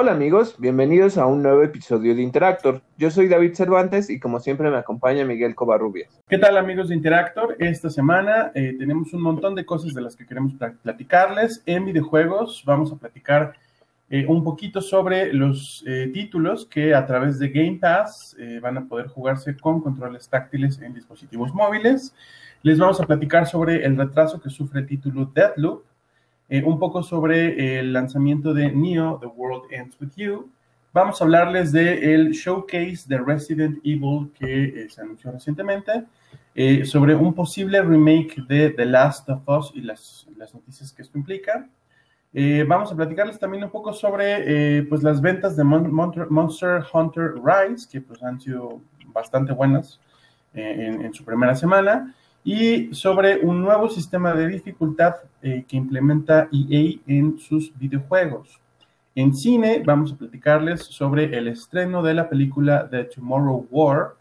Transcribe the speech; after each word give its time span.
Hola 0.00 0.12
amigos, 0.12 0.54
bienvenidos 0.60 1.18
a 1.18 1.26
un 1.26 1.42
nuevo 1.42 1.60
episodio 1.64 2.14
de 2.14 2.22
Interactor. 2.22 2.82
Yo 2.98 3.10
soy 3.10 3.26
David 3.26 3.54
Cervantes 3.54 4.10
y 4.10 4.20
como 4.20 4.38
siempre 4.38 4.70
me 4.70 4.76
acompaña 4.76 5.24
Miguel 5.24 5.56
Covarrubias. 5.56 6.20
¿Qué 6.28 6.38
tal 6.38 6.56
amigos 6.56 6.90
de 6.90 6.94
Interactor? 6.94 7.56
Esta 7.58 7.90
semana 7.90 8.52
eh, 8.54 8.76
tenemos 8.78 9.12
un 9.12 9.22
montón 9.22 9.56
de 9.56 9.66
cosas 9.66 9.94
de 9.94 10.00
las 10.00 10.14
que 10.14 10.24
queremos 10.24 10.52
platicarles. 10.84 11.64
En 11.66 11.84
videojuegos 11.84 12.62
vamos 12.64 12.92
a 12.92 12.96
platicar 12.96 13.54
eh, 14.08 14.24
un 14.28 14.44
poquito 14.44 14.80
sobre 14.80 15.32
los 15.32 15.82
eh, 15.84 16.08
títulos 16.14 16.64
que 16.64 16.94
a 16.94 17.04
través 17.04 17.40
de 17.40 17.48
Game 17.48 17.78
Pass 17.80 18.36
van 18.62 18.78
a 18.78 18.84
poder 18.84 19.08
jugarse 19.08 19.56
con 19.56 19.80
controles 19.80 20.28
táctiles 20.28 20.80
en 20.80 20.94
dispositivos 20.94 21.52
móviles. 21.52 22.14
Les 22.62 22.78
vamos 22.78 23.00
a 23.00 23.04
platicar 23.04 23.48
sobre 23.48 23.84
el 23.84 23.96
retraso 23.96 24.40
que 24.40 24.48
sufre 24.48 24.78
el 24.78 24.86
título 24.86 25.28
Deadloop 25.34 25.87
eh, 26.50 26.62
un 26.64 26.78
poco 26.78 27.02
sobre 27.02 27.78
el 27.78 27.92
lanzamiento 27.92 28.54
de 28.54 28.72
Neo, 28.72 29.18
The 29.20 29.26
World 29.26 29.70
Ends 29.70 30.00
With 30.00 30.12
You. 30.16 30.50
Vamos 30.94 31.20
a 31.20 31.24
hablarles 31.24 31.72
del 31.72 32.30
showcase 32.30 33.04
de 33.06 33.18
Resident 33.18 33.78
Evil 33.84 34.30
que 34.32 34.64
eh, 34.64 34.88
se 34.88 35.02
anunció 35.02 35.30
recientemente, 35.30 36.04
eh, 36.54 36.86
sobre 36.86 37.14
un 37.14 37.34
posible 37.34 37.82
remake 37.82 38.42
de 38.48 38.70
The 38.70 38.86
Last 38.86 39.28
of 39.28 39.46
Us 39.46 39.72
y 39.74 39.82
las, 39.82 40.26
las 40.38 40.54
noticias 40.54 40.90
que 40.90 41.02
esto 41.02 41.18
implica. 41.18 41.68
vamos 42.66 42.90
a 42.92 42.96
platicarles 42.96 43.38
también 43.38 43.64
un 43.64 43.70
poco 43.70 43.92
sobre 43.92 44.82
pues, 44.84 45.02
las 45.02 45.20
ventas 45.20 45.54
de 45.54 45.64
Monster 45.64 46.82
Hunter 46.92 47.34
Rise, 47.44 47.86
que 47.90 48.00
pues, 48.00 48.22
han 48.22 48.40
sido 48.40 48.80
bastante 49.12 49.52
buenas 49.52 50.00
en, 50.54 51.04
en 51.04 51.12
su 51.12 51.24
primera 51.24 51.54
semana 51.54 52.14
y 52.44 52.94
sobre 52.94 53.38
un 53.38 53.60
nuevo 53.60 53.88
sistema 53.88 54.32
de 54.34 54.48
dificultad 54.48 55.16
eh, 55.42 55.64
que 55.68 55.76
implementa 55.76 56.48
EA 56.52 56.98
en 57.06 57.38
sus 57.38 57.76
videojuegos. 57.78 58.60
En 59.14 59.34
cine 59.34 59.82
vamos 59.84 60.12
a 60.12 60.16
platicarles 60.16 60.82
sobre 60.82 61.36
el 61.36 61.48
estreno 61.48 62.02
de 62.02 62.14
la 62.14 62.28
película 62.28 62.88
The 62.88 63.04
Tomorrow 63.04 63.66
War, 63.70 64.14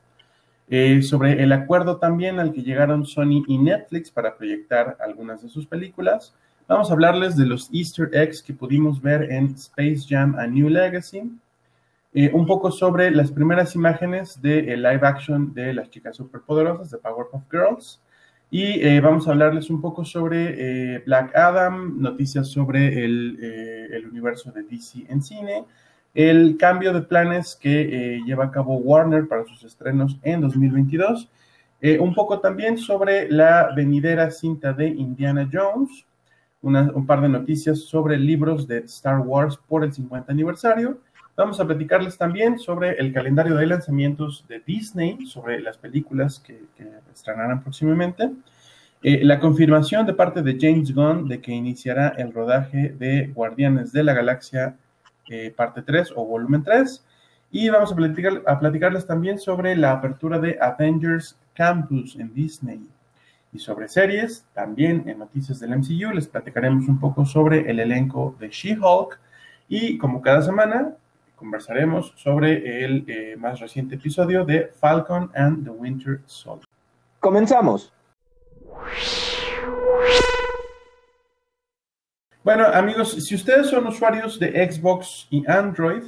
eh, 0.70 1.02
sobre 1.02 1.42
el 1.42 1.52
acuerdo 1.52 1.98
también 1.98 2.40
al 2.40 2.52
que 2.52 2.64
llegaron 2.64 3.06
Sony 3.06 3.44
y 3.48 3.58
Netflix 3.58 4.12
para 4.12 4.36
proyectar 4.36 4.98
algunas 5.00 5.42
de 5.44 5.50
sus 5.50 5.66
películas. 5.66 6.34
Vamos 6.68 6.90
a 6.90 6.94
hablarles 6.94 7.38
de 7.38 7.46
los 7.46 7.70
easter 7.72 8.10
eggs 8.12 8.42
que 8.42 8.54
pudimos 8.54 9.02
ver 9.02 9.32
en 9.32 9.54
Space 9.56 10.06
Jam 10.10 10.36
A 10.38 10.48
New 10.48 10.68
Legacy. 10.68 11.32
Eh, 12.14 12.32
un 12.34 12.46
poco 12.46 12.72
sobre 12.72 13.12
las 13.12 13.32
primeras 13.32 13.76
imágenes 13.76 14.42
de 14.42 14.76
live 14.76 15.08
action 15.08 15.54
de 15.54 15.74
las 15.74 15.90
chicas 15.90 16.18
superpoderosas 16.18 16.90
de 16.90 16.98
Powerpuff 16.98 17.44
Girls. 17.52 18.02
Y 18.50 18.82
eh, 18.82 19.02
vamos 19.02 19.28
a 19.28 19.32
hablarles 19.32 19.70
un 19.70 19.82
poco 19.82 20.06
sobre 20.06 20.96
eh, 20.96 21.04
Black 21.06 21.36
Adam, 21.36 22.02
noticias 22.02 22.48
sobre 22.48 23.04
el, 23.04 23.38
eh, 23.42 23.88
el, 23.92 24.08
universo 24.08 24.52
de 24.52 24.64
DC 24.64 25.06
en 25.10 25.22
cine, 25.22 25.66
el 26.14 26.56
cambio 26.58 26.94
de 26.94 27.02
planes 27.02 27.58
que 27.60 28.22
lleva 28.26 28.46
a 28.46 28.52
cabo 28.52 28.78
Warner 28.78 29.28
para 29.28 29.46
sus 29.46 29.64
estrenos 29.66 30.18
en 30.24 30.42
2022, 30.42 31.30
un 32.00 32.16
poco 32.16 32.40
también 32.40 32.80
sobre 32.80 33.30
la 33.30 33.70
venidera 33.76 34.32
cinta 34.32 34.74
de 34.74 34.88
Indiana 34.88 35.48
Jones, 35.52 36.06
un 36.64 37.06
par 37.06 37.22
de 37.22 37.30
noticias 37.30 37.82
sobre 37.82 38.18
libros 38.18 38.68
de 38.68 38.80
Star 38.80 39.20
Wars 39.20 39.60
por 39.68 39.84
el 39.84 39.94
50 39.94 40.32
aniversario. 40.32 40.98
Vamos 41.38 41.60
a 41.60 41.68
platicarles 41.68 42.18
también 42.18 42.58
sobre 42.58 42.94
el 42.94 43.14
calendario 43.14 43.56
de 43.56 43.68
lanzamientos 43.68 44.44
de 44.48 44.60
Disney, 44.66 45.24
sobre 45.28 45.62
las 45.62 45.78
películas 45.78 46.40
que, 46.40 46.64
estrenarán 47.14 47.62
próximamente. 47.62 48.32
Eh, 49.04 49.24
la 49.24 49.40
confirmación 49.40 50.08
de 50.08 50.16
parte 50.16 50.42
de 50.42 50.58
James 50.60 50.96
Gunn 50.96 51.28
de 51.28 51.40
que 51.40 51.52
iniciará 51.52 52.08
el 52.18 52.34
rodaje 52.34 52.90
de 52.98 53.28
Guardianes 53.28 53.92
de 53.92 54.04
la 54.04 54.16
Galaxia 54.16 54.78
eh, 55.30 55.54
parte 55.56 55.84
3 55.84 56.14
o 56.16 56.26
volumen 56.26 56.64
3. 56.64 57.06
Y 57.52 57.70
vamos 57.70 57.92
a, 57.92 57.96
platicar, 57.96 58.42
a 58.48 58.60
platicarles 58.60 59.06
también 59.06 59.38
sobre 59.38 59.76
la 59.76 59.92
apertura 59.92 60.40
de 60.40 60.58
Avengers 60.60 61.38
Campus 61.54 62.16
en 62.16 62.34
Disney. 62.34 62.82
Y 63.54 63.60
sobre 63.60 63.88
series, 63.90 64.48
también 64.56 65.04
en 65.08 65.20
noticias 65.20 65.60
del 65.60 65.78
MCU, 65.78 66.16
les 66.16 66.28
platicaremos 66.28 66.88
un 66.88 67.00
poco 67.00 67.28
sobre 67.28 67.70
el 67.70 67.80
elenco 67.80 68.36
de 68.40 68.50
She-Hulk. 68.50 69.20
Y 69.70 70.00
como 70.00 70.20
cada 70.24 70.42
semana, 70.42 70.96
conversaremos 71.38 72.14
sobre 72.18 72.84
el 72.84 73.06
eh, 73.08 73.36
más 73.38 73.60
reciente 73.60 73.96
episodio 73.96 74.44
de 74.44 74.72
Falcon 74.80 75.32
and 75.36 75.64
the 75.64 75.70
Winter 75.70 76.20
Soldier. 76.26 76.68
Comenzamos. 77.20 77.94
Bueno, 82.44 82.66
amigos, 82.66 83.12
si 83.12 83.36
ustedes 83.36 83.68
son 83.68 83.86
usuarios 83.88 84.40
de 84.40 84.72
Xbox 84.72 85.28
y 85.30 85.50
Android, 85.50 86.04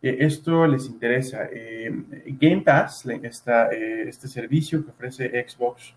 eh, 0.00 0.16
esto 0.20 0.66
les 0.66 0.86
interesa. 0.86 1.48
Eh, 1.52 1.90
Game 2.40 2.62
Pass, 2.62 3.04
este 3.06 4.28
servicio 4.28 4.84
que 4.84 4.90
ofrece 4.90 5.46
Xbox, 5.46 5.94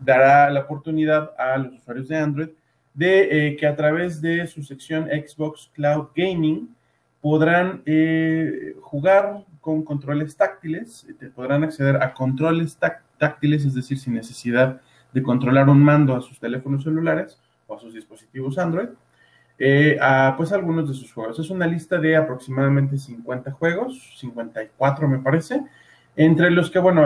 dará 0.00 0.48
la 0.50 0.60
oportunidad 0.60 1.32
a 1.36 1.58
los 1.58 1.74
usuarios 1.74 2.08
de 2.08 2.16
Android 2.16 2.48
de 2.94 3.56
que 3.58 3.66
a 3.66 3.74
través 3.74 4.20
de 4.20 4.46
su 4.46 4.62
sección 4.62 5.08
Xbox 5.08 5.70
Cloud 5.74 6.08
Gaming 6.14 6.68
podrán 7.20 7.82
eh, 7.86 8.74
jugar 8.80 9.44
con 9.60 9.84
controles 9.84 10.36
táctiles, 10.36 11.06
eh, 11.08 11.30
podrán 11.34 11.64
acceder 11.64 12.02
a 12.02 12.14
controles 12.14 12.78
táctiles, 13.18 13.64
es 13.64 13.74
decir, 13.74 13.98
sin 13.98 14.14
necesidad 14.14 14.80
de 15.12 15.22
controlar 15.22 15.68
un 15.68 15.82
mando 15.82 16.16
a 16.16 16.22
sus 16.22 16.38
teléfonos 16.38 16.84
celulares 16.84 17.38
o 17.66 17.74
a 17.74 17.78
sus 17.78 17.92
dispositivos 17.92 18.58
Android, 18.58 18.88
eh, 19.58 19.98
a 20.00 20.34
pues 20.36 20.52
algunos 20.52 20.88
de 20.88 20.94
sus 20.94 21.12
juegos. 21.12 21.38
Es 21.38 21.50
una 21.50 21.66
lista 21.66 21.98
de 21.98 22.16
aproximadamente 22.16 22.96
50 22.96 23.50
juegos, 23.52 24.14
54 24.18 25.08
me 25.08 25.18
parece, 25.18 25.62
entre 26.16 26.50
los 26.50 26.70
que, 26.70 26.78
bueno, 26.78 27.04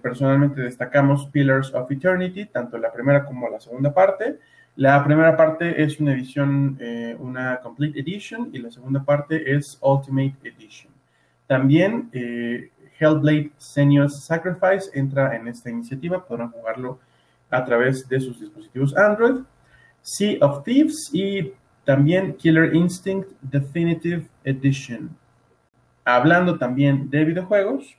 personalmente 0.00 0.60
destacamos 0.60 1.26
Pillars 1.26 1.74
of 1.74 1.90
Eternity, 1.90 2.46
tanto 2.46 2.78
la 2.78 2.92
primera 2.92 3.24
como 3.24 3.48
la 3.48 3.60
segunda 3.60 3.92
parte, 3.92 4.38
la 4.76 5.04
primera 5.04 5.36
parte 5.36 5.82
es 5.82 6.00
una 6.00 6.12
edición, 6.14 6.76
eh, 6.80 7.16
una 7.18 7.60
Complete 7.60 8.00
Edition, 8.00 8.50
y 8.52 8.58
la 8.58 8.70
segunda 8.70 9.04
parte 9.04 9.54
es 9.54 9.78
Ultimate 9.80 10.34
Edition. 10.42 10.92
También 11.46 12.08
eh, 12.12 12.70
Hellblade 12.98 13.52
Senua's 13.56 14.24
Sacrifice 14.24 14.90
entra 14.94 15.36
en 15.36 15.46
esta 15.48 15.70
iniciativa, 15.70 16.24
podrán 16.24 16.50
jugarlo 16.50 16.98
a 17.50 17.64
través 17.64 18.08
de 18.08 18.18
sus 18.18 18.40
dispositivos 18.40 18.96
Android. 18.96 19.42
Sea 20.02 20.38
of 20.40 20.64
Thieves 20.64 21.08
y 21.12 21.52
también 21.84 22.34
Killer 22.34 22.74
Instinct 22.74 23.30
Definitive 23.40 24.26
Edition. 24.42 25.16
Hablando 26.04 26.58
también 26.58 27.08
de 27.08 27.24
videojuegos, 27.24 27.96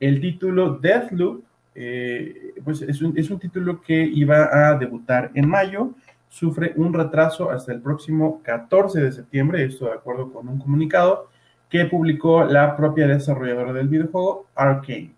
el 0.00 0.20
título 0.20 0.78
Deathloop 0.78 1.44
eh, 1.74 2.54
pues 2.64 2.82
es 2.82 3.00
un, 3.02 3.16
es 3.16 3.30
un, 3.30 3.38
título 3.38 3.80
que 3.80 4.02
iba 4.02 4.48
a 4.52 4.76
debutar 4.76 5.30
en 5.34 5.48
mayo, 5.48 5.92
sufre 6.28 6.72
un 6.76 6.92
retraso 6.92 7.50
hasta 7.50 7.72
el 7.72 7.80
próximo 7.80 8.40
14 8.42 9.00
de 9.00 9.12
septiembre, 9.12 9.64
esto 9.64 9.86
de 9.86 9.92
acuerdo 9.92 10.32
con 10.32 10.48
un 10.48 10.58
comunicado 10.58 11.28
que 11.68 11.84
publicó 11.84 12.44
la 12.44 12.76
propia 12.76 13.06
desarrolladora 13.06 13.72
del 13.72 13.88
videojuego, 13.88 14.46
Arkane. 14.54 15.14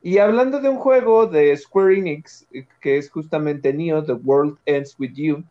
Y 0.00 0.18
hablando 0.18 0.60
de 0.60 0.68
un 0.68 0.76
juego 0.76 1.26
de 1.26 1.56
Square 1.56 1.98
Enix, 1.98 2.46
que 2.80 2.98
es 2.98 3.10
justamente 3.10 3.72
Neo, 3.72 4.04
The 4.04 4.12
World 4.12 4.56
Ends 4.64 4.94
With 4.98 5.14
You, 5.14 5.44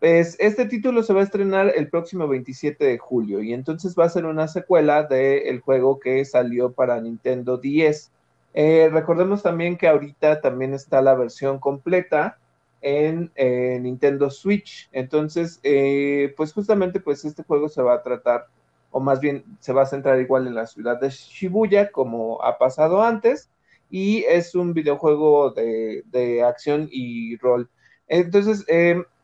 pues 0.00 0.36
este 0.40 0.66
título 0.66 1.04
se 1.04 1.12
va 1.12 1.20
a 1.20 1.24
estrenar 1.24 1.72
el 1.76 1.88
próximo 1.88 2.26
27 2.26 2.84
de 2.84 2.98
julio 2.98 3.40
y 3.40 3.52
entonces 3.52 3.94
va 3.96 4.06
a 4.06 4.08
ser 4.08 4.24
una 4.24 4.48
secuela 4.48 5.04
del 5.04 5.60
juego 5.60 6.00
que 6.00 6.24
salió 6.24 6.72
para 6.72 7.00
Nintendo 7.00 7.56
10. 7.56 8.10
Eh, 8.54 8.90
recordemos 8.92 9.42
también 9.42 9.76
que 9.76 9.88
ahorita 9.88 10.40
también 10.40 10.74
está 10.74 11.00
la 11.00 11.14
versión 11.14 11.58
completa 11.58 12.38
en 12.80 13.30
eh, 13.34 13.78
Nintendo 13.80 14.30
Switch. 14.30 14.88
Entonces, 14.92 15.60
eh, 15.62 16.34
pues 16.36 16.52
justamente 16.52 17.00
pues 17.00 17.24
este 17.24 17.44
juego 17.44 17.68
se 17.68 17.82
va 17.82 17.94
a 17.94 18.02
tratar, 18.02 18.48
o 18.90 19.00
más 19.00 19.20
bien 19.20 19.44
se 19.60 19.72
va 19.72 19.82
a 19.82 19.86
centrar 19.86 20.20
igual 20.20 20.46
en 20.46 20.54
la 20.54 20.66
ciudad 20.66 21.00
de 21.00 21.10
Shibuya, 21.10 21.90
como 21.90 22.42
ha 22.42 22.58
pasado 22.58 23.02
antes, 23.02 23.50
y 23.90 24.24
es 24.24 24.54
un 24.54 24.74
videojuego 24.74 25.50
de, 25.52 26.42
acción 26.46 26.88
y 26.90 27.36
rol. 27.36 27.70
Entonces, 28.08 28.66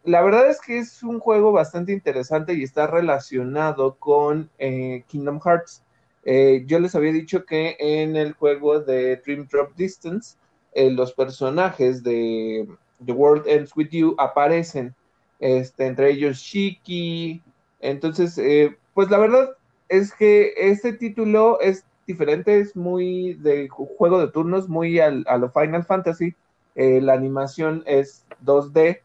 la 0.05 0.23
verdad 0.23 0.49
es 0.51 0.61
que 0.61 0.79
es 0.79 1.03
un 1.03 1.21
juego 1.21 1.53
bastante 1.53 1.93
interesante 1.93 2.55
y 2.55 2.63
está 2.63 2.87
relacionado 2.87 3.97
con 3.97 4.51
Kingdom 5.09 5.41
Hearts. 5.41 5.83
Eh, 6.25 6.65
yo 6.67 6.79
les 6.81 6.95
había 6.95 7.13
dicho 7.13 7.45
que 7.45 7.77
en 7.79 8.17
el 8.17 8.33
juego 8.35 8.81
de 8.81 9.17
Dream 9.17 9.47
Drop 9.51 9.75
Distance, 9.77 10.37
eh, 10.75 10.91
los 10.91 11.13
personajes 11.13 12.03
de 12.03 12.69
The 13.05 13.13
World 13.13 13.47
Ends 13.47 13.77
With 13.77 13.89
You 13.91 14.15
aparecen, 14.19 14.95
este, 15.39 15.87
entre 15.87 16.11
ellos 16.11 16.39
Shiki. 16.39 17.43
Entonces, 17.81 18.37
eh, 18.39 18.77
pues 18.95 19.11
la 19.11 19.19
verdad 19.19 19.51
es 19.89 20.13
que 20.13 20.53
este 20.57 20.93
título 20.93 21.61
es 21.61 21.85
diferente, 22.07 22.61
es 22.61 22.75
muy 22.75 23.35
de 23.35 23.69
juego 23.69 24.21
de 24.21 24.29
turnos, 24.29 24.69
muy 24.69 24.99
a 24.99 25.11
lo 25.11 25.51
Final 25.51 25.85
Fantasy. 25.85 26.35
la 26.75 27.15
animación 27.15 27.83
es 27.87 28.25
2D. 28.45 29.01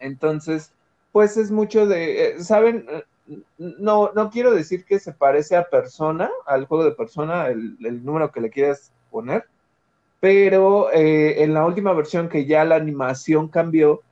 Entonces, 0.00 0.72
pues 1.12 1.36
es 1.36 1.50
mucho 1.50 1.86
de, 1.86 2.36
¿saben? 2.40 2.86
No, 3.58 4.12
no 4.14 4.30
quiero 4.30 4.52
decir 4.52 4.84
que 4.84 4.98
se 4.98 5.12
parece 5.12 5.56
a 5.56 5.68
Persona, 5.68 6.30
al 6.46 6.66
juego 6.66 6.84
de 6.84 6.92
Persona, 6.92 7.48
el, 7.48 8.04
número 8.04 8.30
que 8.30 8.40
le 8.40 8.50
quieras 8.50 8.92
poner, 9.10 9.44
pero 10.20 10.92
eh, 10.92 11.42
en 11.42 11.54
la 11.54 11.64
última 11.66 11.92
versión 11.92 12.28
que 12.28 12.46
ya 12.46 12.64
la 12.64 12.76
animación 12.76 13.48
cambió, 13.48 14.02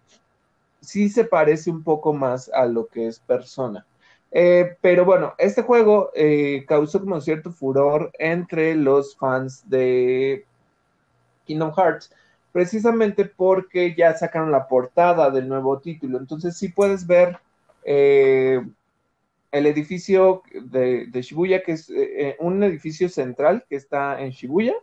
sí 0.81 1.09
se 1.09 1.25
parece 1.25 1.71
un 1.71 1.83
poco 1.83 2.13
más 2.13 2.51
a 2.53 2.67
lo 2.67 2.87
que 2.87 3.07
es 3.09 3.19
Persona. 3.21 3.87
Eh, 4.31 4.77
pero 4.81 5.05
bueno, 5.05 5.35
este 5.39 5.63
juego 5.63 6.11
eh, 6.15 6.65
causó 6.67 7.01
como 7.01 7.21
cierto 7.21 7.53
furor 7.53 8.11
entre 8.19 8.75
los 8.75 9.17
fans 9.17 9.69
de 9.71 10.45
Kingdom 11.45 11.73
Hearts, 11.73 12.13
precisamente 12.53 13.25
porque 13.25 13.95
ya 13.97 14.13
sacaron 14.15 14.51
la 14.51 14.67
portada 14.67 15.31
del 15.31 15.49
nuevo 15.49 15.79
título. 15.79 16.19
Entonces 16.19 16.57
sí 16.57 16.69
puedes 16.69 17.07
ver 17.07 17.39
el 19.55 19.67
edificio 19.67 20.43
de, 20.53 21.09
Shibuya, 21.13 21.63
que 21.63 21.73
es 21.73 21.89
un 22.41 22.63
edificio 22.65 23.09
central 23.09 23.65
que 23.69 23.77
está 23.77 24.21
en 24.21 24.31
Shibuya, 24.31 24.75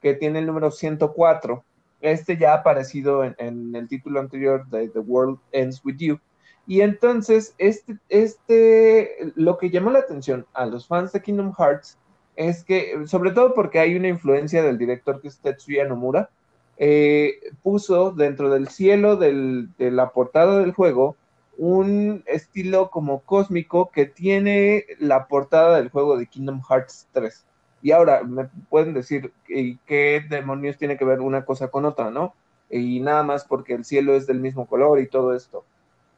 que 0.00 0.14
tiene 0.14 0.38
el 0.38 0.46
número 0.46 0.70
104. 0.70 1.62
Este 2.00 2.38
ya 2.38 2.52
ha 2.52 2.58
aparecido 2.58 3.24
en, 3.24 3.76
el 3.76 3.86
título 3.88 4.18
anterior 4.18 4.66
de 4.68 4.88
The 4.88 5.00
World 5.00 5.38
Ends 5.52 5.84
With 5.84 5.96
You. 5.98 6.18
Y 6.66 6.80
entonces, 6.80 7.54
este, 7.58 7.98
este, 8.08 9.32
lo 9.34 9.58
que 9.58 9.68
llamó 9.68 9.90
la 9.90 9.98
atención 9.98 10.46
a 10.54 10.64
los 10.64 10.86
fans 10.88 11.12
de 11.12 11.20
Kingdom 11.20 11.52
Hearts 11.52 11.98
es 12.36 12.64
que, 12.64 13.06
sobre 13.06 13.32
todo 13.32 13.52
porque 13.52 13.80
hay 13.80 13.96
una 13.96 14.08
influencia 14.08 14.62
del 14.62 14.78
director 14.78 15.20
que 15.20 15.28
es 15.28 15.38
Tetsuya 15.38 15.84
Nomura, 15.84 16.30
eh, 16.78 17.34
puso 17.62 18.12
dentro 18.12 18.48
del 18.48 18.68
cielo 18.68 19.16
de 19.16 19.90
la 19.90 20.10
portada 20.10 20.60
del 20.60 20.72
juego 20.72 21.16
un 21.58 22.22
estilo 22.26 22.90
como 22.90 23.20
cósmico 23.20 23.90
que 23.90 24.06
tiene 24.06 24.84
la 24.98 25.26
portada 25.26 25.76
del 25.76 25.90
juego 25.90 26.16
de 26.16 26.26
Kingdom 26.26 26.62
Hearts 26.68 27.08
3. 27.12 27.44
Y 27.82 27.92
ahora 27.92 28.22
me 28.24 28.48
pueden 28.68 28.94
decir 28.94 29.32
qué 29.46 30.24
demonios 30.28 30.76
tiene 30.76 30.96
que 30.96 31.04
ver 31.04 31.20
una 31.20 31.44
cosa 31.44 31.68
con 31.68 31.84
otra, 31.84 32.10
¿no? 32.10 32.34
Y 32.68 33.00
nada 33.00 33.22
más 33.22 33.44
porque 33.44 33.74
el 33.74 33.84
cielo 33.84 34.14
es 34.14 34.26
del 34.26 34.40
mismo 34.40 34.66
color 34.66 35.00
y 35.00 35.08
todo 35.08 35.34
esto. 35.34 35.64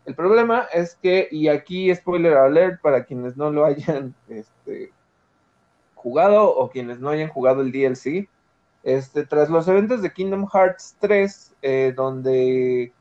El 0.07 0.15
problema 0.15 0.67
es 0.73 0.97
que, 0.97 1.29
y 1.31 1.49
aquí 1.49 1.95
spoiler 1.95 2.35
alert 2.39 2.81
para 2.81 3.05
quienes 3.05 3.37
no 3.37 3.51
lo 3.51 3.65
hayan 3.65 4.15
este, 4.29 4.93
jugado 5.95 6.57
o 6.57 6.71
quienes 6.71 6.99
no 7.01 7.11
hayan 7.11 7.29
jugado 7.29 7.61
el 7.61 7.73
DLC, 7.73 8.29
este, 8.83 9.27
tras 9.27 9.51
los 9.51 9.69
eventos 9.69 10.01
de 10.01 10.13
Kingdom 10.13 10.49
Hearts 10.49 10.97
3, 11.01 11.55
eh, 11.61 11.93
donde 11.95 12.93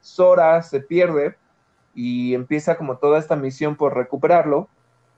Sora 0.00 0.62
se 0.62 0.80
pierde 0.80 1.36
y 1.94 2.34
empieza 2.34 2.76
como 2.76 2.98
toda 2.98 3.18
esta 3.18 3.36
misión 3.36 3.76
por 3.76 3.94
recuperarlo, 3.94 4.68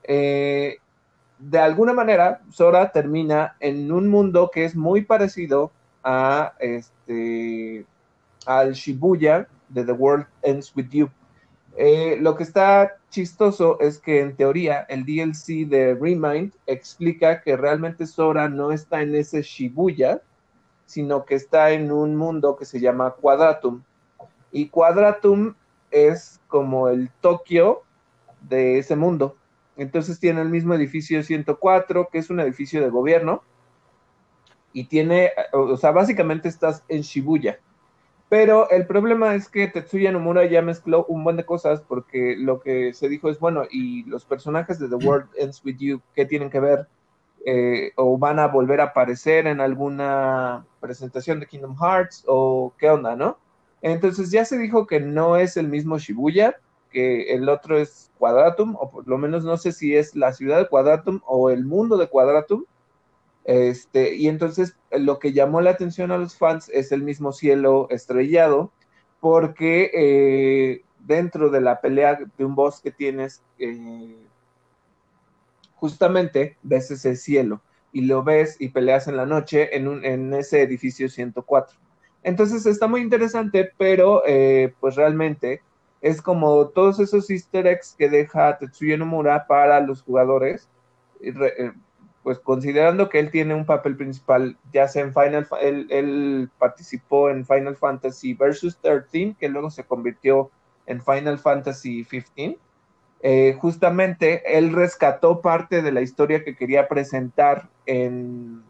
eh, 0.03 0.77
de 1.39 1.59
alguna 1.59 1.93
manera 1.93 2.41
Sora 2.49 2.91
termina 2.91 3.55
en 3.59 3.91
un 3.91 4.07
mundo 4.07 4.49
que 4.51 4.65
es 4.65 4.75
muy 4.75 5.03
parecido 5.03 5.71
a 6.03 6.53
este 6.59 7.85
al 8.45 8.73
Shibuya 8.73 9.47
de 9.69 9.83
The 9.83 9.91
World 9.91 10.25
Ends 10.41 10.73
With 10.75 10.89
You. 10.89 11.09
Eh, 11.75 12.17
lo 12.19 12.35
que 12.35 12.43
está 12.43 12.97
chistoso 13.09 13.79
es 13.79 13.99
que 13.99 14.21
en 14.21 14.35
teoría 14.35 14.85
el 14.89 15.05
DLC 15.05 15.67
de 15.67 15.93
Remind 15.93 16.53
explica 16.65 17.41
que 17.41 17.55
realmente 17.55 18.07
Sora 18.07 18.49
no 18.49 18.71
está 18.71 19.01
en 19.01 19.13
ese 19.13 19.41
Shibuya, 19.41 20.21
sino 20.85 21.25
que 21.25 21.35
está 21.35 21.71
en 21.71 21.91
un 21.91 22.15
mundo 22.15 22.55
que 22.55 22.65
se 22.65 22.79
llama 22.79 23.11
Quadratum. 23.11 23.83
Y 24.51 24.69
Quadratum 24.69 25.53
es 25.91 26.39
como 26.47 26.89
el 26.89 27.09
Tokio 27.21 27.83
de 28.41 28.79
ese 28.79 28.95
mundo. 28.95 29.35
Entonces 29.75 30.19
tiene 30.19 30.41
el 30.41 30.49
mismo 30.49 30.73
edificio 30.73 31.21
104, 31.23 32.09
que 32.11 32.17
es 32.17 32.29
un 32.29 32.39
edificio 32.39 32.81
de 32.81 32.89
gobierno. 32.89 33.43
Y 34.73 34.85
tiene, 34.85 35.31
o 35.53 35.77
sea, 35.77 35.91
básicamente 35.91 36.49
estás 36.49 36.83
en 36.87 37.01
Shibuya. 37.01 37.59
Pero 38.29 38.69
el 38.69 38.85
problema 38.85 39.35
es 39.35 39.47
que 39.47 39.67
Tetsuya 39.67 40.11
Nomura 40.11 40.45
ya 40.45 40.61
mezcló 40.61 41.05
un 41.05 41.23
buen 41.23 41.37
de 41.37 41.45
cosas 41.45 41.81
porque 41.81 42.35
lo 42.37 42.59
que 42.59 42.93
se 42.93 43.07
dijo 43.07 43.29
es, 43.29 43.39
bueno, 43.39 43.63
y 43.71 44.03
los 44.03 44.25
personajes 44.25 44.79
de 44.79 44.89
The 44.89 44.95
World 44.95 45.29
Ends 45.37 45.63
With 45.63 45.77
You, 45.77 46.01
¿qué 46.13 46.25
tienen 46.25 46.49
que 46.49 46.59
ver? 46.59 46.87
Eh, 47.45 47.91
¿O 47.95 48.17
van 48.17 48.39
a 48.39 48.47
volver 48.47 48.81
a 48.81 48.85
aparecer 48.85 49.47
en 49.47 49.61
alguna 49.61 50.65
presentación 50.81 51.39
de 51.39 51.45
Kingdom 51.45 51.77
Hearts? 51.77 52.25
¿O 52.27 52.73
qué 52.77 52.89
onda, 52.89 53.15
no? 53.15 53.37
Entonces 53.81 54.31
ya 54.31 54.45
se 54.45 54.57
dijo 54.57 54.87
que 54.87 54.99
no 54.99 55.37
es 55.37 55.57
el 55.57 55.67
mismo 55.67 55.97
Shibuya, 55.97 56.55
que 56.91 57.33
el 57.33 57.49
otro 57.49 57.77
es 57.77 58.11
Quadratum, 58.17 58.75
o 58.79 58.89
por 58.89 59.07
lo 59.07 59.17
menos 59.17 59.43
no 59.43 59.57
sé 59.57 59.71
si 59.71 59.95
es 59.95 60.15
la 60.15 60.33
ciudad 60.33 60.57
de 60.57 60.67
Quadratum 60.67 61.21
o 61.25 61.49
el 61.49 61.65
mundo 61.65 61.97
de 61.97 62.07
Quadratum, 62.07 62.65
este, 63.47 64.15
y 64.15 64.27
entonces 64.27 64.75
lo 64.91 65.19
que 65.19 65.31
llamó 65.31 65.61
la 65.61 65.71
atención 65.71 66.11
a 66.11 66.17
los 66.17 66.37
fans 66.37 66.69
es 66.69 66.91
el 66.91 67.01
mismo 67.01 67.31
cielo 67.31 67.87
estrellado, 67.89 68.71
porque 69.21 69.89
eh, 69.93 70.81
dentro 70.99 71.49
de 71.49 71.61
la 71.61 71.79
pelea 71.79 72.19
de 72.37 72.45
un 72.45 72.55
boss 72.55 72.81
que 72.81 72.91
tienes, 72.91 73.41
eh, 73.57 74.17
justamente 75.75 76.57
ves 76.61 76.91
ese 76.91 77.15
cielo 77.15 77.61
y 77.93 78.01
lo 78.01 78.23
ves 78.23 78.57
y 78.59 78.69
peleas 78.69 79.07
en 79.07 79.15
la 79.15 79.25
noche 79.25 79.75
en, 79.77 79.87
un, 79.87 80.03
en 80.03 80.33
ese 80.33 80.61
edificio 80.61 81.07
104. 81.07 81.77
Entonces 82.27 82.65
está 82.65 82.87
muy 82.87 83.01
interesante, 83.01 83.71
pero 83.77 84.21
pues 84.79 84.95
realmente 84.95 85.61
es 86.01 86.21
como 86.21 86.67
todos 86.67 86.99
esos 86.99 87.29
easter 87.29 87.65
eggs 87.65 87.95
que 87.97 88.09
deja 88.09 88.57
Tetsuya 88.57 88.97
Nomura 88.97 89.47
para 89.47 89.79
los 89.79 90.01
jugadores 90.01 90.69
pues 92.27 92.39
considerando 92.39 93.07
que 93.07 93.19
él 93.19 93.31
tiene 93.31 93.53
un 93.55 93.65
papel 93.65 93.95
principal, 93.95 94.57
ya 94.73 94.89
sea 94.89 95.01
en 95.01 95.13
Final, 95.13 95.47
él, 95.61 95.87
él 95.89 96.49
participó 96.59 97.29
en 97.29 97.45
Final 97.45 97.77
Fantasy 97.77 98.33
Versus 98.33 98.77
13, 98.81 99.37
que 99.39 99.47
luego 99.47 99.69
se 99.69 99.85
convirtió 99.85 100.51
en 100.87 101.01
Final 101.01 101.39
Fantasy 101.39 102.03
15. 102.03 102.57
Eh, 103.21 103.57
justamente 103.61 104.57
él 104.57 104.73
rescató 104.73 105.39
parte 105.39 105.81
de 105.81 105.93
la 105.93 106.01
historia 106.01 106.43
que 106.43 106.57
quería 106.57 106.89
presentar 106.89 107.69
en, 107.85 108.61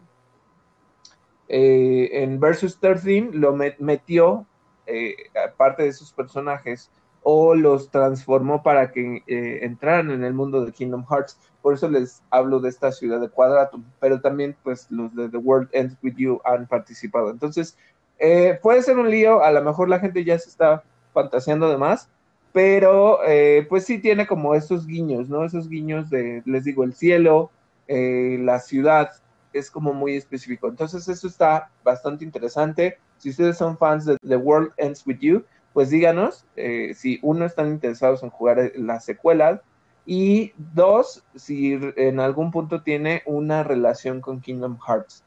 eh, 1.49 2.09
en 2.11 2.39
Versus 2.39 2.79
13, 2.79 3.29
lo 3.33 3.55
metió 3.55 4.45
eh, 4.85 5.15
parte 5.57 5.83
de 5.83 5.93
sus 5.93 6.11
personajes 6.11 6.91
o 7.29 7.55
los 7.55 7.91
transformó 7.91 8.63
para 8.63 8.93
que 8.93 9.21
eh, 9.27 9.59
entraran 9.63 10.11
en 10.11 10.23
el 10.23 10.33
mundo 10.33 10.63
de 10.63 10.71
Kingdom 10.71 11.05
Hearts. 11.09 11.37
Por 11.61 11.73
eso 11.73 11.89
les 11.89 12.23
hablo 12.29 12.61
de 12.61 12.69
esta 12.69 12.89
ciudad 12.93 13.19
de 13.19 13.27
Quadratum, 13.27 13.83
pero 13.99 14.21
también 14.21 14.55
pues 14.63 14.89
los 14.89 15.13
de 15.13 15.27
The 15.27 15.35
World 15.35 15.67
Ends 15.73 15.97
With 16.01 16.15
You 16.15 16.39
han 16.45 16.67
participado. 16.67 17.29
Entonces, 17.29 17.77
eh, 18.17 18.57
puede 18.61 18.81
ser 18.81 18.97
un 18.97 19.11
lío, 19.11 19.43
a 19.43 19.51
lo 19.51 19.61
mejor 19.61 19.89
la 19.89 19.99
gente 19.99 20.23
ya 20.23 20.39
se 20.39 20.47
está 20.47 20.85
fantaseando 21.13 21.69
de 21.69 21.75
más, 21.75 22.09
pero 22.53 23.19
eh, 23.25 23.65
pues 23.67 23.83
sí 23.83 23.99
tiene 23.99 24.25
como 24.25 24.55
esos 24.55 24.87
guiños, 24.87 25.27
¿no? 25.27 25.43
Esos 25.43 25.67
guiños 25.67 26.09
de, 26.09 26.41
les 26.45 26.63
digo, 26.63 26.85
el 26.85 26.93
cielo, 26.93 27.51
la 27.89 28.59
ciudad, 28.59 29.11
es 29.57 29.71
como 29.71 29.93
muy 29.93 30.15
específico. 30.15 30.67
Entonces, 30.67 31.07
eso 31.07 31.27
está 31.27 31.69
bastante 31.83 32.23
interesante. 32.23 32.97
Si 33.17 33.29
ustedes 33.29 33.57
son 33.57 33.77
fans 33.77 34.05
de 34.05 34.17
The 34.27 34.37
World 34.37 34.71
Ends 34.77 35.05
With 35.05 35.19
You, 35.19 35.43
pues 35.73 35.89
díganos 35.89 36.45
eh, 36.55 36.93
si 36.95 37.19
uno 37.21 37.45
están 37.45 37.67
interesados 37.67 38.23
en 38.23 38.29
jugar 38.29 38.71
la 38.75 38.99
secuela 38.99 39.61
y 40.07 40.53
dos, 40.57 41.23
si 41.35 41.77
en 41.97 42.19
algún 42.19 42.49
punto 42.49 42.81
tiene 42.81 43.21
una 43.25 43.61
relación 43.63 44.21
con 44.21 44.39
Kingdom 44.39 44.79
Hearts. 44.79 45.23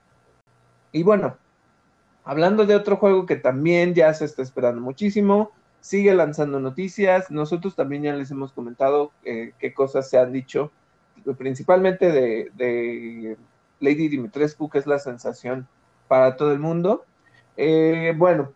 Y 0.91 1.03
bueno, 1.03 1.37
hablando 2.25 2.67
de 2.67 2.75
otro 2.75 2.97
juego 2.97 3.27
que 3.27 3.37
también 3.37 3.95
ya 3.95 4.13
se 4.15 4.25
está 4.25 4.43
esperando 4.43 4.81
muchísimo, 4.81 5.53
sigue 5.81 6.15
lanzando 6.15 6.61
noticias. 6.61 7.31
Nosotros 7.31 7.77
también 7.77 8.03
ya 8.03 8.15
les 8.15 8.31
hemos 8.31 8.53
comentado 8.53 9.13
eh, 9.25 9.53
qué 9.59 9.73
cosas 9.73 10.09
se 10.09 10.19
han 10.19 10.33
dicho, 10.33 10.73
principalmente 11.39 12.11
de, 12.11 12.51
de, 12.55 13.37
Lady 13.81 14.09
Dimitrescu, 14.09 14.69
que 14.69 14.79
es 14.79 14.87
la 14.87 14.99
sensación 14.99 15.67
para 16.09 16.37
todo 16.37 16.53
el 16.53 16.59
mundo. 16.59 17.05
Eh, 17.57 18.15
bueno, 18.17 18.53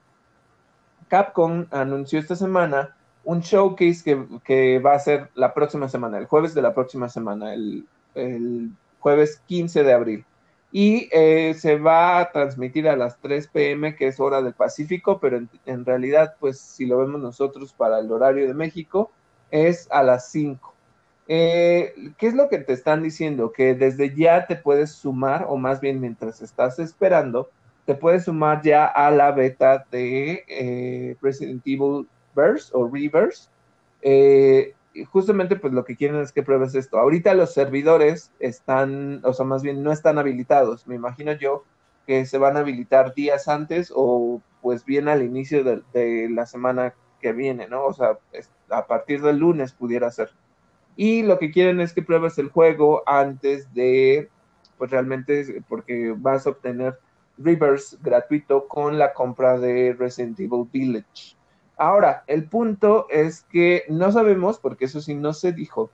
Capcom 1.09 1.67
anunció 1.71 2.19
esta 2.19 2.37
semana 2.37 2.97
un 3.25 3.41
showcase 3.41 4.03
que, 4.45 4.79
va 4.79 4.95
a 4.95 4.99
ser 4.99 5.31
la 5.35 5.55
próxima 5.55 5.89
semana, 5.89 6.19
el 6.19 6.27
jueves 6.27 6.55
de 6.55 6.63
la 6.63 6.75
próxima 6.75 7.09
semana, 7.09 7.55
el, 7.55 7.87
jueves 9.01 9.43
15 9.47 9.83
de 9.83 9.93
abril. 9.93 10.25
Y 10.73 11.09
eh, 11.13 11.55
se 11.55 11.77
va 11.77 12.19
a 12.19 12.33
transmitir 12.33 12.89
a 12.89 12.97
las 12.97 13.19
3 13.21 13.49
pm, 13.49 13.95
que 13.95 14.09
es 14.09 14.19
hora 14.19 14.43
del 14.43 14.55
Pacífico, 14.55 15.21
pero 15.21 15.41
en, 15.67 15.85
realidad, 15.85 16.35
pues 16.41 16.59
si 16.59 16.87
lo 16.87 16.99
vemos 16.99 17.21
nosotros 17.21 17.73
para 17.73 18.01
el 18.01 18.11
horario 18.11 18.47
de 18.47 18.55
México, 18.55 19.13
es 19.51 19.89
a 19.91 20.03
las 20.03 20.31
5. 20.31 20.74
Eh, 21.27 21.95
¿Qué 22.19 22.27
es 22.27 22.35
lo 22.35 22.49
que 22.49 22.59
te 22.59 22.73
están 22.73 23.03
diciendo? 23.03 23.53
Que 23.53 23.75
desde 23.75 24.15
ya 24.15 24.47
te 24.47 24.57
puedes 24.57 24.93
sumar, 24.93 25.47
o 25.49 25.57
más 25.57 25.81
bien 25.81 26.01
mientras 26.01 26.43
estás 26.43 26.79
esperando, 26.79 27.51
te 27.87 27.95
puedes 27.95 28.25
sumar 28.25 28.63
ya 28.63 28.87
a 28.87 29.11
la 29.11 29.33
beta 29.33 29.87
de 29.91 30.45
eh, 30.49 31.17
Resident 31.21 31.63
Evil 31.67 32.09
Verse 32.35 32.71
o 32.75 32.89
Reverse. 32.89 33.49
Eh, 34.03 34.75
justamente 35.11 35.57
pues 35.57 35.73
lo 35.73 35.85
que 35.85 35.97
quieren 35.97 36.21
es 36.21 36.33
que 36.33 36.43
pruebes 36.43 36.75
esto. 36.75 36.99
Ahorita 36.99 37.35
los 37.35 37.53
servidores 37.53 38.33
están, 38.39 39.21
o 39.25 39.33
sea, 39.33 39.45
más 39.45 39.63
bien 39.63 39.83
no 39.83 39.93
están 39.93 40.19
habilitados. 40.19 40.87
Me 40.87 40.95
imagino 40.95 41.33
yo 41.33 41.65
que 42.07 42.27
se 42.27 42.39
van 42.39 42.57
a 42.57 42.61
habilitar 42.61 43.15
días 43.15 43.49
antes 43.49 43.93
o 43.95 44.43
pues 44.63 44.85
bien 44.85 45.09
al 45.09 45.23
inicio 45.23 45.65
de, 45.65 46.29
la 46.31 46.47
semana 46.47 46.95
que 47.21 47.33
viene, 47.33 47.69
¿no? 47.69 47.85
O 47.85 47.93
sea, 47.93 48.19
a 48.71 48.87
partir 48.87 49.23
del 49.23 49.39
lunes 49.39 49.73
pudiera 49.73 50.11
ser. 50.11 50.31
Y 50.97 51.23
lo 51.23 51.39
que 51.39 51.51
quieren 51.51 51.81
es 51.81 51.93
que 51.93 52.03
pruebes 52.03 52.39
el 52.39 52.51
juego 52.51 53.03
antes 53.07 53.73
de, 53.75 54.29
pues 54.79 54.91
realmente, 54.91 55.63
porque 55.69 56.15
vas 56.17 56.47
a 56.47 56.51
obtener 56.51 56.99
reverse 57.37 57.97
gratuito 58.01 58.69
con 58.69 58.99
la 58.99 59.13
compra 59.13 59.59
de 59.59 59.95
Resident 59.99 60.39
Evil 60.39 60.69
Village. 60.73 61.37
Ahora, 61.77 62.23
el 62.29 62.49
punto 62.49 63.09
es 63.11 63.43
que 63.51 63.85
no 63.89 64.13
sabemos, 64.13 64.59
porque 64.59 64.85
eso 64.85 65.01
sí 65.01 65.15
no 65.15 65.33
se 65.33 65.53
dijo, 65.53 65.91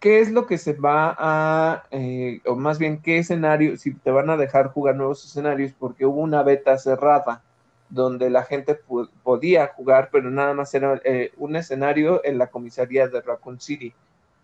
qué 0.00 0.20
es 0.20 0.30
lo 0.30 0.46
que 0.46 0.58
se 0.58 0.74
va 0.74 1.16
a, 1.18 1.84
eh, 1.90 2.40
o 2.44 2.54
más 2.54 2.78
bien 2.78 3.00
qué 3.00 3.18
escenario, 3.18 3.76
si 3.78 3.94
te 3.94 4.10
van 4.10 4.28
a 4.28 4.36
dejar 4.36 4.68
jugar 4.68 4.96
nuevos 4.96 5.24
escenarios, 5.24 5.72
porque 5.78 6.04
hubo 6.04 6.20
una 6.20 6.42
beta 6.42 6.76
cerrada 6.76 7.42
donde 7.88 8.30
la 8.30 8.42
gente 8.44 8.78
podía 9.22 9.68
jugar, 9.68 10.08
pero 10.10 10.30
nada 10.30 10.54
más 10.54 10.74
era 10.74 11.00
eh, 11.04 11.32
un 11.36 11.56
escenario 11.56 12.20
en 12.24 12.38
la 12.38 12.48
comisaría 12.48 13.08
de 13.08 13.20
Raccoon 13.20 13.60
City. 13.60 13.94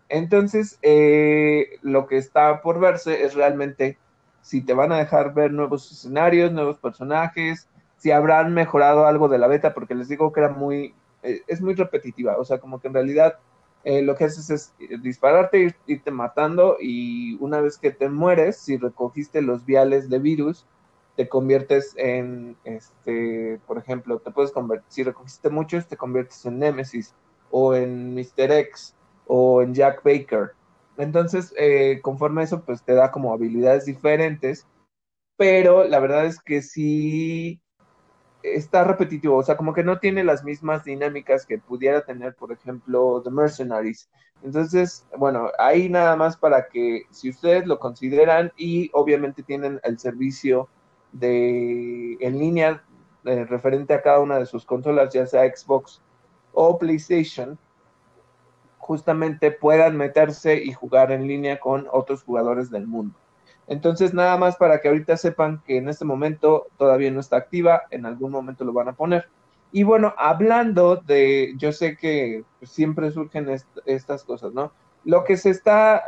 Entonces, 0.08 0.78
eh, 0.82 1.78
lo 1.80 2.06
que 2.06 2.18
está 2.18 2.61
por 2.61 2.78
verse 2.78 3.25
es 3.25 3.34
realmente 3.34 3.96
si 4.42 4.61
te 4.61 4.75
van 4.75 4.92
a 4.92 4.99
dejar 4.99 5.32
ver 5.32 5.52
nuevos 5.52 5.90
escenarios, 5.90 6.52
nuevos 6.52 6.78
personajes, 6.78 7.68
si 7.96 8.11
habrán 8.11 8.52
mejorado 8.52 9.06
algo 9.06 9.28
de 9.28 9.38
la 9.38 9.46
beta, 9.46 9.72
porque 9.72 9.94
les 9.94 10.08
digo 10.08 10.32
que 10.32 10.40
era 10.40 10.50
muy, 10.50 10.94
eh, 11.22 11.42
es 11.46 11.61
muy 11.61 11.75
repetitiva, 11.75 12.37
o 12.37 12.44
sea, 12.44 12.58
como 12.58 12.80
que 12.80 12.88
en 12.88 12.94
realidad 12.94 13.38
eh, 13.84 14.02
lo 14.02 14.14
que 14.14 14.25
haces 14.25 14.50
es 14.50 14.75
dispararte, 15.02 15.75
irte 15.87 16.11
matando 16.11 16.76
y 16.80 17.37
una 17.40 17.61
vez 17.61 17.78
que 17.78 17.90
te 17.90 18.08
mueres, 18.08 18.58
si 18.58 18.76
recogiste 18.76 19.40
los 19.40 19.64
viales 19.64 20.11
de 20.11 20.18
virus, 20.18 20.66
te 21.16 21.28
conviertes 21.28 21.95
en, 21.97 22.57
este, 22.64 23.61
por 23.66 23.78
ejemplo, 23.78 24.19
te 24.19 24.31
puedes 24.31 24.52
convertir, 24.52 24.87
si 24.88 25.02
recogiste 25.02 25.50
muchos, 25.50 25.87
te 25.87 25.97
conviertes 25.97 26.45
en 26.47 26.59
Nemesis 26.59 27.14
o 27.50 27.75
en 27.75 28.14
Mr. 28.14 28.50
X 28.50 28.95
o 29.26 29.62
en 29.62 29.75
Jack 29.75 30.02
Baker. 30.02 30.52
Entonces, 30.97 31.54
eh, 31.59 32.00
conforme 32.02 32.42
a 32.42 32.45
eso, 32.45 32.62
pues 32.64 32.83
te 32.83 32.95
da 32.95 33.11
como 33.11 33.33
habilidades 33.33 33.85
diferentes, 33.87 34.66
pero 35.37 35.85
la 35.85 36.00
verdad 36.00 36.26
es 36.26 36.40
que 36.40 36.62
sí 36.62 37.61
está 38.42 38.85
repetitivo, 38.85 39.37
o 39.37 39.42
sea, 39.42 39.57
como 39.57 39.73
que 39.73 39.85
no 39.85 39.99
tiene 39.99 40.25
las 40.25 40.45
mismas 40.45 40.85
dinámicas 40.85 41.47
que 41.47 41.59
pudiera 41.59 42.04
tener, 42.04 42.35
por 42.35 42.52
ejemplo, 42.52 43.23
The 43.23 43.31
Mercenaries. 43.31 44.09
Entonces, 44.42 45.07
bueno, 45.16 45.50
ahí 45.59 45.88
nada 45.88 46.16
más 46.16 46.37
para 46.37 46.66
que 46.69 47.02
si 47.11 47.31
ustedes 47.31 47.66
lo 47.66 47.78
consideran 47.78 48.52
y 48.57 48.90
obviamente 48.92 49.42
tienen 49.42 49.81
el 49.85 49.99
servicio 49.99 50.69
de 51.12 52.16
en 52.21 52.38
línea 52.38 52.83
eh, 53.25 53.45
referente 53.45 53.95
a 53.95 54.02
cada 54.02 54.21
una 54.21 54.38
de 54.38 54.47
sus 54.47 54.64
consolas, 54.64 55.12
ya 55.12 55.26
sea 55.26 55.45
Xbox 55.45 56.02
o 56.52 56.78
PlayStation, 56.78 57.59
justamente 58.78 59.52
puedan 59.52 59.97
meterse 59.97 60.62
y 60.62 60.73
jugar 60.73 61.12
en 61.12 61.28
línea 61.28 61.61
con 61.61 61.87
otros 61.92 62.25
jugadores 62.25 62.71
del 62.71 62.87
mundo. 62.87 63.14
Entonces, 63.69 64.12
nada 64.12 64.37
más 64.37 64.57
para 64.57 64.81
que 64.81 64.88
ahorita 64.88 65.16
sepan 65.16 65.62
que 65.64 65.76
en 65.76 65.88
este 65.88 66.04
momento 66.04 66.66
todavía 66.76 67.11
no 67.11 67.21
está 67.21 67.37
activa, 67.37 67.83
en 67.90 68.07
algún 68.07 68.33
momento 68.33 68.64
lo 68.64 68.73
van 68.73 68.88
a 68.88 68.95
poner. 68.95 69.28
Y 69.71 69.85
bueno, 69.85 70.14
hablando 70.19 70.97
de, 70.97 71.54
yo 71.57 71.73
sé 71.73 71.97
que 71.97 72.45
siempre 72.62 73.11
surgen 73.12 73.49
estas 73.87 74.25
cosas, 74.25 74.52
¿no? 74.52 74.73
Lo 75.04 75.25
que 75.25 75.37
se 75.37 75.50
está, 75.50 76.02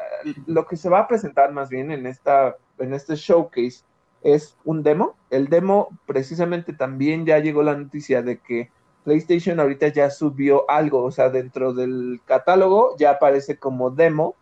lo 0.47 0.67
que 0.67 0.77
se 0.77 0.89
va 0.89 1.01
a 1.01 1.09
presentar 1.09 1.53
más 1.53 1.71
bien 1.71 1.91
en 1.91 2.07
esta, 2.07 2.57
en 2.79 2.93
este 2.93 3.15
showcase 3.15 3.85
es 4.25 4.57
un 4.65 4.83
demo. 4.83 5.17
El 5.31 5.47
demo 5.47 5.91
precisamente 6.07 6.73
también 6.73 7.25
ya 7.27 7.39
llegó 7.39 7.63
la 7.63 7.77
noticia 7.77 8.23
de 8.23 8.39
que 8.39 8.71
PlayStation 9.05 9.61
ahorita 9.61 9.89
ya 9.89 10.11
subió 10.11 10.69
algo, 10.69 11.05
o 11.05 11.13
sea, 11.13 11.31
dentro 11.31 11.73
del 11.73 12.21
catálogo 12.25 12.97
ya 12.99 13.13
aparece 13.13 13.59
como 13.59 13.91
demo 13.91 14.35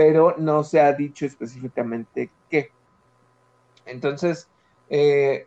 pero 0.00 0.34
no 0.38 0.64
se 0.64 0.80
ha 0.80 0.94
dicho 0.94 1.26
específicamente 1.26 2.30
qué. 2.48 2.70
Entonces, 3.84 4.48
eh, 4.88 5.46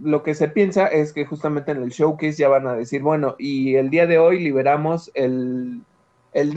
lo 0.00 0.22
que 0.22 0.34
se 0.34 0.48
piensa 0.48 0.86
es 0.86 1.12
que 1.12 1.26
justamente 1.26 1.72
en 1.72 1.82
el 1.82 1.90
showcase 1.90 2.38
ya 2.38 2.48
van 2.48 2.66
a 2.66 2.74
decir, 2.74 3.02
bueno, 3.02 3.36
y 3.38 3.74
el 3.74 3.90
día 3.90 4.06
de 4.06 4.18
hoy 4.18 4.40
liberamos 4.42 5.10
el, 5.12 5.82
el, 6.32 6.54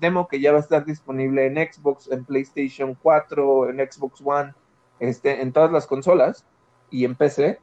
demo 0.00 0.28
que 0.28 0.40
ya 0.40 0.52
va 0.52 0.56
a 0.56 0.62
estar 0.62 0.86
disponible 0.86 1.44
en 1.44 1.56
Xbox, 1.56 2.10
en 2.10 2.24
PlayStation 2.24 2.96
4, 3.02 3.68
en 3.68 3.76
Xbox 3.90 4.22
One, 4.24 4.54
este, 5.00 5.42
en 5.42 5.52
todas 5.52 5.72
las 5.72 5.86
consolas 5.86 6.44
y 6.90 7.04
en 7.04 7.14
PC. 7.14 7.58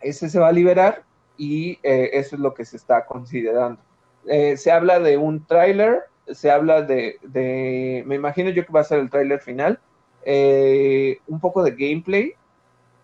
Ese 0.00 0.28
se 0.28 0.38
va 0.38 0.48
a 0.48 0.52
liberar 0.52 1.04
y 1.36 1.78
eh, 1.82 2.10
eso 2.14 2.36
es 2.36 2.40
lo 2.40 2.54
que 2.54 2.64
se 2.64 2.76
está 2.76 3.06
considerando. 3.06 3.80
Eh, 4.26 4.56
se 4.56 4.70
habla 4.70 5.00
de 5.00 5.16
un 5.16 5.44
tráiler 5.44 6.04
se 6.28 6.50
habla 6.50 6.80
de, 6.80 7.18
me 8.06 8.14
imagino 8.14 8.48
yo 8.48 8.64
que 8.64 8.72
va 8.72 8.80
a 8.80 8.84
ser 8.84 8.98
el 8.98 9.10
tráiler 9.10 9.40
final, 9.40 9.78
eh, 10.24 11.18
un 11.26 11.38
poco 11.38 11.62
de 11.62 11.72
gameplay 11.72 12.32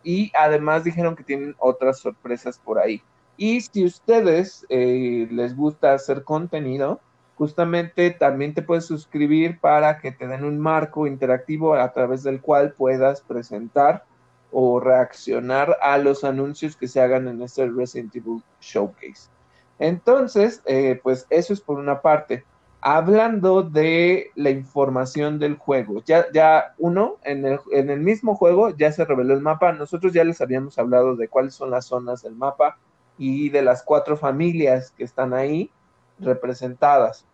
y 0.02 0.32
además 0.34 0.84
dijeron 0.84 1.14
que 1.14 1.22
tienen 1.22 1.54
otras 1.58 1.98
sorpresas 1.98 2.58
por 2.58 2.78
ahí. 2.78 3.02
Y 3.36 3.60
si 3.60 3.84
ustedes 3.84 4.64
les 4.70 5.54
gusta 5.54 5.92
hacer 5.92 6.24
contenido, 6.24 6.98
justamente 7.40 8.10
también 8.10 8.52
te 8.52 8.60
puedes 8.60 8.84
suscribir 8.84 9.58
para 9.60 9.98
que 9.98 10.12
te 10.12 10.26
den 10.26 10.44
un 10.44 10.58
marco 10.58 11.06
interactivo 11.06 11.72
a 11.74 11.90
través 11.90 12.22
del 12.22 12.42
cual 12.42 12.74
puedas 12.74 13.22
presentar 13.22 14.04
o 14.52 14.78
reaccionar 14.78 15.78
a 15.80 15.96
los 15.96 16.22
anuncios 16.22 16.76
que 16.76 16.86
se 16.86 17.00
hagan 17.00 17.28
en 17.28 17.40
este 17.40 17.66
Resident 17.66 18.14
Evil 18.14 18.42
Showcase. 18.60 19.30
Entonces, 19.78 20.60
eh, 20.66 21.00
pues 21.02 21.26
eso 21.30 21.54
es 21.54 21.62
por 21.62 21.78
una 21.78 22.02
parte 22.02 22.44
hablando 22.82 23.62
de 23.62 24.32
la 24.34 24.50
información 24.50 25.38
del 25.38 25.56
juego. 25.56 26.02
Ya, 26.04 26.26
ya 26.34 26.74
uno, 26.76 27.16
en 27.24 27.46
el, 27.46 27.58
en 27.72 27.88
el, 27.88 28.00
mismo 28.00 28.34
juego 28.34 28.68
ya 28.76 28.92
se 28.92 29.06
reveló 29.06 29.32
el 29.32 29.40
mapa. 29.40 29.72
Nosotros 29.72 30.12
ya 30.12 30.24
les 30.24 30.42
habíamos 30.42 30.78
hablado 30.78 31.16
de 31.16 31.28
cuáles 31.28 31.54
son 31.54 31.70
las 31.70 31.86
zonas 31.86 32.20
del 32.20 32.34
mapa 32.34 32.76
y 33.16 33.48
de 33.48 33.62
las 33.62 33.82
cuatro 33.82 34.18
familias 34.18 34.90
que 34.90 35.04
están 35.04 35.32
ahí 35.32 35.70
representadas. 36.18 37.24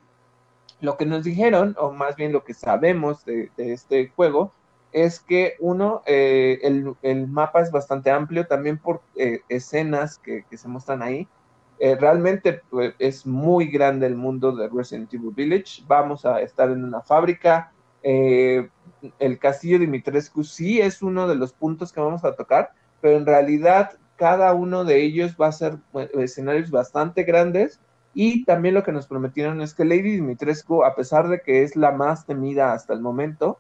Lo 0.81 0.97
que 0.97 1.07
nos 1.07 1.25
dijeron, 1.25 1.75
o 1.79 1.93
más 1.93 2.17
bien 2.17 2.33
lo 2.33 2.45
que 2.45 2.55
sabemos 2.55 3.25
de, 3.25 3.51
este 3.57 4.09
juego, 4.09 4.53
es 4.93 5.21
que 5.21 5.55
uno, 5.61 6.03
eh, 6.07 6.61
el, 7.03 7.27
mapa 7.29 7.61
es 7.61 7.71
bastante 7.71 8.11
amplio 8.11 8.47
también 8.47 8.79
por 8.79 9.03
eh, 9.17 9.41
escenas 9.49 10.19
que, 10.19 10.45
que 10.49 10.57
se 10.57 10.69
muestran 10.69 11.03
ahí 11.03 11.29
eh, 11.79 11.95
realmente 11.97 12.63
pues, 12.71 12.95
es 12.99 13.27
muy 13.27 13.67
grande 13.67 14.07
el 14.07 14.17
mundo 14.17 14.53
de 14.53 14.69
Resident 14.69 15.13
Evil 15.13 15.33
Village. 15.35 15.83
Vamos 15.87 16.25
a 16.25 16.41
estar 16.41 16.71
en 16.71 16.85
una 16.85 17.03
fábrica. 17.03 17.73
Eh, 18.03 18.69
el 19.19 19.39
castillo 19.39 19.79
Dimitrescu 19.79 20.45
sí 20.45 20.81
es 20.81 21.03
uno 21.03 21.29
de 21.29 21.35
los 21.35 21.53
puntos 21.53 21.93
que 21.93 22.01
vamos 22.01 22.25
a 22.25 22.35
tocar, 22.35 22.73
pero 23.01 23.19
en 23.19 23.27
realidad 23.27 23.99
cada 24.17 24.55
uno 24.55 24.85
de 24.85 25.03
ellos 25.03 25.37
va 25.41 25.49
a 25.49 25.53
ser 25.53 25.79
escenarios 26.15 26.71
bastante 26.71 27.25
grandes. 27.25 27.81
Y 28.19 28.47
también 28.47 28.73
lo 28.73 28.83
que 28.83 28.93
nos 28.93 29.07
prometieron 29.07 29.61
es 29.61 29.75
que 29.75 29.85
Lady 29.85 30.13
Dimitrescu, 30.13 30.83
a 30.85 30.95
pesar 30.95 31.29
de 31.29 31.43
que 31.43 31.63
es 31.63 31.77
la 31.77 31.93
más 31.93 32.25
temida 32.25 32.73
hasta 32.73 32.95
el 32.95 33.03
momento, 33.03 33.59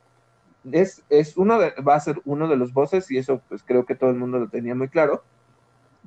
es, 0.72 1.04
es 1.10 1.36
uno 1.36 1.58
de, 1.58 1.74
va 1.86 1.94
a 1.94 2.00
ser 2.00 2.22
uno 2.24 2.48
de 2.48 2.56
los 2.56 2.72
bosses, 2.72 3.10
y 3.10 3.18
eso 3.18 3.42
pues 3.50 3.62
creo 3.62 3.84
que 3.84 3.94
todo 3.94 4.08
el 4.08 4.16
mundo 4.16 4.38
lo 4.38 4.48
tenía 4.48 4.74
muy 4.74 4.88
claro, 4.88 5.22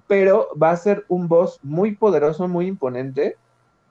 pero 0.08 0.48
va 0.60 0.72
a 0.72 0.77
ser 0.77 1.06
un 1.10 1.27
boss 1.27 1.60
muy 1.62 1.96
poderoso, 1.96 2.48
muy 2.48 2.65
imponente, 2.65 3.38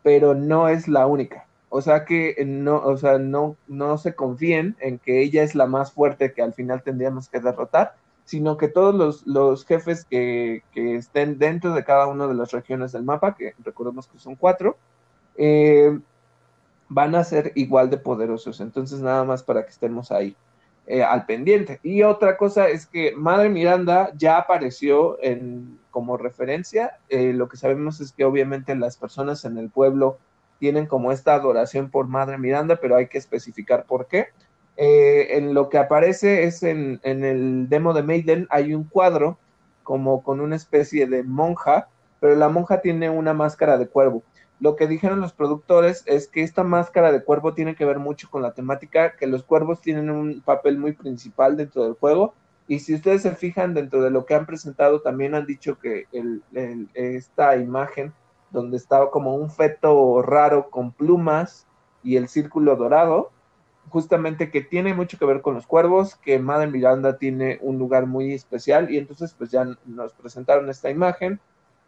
pero 0.03 0.35
no 0.35 0.69
es 0.69 0.88
la 0.88 1.07
única. 1.07 1.47
O 1.69 1.81
sea 1.81 2.05
que 2.05 2.35
no, 2.45 2.79
o 2.79 2.97
sea, 2.97 3.17
no, 3.19 3.57
no 3.69 3.97
se 3.97 4.17
confíen 4.17 4.75
en 4.81 4.99
que 4.99 5.23
ella 5.23 5.45
es 5.45 5.55
la 5.55 5.67
más 5.67 5.93
fuerte 5.93 6.33
que 6.33 6.43
al 6.43 6.53
final 6.53 6.83
tendríamos 6.83 7.29
que 7.29 7.38
derrotar, 7.38 7.95
sino 8.28 8.58
que 8.58 8.68
todos 8.68 9.25
los, 9.26 9.64
jefes 9.64 10.04
que, 10.04 10.62
estén 10.75 11.38
dentro 11.38 11.73
de 11.73 11.82
cada 11.82 12.08
una 12.08 12.26
de 12.26 12.35
las 12.35 12.50
regiones 12.50 12.92
del 12.92 13.02
mapa, 13.02 13.35
que 13.35 13.54
recordemos 13.64 14.06
que 14.06 14.18
son 14.18 14.37
cuatro, 14.37 14.76
eh, 15.38 15.99
van 16.90 17.14
a 17.14 17.25
ser 17.25 17.52
igual 17.54 17.88
de 17.88 17.97
poderosos. 17.97 18.61
Entonces, 18.61 19.00
nada 19.00 19.25
más 19.25 19.42
para 19.42 19.64
que 19.64 19.70
estemos 19.70 20.12
ahí. 20.12 20.37
Eh, 20.87 21.02
al 21.02 21.25
pendiente. 21.25 21.80
Y 21.82 22.02
otra 22.02 22.37
cosa 22.37 22.68
es 22.68 22.87
que 22.87 23.14
Madre 23.16 23.49
Miranda 23.49 24.12
ya 24.14 24.37
apareció 24.37 25.18
en, 25.23 25.78
como 25.90 26.18
referencia. 26.18 26.99
Eh, 27.08 27.32
lo 27.32 27.49
que 27.49 27.56
sabemos 27.56 27.99
es 28.00 28.12
que 28.12 28.26
obviamente 28.26 28.75
las 28.75 28.99
personas 28.99 29.47
en 29.47 29.56
el 29.56 29.70
pueblo 29.70 30.18
tienen 30.58 30.85
como 30.85 31.12
esta 31.12 31.35
adoración 31.35 31.90
por 31.90 32.08
Madre 32.08 32.37
Miranda, 32.37 32.76
pero 32.76 32.97
hay 32.97 33.08
que 33.08 33.16
especificar 33.16 33.87
por 33.87 34.06
qué. 34.06 34.28
Eh, 34.80 35.37
en 35.37 35.54
lo 35.54 35.68
que 35.68 35.76
aparece 35.76 36.44
es 36.44 36.62
en, 36.62 37.00
en, 37.02 37.25
el 37.25 37.68
demo 37.68 37.94
de 37.94 38.04
Maiden 38.04 38.47
hay 38.49 38.75
un 38.75 38.85
cuadro 38.85 39.37
como 39.82 40.23
con 40.23 40.40
una 40.40 40.54
especie 40.54 41.08
de 41.08 41.25
monja, 41.25 41.88
pero 42.20 42.37
la 42.37 42.49
monja 42.49 42.80
tiene 42.80 43.11
una 43.11 43.35
máscara 43.35 43.76
de 43.76 43.88
cuervo. 43.88 44.23
lo 44.61 44.76
que 44.76 44.87
dijeron 44.87 45.20
los 45.20 45.32
productores 45.32 46.04
es 46.06 46.28
que 46.28 46.42
esta 46.42 46.62
máscara 46.62 47.11
de 47.11 47.25
cuervo 47.25 47.54
tiene 47.54 47.75
que 47.75 47.85
ver 47.85 47.99
mucho 47.99 48.30
con 48.30 48.40
la 48.40 48.52
temática, 48.52 49.16
que 49.16 49.26
los 49.26 49.42
cuervos 49.42 49.80
tienen 49.80 50.11
un 50.11 50.42
papel 50.42 50.78
muy 50.78 50.92
principal 50.92 51.56
dentro 51.56 51.82
del 51.82 51.94
juego. 51.94 52.35
Y 52.68 52.80
si 52.80 52.94
ustedes 52.94 53.23
se 53.23 53.35
fijan 53.35 53.75
dentro 53.75 54.02
de 54.02 54.11
lo 54.11 54.26
que 54.26 54.35
han 54.35 54.47
presentado, 54.47 55.00
también 55.00 55.35
han 55.35 55.47
dicho 55.47 55.78
que 55.78 56.06
esta 56.94 57.56
imagen 57.56 58.12
donde 58.50 58.76
estaba 58.76 59.11
como 59.11 59.35
un 59.35 59.50
feto 59.50 60.23
raro 60.23 60.70
con 60.70 60.92
plumas 60.92 61.66
y 62.04 62.16
el 62.16 62.28
círculo 62.28 62.76
dorado, 62.76 63.30
justamente 63.90 64.50
que 64.50 64.61
tiene 64.61 64.95
mucho 64.95 65.18
que 65.18 65.25
ver 65.25 65.40
con 65.40 65.54
los 65.54 65.66
cuervos, 65.66 66.16
que 66.16 66.38
Madre 66.38 66.68
Miranda 66.68 67.18
tiene 67.18 67.59
un 67.62 67.78
lugar 67.78 68.07
muy 68.07 68.33
especial 68.33 68.90
y 68.90 68.99
entonces 68.99 69.35
pues 69.37 69.50
ya 69.50 69.66
nos 69.87 70.12
presentaron 70.12 70.68
esta 70.68 70.90
imagen 70.90 71.40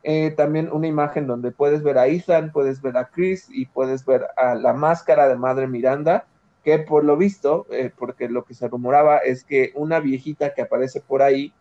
eh, 0.03 0.31
también 0.31 0.71
una 0.73 0.87
imagen 0.87 1.27
donde 1.27 1.51
puedes 1.51 1.83
ver 1.83 1.99
a 1.99 2.07
Ethan, 2.07 2.53
puedes 2.53 2.81
ver 2.81 2.97
a 2.97 3.09
Chris 3.09 3.49
y 3.51 3.67
puedes 3.67 4.05
ver 4.07 4.27
a 4.37 4.55
la 4.55 4.73
máscara 4.73 5.29
de 5.29 5.37
Madre 5.37 5.67
Miranda, 5.67 6.27
que 6.65 6.79
por 6.79 7.05
lo 7.05 7.17
visto, 7.17 7.67
eh, 7.71 7.93
porque 7.97 8.29
lo 8.29 8.45
que 8.45 8.55
se 8.55 8.69
rumoraba 8.69 9.19
es 9.19 9.45
que 9.45 9.73
una 9.75 10.01
viejita 10.01 10.55
que 10.55 10.63
aparece 10.63 11.01
por 11.01 11.23
ahí 11.23 11.53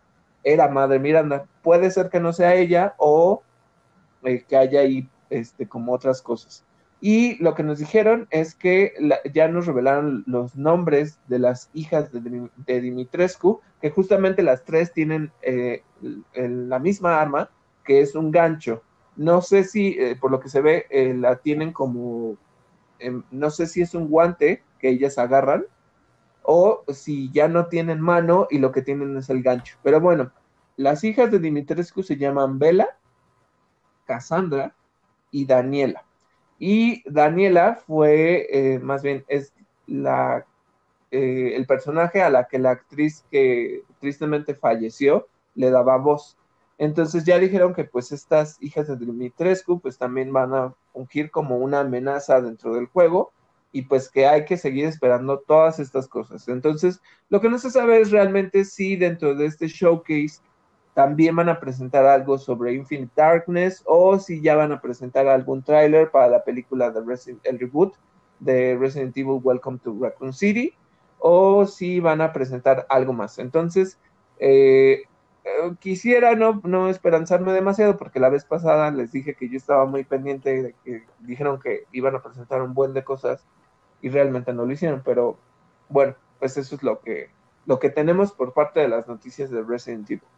era 0.42 0.68
Madre 0.68 0.98
Miranda. 0.98 1.46
Puede 1.62 1.90
ser 1.90 2.08
que 2.08 2.20
no 2.20 2.32
sea 2.32 2.54
ella 2.54 2.94
o 2.98 3.42
eh, 4.24 4.44
que 4.48 4.56
haya 4.56 4.80
ahí 4.80 5.08
este, 5.28 5.68
como 5.68 5.92
otras 5.92 6.22
cosas. 6.22 6.64
Y 7.00 7.42
lo 7.42 7.54
que 7.54 7.62
nos 7.62 7.78
dijeron 7.78 8.28
es 8.30 8.54
que 8.54 8.92
ya 9.32 9.48
nos 9.48 9.66
revelaron 9.66 10.22
los 10.26 10.54
nombres 10.54 11.18
de 11.28 11.38
las 11.38 11.70
hijas 11.72 12.10
de, 12.12 12.80
Dimitrescu, 12.80 13.60
que 13.80 13.90
justamente 13.90 14.42
las 14.42 14.64
tres 14.64 14.92
tienen 14.92 15.32
la 16.32 16.78
misma 16.78 17.20
arma, 17.20 17.50
que 17.84 18.02
es 18.02 18.14
un 18.14 18.30
gancho. 18.30 18.82
No 19.16 19.40
sé 19.40 19.64
si, 19.64 19.96
eh, 19.98 20.16
por 20.20 20.30
lo 20.30 20.40
que 20.40 20.48
se 20.48 20.60
ve, 20.60 20.86
eh, 20.90 21.14
la 21.14 21.36
tienen 21.36 21.72
como, 21.72 22.36
em, 22.98 23.22
no 23.30 23.50
sé 23.50 23.66
si 23.66 23.82
es 23.82 23.94
un 23.94 24.08
guante 24.08 24.62
que 24.78 24.90
ellas 24.90 25.18
agarran 25.18 25.64
o 26.42 26.84
si 26.88 27.30
ya 27.32 27.48
no 27.48 27.66
tienen 27.66 28.00
mano 28.00 28.46
y 28.50 28.58
lo 28.58 28.72
que 28.72 28.82
tienen 28.82 29.16
es 29.16 29.30
el 29.30 29.42
gancho. 29.42 29.76
Pero 29.82 30.00
bueno, 30.00 30.32
las 30.76 31.04
hijas 31.04 31.30
de 31.30 31.38
Dimitrescu 31.38 32.02
se 32.02 32.16
llaman 32.16 32.58
Bella, 32.58 32.88
Cassandra 34.06 34.74
y 35.30 35.44
Daniela. 35.46 36.04
Y 36.60 37.02
Daniela 37.10 37.74
fue, 37.86 38.46
eh, 38.50 38.78
más 38.78 39.02
bien, 39.02 39.24
es 39.28 39.52
la, 39.86 40.46
el 41.10 41.66
personaje 41.66 42.22
a 42.22 42.30
la 42.30 42.46
que 42.46 42.58
la 42.58 42.70
actriz 42.70 43.24
que 43.30 43.82
tristemente 43.98 44.54
falleció 44.54 45.26
le 45.54 45.70
daba 45.70 45.96
voz. 45.96 46.36
Entonces 46.76 47.24
ya 47.24 47.38
dijeron 47.38 47.74
que 47.74 47.84
pues 47.84 48.12
estas 48.12 48.56
hijas 48.62 48.88
de 48.88 48.96
Dimitrescu 48.96 49.80
pues 49.80 49.98
también 49.98 50.32
van 50.32 50.54
a 50.54 50.74
fungir 50.92 51.30
como 51.30 51.56
una 51.58 51.80
amenaza 51.80 52.40
dentro 52.40 52.74
del 52.74 52.86
juego 52.86 53.32
y 53.72 53.82
pues 53.82 54.10
que 54.10 54.26
hay 54.26 54.44
que 54.44 54.56
seguir 54.56 54.84
esperando 54.84 55.38
todas 55.40 55.78
estas 55.78 56.08
cosas. 56.08 56.48
Entonces, 56.48 57.00
lo 57.28 57.40
que 57.40 57.48
no 57.48 57.58
se 57.58 57.70
sabe 57.70 58.00
es 58.00 58.10
realmente 58.10 58.64
si 58.64 58.96
dentro 58.96 59.34
de 59.34 59.46
este 59.46 59.68
showcase 59.68 60.40
también 61.00 61.34
van 61.34 61.48
a 61.48 61.58
presentar 61.58 62.04
algo 62.04 62.36
sobre 62.36 62.74
Infinite 62.74 63.10
Darkness 63.16 63.82
o 63.86 64.18
si 64.18 64.42
ya 64.42 64.54
van 64.54 64.70
a 64.70 64.82
presentar 64.82 65.26
algún 65.28 65.62
tráiler 65.62 66.10
para 66.10 66.28
la 66.28 66.44
película 66.44 66.90
de 66.90 67.00
Resident, 67.00 67.40
el 67.46 67.58
reboot 67.58 67.94
de 68.38 68.76
Resident 68.76 69.16
Evil 69.16 69.40
Welcome 69.42 69.78
to 69.78 69.96
Raccoon 69.98 70.34
City 70.34 70.74
o 71.18 71.64
si 71.64 72.00
van 72.00 72.20
a 72.20 72.34
presentar 72.34 72.84
algo 72.90 73.14
más. 73.14 73.38
Entonces, 73.38 73.98
eh, 74.40 75.04
eh, 75.44 75.74
quisiera 75.78 76.36
no, 76.36 76.60
no 76.64 76.90
esperanzarme 76.90 77.54
demasiado 77.54 77.96
porque 77.96 78.20
la 78.20 78.28
vez 78.28 78.44
pasada 78.44 78.90
les 78.90 79.10
dije 79.10 79.34
que 79.34 79.48
yo 79.48 79.56
estaba 79.56 79.86
muy 79.86 80.04
pendiente 80.04 80.62
de 80.62 80.74
que 80.84 81.04
dijeron 81.20 81.60
que 81.60 81.84
iban 81.92 82.14
a 82.14 82.22
presentar 82.22 82.60
un 82.60 82.74
buen 82.74 82.92
de 82.92 83.04
cosas 83.04 83.46
y 84.02 84.10
realmente 84.10 84.52
no 84.52 84.66
lo 84.66 84.72
hicieron, 84.72 85.00
pero 85.02 85.38
bueno, 85.88 86.14
pues 86.38 86.58
eso 86.58 86.74
es 86.74 86.82
lo 86.82 87.00
que, 87.00 87.30
lo 87.64 87.78
que 87.78 87.88
tenemos 87.88 88.32
por 88.32 88.52
parte 88.52 88.80
de 88.80 88.88
las 88.88 89.08
noticias 89.08 89.48
de 89.48 89.62
Resident 89.62 90.10
Evil. 90.10 90.28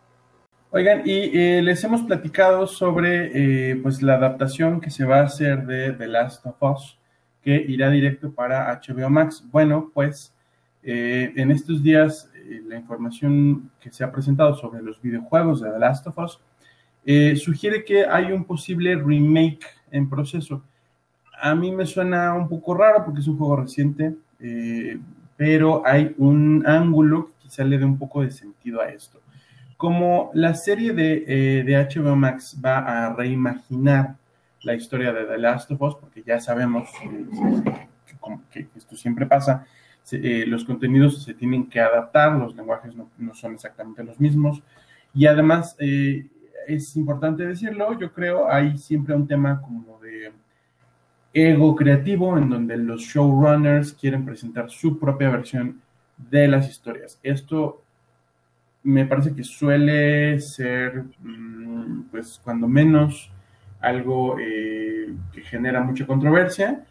Oigan, 0.75 1.03
y 1.05 1.39
eh, 1.39 1.63
les 1.63 1.85
hemos 1.85 2.03
platicado 2.03 2.67
sobre 2.67 3.71
eh, 3.71 3.77
pues 3.77 4.03
la 4.03 4.15
adaptación 4.15 4.81
que 4.81 4.91
se 4.91 5.05
va 5.05 5.21
a 5.21 5.25
hacer 5.25 5.67
de 5.67 5.93
The 5.93 6.09
Last 6.09 6.45
of 6.47 6.57
Us, 6.63 6.99
que 7.43 7.55
irá 7.55 7.91
directo 7.91 8.33
para 8.33 8.73
HBO 8.81 9.11
Max. 9.11 9.45
Bueno, 9.51 9.91
pues 9.95 10.35
en 10.85 11.53
estos 11.53 11.81
días 11.81 12.29
eh, 12.53 12.63
la 12.67 12.77
información 12.77 13.71
que 13.81 13.91
se 13.91 14.03
ha 14.03 14.11
presentado 14.11 14.55
sobre 14.57 14.83
los 14.83 15.01
videojuegos 15.01 15.61
de 15.61 15.71
The 15.71 15.79
Last 15.79 16.07
of 16.09 16.19
Us 16.19 16.41
eh, 17.05 17.37
sugiere 17.37 17.85
que 17.85 18.05
hay 18.05 18.33
un 18.33 18.45
posible 18.45 18.97
remake 18.97 19.65
en 19.91 20.09
proceso. 20.09 20.63
A 21.41 21.55
mí 21.55 21.73
me 21.73 21.87
suena 21.87 22.35
un 22.35 22.49
poco 22.49 22.75
raro 22.75 23.05
porque 23.05 23.21
es 23.21 23.29
un 23.29 23.39
juego 23.39 23.57
reciente, 23.57 24.15
eh, 24.41 24.99
pero 25.37 25.83
hay 25.87 26.15
un 26.19 26.65
ángulo 26.67 27.27
que 27.27 27.49
quizá 27.49 27.65
le 27.65 27.79
dé 27.79 27.85
un 27.85 27.99
poco 27.99 28.23
de 28.23 28.31
sentido 28.31 28.81
a 28.81 28.89
esto. 28.89 29.22
Como 29.83 30.31
la 30.33 30.55
serie 30.55 30.93
de, 30.93 31.65
de 31.65 31.89
HBO 31.93 32.15
Max 32.15 32.57
va 32.65 32.79
a 32.79 33.13
reimaginar 33.17 34.15
la 34.63 34.75
historia 34.75 35.13
de 35.13 35.25
The 35.25 35.39
Last 35.39 35.73
of 35.73 35.83
Us, 35.83 35.97
porque 35.97 36.23
ya 36.23 36.39
sabemos 36.39 36.89
que 38.49 38.69
esto 38.77 38.97
siempre 38.97 39.27
pasa, 39.27 39.67
eh, 40.13 40.45
los 40.47 40.65
contenidos 40.65 41.25
se 41.25 41.35
tienen 41.35 41.69
que 41.69 41.81
adaptar, 41.81 42.31
los 42.37 42.55
lenguajes 42.55 42.95
no, 42.95 43.35
son 43.35 43.55
exactamente 43.55 44.05
los 44.05 44.21
mismos. 44.21 44.63
Y 45.13 45.27
además, 45.27 45.75
eh, 45.81 46.29
es 46.69 46.95
importante 46.95 47.45
decirlo, 47.45 47.99
yo 47.99 48.13
creo, 48.13 48.49
hay 48.49 48.79
siempre 48.79 49.17
un 49.17 49.27
tema 49.27 49.61
como 49.61 49.99
de 49.99 50.31
ego 51.35 51.75
creativo 51.75 52.39
en 52.39 52.49
donde 52.49 52.77
los 52.77 53.01
showrunners 53.01 53.95
quieren 53.95 54.25
presentar 54.25 54.71
su 54.71 54.97
propia 54.97 55.29
versión 55.29 55.83
de 56.17 56.47
las 56.47 56.71
historias. 56.71 57.19
Esto 57.25 57.82
me 58.85 59.07
parece 59.07 59.35
que 59.35 59.45
suele 59.45 60.41
ser, 60.41 61.05
mm, 61.21 62.03
pues, 62.11 62.41
cuando 62.43 62.69
menos 62.69 63.31
algo 63.81 64.37
eh, 64.39 65.15
que 65.33 65.43
genera 65.43 65.81
mucha 65.81 66.07
controversia 66.07 66.85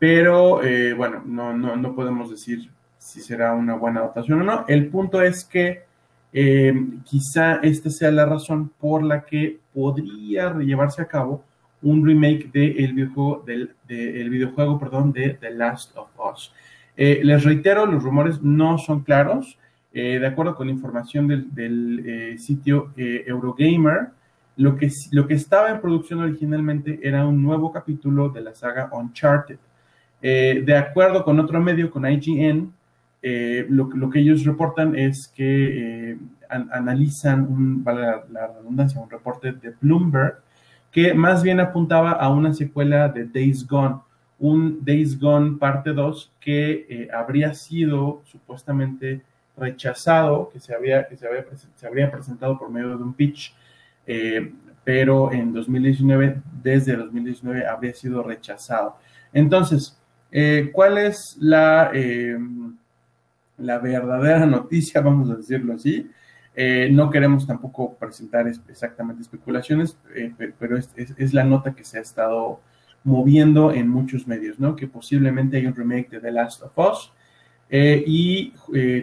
pero 0.00 0.64
eh, 0.64 0.94
bueno, 0.94 1.22
no, 1.26 1.52
no, 1.52 1.76
no, 1.76 1.94
podemos 1.94 2.30
decir 2.30 2.70
si 2.96 3.20
será 3.20 3.52
una 3.52 3.74
buena 3.74 4.00
adaptación 4.00 4.40
o 4.40 4.44
no. 4.44 4.64
El 4.66 4.88
punto 4.88 5.20
es 5.20 5.44
que 5.44 5.84
eh, 6.32 6.72
quizá 7.04 7.56
esta 7.56 7.90
sea 7.90 8.10
la 8.10 8.24
razón 8.24 8.70
por 8.80 9.02
la 9.02 9.26
que 9.26 9.60
podría 9.74 10.54
llevarse 10.54 11.02
a 11.02 11.06
cabo 11.06 11.44
un 11.82 12.04
remake 12.04 12.50
del 12.50 12.94
videojuego, 12.94 13.42
del, 13.46 13.74
de, 13.86 14.26
videojuego 14.30 14.78
perdón, 14.78 15.12
de 15.12 15.34
The 15.34 15.50
Last 15.50 15.94
of 15.98 16.08
Us. 16.32 16.54
Eh, 16.96 17.20
les 17.22 17.44
reitero, 17.44 17.84
los 17.84 18.02
rumores 18.02 18.40
no 18.40 18.78
son 18.78 19.00
claros. 19.00 19.58
De 19.92 20.26
acuerdo 20.26 20.54
con 20.54 20.68
la 20.68 20.72
información 20.72 21.26
del, 21.26 21.52
del 21.54 22.38
sitio 22.38 22.92
Eurogamer, 22.96 24.10
lo 24.60 24.76
que, 24.76 24.90
lo 25.12 25.26
que 25.26 25.34
estaba 25.34 25.70
en 25.70 25.80
producción 25.80 26.20
originalmente 26.20 27.00
era 27.02 27.26
un 27.26 27.42
nuevo 27.42 27.72
capítulo 27.72 28.28
de 28.28 28.42
la 28.42 28.54
saga 28.54 28.90
Uncharted. 28.92 29.58
Eh, 30.20 30.62
de 30.66 30.76
acuerdo 30.76 31.24
con 31.24 31.40
otro 31.40 31.60
medio, 31.60 31.90
con 31.90 32.04
IGN, 32.04 32.70
eh, 33.22 33.66
lo, 33.70 34.10
que 34.10 34.18
ellos 34.18 34.44
reportan 34.44 34.94
es 34.96 35.28
que 35.28 36.10
eh, 36.12 36.18
analizan, 36.48 37.40
un, 37.42 37.82
la, 37.86 38.48
redundancia, 38.48 39.00
un 39.00 39.08
reporte 39.08 39.52
de 39.52 39.74
Bloomberg 39.80 40.40
que 40.90 41.14
más 41.14 41.42
bien 41.42 41.60
apuntaba 41.60 42.10
a 42.12 42.28
una 42.28 42.52
secuela 42.52 43.08
de 43.08 43.24
Days 43.24 43.66
Gone, 43.66 44.00
un 44.38 44.84
Days 44.84 45.18
Gone 45.18 45.56
parte 45.56 45.94
2 45.94 46.32
que 46.38 47.08
habría 47.14 47.54
sido 47.54 48.20
supuestamente 48.24 49.22
rechazado, 49.60 50.48
que 50.50 50.58
se 50.58 50.74
había, 50.74 51.06
que 51.06 51.16
se 51.16 51.28
había, 51.28 51.44
se 51.74 51.86
habría 51.86 52.10
presentado 52.10 52.58
por 52.58 52.70
medio 52.70 52.96
de 52.96 53.04
un 53.04 53.14
pitch, 53.14 53.54
pero 54.82 55.32
en 55.32 55.52
2019, 55.52 56.42
desde 56.62 56.96
2019, 56.96 57.66
habría 57.66 57.94
sido 57.94 58.22
rechazado. 58.24 58.96
Entonces, 59.32 60.00
eh, 60.32 60.70
¿Cuál 60.72 60.98
es 60.98 61.36
la, 61.40 61.90
eh, 61.92 62.38
la 63.58 63.78
verdadera 63.78 64.46
noticia, 64.46 65.00
vamos 65.00 65.30
a 65.30 65.36
decirlo 65.36 65.74
así? 65.74 66.08
Eh, 66.54 66.88
no 66.92 67.10
queremos 67.10 67.46
tampoco 67.46 67.94
presentar 67.94 68.46
exactamente 68.46 69.22
especulaciones, 69.22 69.96
pero 70.58 70.76
es, 70.76 71.34
la 71.34 71.44
nota 71.44 71.74
que 71.74 71.84
se 71.84 71.98
ha 71.98 72.00
estado 72.00 72.60
moviendo 73.02 73.72
en 73.72 73.88
muchos 73.88 74.26
medios, 74.26 74.58
¿no? 74.58 74.76
Que 74.76 74.86
posiblemente 74.86 75.56
hay 75.56 75.66
un 75.66 75.74
remake 75.74 76.10
de 76.10 76.20
The 76.20 76.32
Last 76.32 76.62
of 76.62 76.76
Us 76.76 77.12
y 77.70 78.52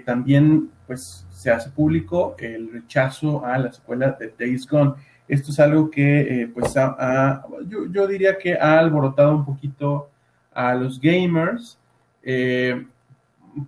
también, 0.05 0.69
pues, 0.85 1.25
se 1.29 1.51
hace 1.51 1.69
público 1.69 2.35
el 2.39 2.71
rechazo 2.71 3.45
a 3.45 3.57
la 3.57 3.71
secuela 3.71 4.11
de 4.19 4.33
Days 4.37 4.67
Gone. 4.67 4.93
Esto 5.27 5.51
es 5.51 5.59
algo 5.59 5.89
que, 5.89 6.49
pues, 6.53 6.73
yo, 7.67 7.85
yo, 7.91 8.07
diría 8.07 8.37
que 8.37 8.55
ha 8.55 8.79
alborotado 8.79 9.35
un 9.35 9.45
poquito 9.45 10.09
a 10.57 10.73
los 10.73 10.99
gamers, 10.99 11.77
eh, 12.23 12.85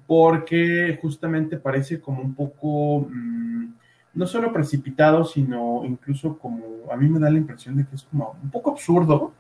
porque 0.08 0.98
justamente 1.02 1.58
parece 1.58 2.02
como 2.02 2.22
un 2.22 2.34
poco, 2.34 3.08
mm, 3.10 3.74
no 4.16 4.28
solo 4.28 4.52
precipitado, 4.52 5.24
sino 5.24 5.84
incluso 5.86 6.38
como, 6.38 6.92
a 6.92 6.98
mí 6.98 7.08
me 7.08 7.20
da 7.20 7.30
la 7.30 7.38
impresión 7.38 7.78
de 7.78 7.86
que 7.86 7.96
es 7.96 8.04
como 8.04 8.36
un 8.42 8.50
poco 8.50 8.72
absurdo 8.72 9.34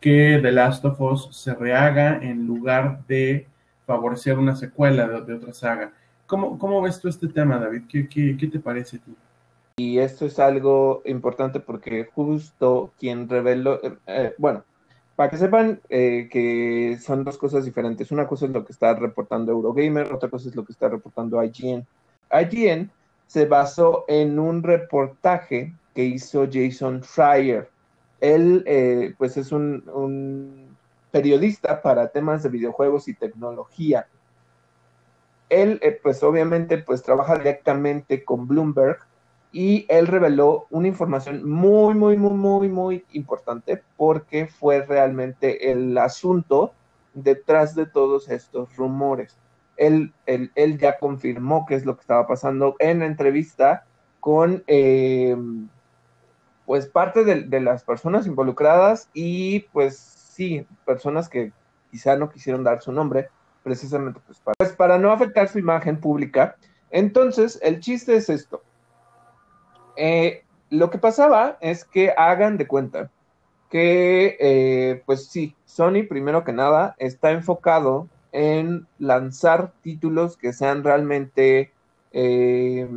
que 0.00 0.38
The 0.40 0.52
Last 0.52 0.84
of 0.84 1.00
Us 1.00 1.28
se 1.32 1.54
rehaga 1.54 2.18
en 2.22 2.46
lugar 2.46 3.04
de 3.06 3.46
favorecer 3.86 4.38
una 4.38 4.56
secuela 4.56 5.06
de, 5.20 5.34
otra 5.34 5.52
saga. 5.52 5.92
¿Cómo, 6.26 6.58
¿Cómo, 6.58 6.80
ves 6.80 7.00
tú 7.00 7.08
este 7.08 7.28
tema, 7.28 7.58
David? 7.58 7.82
¿Qué, 7.88 8.48
te 8.50 8.58
parece 8.58 8.96
a 8.96 9.00
ti? 9.00 9.14
Y 9.76 9.98
esto 9.98 10.26
es 10.26 10.38
algo 10.38 11.02
importante 11.04 11.60
porque 11.60 12.08
justo 12.14 12.92
quien 12.98 13.28
reveló, 13.28 13.82
eh, 13.82 13.96
eh, 14.06 14.34
bueno, 14.38 14.64
para 15.16 15.30
que 15.30 15.38
sepan 15.38 15.80
eh, 15.88 16.28
que 16.30 16.98
son 17.00 17.24
dos 17.24 17.38
cosas 17.38 17.64
diferentes. 17.64 18.10
Una 18.10 18.26
cosa 18.26 18.46
es 18.46 18.52
lo 18.52 18.64
que 18.64 18.72
está 18.72 18.94
reportando 18.94 19.52
Eurogamer, 19.52 20.12
otra 20.12 20.30
cosa 20.30 20.48
es 20.48 20.56
lo 20.56 20.64
que 20.64 20.72
está 20.72 20.88
reportando 20.88 21.42
IGN. 21.42 21.86
IGN 22.30 22.90
se 23.26 23.46
basó 23.46 24.04
en 24.08 24.38
un 24.38 24.62
reportaje 24.62 25.74
que 25.94 26.04
hizo 26.04 26.46
Jason 26.50 27.02
Schreier. 27.02 27.68
Él, 28.20 29.14
pues, 29.18 29.36
es 29.36 29.52
un, 29.52 30.71
periodista 31.12 31.80
para 31.80 32.08
temas 32.08 32.42
de 32.42 32.48
videojuegos 32.48 33.06
y 33.06 33.14
tecnología. 33.14 34.08
Él, 35.48 35.80
pues, 36.02 36.22
obviamente, 36.22 36.78
pues, 36.78 37.02
trabaja 37.02 37.36
directamente 37.36 38.24
con 38.24 38.48
Bloomberg 38.48 38.98
y 39.52 39.84
él 39.90 40.06
reveló 40.06 40.66
una 40.70 40.88
información 40.88 41.48
muy, 41.48 41.94
muy, 41.94 42.16
muy, 42.16 42.34
muy, 42.34 42.68
muy 42.68 43.04
importante 43.12 43.82
porque 43.96 44.46
fue 44.46 44.84
realmente 44.84 45.70
el 45.70 45.96
asunto 45.98 46.72
detrás 47.12 47.74
de 47.74 47.84
todos 47.84 48.30
estos 48.30 48.74
rumores. 48.76 49.36
Él, 49.76 50.14
él, 50.24 50.50
él 50.54 50.78
ya 50.78 50.98
confirmó 50.98 51.66
qué 51.66 51.74
es 51.74 51.84
lo 51.84 51.96
que 51.96 52.00
estaba 52.00 52.26
pasando 52.26 52.76
en 52.78 53.00
la 53.00 53.06
entrevista 53.06 53.84
con, 54.20 54.64
eh, 54.66 55.36
pues, 56.64 56.86
parte 56.86 57.24
de, 57.24 57.60
las 57.60 57.84
personas 57.84 58.26
involucradas 58.26 59.10
y, 59.12 59.60
pues, 59.72 60.21
sí, 60.32 60.66
personas 60.84 61.28
que 61.28 61.52
quizá 61.90 62.16
no 62.16 62.30
quisieron 62.30 62.64
dar 62.64 62.82
su 62.82 62.92
nombre, 62.92 63.28
precisamente 63.62 64.20
pues 64.26 64.40
para, 64.40 64.54
pues, 64.58 64.72
para 64.72 64.98
no 64.98 65.12
afectar 65.12 65.48
su 65.48 65.58
imagen 65.58 66.00
pública. 66.00 66.56
Entonces, 66.90 67.58
el 67.62 67.80
chiste 67.80 68.16
es 68.16 68.28
esto 68.28 68.62
eh, 69.96 70.44
lo 70.70 70.90
que 70.90 70.98
pasaba 70.98 71.58
es 71.60 71.84
que 71.84 72.12
hagan 72.16 72.56
de 72.56 72.66
cuenta 72.66 73.10
que, 73.70 74.36
eh, 74.40 75.02
pues 75.06 75.26
sí, 75.26 75.54
Sony 75.64 76.04
primero 76.08 76.44
que 76.44 76.52
nada 76.52 76.94
está 76.98 77.30
enfocado 77.30 78.08
en 78.32 78.86
lanzar 78.98 79.72
títulos 79.82 80.36
que 80.36 80.52
sean 80.52 80.84
realmente 80.84 81.72
eh, 82.12 82.88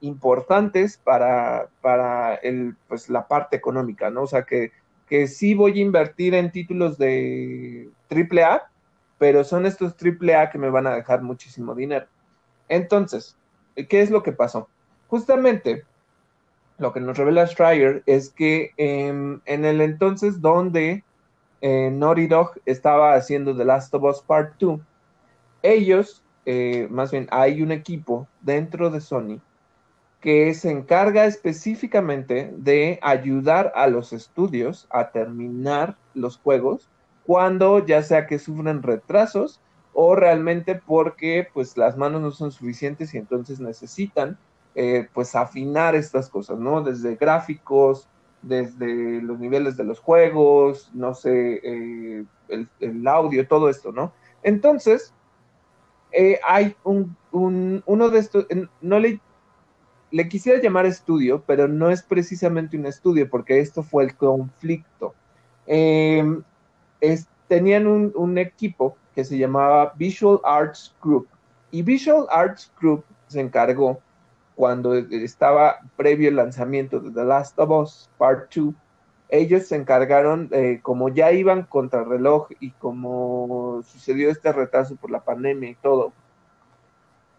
importantes 0.00 0.98
para, 0.98 1.68
para 1.80 2.34
el, 2.36 2.76
pues, 2.88 3.08
la 3.08 3.28
parte 3.28 3.56
económica, 3.56 4.10
¿no? 4.10 4.22
O 4.22 4.26
sea, 4.26 4.44
que, 4.44 4.72
que 5.10 5.26
sí 5.26 5.54
voy 5.54 5.78
a 5.78 5.82
invertir 5.82 6.34
en 6.34 6.52
títulos 6.52 6.96
de 6.96 7.90
AAA, 8.08 8.62
pero 9.18 9.42
son 9.42 9.66
estos 9.66 9.94
AAA 10.00 10.50
que 10.50 10.58
me 10.58 10.70
van 10.70 10.86
a 10.86 10.94
dejar 10.94 11.20
muchísimo 11.20 11.74
dinero. 11.74 12.06
Entonces, 12.68 13.36
¿qué 13.74 14.00
es 14.02 14.10
lo 14.10 14.22
que 14.22 14.30
pasó? 14.30 14.68
Justamente 15.08 15.84
lo 16.78 16.92
que 16.92 17.00
nos 17.00 17.18
revela 17.18 17.46
Schreier 17.46 18.04
es 18.06 18.30
que 18.30 18.70
en 18.76 19.42
el 19.46 19.80
entonces 19.80 20.40
donde 20.40 21.04
eh, 21.60 21.90
Naughty 21.90 22.28
Dog 22.28 22.52
estaba 22.64 23.14
haciendo 23.14 23.54
The 23.54 23.64
Last 23.64 23.92
of 23.92 24.04
Us 24.04 24.22
Part 24.22 24.54
2, 24.60 24.80
ellos, 25.62 26.24
eh, 26.46 26.86
más 26.88 27.10
bien 27.10 27.26
hay 27.32 27.62
un 27.62 27.72
equipo 27.72 28.28
dentro 28.40 28.90
de 28.90 29.00
Sony 29.00 29.40
que 30.20 30.52
se 30.54 30.70
encarga 30.70 31.24
específicamente 31.24 32.52
de 32.56 32.98
ayudar 33.02 33.72
a 33.74 33.86
los 33.86 34.12
estudios 34.12 34.86
a 34.90 35.10
terminar 35.10 35.96
los 36.14 36.38
juegos 36.38 36.90
cuando 37.24 37.84
ya 37.84 38.02
sea 38.02 38.26
que 38.26 38.38
sufren 38.38 38.82
retrasos 38.82 39.60
o 39.92 40.14
realmente 40.14 40.74
porque 40.74 41.48
pues 41.52 41.76
las 41.76 41.96
manos 41.96 42.20
no 42.20 42.30
son 42.30 42.52
suficientes 42.52 43.14
y 43.14 43.18
entonces 43.18 43.60
necesitan 43.60 44.38
eh, 44.74 45.08
pues 45.12 45.34
afinar 45.34 45.94
estas 45.94 46.28
cosas, 46.28 46.58
¿no? 46.58 46.82
Desde 46.82 47.16
gráficos, 47.16 48.08
desde 48.42 49.20
los 49.20 49.38
niveles 49.38 49.76
de 49.76 49.84
los 49.84 49.98
juegos, 49.98 50.90
no 50.94 51.14
sé, 51.14 51.60
eh, 51.62 52.24
el, 52.78 53.06
audio, 53.06 53.46
todo 53.48 53.68
esto, 53.68 53.90
¿no? 53.90 54.12
Entonces, 54.42 55.12
eh, 56.12 56.38
hay 56.46 56.76
un, 56.84 57.16
uno 57.32 58.08
de 58.10 58.18
estos, 58.18 58.46
no 58.80 58.98
le, 59.00 59.20
le 60.10 60.28
quisiera 60.28 60.60
llamar 60.60 60.86
estudio, 60.86 61.42
pero 61.46 61.68
no 61.68 61.90
es 61.90 62.02
precisamente 62.02 62.76
un 62.76 62.86
estudio, 62.86 63.28
porque 63.28 63.60
esto 63.60 63.82
fue 63.82 64.04
el 64.04 64.16
conflicto. 64.16 65.14
Em, 65.66 66.42
tenían 67.48 67.86
un, 67.86 68.38
equipo 68.38 68.96
que 69.14 69.24
se 69.24 69.36
llamaba 69.36 69.92
Visual 69.96 70.40
Arts 70.44 70.94
Group, 71.02 71.28
y 71.70 71.82
Visual 71.82 72.26
Arts 72.30 72.72
Group 72.80 73.04
se 73.26 73.40
encargó 73.40 74.00
cuando 74.54 74.94
estaba 74.94 75.80
previo 75.96 76.28
el 76.28 76.36
lanzamiento 76.36 77.00
de 77.00 77.10
The 77.10 77.24
Last 77.24 77.58
of 77.58 77.70
Us 77.70 78.10
Part 78.18 78.54
2, 78.54 78.74
ellos 79.30 79.66
se 79.66 79.76
encargaron, 79.76 80.50
como 80.82 81.08
ya 81.08 81.32
iban 81.32 81.62
contra 81.62 82.00
el 82.00 82.08
reloj 82.08 82.48
y 82.58 82.72
como 82.72 83.80
sucedió 83.84 84.30
este 84.30 84.52
retraso 84.52 84.96
por 84.96 85.10
la 85.10 85.20
pandemia 85.20 85.70
y 85.70 85.74
todo, 85.76 86.12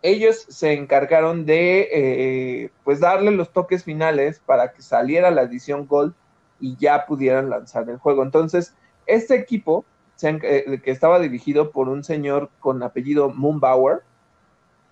ellos 0.02 0.46
se 0.50 0.74
encargaron 0.74 1.46
de 1.46 1.88
eh, 1.92 2.72
pues 2.84 3.00
darle 3.00 3.32
los 3.32 3.52
toques 3.52 3.84
finales 3.84 4.42
para 4.46 4.74
que 4.74 4.82
saliera 4.82 5.30
la 5.32 5.44
edición 5.44 5.86
Gold 5.86 6.14
y 6.60 6.76
ya 6.78 7.06
pudieran 7.06 7.50
lanzar 7.50 7.90
el 7.90 7.98
juego. 7.98 8.24
Entonces, 8.24 8.76
este 9.06 9.36
equipo 9.36 9.86
eh, 10.24 10.82
que 10.84 10.92
estaba 10.92 11.20
dirigido 11.20 11.72
por 11.72 11.90
un 11.90 12.04
señor 12.04 12.50
con 12.60 12.82
apellido 12.84 13.30
Moonbauer, 13.30 14.02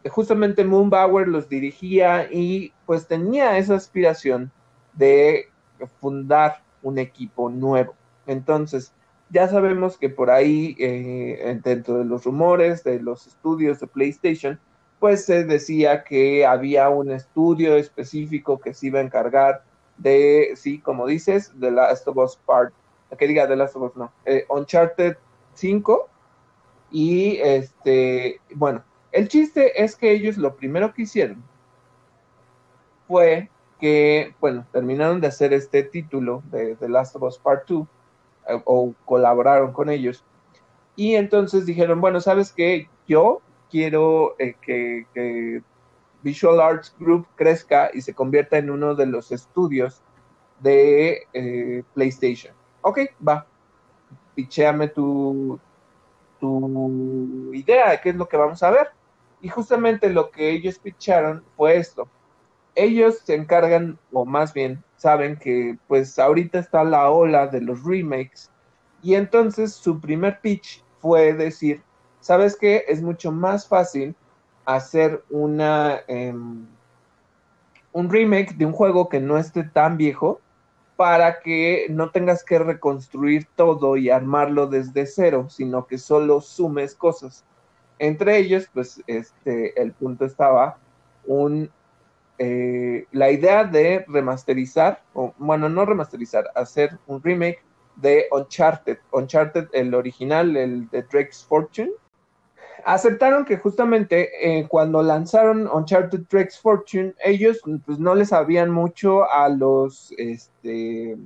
justamente 0.10 0.64
Moonbauer 0.64 1.28
los 1.28 1.50
dirigía 1.50 2.28
y 2.32 2.74
pues 2.86 3.08
tenía 3.08 3.58
esa 3.58 3.76
aspiración 3.76 4.52
de 4.94 5.50
fundar 6.00 6.64
un 6.82 6.98
equipo 6.98 7.50
nuevo. 7.50 7.96
Entonces, 8.26 8.94
ya 9.30 9.48
sabemos 9.48 9.98
que 9.98 10.10
por 10.10 10.32
ahí, 10.32 10.76
eh, 10.80 11.60
dentro 11.64 12.00
de 12.00 12.06
los 12.06 12.24
rumores 12.24 12.84
de 12.84 13.00
los 13.00 13.28
estudios 13.28 13.80
de 13.80 13.88
PlayStation, 13.88 14.60
pues 15.00 15.26
se 15.26 15.46
decía 15.46 16.04
que 16.04 16.46
había 16.46 16.90
un 16.90 17.12
estudio 17.12 17.76
específico 17.76 18.60
que 18.60 18.74
se 18.74 18.88
iba 18.88 19.00
a 19.00 19.04
encargar 19.04 19.64
de, 19.98 20.54
sí, 20.56 20.80
como 20.80 21.08
dices, 21.08 21.58
de 21.60 21.72
Last 21.72 22.08
of 22.08 22.18
Us 22.18 22.38
Part, 22.46 22.74
que 23.18 23.28
diga 23.28 23.48
de 23.48 23.56
Last 23.56 23.76
of 23.76 23.84
Us, 23.84 23.96
no, 23.96 24.12
eh, 24.26 24.46
Uncharted 24.50 25.18
5, 25.54 26.10
y 26.92 27.38
este, 27.38 28.40
bueno, 28.56 28.84
el 29.12 29.28
chiste 29.28 29.84
es 29.84 29.96
que 29.96 30.12
ellos 30.12 30.38
lo 30.38 30.56
primero 30.56 30.94
que 30.94 31.04
hicieron 31.04 31.44
fue 33.08 33.50
que, 33.80 34.36
bueno, 34.40 34.66
terminaron 34.72 35.22
de 35.22 35.28
hacer 35.28 35.54
este 35.54 35.84
título 35.84 36.44
de 36.52 36.76
The 36.76 36.90
Last 36.90 37.16
of 37.16 37.24
Us 37.24 37.38
Part 37.38 37.68
2 37.68 37.88
eh, 38.50 38.62
o 38.66 38.94
colaboraron 39.06 39.72
con 39.72 39.90
ellos. 39.90 40.24
Y 40.96 41.16
entonces 41.16 41.66
dijeron, 41.66 42.02
bueno, 42.02 42.20
¿sabes 42.20 42.52
qué? 42.52 42.90
Yo 43.08 43.42
quiero 43.70 44.36
eh, 44.40 44.56
que, 44.62 45.62
Visual 46.22 46.60
Arts 46.60 46.94
Group 47.00 47.28
crezca 47.36 47.90
y 47.94 48.02
se 48.02 48.14
convierta 48.14 48.58
en 48.58 48.70
uno 48.70 48.94
de 48.94 49.06
los 49.06 49.32
estudios 49.32 50.02
de 50.60 51.24
eh, 51.34 51.84
PlayStation. 51.94 52.54
Ok, 52.82 53.00
va. 53.26 53.48
Pichéame 54.36 54.90
tu, 54.90 55.60
tu 56.40 57.52
idea 57.54 57.92
de 57.92 58.02
qué 58.02 58.10
es 58.10 58.16
lo 58.16 58.28
que 58.28 58.38
vamos 58.38 58.62
a 58.64 58.72
ver. 58.72 58.90
Y 59.42 59.48
justamente 59.48 60.10
lo 60.10 60.30
que 60.30 60.50
ellos 60.50 60.80
picharon 60.80 61.44
fue 61.56 61.78
esto. 61.78 62.10
Ellos 62.76 63.20
se 63.24 63.36
encargan, 63.36 63.98
o 64.12 64.26
más 64.26 64.54
bien 64.54 64.84
saben 64.98 65.38
que 65.38 65.78
pues 65.88 66.20
ahorita 66.20 66.60
está 66.60 66.84
la 66.84 67.10
ola 67.10 67.48
de 67.48 67.62
los 67.62 67.84
remakes. 67.84 68.52
Y 69.02 69.16
entonces 69.16 69.74
su 69.74 70.00
primer 70.00 70.42
pitch 70.42 70.84
fue 71.00 71.34
decir, 71.34 71.82
¿sabes 72.22 72.58
qué? 72.58 72.86
Es 72.88 73.02
mucho 73.02 73.32
más 73.32 73.68
fácil 73.68 74.16
hacer 74.66 75.24
una, 75.30 76.02
em, 76.08 76.66
un 77.92 78.10
remake 78.10 78.56
de 78.56 78.66
un 78.66 78.74
juego 78.74 79.10
que 79.10 79.20
no 79.20 79.38
esté 79.38 79.64
tan 79.64 79.98
viejo 79.98 80.40
para 80.96 81.40
que 81.40 81.88
no 81.90 82.12
tengas 82.12 82.44
que 82.44 82.60
reconstruir 82.60 83.48
todo 83.56 83.96
y 83.96 84.10
armarlo 84.10 84.68
desde 84.68 85.06
cero, 85.06 85.48
sino 85.50 85.88
que 85.88 85.98
solo 85.98 86.42
sumes 86.42 86.94
cosas. 86.94 87.46
Entre 88.00 88.38
ellos, 88.38 88.70
pues, 88.74 89.02
este, 89.08 89.82
el 89.82 89.94
punto 89.94 90.26
estaba 90.26 90.78
un, 91.26 91.72
eh, 92.38 93.06
la 93.12 93.32
idea 93.32 93.64
de 93.64 94.06
remasterizar, 94.08 95.02
o 95.14 95.34
bueno, 95.38 95.70
no 95.70 95.86
remasterizar, 95.86 96.52
hacer 96.56 96.98
un 97.08 97.24
remake 97.24 97.64
de 97.96 98.26
Uncharted, 98.32 98.98
Uncharted 99.12 99.68
el 99.74 99.94
original, 99.94 100.56
el 100.58 100.90
de 100.90 101.04
Drake's 101.04 101.46
Fortune. 101.46 101.92
Aceptaron 102.86 103.46
que 103.46 103.58
justamente 103.58 104.30
eh, 104.42 104.68
cuando 104.68 105.02
lanzaron 105.02 105.68
Uncharted 105.68 106.22
Drake's 106.30 106.60
Fortune, 106.60 107.14
ellos 107.24 107.62
pues 107.86 108.00
no 108.00 108.16
les 108.16 108.30
sabían 108.30 108.72
mucho 108.72 109.30
a 109.30 109.50
los 109.50 110.14
este, 110.18 111.18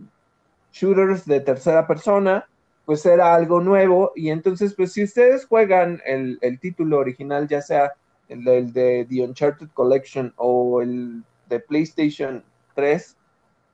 shooters 0.71 1.25
de 1.25 1.39
tercera 1.39 1.87
persona, 1.87 2.47
pues 2.85 3.05
era 3.05 3.33
algo 3.33 3.61
nuevo 3.61 4.11
y 4.15 4.29
entonces 4.29 4.73
pues 4.73 4.93
si 4.93 5.03
ustedes 5.03 5.45
juegan 5.45 6.01
el, 6.05 6.39
título 6.59 6.99
original, 6.99 7.47
ya 7.47 7.61
sea 7.61 7.93
el, 8.27 8.47
el, 8.47 8.73
de 8.73 9.05
The 9.09 9.23
Uncharted 9.23 9.69
Collection 9.73 10.33
o 10.35 10.81
el 10.81 11.23
de 11.49 11.59
PlayStation 11.59 12.43
3, 12.75 13.15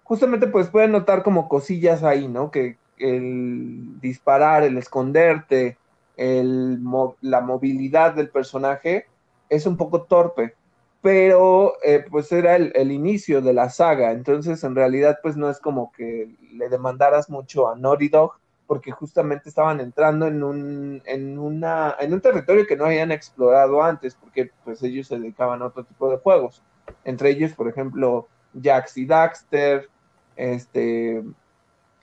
justamente 0.03 0.47
pues 0.47 0.69
pueden 0.69 0.91
notar 0.91 1.23
como 1.23 1.47
cosillas 1.47 2.03
ahí, 2.03 2.27
¿no? 2.27 2.51
Que 2.51 2.77
el 2.97 3.99
disparar, 4.01 4.63
el 4.63 4.77
esconderte, 4.77 5.77
el, 6.19 6.79
la 7.21 7.39
movilidad 7.39 8.13
del 8.13 8.29
personaje 8.29 9.07
es 9.47 9.65
un 9.65 9.77
poco 9.77 10.03
torpe, 10.03 10.53
pero 11.01 11.75
eh, 11.81 12.03
pues 12.11 12.29
era 12.33 12.57
el, 12.57 12.73
el, 12.75 12.91
inicio 12.91 13.41
de 13.41 13.53
la 13.53 13.69
saga, 13.69 14.11
entonces 14.11 14.61
en 14.65 14.75
realidad 14.75 15.19
pues 15.23 15.37
no 15.37 15.49
es 15.49 15.59
como 15.59 15.93
que 15.93 16.35
le 16.53 16.67
demandaras 16.67 17.29
mucho 17.29 17.69
a 17.69 17.77
Naughty 17.77 18.09
Dog, 18.09 18.33
porque 18.67 18.91
justamente 18.91 19.47
estaban 19.47 19.79
entrando 19.79 20.27
en 20.27 20.43
un, 20.43 21.01
en, 21.05 21.39
una, 21.39 21.95
en 21.99 22.13
un 22.13 22.21
territorio 22.21 22.67
que 22.67 22.75
no 22.75 22.85
habían 22.85 23.11
explorado 23.11 23.81
antes, 23.81 24.13
porque 24.13 24.51
pues 24.65 24.83
ellos 24.83 25.07
se 25.07 25.17
dedicaban 25.17 25.61
a 25.61 25.67
otro 25.67 25.85
tipo 25.85 26.11
de 26.11 26.17
juegos. 26.17 26.61
Entre 27.03 27.31
ellos, 27.31 27.53
por 27.53 27.67
ejemplo, 27.67 28.27
Jax 28.61 28.97
y 28.97 29.05
Daxter, 29.05 29.89
este, 30.35 31.23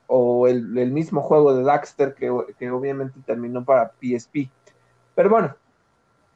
o 0.06 0.46
el, 0.46 0.90
mismo 0.92 1.20
juego 1.22 1.54
de 1.54 1.64
Daxter 1.64 2.14
que, 2.14 2.32
que, 2.58 2.70
obviamente 2.70 3.20
terminó 3.26 3.64
para 3.64 3.92
PSP. 4.00 4.50
Pero 5.14 5.30
bueno, 5.30 5.56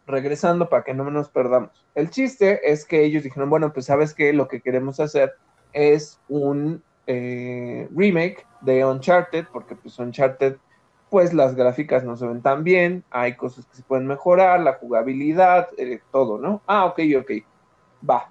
regresando 0.07 0.69
para 0.69 0.83
que 0.83 0.95
no 0.95 1.11
nos 1.11 1.29
perdamos. 1.29 1.87
El 1.95 2.11
chiste 2.11 2.61
es 2.71 2.85
que 2.85 3.05
ellos 3.05 3.23
dijeron, 3.23 3.51
bueno, 3.51 3.73
pues 3.73 3.87
sabes 3.87 4.15
que 4.15 4.33
lo 4.33 4.49
que 4.49 4.61
queremos 4.61 5.01
hacer 5.01 5.35
es 5.73 6.21
un 6.29 6.83
eh, 7.07 7.89
remake 7.95 8.47
de 8.61 8.85
Uncharted, 8.85 9.47
porque 9.53 9.75
pues 9.75 9.99
Uncharted, 9.99 10.57
pues 11.09 11.33
las 11.33 11.55
gráficas 11.55 12.05
no 12.05 12.17
se 12.17 12.27
ven 12.27 12.43
tan 12.43 12.63
bien, 12.63 13.05
hay 13.11 13.35
cosas 13.37 13.67
que 13.67 13.77
se 13.77 13.83
pueden 13.83 14.07
mejorar, 14.07 14.61
la 14.61 14.75
jugabilidad, 14.75 15.69
eh, 15.77 16.01
todo, 16.13 16.39
¿no? 16.39 16.63
Ah, 16.67 16.85
ok, 16.87 17.01
ok, 17.19 17.31
va. 18.09 18.31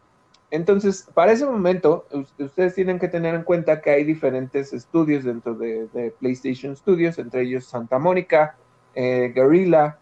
Entonces, 0.52 1.08
para 1.14 1.32
ese 1.32 1.46
momento, 1.46 2.06
ustedes 2.40 2.74
tienen 2.74 2.98
que 2.98 3.08
tener 3.08 3.36
en 3.36 3.44
cuenta 3.44 3.82
que 3.82 3.92
hay 3.92 4.04
diferentes 4.04 4.74
estudios 4.74 5.24
dentro 5.24 5.54
de, 5.54 6.14
PlayStation 6.20 6.76
Studios, 6.76 7.20
entre 7.20 7.44
ellos 7.44 7.66
Santa 7.66 8.00
Mónica, 8.00 8.58
eh, 8.96 9.32
Guerrilla, 9.36 10.00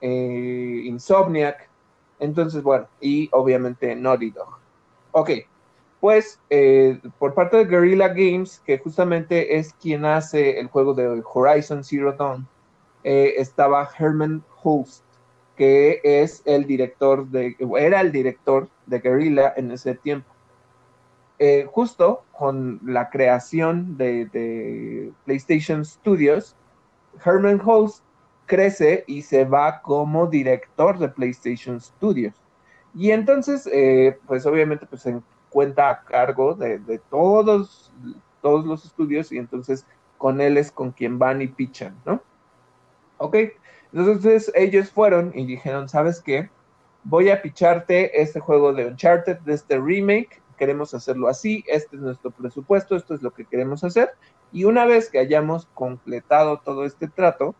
Insomniac, 0.00 1.70
entonces, 2.20 2.62
bueno, 2.62 2.86
y 3.00 3.28
obviamente 3.32 3.96
Naughty 3.96 4.30
Dog. 4.30 4.58
Ok, 5.12 5.30
pues 5.98 6.38
eh, 6.50 7.00
por 7.18 7.34
parte 7.34 7.56
de 7.56 7.64
Guerrilla 7.64 8.08
Games, 8.08 8.62
que 8.64 8.78
justamente 8.78 9.56
es 9.58 9.72
quien 9.74 10.04
hace 10.04 10.60
el 10.60 10.68
juego 10.68 10.94
de 10.94 11.22
Horizon 11.34 11.82
Zero 11.82 12.12
Dawn, 12.12 12.46
eh, 13.02 13.34
estaba 13.38 13.88
Herman 13.98 14.44
Holst, 14.62 15.02
que 15.60 16.00
es 16.02 16.40
el 16.46 16.66
director 16.66 17.28
de, 17.28 17.54
era 17.78 18.00
el 18.00 18.12
director 18.12 18.70
de 18.86 18.98
Guerrilla 18.98 19.52
en 19.58 19.70
ese 19.70 19.94
tiempo. 19.94 20.26
Eh, 21.38 21.68
justo 21.70 22.24
con 22.32 22.80
la 22.82 23.10
creación 23.10 23.98
de, 23.98 24.24
de, 24.24 25.12
PlayStation 25.26 25.84
Studios, 25.84 26.56
Herman 27.22 27.60
Holst 27.62 28.02
crece 28.46 29.04
y 29.06 29.20
se 29.20 29.44
va 29.44 29.82
como 29.82 30.28
director 30.28 30.98
de 30.98 31.10
PlayStation 31.10 31.78
Studios. 31.78 32.32
Y 32.94 33.10
entonces, 33.10 33.68
pues 34.26 34.46
obviamente, 34.46 34.86
pues 34.86 35.04
en 35.04 35.22
cuenta 35.50 35.90
a 35.90 36.04
cargo 36.04 36.54
de, 36.54 37.02
todos, 37.10 37.92
todos 38.40 38.64
los 38.64 38.86
estudios 38.86 39.30
y 39.30 39.36
entonces 39.36 39.84
con 40.16 40.40
él 40.40 40.56
es 40.56 40.72
con 40.72 40.92
quien 40.92 41.18
van 41.18 41.42
y 41.42 41.48
pichan, 41.48 41.94
¿no? 42.06 42.22
Ok, 43.18 43.36
entonces 43.92 44.50
ellos 44.54 44.90
fueron 44.90 45.32
y 45.34 45.44
dijeron, 45.46 45.88
¿sabes 45.88 46.20
qué? 46.20 46.50
Voy 47.04 47.30
a 47.30 47.42
picharte 47.42 48.20
este 48.20 48.40
juego 48.40 48.72
de 48.72 48.86
Uncharted, 48.86 49.38
de 49.40 49.54
este 49.54 49.78
remake, 49.78 50.40
queremos 50.58 50.92
hacerlo 50.94 51.28
así, 51.28 51.64
este 51.66 51.96
es 51.96 52.02
nuestro 52.02 52.30
presupuesto, 52.30 52.94
esto 52.94 53.14
es 53.14 53.22
lo 53.22 53.30
que 53.30 53.46
queremos 53.46 53.82
hacer, 53.82 54.10
y 54.52 54.64
una 54.64 54.84
vez 54.84 55.08
que 55.08 55.18
hayamos 55.18 55.66
completado 55.74 56.58
todo 56.58 56.84
este 56.84 57.08
trato, 57.08 57.54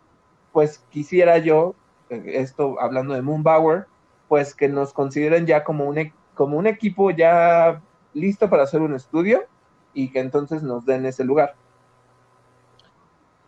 pues 0.52 0.84
quisiera 0.90 1.38
yo, 1.38 1.74
eh, 2.10 2.22
esto 2.34 2.80
hablando 2.80 3.14
de 3.14 3.22
Moonbauer, 3.22 3.86
pues 4.28 4.54
que 4.54 4.68
nos 4.68 4.92
consideren 4.92 5.46
ya 5.46 5.64
como 5.64 5.84
un, 5.86 6.12
como 6.34 6.58
un 6.58 6.66
equipo 6.66 7.10
ya 7.10 7.82
listo 8.12 8.50
para 8.50 8.64
hacer 8.64 8.80
un 8.80 8.94
estudio 8.94 9.44
y 9.94 10.10
que 10.10 10.20
entonces 10.20 10.62
nos 10.62 10.84
den 10.84 11.06
ese 11.06 11.24
lugar. 11.24 11.54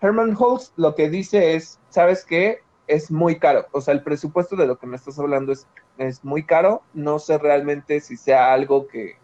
Herman 0.01 0.35
Holtz 0.37 0.73
lo 0.77 0.95
que 0.95 1.09
dice 1.09 1.55
es, 1.55 1.79
¿sabes 1.89 2.25
qué? 2.25 2.63
Es 2.87 3.11
muy 3.11 3.39
caro. 3.39 3.67
O 3.73 3.81
sea, 3.81 3.95
el 3.95 4.03
presupuesto 4.03 4.57
de 4.57 4.67
lo 4.67 4.79
que 4.79 4.87
me 4.87 4.97
estás 4.97 5.19
hablando 5.19 5.53
es, 5.53 5.67
es 5.99 6.25
muy 6.25 6.45
caro. 6.45 6.83
No 6.95 7.19
sé 7.19 7.39
realmente 7.39 8.01
si 8.01 8.17
sea 8.17 8.53
algo 8.53 8.89
que, 8.89 9.17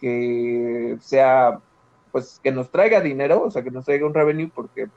que 0.00 0.96
sea, 1.00 1.60
pues, 2.10 2.40
que 2.42 2.52
nos 2.52 2.70
traiga 2.70 3.00
dinero, 3.00 3.42
o 3.42 3.50
sea, 3.50 3.62
que 3.62 3.70
nos 3.70 3.84
traiga 3.84 4.06
un 4.06 4.14
revenue, 4.14 4.50
porque, 4.52 4.88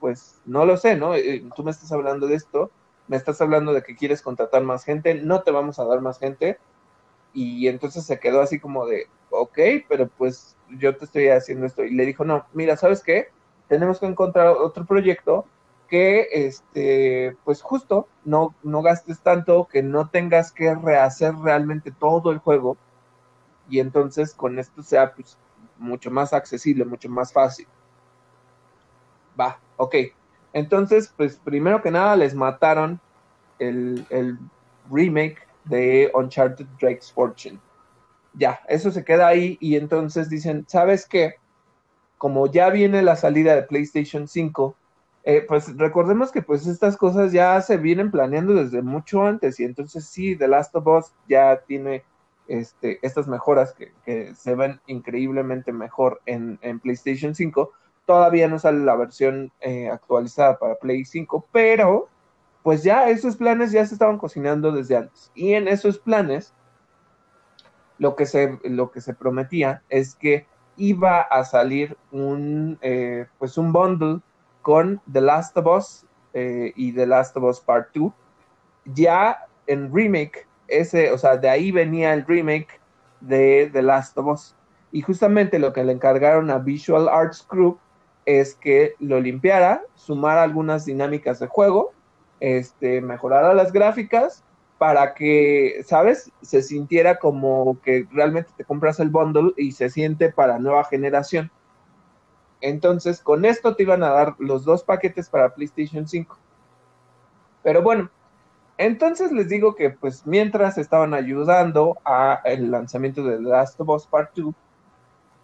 pues, 0.00 0.40
no 0.46 0.64
lo 0.64 0.76
sé, 0.76 0.96
¿no? 0.96 1.14
Eh, 1.14 1.44
tú 1.54 1.64
me 1.64 1.72
estás 1.72 1.92
hablando 1.92 2.26
de 2.26 2.36
esto, 2.36 2.70
me 3.08 3.16
estás 3.16 3.40
hablando 3.40 3.72
de 3.72 3.82
que 3.82 3.96
quieres 3.96 4.22
contratar 4.22 4.62
más 4.62 4.84
gente, 4.84 5.14
no 5.14 5.42
te 5.42 5.50
vamos 5.50 5.78
a 5.78 5.84
dar 5.84 6.00
más 6.00 6.18
gente, 6.18 6.58
y 7.34 7.68
entonces 7.68 8.04
se 8.06 8.18
quedó 8.18 8.40
así 8.40 8.58
como 8.58 8.86
de, 8.86 9.08
ok, 9.30 9.58
pero 9.88 10.08
pues 10.08 10.56
yo 10.70 10.96
te 10.96 11.04
estoy 11.04 11.28
haciendo 11.28 11.66
esto. 11.66 11.84
Y 11.84 11.90
le 11.94 12.06
dijo, 12.06 12.24
no, 12.24 12.46
mira, 12.54 12.76
¿sabes 12.76 13.02
qué? 13.02 13.28
Tenemos 13.68 14.00
que 14.00 14.06
encontrar 14.06 14.48
otro 14.48 14.86
proyecto 14.86 15.44
que, 15.86 16.28
este, 16.32 17.36
pues 17.44 17.62
justo, 17.62 18.08
no, 18.24 18.54
no 18.62 18.82
gastes 18.82 19.20
tanto, 19.20 19.66
que 19.66 19.82
no 19.82 20.08
tengas 20.08 20.52
que 20.52 20.74
rehacer 20.74 21.34
realmente 21.36 21.90
todo 21.90 22.30
el 22.30 22.38
juego. 22.38 22.76
Y 23.68 23.80
entonces 23.80 24.34
con 24.34 24.58
esto 24.58 24.82
sea 24.82 25.14
pues, 25.14 25.38
mucho 25.78 26.10
más 26.10 26.32
accesible, 26.32 26.84
mucho 26.84 27.08
más 27.08 27.32
fácil. 27.32 27.66
Va, 29.38 29.58
ok. 29.76 29.94
Entonces, 30.52 31.12
pues 31.16 31.36
primero 31.36 31.82
que 31.82 31.90
nada 31.90 32.16
les 32.16 32.34
mataron 32.34 33.00
el, 33.58 34.06
el 34.10 34.38
remake 34.90 35.46
de 35.64 36.10
Uncharted 36.14 36.66
Drake's 36.80 37.12
Fortune. 37.12 37.58
Ya, 38.34 38.60
eso 38.68 38.90
se 38.90 39.04
queda 39.04 39.28
ahí 39.28 39.56
y 39.60 39.76
entonces 39.76 40.28
dicen, 40.28 40.64
¿sabes 40.68 41.06
qué? 41.06 41.34
Como 42.18 42.46
ya 42.46 42.70
viene 42.70 43.02
la 43.02 43.16
salida 43.16 43.54
de 43.54 43.62
PlayStation 43.62 44.28
5, 44.28 44.76
eh, 45.28 45.44
pues 45.46 45.76
recordemos 45.76 46.30
que 46.30 46.40
pues 46.40 46.68
estas 46.68 46.96
cosas 46.96 47.32
ya 47.32 47.60
se 47.60 47.78
vienen 47.78 48.12
planeando 48.12 48.54
desde 48.54 48.80
mucho 48.80 49.24
antes 49.24 49.58
y 49.58 49.64
entonces 49.64 50.06
sí, 50.06 50.36
The 50.36 50.46
Last 50.46 50.72
of 50.76 50.86
Us 50.86 51.12
ya 51.28 51.62
tiene 51.66 52.04
este, 52.46 53.00
estas 53.02 53.26
mejoras 53.26 53.74
que, 53.74 54.34
se 54.36 54.54
ven 54.54 54.80
increíblemente 54.86 55.72
mejor 55.72 56.22
en, 56.26 56.60
PlayStation 56.78 57.34
5. 57.34 57.72
Todavía 58.04 58.46
no 58.46 58.60
sale 58.60 58.84
la 58.84 58.94
versión 58.94 59.50
eh, 59.62 59.90
actualizada 59.90 60.60
para 60.60 60.76
Play 60.76 61.04
5, 61.04 61.48
pero 61.50 62.08
pues 62.62 62.84
ya 62.84 63.10
esos 63.10 63.36
planes 63.36 63.72
ya 63.72 63.84
se 63.84 63.94
estaban 63.94 64.18
cocinando 64.18 64.70
desde 64.70 64.96
antes. 64.96 65.32
Y 65.34 65.54
en 65.54 65.66
esos 65.66 65.98
planes, 65.98 66.54
lo 67.98 68.14
que 68.14 68.26
se, 68.26 68.60
lo 68.62 68.92
que 68.92 69.00
se 69.00 69.12
prometía 69.12 69.82
es 69.88 70.14
que 70.14 70.46
iba 70.76 71.20
a 71.20 71.44
salir 71.44 71.96
un, 72.12 72.78
eh, 72.80 73.26
pues 73.40 73.58
un 73.58 73.72
bundle 73.72 74.20
con 74.66 75.00
The 75.12 75.20
Last 75.20 75.56
of 75.56 75.66
Us 75.68 76.06
eh, 76.34 76.72
y 76.74 76.90
The 76.90 77.06
Last 77.06 77.36
of 77.36 77.44
Us 77.44 77.60
Part 77.60 77.94
2. 77.94 78.12
Ya 78.86 79.38
en 79.68 79.94
remake, 79.94 80.48
ese, 80.66 81.12
o 81.12 81.18
sea, 81.18 81.36
de 81.36 81.48
ahí 81.48 81.70
venía 81.70 82.12
el 82.12 82.26
remake 82.26 82.80
de 83.20 83.70
The 83.72 83.82
Last 83.82 84.18
of 84.18 84.26
Us. 84.26 84.56
Y 84.90 85.02
justamente 85.02 85.60
lo 85.60 85.72
que 85.72 85.84
le 85.84 85.92
encargaron 85.92 86.50
a 86.50 86.58
Visual 86.58 87.08
Arts 87.08 87.46
Group 87.48 87.78
es 88.24 88.56
que 88.56 88.94
lo 88.98 89.20
limpiara, 89.20 89.82
sumara 89.94 90.42
algunas 90.42 90.84
dinámicas 90.84 91.38
de 91.38 91.46
juego 91.46 91.92
este, 92.40 93.00
mejorara 93.00 93.54
las 93.54 93.72
gráficas 93.72 94.42
para 94.78 95.14
que, 95.14 95.80
¿sabes? 95.84 96.32
Se 96.42 96.60
sintiera 96.60 97.20
como 97.20 97.80
que 97.82 98.08
realmente 98.10 98.50
te 98.56 98.64
compras 98.64 98.98
el 98.98 99.10
bundle 99.10 99.52
y 99.56 99.70
se 99.70 99.90
siente 99.90 100.32
para 100.32 100.58
nueva 100.58 100.82
generación. 100.82 101.52
Entonces, 102.60 103.20
con 103.20 103.44
esto 103.44 103.76
te 103.76 103.82
iban 103.82 104.02
a 104.02 104.10
dar 104.10 104.34
los 104.38 104.64
dos 104.64 104.82
paquetes 104.82 105.28
para 105.28 105.54
PlayStation 105.54 106.06
5. 106.08 106.38
Pero 107.62 107.82
bueno, 107.82 108.10
entonces 108.78 109.32
les 109.32 109.48
digo 109.48 109.74
que 109.74 109.90
pues 109.90 110.26
mientras 110.26 110.78
estaban 110.78 111.14
ayudando 111.14 111.98
a 112.04 112.40
el 112.44 112.70
lanzamiento 112.70 113.22
de 113.24 113.36
The 113.36 113.42
Last 113.42 113.80
of 113.80 113.88
Us 113.88 114.06
Part 114.06 114.30
2 114.36 114.54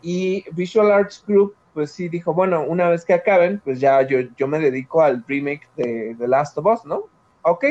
y 0.03 0.44
Visual 0.53 0.92
Arts 0.92 1.25
Group 1.27 1.55
pues 1.75 1.92
sí 1.92 2.09
dijo, 2.09 2.35
bueno, 2.35 2.64
una 2.64 2.88
vez 2.88 3.05
que 3.05 3.14
acaben, 3.14 3.61
pues 3.64 3.81
ya 3.81 4.03
yo, 4.03 4.18
yo 4.37 4.46
me 4.46 4.59
dedico 4.59 5.03
al 5.03 5.25
remake 5.27 5.68
de 5.77 6.14
The 6.18 6.29
Last 6.29 6.59
of 6.59 6.66
Us, 6.66 6.85
¿no? 6.85 7.05
Ok. 7.42 7.64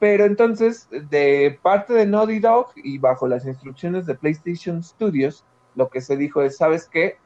Pero 0.00 0.24
entonces, 0.24 0.88
de 0.90 1.58
parte 1.62 1.94
de 1.94 2.06
Naughty 2.06 2.40
Dog 2.40 2.72
y 2.76 2.98
bajo 2.98 3.28
las 3.28 3.46
instrucciones 3.46 4.06
de 4.06 4.16
PlayStation 4.16 4.82
Studios, 4.82 5.44
lo 5.76 5.88
que 5.88 6.00
se 6.00 6.16
dijo 6.16 6.42
es, 6.42 6.56
¿sabes 6.56 6.88
qué? 6.88 7.16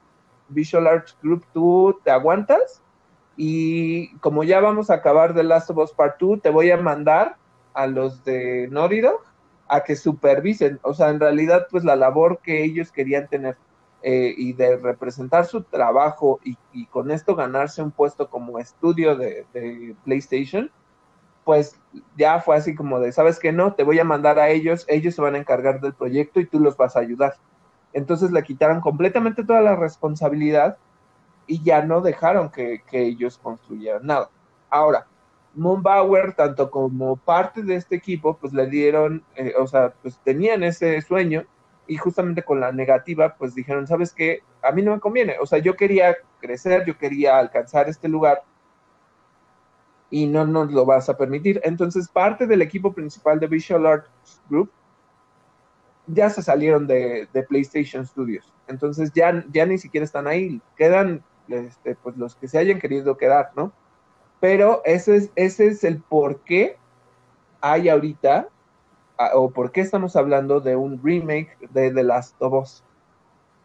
Visual 0.49 0.87
Arts 0.87 1.17
Group, 1.23 1.45
¿tú 1.53 1.99
te 2.05 2.11
aguantas? 2.11 2.83
Y 3.37 4.17
como 4.19 4.43
ya 4.45 4.61
vamos 4.61 4.91
a 4.91 4.95
acabar 4.95 5.35
The 5.35 5.45
Last 5.45 5.71
of 5.71 5.79
Us 5.79 5.93
Part 5.93 6.19
2, 6.21 6.43
te 6.43 6.51
voy 6.51 6.71
a 6.71 6.77
mandar 6.77 7.37
a 7.75 7.87
los 7.87 8.25
de 8.25 8.67
Dog 8.69 9.23
a 9.69 9.85
que 9.85 9.97
supervisen, 9.97 10.81
o 10.83 10.95
sea, 10.95 11.11
en 11.11 11.21
realidad, 11.21 11.69
pues 11.71 11.85
la 11.85 11.95
labor 11.95 12.41
que 12.43 12.65
ellos 12.65 12.91
querían 12.91 13.29
tener 13.29 13.57
eh, 14.03 14.35
y 14.37 14.53
de 14.53 14.77
representar 14.77 15.45
su 15.45 15.63
trabajo 15.63 16.41
y, 16.45 16.87
con 16.87 17.11
esto 17.11 17.35
ganarse 17.35 17.83
un 17.83 17.91
puesto 17.91 18.31
como 18.31 18.59
estudio 18.59 19.17
de, 19.17 19.45
PlayStation, 20.05 20.71
pues 21.45 21.79
ya 22.17 22.41
fue 22.41 22.57
así 22.57 22.75
como 22.75 23.01
de, 23.01 23.13
¿sabes 23.13 23.39
qué? 23.39 23.53
No, 23.53 23.75
te 23.75 23.85
voy 23.85 23.99
a 23.99 24.05
mandar 24.05 24.39
a 24.39 24.49
ellos, 24.51 24.85
ellos 24.89 25.15
se 25.15 25.23
van 25.23 25.35
a 25.35 25.39
encargar 25.39 25.81
del 25.81 25.95
proyecto 25.95 26.41
y 26.41 26.47
tú 26.47 26.61
los 26.61 26.77
vas 26.77 26.97
a 26.97 27.01
ayudar. 27.01 27.35
Entonces 27.93 28.31
le 28.31 28.43
quitaron 28.43 28.81
completamente 28.81 29.45
toda 29.45 29.61
la 29.61 29.77
responsabilidad 29.77 30.77
y 31.47 31.63
ya 31.63 31.83
no 31.83 32.01
dejaron 32.01 32.51
que, 32.51 32.83
ellos 32.93 33.39
construyeran 33.39 34.07
nada. 34.07 34.31
Ahora, 34.71 35.07
Moonbauer, 35.55 36.35
tanto 36.35 36.71
como 36.71 37.17
parte 37.17 37.63
de 37.63 37.77
este 37.77 37.97
equipo, 37.97 38.37
pues 38.37 38.53
le 38.53 38.67
dieron, 38.67 39.25
eh, 39.35 39.55
o 39.59 39.67
sea, 39.67 39.95
pues 40.03 40.19
tenían 40.23 40.63
ese 40.63 41.01
sueño 41.01 41.45
y 41.87 41.97
justamente 41.97 42.43
con 42.43 42.61
la 42.61 42.71
negativa, 42.71 43.35
pues 43.37 43.55
dijeron, 43.55 43.87
¿sabes 43.87 44.13
qué? 44.13 44.43
A 44.63 44.73
mí 44.73 44.83
no 44.83 44.93
me 44.93 45.01
conviene. 45.01 45.37
O 45.41 45.47
sea, 45.47 45.59
yo 45.59 45.75
quería 45.75 46.17
crecer, 46.39 46.85
yo 46.87 46.99
quería 46.99 47.39
alcanzar 47.39 47.89
este 47.89 48.09
lugar 48.09 48.43
y 50.11 50.27
no 50.27 50.47
nos 50.47 50.71
lo 50.71 50.85
vas 50.85 51.09
a 51.09 51.17
permitir. 51.17 51.61
Entonces, 51.65 52.09
parte 52.09 52.47
del 52.47 52.61
equipo 52.61 52.93
principal 52.93 53.41
de 53.41 53.47
Visual 53.47 53.87
Arts 53.87 54.43
Group 54.51 54.71
ya 56.09 56.31
se 56.31 56.43
salieron 56.43 56.87
de, 56.87 57.29
PlayStation 57.49 58.07
Studios. 58.07 58.53
Entonces, 58.67 59.13
ya, 59.15 59.45
ya 59.53 59.67
ni 59.67 59.79
siquiera 59.79 60.05
están 60.05 60.27
ahí. 60.27 60.61
Quedan 60.77 61.23
este, 61.49 61.95
pues 61.97 62.17
los 62.17 62.35
que 62.35 62.49
se 62.49 62.59
hayan 62.59 62.79
querido 62.79 63.17
quedar, 63.17 63.51
¿no? 63.57 63.73
Pero 64.41 64.83
ese 64.85 65.17
es, 65.17 65.31
ese 65.37 65.69
es 65.69 65.85
el 65.85 66.01
por 66.01 66.41
qué 66.41 66.77
hay 67.61 67.89
ahorita 67.89 68.49
o 69.35 69.51
por 69.51 69.73
qué 69.73 69.81
estamos 69.81 70.15
hablando 70.15 70.61
de 70.61 70.77
un 70.77 71.03
remake 71.03 71.57
de 71.71 71.91
The 71.91 72.05
Last 72.05 72.41
of 72.41 72.53
Us. 72.53 72.85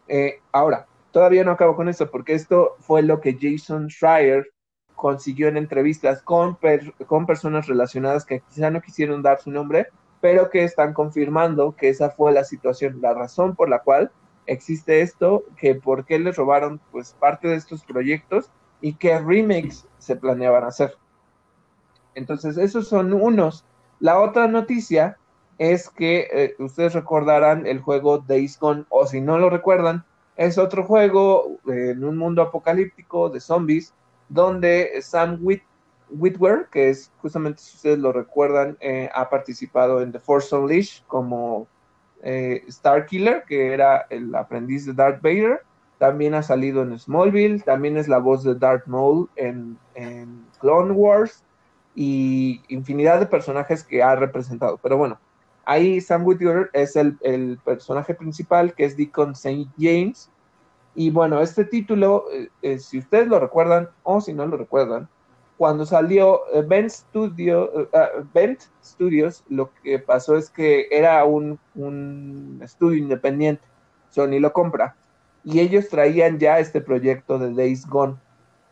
Eh, 0.08 0.40
ahora, 0.52 0.86
todavía 1.12 1.44
no 1.44 1.52
acabo 1.52 1.76
con 1.76 1.88
eso, 1.88 2.10
porque 2.10 2.34
esto 2.34 2.76
fue 2.80 3.02
lo 3.02 3.20
que 3.20 3.38
Jason 3.40 3.88
Schreier 3.88 4.50
consiguió 4.96 5.48
en 5.48 5.56
entrevistas 5.56 6.22
con, 6.22 6.58
con 7.06 7.26
personas 7.26 7.66
relacionadas 7.66 8.24
que 8.24 8.40
quizá 8.40 8.70
no 8.70 8.80
quisieron 8.80 9.22
dar 9.22 9.40
su 9.40 9.50
nombre, 9.50 9.88
pero 10.24 10.48
que 10.48 10.64
están 10.64 10.94
confirmando 10.94 11.76
que 11.76 11.90
esa 11.90 12.08
fue 12.08 12.32
la 12.32 12.44
situación, 12.44 13.02
la 13.02 13.12
razón 13.12 13.54
por 13.54 13.68
la 13.68 13.80
cual 13.80 14.10
existe 14.46 15.02
esto, 15.02 15.44
que 15.58 15.74
por 15.74 16.06
qué 16.06 16.18
les 16.18 16.34
robaron 16.34 16.80
pues 16.92 17.14
parte 17.20 17.48
de 17.48 17.56
estos 17.56 17.84
proyectos 17.84 18.50
y 18.80 18.94
qué 18.94 19.18
remakes 19.18 19.86
se 19.98 20.16
planeaban 20.16 20.64
hacer. 20.64 20.96
Entonces, 22.14 22.56
esos 22.56 22.88
son 22.88 23.12
unos. 23.12 23.66
La 24.00 24.18
otra 24.18 24.48
noticia 24.48 25.18
es 25.58 25.90
que 25.90 26.26
eh, 26.32 26.54
ustedes 26.58 26.94
recordarán 26.94 27.66
el 27.66 27.80
juego 27.80 28.16
Days 28.16 28.58
Gone, 28.58 28.86
o 28.88 29.06
si 29.06 29.20
no 29.20 29.38
lo 29.38 29.50
recuerdan, 29.50 30.06
es 30.36 30.56
otro 30.56 30.84
juego 30.84 31.58
eh, 31.70 31.90
en 31.90 32.02
un 32.02 32.16
mundo 32.16 32.40
apocalíptico 32.40 33.28
de 33.28 33.40
zombies, 33.40 33.92
donde 34.30 35.02
Sam 35.02 35.38
Whitwer, 36.10 36.68
que 36.70 36.90
es 36.90 37.10
justamente 37.18 37.62
si 37.62 37.76
ustedes 37.76 37.98
lo 37.98 38.12
recuerdan, 38.12 38.76
eh, 38.80 39.10
ha 39.14 39.28
participado 39.30 40.00
en 40.00 40.12
The 40.12 40.20
Force 40.20 40.54
Unleashed 40.54 41.04
como 41.06 41.66
Star 42.22 43.04
Killer, 43.04 43.44
que 43.46 43.74
era 43.74 44.06
el 44.08 44.34
aprendiz 44.34 44.86
de 44.86 44.94
Darth 44.94 45.20
Vader. 45.20 45.60
También 45.98 46.32
ha 46.32 46.42
salido 46.42 46.82
en 46.82 46.98
Smallville, 46.98 47.62
también 47.62 47.98
es 47.98 48.08
la 48.08 48.16
voz 48.16 48.42
de 48.44 48.54
Darth 48.54 48.86
Maul 48.86 49.28
en, 49.36 49.78
Clone 50.58 50.92
Wars 50.92 51.44
y 51.94 52.62
infinidad 52.68 53.20
de 53.20 53.26
personajes 53.26 53.84
que 53.84 54.02
ha 54.02 54.16
representado. 54.16 54.78
Pero 54.78 54.96
bueno, 54.96 55.18
Ahí 55.66 56.00
Sam 56.00 56.26
Whittier 56.26 56.70
es 56.72 56.96
el, 56.96 57.58
personaje 57.64 58.14
principal, 58.14 58.74
que 58.74 58.84
es 58.84 58.96
Deacon 58.96 59.32
St. 59.32 59.66
James. 59.78 60.30
Y 60.94 61.10
bueno, 61.10 61.40
este 61.40 61.64
título, 61.64 62.26
eh, 62.32 62.50
eh, 62.62 62.78
si 62.78 62.98
ustedes 62.98 63.26
lo 63.28 63.40
recuerdan 63.40 63.88
o 64.02 64.20
si 64.20 64.32
no 64.32 64.46
lo 64.46 64.56
recuerdan, 64.56 65.08
cuando 65.56 65.86
salió 65.86 66.40
eh, 66.52 66.62
Bent, 66.62 66.90
Studio, 66.90 67.88
ah, 67.92 68.08
Studios, 68.84 69.44
lo 69.48 69.72
que 69.82 69.98
pasó 69.98 70.36
es 70.36 70.50
que 70.50 70.88
era 70.90 71.24
un, 71.24 71.58
un 71.74 72.60
estudio 72.62 72.98
independiente. 72.98 73.62
Sony 74.10 74.40
lo 74.40 74.52
compra. 74.52 74.96
Y 75.44 75.60
ellos 75.60 75.88
traían 75.88 76.38
ya 76.38 76.58
este 76.58 76.80
proyecto 76.80 77.38
de 77.38 77.52
Days 77.52 77.86
Gone. 77.86 78.16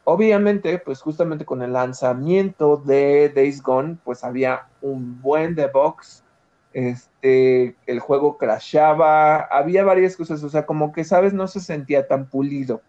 Obviamente, 0.05 0.79
pues 0.79 1.01
justamente 1.01 1.45
con 1.45 1.63
el 1.63 1.75
lanzamiento 1.75 2.77
de 2.77 3.29
Days 3.29 3.63
Gone, 3.63 3.99
pues 4.05 4.25
había 4.25 4.67
un 4.81 5.21
buen 5.21 5.55
de 5.55 5.69
box 5.69 6.25
este, 6.73 7.77
el 7.87 8.01
juego 8.01 8.39
crashaba, 8.39 9.41
había 9.41 9.85
varias 9.85 10.17
cosas, 10.17 10.43
o 10.43 10.49
sea, 10.49 10.67
como 10.67 10.93
que, 10.93 11.05
sabes, 11.05 11.33
no 11.33 11.47
se 11.47 11.61
sentía 11.61 12.07
tan 12.07 12.29
pulido. 12.29 12.81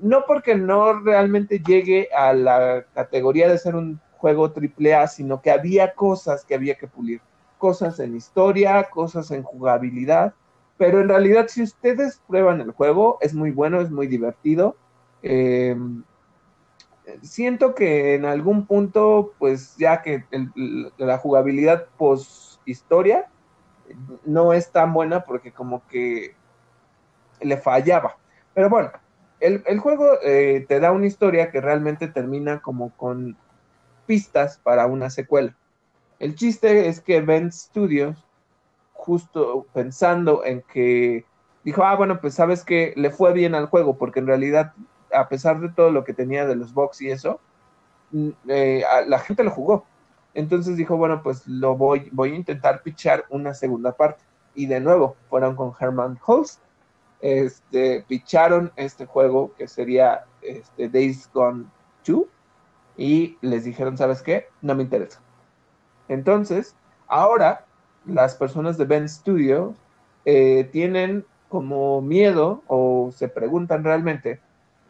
No 0.00 0.24
porque 0.26 0.54
no 0.54 1.00
realmente 1.00 1.60
llegue 1.60 2.08
a 2.16 2.32
la 2.32 2.84
categoría 2.94 3.48
de 3.48 3.58
ser 3.58 3.74
un 3.74 4.00
juego 4.16 4.50
triple 4.52 4.94
A, 4.94 5.06
sino 5.06 5.40
que 5.40 5.50
había 5.50 5.94
cosas 5.94 6.44
que 6.44 6.54
había 6.54 6.76
que 6.76 6.86
pulir, 6.86 7.20
cosas 7.58 8.00
en 8.00 8.16
historia, 8.16 8.84
cosas 8.84 9.30
en 9.30 9.42
jugabilidad, 9.42 10.34
pero 10.78 11.00
en 11.00 11.08
realidad 11.08 11.46
si 11.48 11.62
ustedes 11.62 12.20
prueban 12.26 12.60
el 12.60 12.72
juego, 12.72 13.18
es 13.20 13.34
muy 13.34 13.50
bueno, 13.50 13.80
es 13.80 13.90
muy 13.90 14.06
divertido. 14.06 14.76
Em, 15.22 16.02
siento 17.22 17.74
que 17.74 18.14
en 18.14 18.24
algún 18.24 18.66
punto, 18.66 19.32
pues 19.38 19.76
ya 19.76 20.02
que 20.02 20.24
la 20.96 21.18
jugabilidad 21.18 21.86
post 21.96 22.60
historia 22.66 23.28
no 24.24 24.52
es 24.52 24.70
tan 24.70 24.92
buena 24.92 25.24
porque 25.24 25.52
como 25.52 25.86
que 25.86 26.34
le 27.40 27.56
fallaba. 27.56 28.16
Pero 28.54 28.68
bueno, 28.68 28.90
el, 29.40 29.78
juego 29.78 30.18
eh, 30.22 30.64
te 30.68 30.80
da 30.80 30.92
una 30.92 31.06
historia 31.06 31.50
que 31.50 31.60
realmente 31.60 32.08
termina 32.08 32.60
como 32.60 32.90
con 32.96 33.36
pistas 34.06 34.58
para 34.62 34.86
una 34.86 35.10
secuela. 35.10 35.54
El 36.18 36.34
chiste 36.34 36.88
es 36.88 37.00
que 37.00 37.20
Ben 37.20 37.52
Studios, 37.52 38.24
justo 38.92 39.66
pensando 39.74 40.44
en 40.44 40.62
que 40.62 41.24
dijo, 41.64 41.84
ah, 41.84 41.94
bueno, 41.96 42.20
pues 42.20 42.34
sabes 42.34 42.64
que 42.64 42.94
le 42.96 43.10
fue 43.10 43.32
bien 43.32 43.54
al 43.54 43.66
juego, 43.66 43.96
porque 43.98 44.20
en 44.20 44.26
realidad, 44.26 44.72
a 45.12 45.28
pesar 45.28 45.60
de 45.60 45.68
todo 45.68 45.90
lo 45.90 46.04
que 46.04 46.14
tenía 46.14 46.46
de 46.46 46.56
los 46.56 46.72
box 46.72 47.02
y 47.02 47.10
eso, 47.10 47.40
mm, 48.12 48.30
eh, 48.48 48.84
la 49.06 49.18
gente 49.18 49.44
lo 49.44 49.50
jugó. 49.50 49.84
Entonces 50.32 50.76
dijo, 50.76 50.96
bueno, 50.96 51.22
pues 51.22 51.46
lo 51.46 51.76
voy, 51.76 52.08
voy 52.12 52.32
a 52.32 52.36
intentar 52.36 52.82
pichar 52.82 53.24
una 53.30 53.54
segunda 53.54 53.92
parte. 53.92 54.22
Y 54.54 54.66
de 54.66 54.80
nuevo, 54.80 55.16
fueron 55.28 55.56
con 55.56 55.72
Herman 55.78 56.18
Holst, 56.24 56.60
este, 57.20 58.04
picharon 58.08 58.72
este 58.76 59.06
juego 59.06 59.54
que 59.56 59.68
sería 59.68 60.24
este, 60.42 60.88
Days 60.88 61.30
Gone 61.32 61.66
2 62.06 62.24
y 62.96 63.36
les 63.40 63.64
dijeron, 63.64 63.96
¿sabes 63.96 64.22
qué? 64.22 64.48
No 64.62 64.74
me 64.74 64.82
interesa. 64.82 65.20
Entonces, 66.08 66.74
ahora 67.08 67.66
las 68.06 68.36
personas 68.36 68.78
de 68.78 68.84
Ben 68.84 69.08
Studio 69.08 69.74
eh, 70.24 70.68
tienen 70.72 71.24
como 71.48 72.00
miedo 72.00 72.62
o 72.66 73.10
se 73.12 73.28
preguntan 73.28 73.84
realmente 73.84 74.40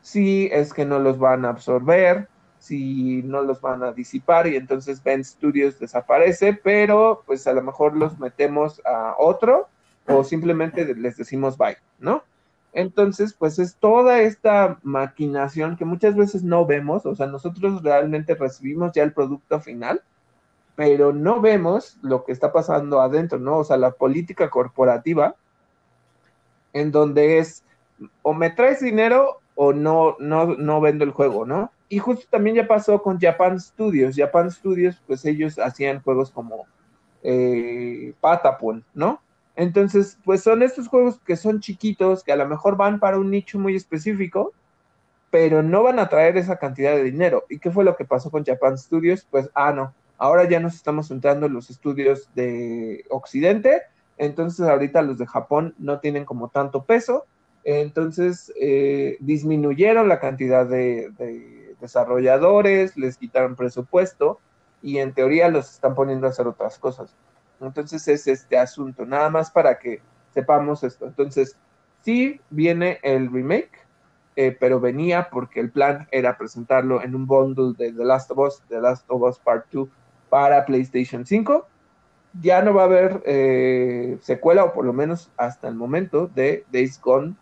si 0.01 0.49
es 0.53 0.73
que 0.73 0.85
no 0.85 0.99
los 0.99 1.19
van 1.19 1.45
a 1.45 1.51
absorber, 1.51 2.29
si 2.59 3.23
no 3.25 3.43
los 3.43 3.61
van 3.61 3.83
a 3.83 3.93
disipar 3.93 4.47
y 4.47 4.57
entonces 4.57 5.03
Ben 5.03 5.25
Studios 5.25 5.79
desaparece, 5.79 6.55
pero 6.55 7.23
pues 7.27 7.47
a 7.47 7.53
lo 7.53 7.63
mejor 7.63 7.97
los 7.97 8.19
metemos 8.19 8.81
a 8.85 9.15
otro 9.19 9.69
o 10.09 10.23
simplemente 10.23 10.95
les 10.95 11.17
decimos 11.17 11.59
bye, 11.59 11.77
¿no? 11.99 12.25
Entonces, 12.73 13.35
pues 13.35 13.59
es 13.59 13.77
toda 13.77 14.21
esta 14.21 14.79
maquinación 14.83 15.77
que 15.77 15.85
muchas 15.85 16.15
veces 16.15 16.43
no 16.43 16.67
vemos, 16.67 17.07
o 17.07 17.15
sea, 17.15 17.27
nosotros 17.27 17.83
realmente 17.83 18.35
recibimos 18.35 18.93
ya 18.93 19.03
el 19.03 19.13
producto 19.13 19.61
final, 19.61 20.03
pero 20.75 21.13
no 21.13 21.41
vemos 21.41 21.99
lo 22.03 22.25
que 22.25 22.33
está 22.33 22.53
pasando 22.53 23.01
adentro, 23.01 23.39
¿no? 23.39 23.59
O 23.59 23.65
sea, 23.65 23.79
la 23.79 23.93
política 23.93 24.51
corporativa, 24.51 25.37
en 26.73 26.93
donde 26.93 27.39
es 27.39 27.65
o 28.23 28.35
me 28.35 28.51
traes 28.51 28.81
dinero 28.81 29.41
o 29.55 29.73
no, 29.73 30.17
no, 30.19 30.55
no 30.57 30.81
vendo 30.83 31.05
el 31.05 31.13
juego, 31.13 31.47
¿no? 31.47 31.71
y 31.89 31.99
justo 31.99 32.27
también 32.31 32.57
ya 32.57 32.67
pasó 32.67 33.01
con 33.01 33.21
Japan 33.21 33.61
Studios. 33.61 34.17
Japan 34.17 34.51
Studios, 34.51 35.01
pues 35.07 35.25
ellos 35.25 35.59
hacían 35.59 36.03
juegos 36.03 36.31
como 36.31 36.67
eh, 37.23 38.13
Patapon, 38.21 38.85
¿no? 38.95 39.21
Entonces, 39.57 40.19
pues 40.25 40.43
son 40.43 40.63
estos 40.63 40.87
juegos 40.89 41.19
que 41.21 41.37
son 41.37 41.61
chiquitos, 41.61 42.23
que 42.23 42.33
a 42.33 42.37
lo 42.37 42.47
mejor 42.47 42.77
van 42.77 43.01
para 43.01 43.19
un 43.19 43.31
nicho 43.31 43.59
muy 43.59 43.75
específico, 43.75 44.53
pero 45.31 45.63
no 45.63 45.83
van 45.83 45.99
a 45.99 46.09
traer 46.09 46.37
esa 46.37 46.59
cantidad 46.59 46.95
de 46.95 47.05
dinero. 47.05 47.45
¿Y 47.49 47.59
qué 47.59 47.71
fue 47.71 47.85
lo 47.85 47.97
que 47.97 48.05
pasó 48.05 48.31
con 48.31 48.45
Japan 48.45 48.77
Studios? 48.77 49.27
Pues, 49.31 49.51
ah, 49.55 49.73
no, 49.73 49.95
ahora 50.19 50.49
ya 50.49 50.61
nos 50.61 50.75
estamos 50.75 51.09
centrando 51.09 51.47
en 51.47 51.55
los 51.55 51.71
estudios 51.71 52.31
de 52.35 53.05
Occidente, 53.09 53.83
entonces 54.19 54.67
ahorita 54.67 55.03
los 55.03 55.19
de 55.19 55.27
Japón 55.27 55.75
no 55.79 56.01
tienen 56.01 56.25
como 56.25 56.49
tanto 56.49 56.85
peso, 56.85 57.27
entonces 57.65 58.53
eh, 58.61 59.17
disminuyeron 59.21 60.09
la 60.09 60.21
cantidad 60.21 60.67
de 60.67 61.75
desarrolladores, 61.81 62.97
les 62.97 63.17
quitaron 63.17 63.57
presupuesto 63.57 64.39
y 64.83 64.99
en 64.99 65.13
teoría 65.13 65.49
los 65.49 65.73
están 65.73 65.95
poniendo 65.95 66.27
a 66.27 66.31
hacer 66.31 66.47
otras 66.47 66.79
cosas. 66.79 67.15
Entonces 67.61 68.07
es 68.09 68.27
este 68.27 68.59
asunto, 68.59 69.07
nada 69.07 69.31
más 69.31 69.51
para 69.51 69.79
que 69.79 70.01
sepamos 70.33 70.85
esto. 70.85 71.07
Entonces, 71.07 71.57
sí 72.03 72.41
viene 72.51 72.99
el 73.03 73.33
remake, 73.33 73.73
eh, 74.37 74.55
pero 74.61 74.79
venía 74.79 75.29
porque 75.31 75.61
el 75.61 75.71
plan 75.71 76.07
era 76.13 76.37
presentarlo 76.37 77.03
en 77.03 77.15
un 77.15 77.27
bundle 77.27 77.73
de 77.77 77.93
The 77.93 78.05
Last 78.05 78.31
of 78.31 78.39
Us, 78.39 78.63
The 78.69 78.81
Last 78.81 79.05
of 79.09 79.23
Us 79.23 79.39
Part 79.39 79.67
2 79.73 79.89
para 80.29 80.67
PlayStation 80.67 81.25
5. 81.25 81.67
Ya 82.43 82.61
no 82.61 82.75
va 82.75 82.83
a 82.83 82.85
haber 82.85 83.23
eh, 83.25 84.19
secuela, 84.21 84.65
o 84.65 84.75
por 84.75 84.85
lo 84.85 84.93
menos 84.93 85.31
hasta 85.39 85.69
el 85.69 85.75
momento, 85.75 86.31
de 86.35 86.67
Days 86.71 87.01
Gone. 87.01 87.35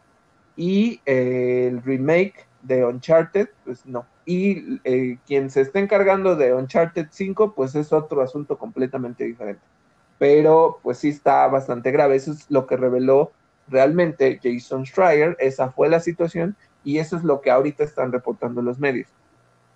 Y 0.56 1.00
eh, 1.04 1.66
el 1.68 1.82
remake 1.82 2.46
de 2.62 2.84
Uncharted, 2.84 3.48
pues 3.64 3.84
no. 3.84 4.06
Y 4.24 4.78
quien 5.26 5.50
se 5.50 5.62
está 5.62 5.80
encargando 5.80 6.36
de 6.36 6.54
Uncharted 6.54 7.08
5, 7.10 7.54
pues 7.54 7.74
es 7.74 7.92
otro 7.92 8.22
asunto 8.22 8.56
completamente 8.56 9.24
diferente. 9.24 9.73
Pero 10.18 10.78
pues 10.82 10.98
sí 10.98 11.08
está 11.08 11.46
bastante 11.48 11.90
grave. 11.90 12.16
Eso 12.16 12.32
es 12.32 12.50
lo 12.50 12.66
que 12.66 12.76
reveló 12.76 13.32
realmente 13.68 14.40
Jason 14.42 14.84
Schreier. 14.84 15.36
Esa 15.40 15.70
fue 15.70 15.88
la 15.88 16.00
situación 16.00 16.56
y 16.84 16.98
eso 16.98 17.16
es 17.16 17.24
lo 17.24 17.40
que 17.40 17.50
ahorita 17.50 17.82
están 17.84 18.12
reportando 18.12 18.62
los 18.62 18.78
medios. 18.78 19.08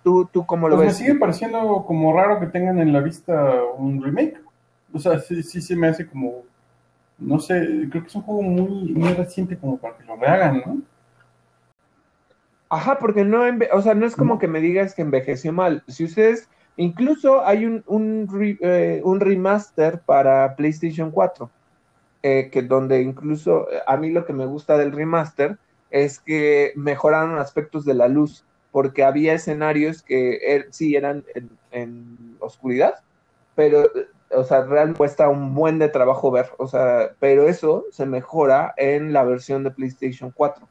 ¿Tú, 0.03 0.29
tú 0.31 0.45
cómo 0.45 0.69
lo 0.69 0.77
pues 0.77 0.87
ves? 0.87 0.99
Me 0.99 1.05
sigue 1.05 1.19
pareciendo 1.19 1.83
como 1.85 2.13
raro 2.13 2.39
que 2.39 2.47
tengan 2.47 2.79
en 2.79 2.93
la 2.93 3.01
vista 3.01 3.61
un 3.77 4.01
remake. 4.01 4.39
O 4.93 4.99
sea, 4.99 5.19
sí, 5.19 5.43
sí 5.43 5.61
se 5.61 5.75
me 5.75 5.87
hace 5.87 6.07
como, 6.07 6.43
no 7.17 7.39
sé, 7.39 7.87
creo 7.89 8.03
que 8.03 8.07
es 8.07 8.15
un 8.15 8.21
juego 8.21 8.41
muy, 8.41 8.93
muy 8.93 9.13
reciente 9.13 9.57
como 9.57 9.77
para 9.77 9.97
que 9.97 10.05
lo 10.05 10.15
rehagan, 10.15 10.63
¿no? 10.65 10.81
Ajá, 12.69 12.99
porque 12.99 13.25
no, 13.25 13.41
o 13.73 13.81
sea, 13.81 13.95
no 13.95 14.05
es 14.05 14.15
como 14.15 14.37
que 14.37 14.47
me 14.47 14.61
digas 14.61 14.93
que 14.93 15.01
envejeció 15.01 15.51
mal. 15.51 15.83
Si 15.87 16.05
ustedes, 16.05 16.49
incluso 16.79 17.45
hay 17.45 17.65
un, 17.65 17.83
un, 17.87 18.57
eh, 18.61 19.01
remaster 19.03 19.99
para 19.99 20.55
PlayStation 20.55 21.11
4, 21.11 21.49
eh, 22.23 22.49
que 22.51 22.61
donde 22.61 23.01
incluso 23.01 23.67
a 23.85 23.97
mí 23.97 24.09
lo 24.11 24.25
que 24.25 24.31
me 24.31 24.45
gusta 24.45 24.77
del 24.77 24.93
remaster 24.93 25.57
es 25.91 26.19
que 26.19 26.71
mejoraron 26.75 27.37
aspectos 27.37 27.83
de 27.83 27.95
la 27.95 28.07
luz, 28.07 28.45
porque 28.71 29.03
había 29.03 29.33
escenarios 29.33 30.01
que 30.01 30.37
er, 30.41 30.67
sí 30.69 30.95
eran 30.95 31.25
en, 31.71 32.37
oscuridad, 32.39 32.95
pero, 33.55 33.83
o 34.31 34.43
sea, 34.45 34.63
realmente 34.63 34.99
cuesta 34.99 35.27
un 35.27 35.53
buen 35.53 35.79
de 35.79 35.89
trabajo 35.89 36.31
ver, 36.31 36.47
o 36.57 36.67
sea, 36.67 37.11
pero 37.19 37.49
eso 37.49 37.85
se 37.91 38.05
mejora 38.05 38.73
en 38.77 39.11
la 39.11 39.23
versión 39.25 39.65
de 39.65 39.71
PlayStation 39.71 40.31
4. 40.31 40.65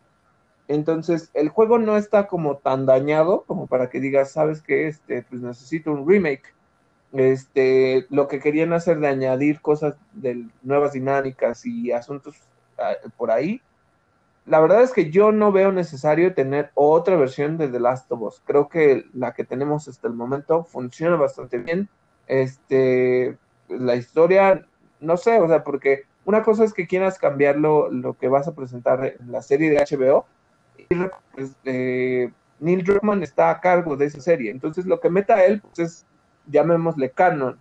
Entonces, 0.68 1.30
el 1.34 1.48
juego 1.48 1.78
no 1.78 1.96
está 1.96 2.26
como 2.26 2.58
tan 2.58 2.86
dañado 2.86 3.44
como 3.46 3.66
para 3.66 3.88
que 3.88 4.00
digas, 4.00 4.32
sabes 4.32 4.62
que 4.62 4.86
este, 4.88 5.22
pues 5.22 5.40
necesito 5.40 5.90
un 5.90 6.08
remake. 6.08 6.54
Este, 7.12 8.06
lo 8.10 8.28
que 8.28 8.38
querían 8.38 8.74
hacer 8.74 9.00
de 9.00 9.08
añadir 9.08 9.62
cosas 9.62 9.96
de 10.12 10.46
nuevas 10.62 10.92
dinámicas 10.92 11.64
y 11.64 11.90
asuntos 11.90 12.36
ah, 12.78 12.92
por 13.16 13.30
ahí, 13.30 13.62
la 14.48 14.60
verdad 14.60 14.82
es 14.82 14.92
que 14.92 15.10
yo 15.10 15.30
no 15.30 15.52
veo 15.52 15.72
necesario 15.72 16.34
tener 16.34 16.70
otra 16.74 17.16
versión 17.16 17.58
de 17.58 17.68
The 17.68 17.80
Last 17.80 18.10
of 18.10 18.22
Us. 18.22 18.42
Creo 18.46 18.68
que 18.68 19.04
la 19.12 19.34
que 19.34 19.44
tenemos 19.44 19.88
hasta 19.88 20.08
el 20.08 20.14
momento 20.14 20.64
funciona 20.64 21.16
bastante 21.16 21.58
bien. 21.58 21.88
Este, 22.26 23.36
la 23.68 23.94
historia, 23.96 24.66
no 25.00 25.18
sé, 25.18 25.38
o 25.40 25.48
sea, 25.48 25.64
porque 25.64 26.04
una 26.24 26.42
cosa 26.42 26.64
es 26.64 26.72
que 26.72 26.86
quieras 26.86 27.18
cambiarlo, 27.18 27.90
lo 27.90 28.14
que 28.14 28.28
vas 28.28 28.48
a 28.48 28.54
presentar 28.54 29.16
en 29.20 29.32
la 29.32 29.42
serie 29.42 29.70
de 29.70 29.76
HBO. 29.78 30.26
Pues, 31.34 31.56
eh, 31.64 32.30
Neil 32.60 32.84
Druckmann 32.84 33.22
está 33.22 33.50
a 33.50 33.60
cargo 33.60 33.96
de 33.96 34.06
esa 34.06 34.20
serie. 34.20 34.50
Entonces, 34.50 34.86
lo 34.86 35.00
que 35.00 35.10
meta 35.10 35.44
él, 35.44 35.60
pues 35.60 35.78
es, 35.78 36.06
llamémosle 36.46 37.10
canon. 37.10 37.58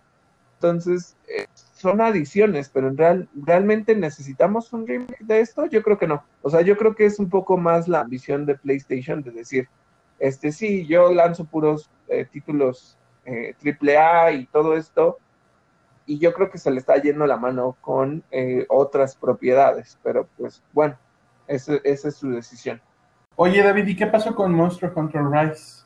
Entonces, 0.54 1.16
eh, 1.28 1.46
son 1.74 2.00
adiciones, 2.00 2.68
pero 2.68 2.88
en 2.88 2.96
real, 2.96 3.28
¿realmente 3.34 3.94
necesitamos 3.94 4.72
un 4.72 4.86
remake 4.86 5.18
de 5.20 5.40
esto? 5.40 5.66
Yo 5.66 5.82
creo 5.82 5.98
que 5.98 6.08
no. 6.08 6.24
O 6.42 6.50
sea, 6.50 6.62
yo 6.62 6.76
creo 6.76 6.96
que 6.96 7.06
es 7.06 7.18
un 7.18 7.28
poco 7.28 7.56
más 7.56 7.86
la 7.86 8.00
ambición 8.00 8.44
de 8.44 8.56
PlayStation 8.56 9.22
de 9.22 9.30
decir, 9.30 9.68
este 10.18 10.50
sí, 10.50 10.84
yo 10.86 11.12
lanzo 11.12 11.44
puros 11.44 11.90
eh, 12.08 12.24
títulos 12.24 12.96
AAA 13.24 14.32
y 14.32 14.46
todo 14.46 14.74
esto, 14.74 15.18
y 16.08 16.18
yo 16.18 16.32
creo 16.32 16.50
que 16.50 16.56
se 16.56 16.70
le 16.70 16.78
está 16.78 16.96
yendo 16.96 17.26
la 17.26 17.36
mano 17.36 17.76
con 17.82 18.24
eh, 18.30 18.64
otras 18.70 19.14
propiedades, 19.14 19.98
pero 20.02 20.26
pues 20.38 20.62
bueno, 20.72 20.98
esa 21.46 21.78
es 21.84 22.16
su 22.16 22.30
decisión. 22.30 22.80
Oye 23.40 23.62
David, 23.62 23.86
¿y 23.86 23.94
qué 23.94 24.08
pasó 24.08 24.34
con 24.34 24.52
Monster 24.52 24.90
Hunter 24.92 25.22
Rise? 25.30 25.84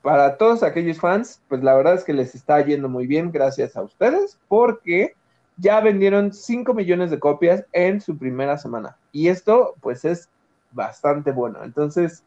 Para 0.00 0.38
todos 0.38 0.62
aquellos 0.62 0.98
fans, 0.98 1.42
pues 1.46 1.62
la 1.62 1.74
verdad 1.74 1.92
es 1.92 2.04
que 2.04 2.14
les 2.14 2.34
está 2.34 2.58
yendo 2.62 2.88
muy 2.88 3.06
bien 3.06 3.30
gracias 3.30 3.76
a 3.76 3.82
ustedes, 3.82 4.38
porque 4.48 5.14
ya 5.58 5.78
vendieron 5.82 6.32
5 6.32 6.72
millones 6.72 7.10
de 7.10 7.20
copias 7.20 7.66
en 7.72 8.00
su 8.00 8.16
primera 8.16 8.56
semana. 8.56 8.96
Y 9.12 9.28
esto, 9.28 9.74
pues, 9.82 10.06
es 10.06 10.30
bastante 10.72 11.32
bueno. 11.32 11.62
Entonces, 11.64 12.24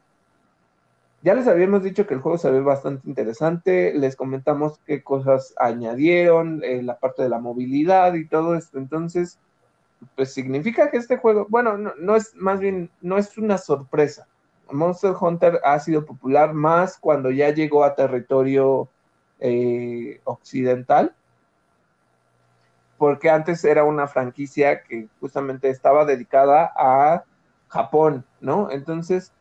ya 1.24 1.34
les 1.34 1.48
habíamos 1.48 1.82
dicho 1.82 2.06
que 2.06 2.14
el 2.14 2.22
juego 2.22 2.38
se 2.38 2.52
ve 2.52 2.62
bastante 2.62 3.10
interesante. 3.10 3.92
Les 3.96 4.16
comentamos 4.16 4.80
qué 4.86 5.02
cosas 5.02 5.56
añadieron, 5.58 6.62
eh, 6.64 6.84
la 6.84 7.00
parte 7.00 7.24
de 7.24 7.30
la 7.30 7.40
movilidad 7.40 8.14
y 8.14 8.28
todo 8.28 8.54
esto. 8.54 8.78
Entonces, 8.78 9.40
pues 10.16 10.32
significa 10.32 10.92
que 10.92 10.98
este 10.98 11.18
juego, 11.18 11.48
bueno, 11.50 11.76
no, 11.76 12.16
es 12.16 12.36
más 12.36 12.60
bien, 12.60 12.92
no 13.02 13.18
es 13.18 13.36
una 13.36 13.58
sorpresa. 13.58 14.28
Monster 14.72 15.14
Hunter 15.20 15.60
ha 15.64 15.80
sido 15.80 16.06
popular 16.06 16.54
más 16.54 16.98
cuando 16.98 17.32
ya 17.32 17.50
llegó 17.50 17.84
a 17.84 17.96
territorio 17.96 18.90
eh, 19.40 20.22
occidental 20.24 21.14
porque 23.00 23.30
antes 23.30 23.64
era 23.64 23.86
una 23.86 24.08
franquicia 24.08 24.84
que 24.84 25.08
justamente 25.20 25.70
estaba 25.70 26.06
dedicada 26.06 26.72
a 26.76 27.24
Japón, 27.70 28.26
¿no? 28.42 28.70
Entonces, 28.70 29.32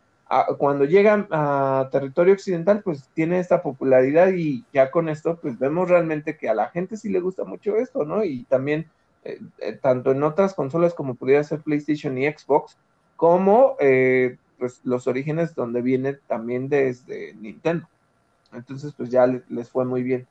cuando 0.59 0.85
llega 0.85 1.26
a 1.31 1.89
territorio 1.91 2.35
occidental, 2.35 2.83
pues 2.83 3.09
tiene 3.14 3.41
esta 3.41 3.62
popularidad 3.62 4.29
y 4.29 4.64
ya 4.72 4.91
con 4.91 5.09
esto, 5.09 5.39
pues 5.41 5.59
vemos 5.59 5.89
realmente 5.89 6.37
que 6.37 6.49
a 6.49 6.55
la 6.55 6.68
gente 6.68 6.97
sí 6.97 7.09
le 7.09 7.20
gusta 7.20 7.45
mucho 7.45 7.76
esto, 7.76 8.05
¿no? 8.05 8.22
Y 8.22 8.45
también, 8.45 8.89
eh, 9.24 9.41
eh, 9.59 9.72
tanto 9.72 10.12
en 10.12 10.22
otras 10.22 10.55
consolas 10.55 10.95
como 10.95 11.16
pudiera 11.16 11.43
ser 11.43 11.61
PlayStation 11.61 12.16
y 12.16 12.31
Xbox, 12.31 12.76
como 13.16 13.76
eh, 13.81 14.37
pues 14.59 14.80
los 14.84 15.06
orígenes 15.06 15.54
donde 15.54 15.82
viene 15.82 16.14
también 16.14 16.68
desde 16.68 17.34
Nintendo. 17.34 17.88
Entonces, 18.52 18.92
pues 18.96 19.11
ya 19.11 19.26
les 19.26 19.70
fue 19.70 19.84
muy 19.84 20.02
bien. 20.02 20.26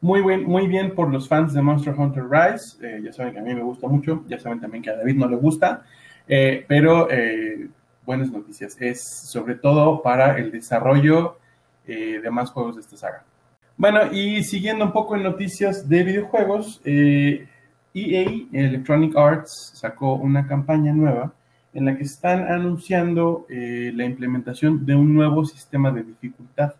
Muy, 0.00 0.20
bien, 0.20 0.44
muy 0.44 0.66
bien 0.66 0.94
por 0.94 1.10
los 1.10 1.28
fans 1.28 1.54
de 1.54 1.62
Monster 1.62 1.94
Hunter 1.96 2.24
Rise. 2.28 2.76
Eh, 2.86 3.00
ya 3.02 3.12
saben 3.12 3.32
que 3.32 3.38
a 3.38 3.42
mí 3.42 3.54
me 3.54 3.62
gusta 3.62 3.88
mucho, 3.88 4.22
ya 4.28 4.38
saben 4.38 4.60
también 4.60 4.82
que 4.82 4.90
a 4.90 4.96
David 4.96 5.16
no 5.16 5.26
le 5.26 5.36
gusta, 5.36 5.86
eh, 6.28 6.62
pero 6.68 7.10
eh, 7.10 7.68
buenas 8.04 8.30
noticias. 8.30 8.76
Es 8.80 9.02
sobre 9.02 9.54
todo 9.54 10.02
para 10.02 10.36
el 10.36 10.52
desarrollo 10.52 11.38
de 11.86 12.30
más 12.30 12.50
juegos 12.50 12.76
de 12.76 12.80
esta 12.80 12.96
saga. 12.96 13.24
Bueno, 13.76 14.12
y 14.12 14.42
siguiendo 14.42 14.86
un 14.86 14.92
poco 14.92 15.16
en 15.16 15.22
noticias 15.22 15.86
de 15.86 16.02
videojuegos, 16.02 16.80
EA, 16.84 17.46
e 17.94 18.48
Electronic 18.52 19.16
Arts, 19.16 19.72
sacó 19.74 20.14
una 20.14 20.46
campaña 20.46 20.92
nueva 20.92 21.32
en 21.74 21.84
la 21.84 21.96
que 21.96 22.04
están 22.04 22.50
anunciando 22.50 23.46
la 23.48 24.04
implementación 24.04 24.86
de 24.86 24.94
un 24.94 25.12
nuevo 25.12 25.44
sistema 25.44 25.90
de 25.90 26.04
dificultad 26.04 26.74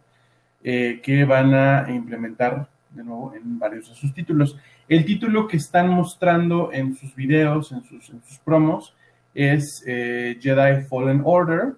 que 0.62 1.26
van 1.28 1.53
a 1.53 1.86
implementar 1.90 2.68
de 2.95 3.05
nuevo 3.05 3.34
en 3.34 3.59
varios 3.59 3.88
de 3.88 3.95
sus 3.95 4.14
títulos. 4.14 4.57
El 4.88 5.05
título 5.05 5.49
que 5.49 5.57
están 5.57 5.88
mostrando 5.88 6.70
en 6.72 6.95
sus 6.95 7.14
videos, 7.14 7.72
en 7.72 7.82
sus, 7.84 8.38
promos, 8.45 8.95
es 9.34 9.82
eh, 9.86 10.38
Jedi 10.40 10.82
Fallen 10.82 11.22
Order. 11.24 11.74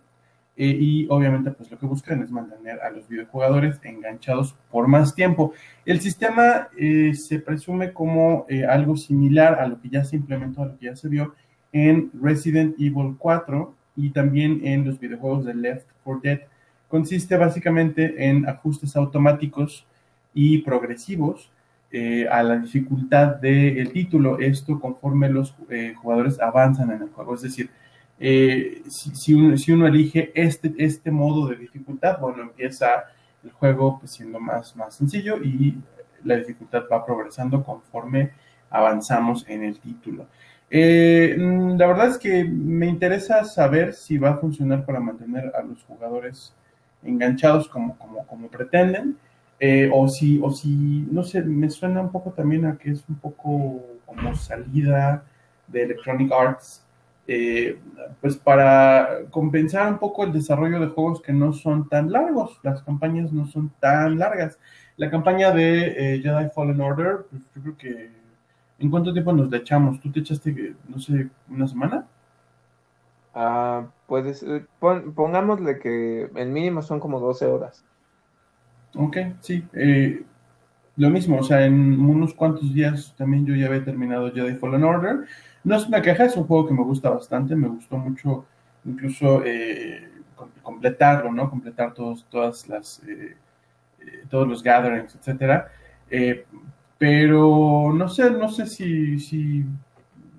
Eh, 0.59 0.75
y 0.81 1.07
obviamente 1.11 1.51
pues 1.51 1.71
lo 1.71 1.79
que 1.79 1.85
buscan 1.85 2.23
es 2.23 2.31
mantener 2.31 2.81
a 2.81 2.89
los 2.89 3.07
videojugadores 3.07 3.79
enganchados 3.83 4.55
por 4.71 4.89
más 4.89 5.15
tiempo. 5.15 5.53
El 5.85 6.01
sistema 6.01 6.69
eh, 6.79 7.13
se 7.15 7.41
presume 7.41 7.93
como 7.93 8.47
algo 8.67 8.97
similar 8.97 9.61
a 9.61 9.69
lo 9.69 9.79
que 9.79 9.91
ya 9.91 10.03
se 10.03 10.17
implementó, 10.17 10.63
a 10.63 10.67
lo 10.67 10.79
que 10.79 10.87
ya 10.87 10.97
se 10.97 11.09
vio 11.09 11.35
en 11.77 12.11
Resident 12.23 12.75
Evil 12.79 13.17
4 13.19 13.75
y 13.97 14.09
también 14.11 14.61
en 14.65 14.87
los 14.87 14.99
videojuegos 14.99 15.45
de 15.45 15.55
Left 15.55 15.87
4 16.05 16.21
Dead. 16.23 16.41
Consiste 16.89 17.37
básicamente 17.37 18.29
en 18.29 18.49
ajustes 18.49 18.97
automáticos 18.97 19.87
y 20.33 20.59
progresivos 20.59 21.51
eh, 21.91 22.27
a 22.31 22.43
la 22.43 22.57
dificultad 22.57 23.37
del 23.37 23.93
título. 23.93 24.39
Esto 24.39 24.81
conforme 24.81 25.29
los 25.29 25.55
eh, 25.69 25.95
jugadores 25.95 26.41
avanzan 26.41 26.93
en 26.93 27.03
el 27.03 27.11
juego. 27.11 27.35
Es 27.35 27.43
decir, 27.43 27.69
eh, 28.19 28.83
si, 28.89 29.35
uno, 29.35 29.87
elige 29.87 30.33
este, 30.35 30.75
este 30.79 31.11
modo 31.11 31.49
de 31.49 31.57
dificultad, 31.57 32.19
bueno, 32.19 32.43
empieza 32.43 32.87
el 33.45 33.51
juego 33.51 33.99
pues, 33.99 34.13
siendo 34.13 34.41
más, 34.41 34.75
más 34.77 34.95
sencillo 34.95 35.37
y 35.43 35.77
la 36.25 36.37
dificultad 36.37 36.85
va 36.91 37.05
progresando 37.05 37.63
conforme 37.63 38.31
avanzamos 38.71 39.45
en 39.47 39.63
el 39.65 39.79
título. 39.79 40.27
La 40.71 41.87
verdad 41.87 42.09
es 42.09 42.19
que 42.19 42.45
me 42.45 42.87
interesa 42.87 43.45
saber 43.45 43.95
si 43.95 44.19
va 44.19 44.31
a 44.31 44.37
funcionar 44.37 44.85
para 44.85 45.01
mantener 45.01 45.53
a 45.55 45.63
los 45.63 45.83
jugadores 45.85 46.55
enganchados 47.03 47.69
como, 47.69 47.97
como, 47.99 48.27
como 48.27 48.49
pretenden. 48.49 49.17
Eh, 49.59 49.91
o 49.93 50.07
si, 50.07 50.39
o 50.43 50.51
si, 50.51 51.07
no 51.11 51.25
sé, 51.25 51.43
me 51.43 51.71
suena 51.71 52.03
un 52.03 52.13
poco 52.13 52.31
también 52.31 52.67
a 52.67 52.77
que 52.77 52.91
es 52.91 53.05
un 53.09 53.17
poco 53.17 53.81
como 54.05 54.35
salida 54.35 55.25
de 55.67 55.83
Electronic 55.85 56.31
Arts, 56.31 56.85
eh, 57.27 57.79
pues 58.21 58.37
para 58.37 59.23
compensar 59.31 59.91
un 59.91 59.99
poco 59.99 60.25
el 60.25 60.33
desarrollo 60.33 60.79
de 60.79 60.89
juegos 60.89 61.23
que 61.23 61.33
no 61.33 61.53
son 61.53 61.89
tan 61.89 62.13
largos, 62.13 62.61
las 62.63 62.83
campañas 62.83 63.33
no 63.33 63.47
son 63.47 63.73
tan 63.81 64.19
largas. 64.19 64.59
La 64.97 65.11
campaña 65.11 65.51
de 65.51 66.15
eh, 66.17 66.21
Jedi 66.23 66.51
Fallen 66.55 66.81
Order, 66.81 67.27
pues 67.31 67.43
yo 67.55 67.63
creo 67.63 67.77
que, 67.77 68.11
¿en 68.79 68.91
cuánto 68.91 69.13
tiempo 69.13 69.33
nos 69.33 69.51
la 69.51 69.59
echamos? 69.59 70.01
¿Tú 70.01 70.11
te 70.11 70.21
echaste, 70.21 70.75
no 70.89 70.99
sé, 70.99 71.29
una 71.49 71.67
semana? 71.67 72.07
Ah, 73.35 73.87
puedes, 74.07 74.45
pongámosle 74.81 75.79
que 75.79 76.31
el 76.35 76.49
mínimo 76.49 76.83
son 76.83 77.01
como 77.01 77.21
12 77.21 77.47
horas. 77.47 77.85
Ok, 78.95 79.19
sí. 79.41 79.63
Eh, 79.75 80.25
lo 80.97 81.11
mismo, 81.11 81.39
o 81.39 81.43
sea, 81.43 81.67
en 81.67 82.01
unos 82.01 82.33
cuantos 82.33 82.73
días 82.73 83.15
también 83.19 83.45
yo 83.45 83.55
ya 83.55 83.67
había 83.67 83.85
terminado 83.85 84.33
Jedi 84.33 84.55
Fallen 84.55 84.85
Order. 84.85 85.27
No 85.65 85.77
es 85.77 85.87
una 85.87 86.01
queja, 86.01 86.25
es 86.25 86.37
un 86.37 86.47
juego 86.47 86.67
que 86.67 86.75
me 86.75 86.83
gusta 86.83 87.11
bastante, 87.11 87.55
me 87.55 87.69
gustó 87.69 87.99
mucho 87.99 88.47
incluso 88.87 89.43
eh, 89.45 90.09
completarlo, 90.63 91.33
¿no? 91.33 91.51
Completar 91.51 91.93
todos, 91.93 92.25
todas 92.31 92.69
las, 92.69 93.03
eh, 93.07 93.37
todos 94.31 94.49
los 94.49 94.63
gatherings, 94.63 95.15
etcétera. 95.15 95.69
Pero 96.99 97.93
no 97.93 98.09
sé, 98.09 98.31
no 98.31 98.49
sé 98.49 98.67
si, 98.67 99.19
si 99.19 99.65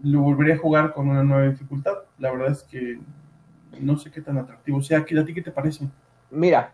lo 0.04 0.22
volvería 0.22 0.56
a 0.56 0.60
jugar 0.60 0.94
con 0.94 1.10
una 1.10 1.24
nueva 1.24 1.50
dificultad. 1.50 1.94
La 2.18 2.32
verdad 2.32 2.52
es 2.52 2.64
que 2.64 3.00
no 3.80 3.98
sé 3.98 4.12
qué 4.12 4.22
tan 4.22 4.38
atractivo 4.38 4.82
sea. 4.82 5.00
¿A 5.00 5.26
ti 5.26 5.34
qué 5.34 5.42
te 5.42 5.52
parece? 5.52 5.88
Mira, 6.32 6.74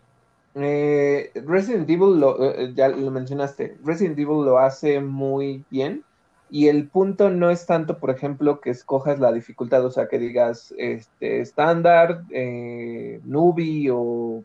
eh, 0.54 1.32
Resident 1.46 1.88
Evil, 1.90 2.20
lo, 2.20 2.54
eh, 2.54 2.72
ya 2.74 2.88
lo 2.88 3.10
mencionaste, 3.10 3.76
Resident 3.84 4.18
Evil 4.18 4.44
lo 4.44 4.58
hace 4.58 5.00
muy 5.00 5.64
bien 5.70 6.04
y 6.48 6.68
el 6.68 6.88
punto 6.88 7.30
no 7.30 7.50
es 7.50 7.66
tanto, 7.66 7.98
por 7.98 8.10
ejemplo, 8.10 8.60
que 8.60 8.70
escojas 8.70 9.18
la 9.18 9.32
dificultad, 9.32 9.84
o 9.84 9.90
sea, 9.90 10.08
que 10.08 10.18
digas 10.18 10.72
este 10.78 11.40
estándar, 11.40 12.22
eh, 12.30 13.20
newbie 13.24 13.90
o 13.92 14.44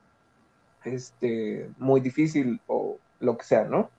este 0.83 1.69
muy 1.77 2.01
difícil 2.01 2.59
o 2.67 2.97
lo 3.19 3.37
que 3.37 3.43
sea, 3.43 3.65
¿no? 3.65 3.89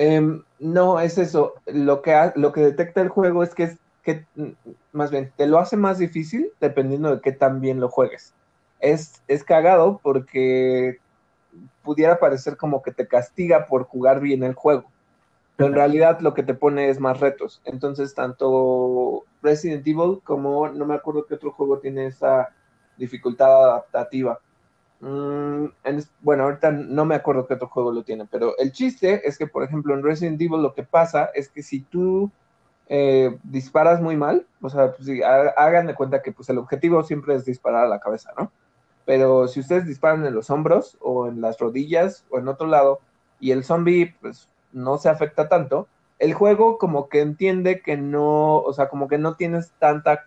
Em, 0.00 0.42
no 0.58 0.98
es 0.98 1.18
eso. 1.18 1.52
Lo 1.66 2.00
que, 2.00 2.32
lo 2.34 2.52
que 2.52 2.62
detecta 2.62 3.02
el 3.02 3.10
juego 3.10 3.42
es 3.42 3.54
que, 3.54 3.64
es 3.64 3.78
que, 4.02 4.24
más 4.92 5.10
bien, 5.10 5.30
te 5.36 5.46
lo 5.46 5.58
hace 5.58 5.76
más 5.76 5.98
difícil 5.98 6.50
dependiendo 6.58 7.14
de 7.14 7.20
qué 7.20 7.32
tan 7.32 7.60
bien 7.60 7.80
lo 7.80 7.90
juegues. 7.90 8.32
Es, 8.78 9.22
es 9.28 9.44
cagado 9.44 10.00
porque 10.02 11.00
pudiera 11.82 12.18
parecer 12.18 12.56
como 12.56 12.80
que 12.82 12.92
te 12.92 13.06
castiga 13.06 13.66
por 13.66 13.84
jugar 13.84 14.20
bien 14.20 14.42
el 14.42 14.54
juego. 14.54 14.84
Pero 15.56 15.68
en 15.68 15.74
realidad 15.74 16.20
lo 16.20 16.32
que 16.32 16.44
te 16.44 16.54
pone 16.54 16.88
es 16.88 16.98
más 16.98 17.20
retos. 17.20 17.60
Entonces, 17.66 18.14
tanto 18.14 19.24
Resident 19.42 19.86
Evil 19.86 20.20
como 20.24 20.66
no 20.70 20.86
me 20.86 20.94
acuerdo 20.94 21.26
qué 21.26 21.34
otro 21.34 21.52
juego 21.52 21.78
tiene 21.78 22.06
esa 22.06 22.48
dificultad 22.96 23.64
adaptativa. 23.64 24.40
Mm, 25.00 25.66
bueno, 26.20 26.44
ahorita 26.44 26.70
no 26.70 27.04
me 27.04 27.14
acuerdo 27.14 27.46
qué 27.46 27.54
otro 27.54 27.68
juego 27.68 27.92
lo 27.92 28.04
tiene, 28.04 28.26
pero 28.30 28.56
el 28.58 28.72
chiste 28.72 29.26
es 29.26 29.38
que, 29.38 29.46
por 29.46 29.62
ejemplo, 29.62 29.94
en 29.94 30.02
Resident 30.02 30.40
Evil 30.40 30.62
lo 30.62 30.74
que 30.74 30.82
pasa 30.82 31.30
es 31.34 31.48
que 31.48 31.62
si 31.62 31.80
tú 31.80 32.30
eh, 32.88 33.38
disparas 33.42 34.00
muy 34.00 34.16
mal, 34.16 34.46
o 34.60 34.68
sea, 34.68 34.92
pues, 34.92 35.08
hagan 35.56 35.86
de 35.86 35.94
cuenta 35.94 36.22
que 36.22 36.32
pues, 36.32 36.48
el 36.50 36.58
objetivo 36.58 37.02
siempre 37.02 37.34
es 37.34 37.44
disparar 37.44 37.86
a 37.86 37.88
la 37.88 38.00
cabeza, 38.00 38.32
¿no? 38.38 38.52
pero 39.10 39.48
si 39.48 39.58
ustedes 39.58 39.86
disparan 39.86 40.24
en 40.24 40.34
los 40.34 40.50
hombros 40.50 40.96
o 41.00 41.26
en 41.26 41.40
las 41.40 41.58
rodillas 41.58 42.24
o 42.30 42.38
en 42.38 42.46
otro 42.46 42.68
lado 42.68 43.00
y 43.40 43.50
el 43.50 43.64
zombie 43.64 44.14
pues 44.20 44.48
no 44.70 44.98
se 44.98 45.08
afecta 45.08 45.48
tanto, 45.48 45.88
el 46.20 46.32
juego 46.32 46.78
como 46.78 47.08
que 47.08 47.20
entiende 47.20 47.80
que 47.80 47.96
no, 47.96 48.58
o 48.58 48.72
sea, 48.72 48.88
como 48.88 49.08
que 49.08 49.18
no 49.18 49.34
tienes 49.34 49.72
tanta, 49.80 50.26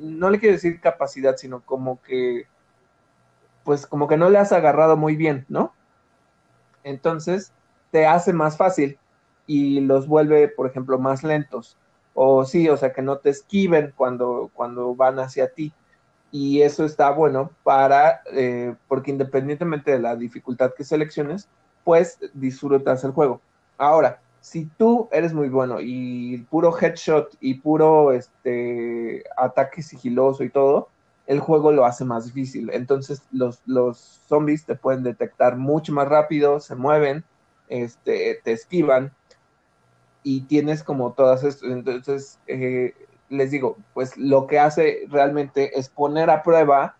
no 0.00 0.28
le 0.30 0.40
quiero 0.40 0.54
decir 0.54 0.80
capacidad, 0.80 1.36
sino 1.36 1.60
como 1.60 2.02
que, 2.02 2.46
pues 3.64 3.86
como 3.86 4.06
que 4.08 4.16
no 4.16 4.30
le 4.30 4.38
has 4.38 4.52
agarrado 4.52 4.96
muy 4.96 5.16
bien, 5.16 5.46
¿no? 5.48 5.72
Entonces 6.84 7.52
te 7.90 8.06
hace 8.06 8.32
más 8.32 8.56
fácil 8.56 8.98
y 9.46 9.80
los 9.80 10.06
vuelve, 10.06 10.48
por 10.48 10.66
ejemplo, 10.66 10.98
más 10.98 11.24
lentos. 11.24 11.76
O 12.14 12.44
sí, 12.44 12.68
o 12.68 12.76
sea, 12.76 12.92
que 12.92 13.02
no 13.02 13.18
te 13.18 13.30
esquiven 13.30 13.92
cuando, 13.96 14.50
cuando 14.54 14.94
van 14.94 15.18
hacia 15.18 15.52
ti 15.52 15.72
y 16.30 16.62
eso 16.62 16.84
está 16.84 17.10
bueno 17.10 17.50
para, 17.62 18.22
eh, 18.32 18.74
porque 18.88 19.12
independientemente 19.12 19.92
de 19.92 20.00
la 20.00 20.16
dificultad 20.16 20.72
que 20.76 20.84
selecciones, 20.84 21.48
pues 21.84 22.18
disfrutas 22.34 23.04
el 23.04 23.12
juego. 23.12 23.40
Ahora, 23.78 24.20
si 24.40 24.66
tú 24.66 25.08
eres 25.12 25.32
muy 25.32 25.48
bueno 25.48 25.76
y 25.80 26.38
puro 26.50 26.76
headshot 26.76 27.36
y 27.40 27.54
puro 27.54 28.12
este, 28.12 29.24
ataque 29.36 29.82
sigiloso 29.82 30.44
y 30.44 30.50
todo, 30.50 30.88
el 31.26 31.40
juego 31.40 31.72
lo 31.72 31.84
hace 31.84 32.04
más 32.04 32.26
difícil. 32.26 32.70
Entonces 32.72 33.22
los, 33.32 33.60
los 33.66 33.98
zombies 34.28 34.64
te 34.64 34.74
pueden 34.74 35.02
detectar 35.02 35.56
mucho 35.56 35.92
más 35.92 36.08
rápido, 36.08 36.60
se 36.60 36.74
mueven, 36.74 37.24
este, 37.68 38.40
te 38.44 38.52
esquivan 38.52 39.12
y 40.22 40.42
tienes 40.42 40.82
como 40.82 41.12
todas 41.12 41.44
estas. 41.44 41.70
Entonces, 41.70 42.38
eh, 42.46 42.94
les 43.28 43.50
digo, 43.50 43.76
pues 43.94 44.16
lo 44.16 44.46
que 44.46 44.58
hace 44.58 45.06
realmente 45.08 45.78
es 45.78 45.88
poner 45.88 46.30
a 46.30 46.42
prueba 46.42 46.96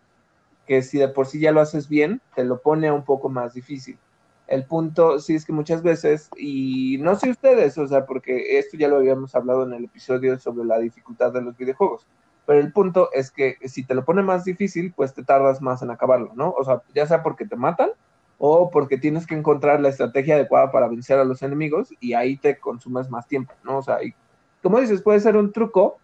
que 0.67 0.83
si 0.83 0.99
de 0.99 1.09
por 1.09 1.27
sí 1.27 1.41
ya 1.41 1.53
lo 1.53 1.61
haces 1.61 1.89
bien, 1.89 2.21
te 2.35 2.45
lo 2.45 2.61
pone 2.61 2.91
un 2.91 3.05
poco 3.05 3.29
más 3.29 3.55
difícil. 3.55 3.99
El 4.47 4.65
punto, 4.65 5.19
sí 5.21 5.35
es 5.35 5.45
que 5.45 5.53
muchas 5.53 5.83
veces, 5.83 6.29
y 6.37 6.99
no 7.01 7.17
sé 7.17 7.31
ustedes, 7.31 7.79
o 7.79 7.87
sea, 7.87 8.05
porque 8.05 8.59
esto 8.59 8.77
ya 8.77 8.89
lo 8.89 8.97
habíamos 8.97 9.35
hablado 9.35 9.65
en 9.65 9.73
el 9.73 9.85
episodio 9.85 10.39
sobre 10.39 10.67
la 10.67 10.79
dificultad 10.79 11.33
de 11.33 11.43
los 11.43 11.57
videojuegos, 11.57 12.07
pero 12.47 12.61
el 12.61 12.73
punto 12.73 13.11
es 13.13 13.31
que 13.31 13.57
si 13.65 13.85
te 13.85 13.95
lo 13.95 14.05
pone 14.05 14.23
más 14.23 14.45
difícil, 14.45 14.93
pues 14.95 15.15
te 15.15 15.25
tardas 15.25 15.61
más 15.63 15.83
en 15.83 15.91
acabarlo, 15.91 16.33
¿no? 16.35 16.51
O 16.51 16.65
sea, 16.65 16.83
ya 16.95 17.07
sea 17.07 17.23
porque 17.23 17.47
te 17.47 17.57
matan 17.57 17.91
o 18.39 18.71
porque 18.71 18.99
tienes 18.99 19.27
que 19.27 19.35
encontrar 19.35 19.81
la 19.81 19.89
estrategia 19.89 20.35
adecuada 20.35 20.71
para 20.71 20.89
vencer 20.89 21.19
a 21.19 21.25
los 21.25 21.43
enemigos 21.43 21.91
y 22.01 22.15
ahí 22.15 22.37
te 22.37 22.59
consumes 22.59 23.11
más 23.11 23.27
tiempo, 23.27 23.55
¿no? 23.63 23.79
O 23.79 23.83
sea, 23.83 24.03
y 24.03 24.15
como 24.63 24.81
dices, 24.81 25.03
puede 25.03 25.21
ser 25.21 25.37
un 25.37 25.53
truco, 25.53 25.99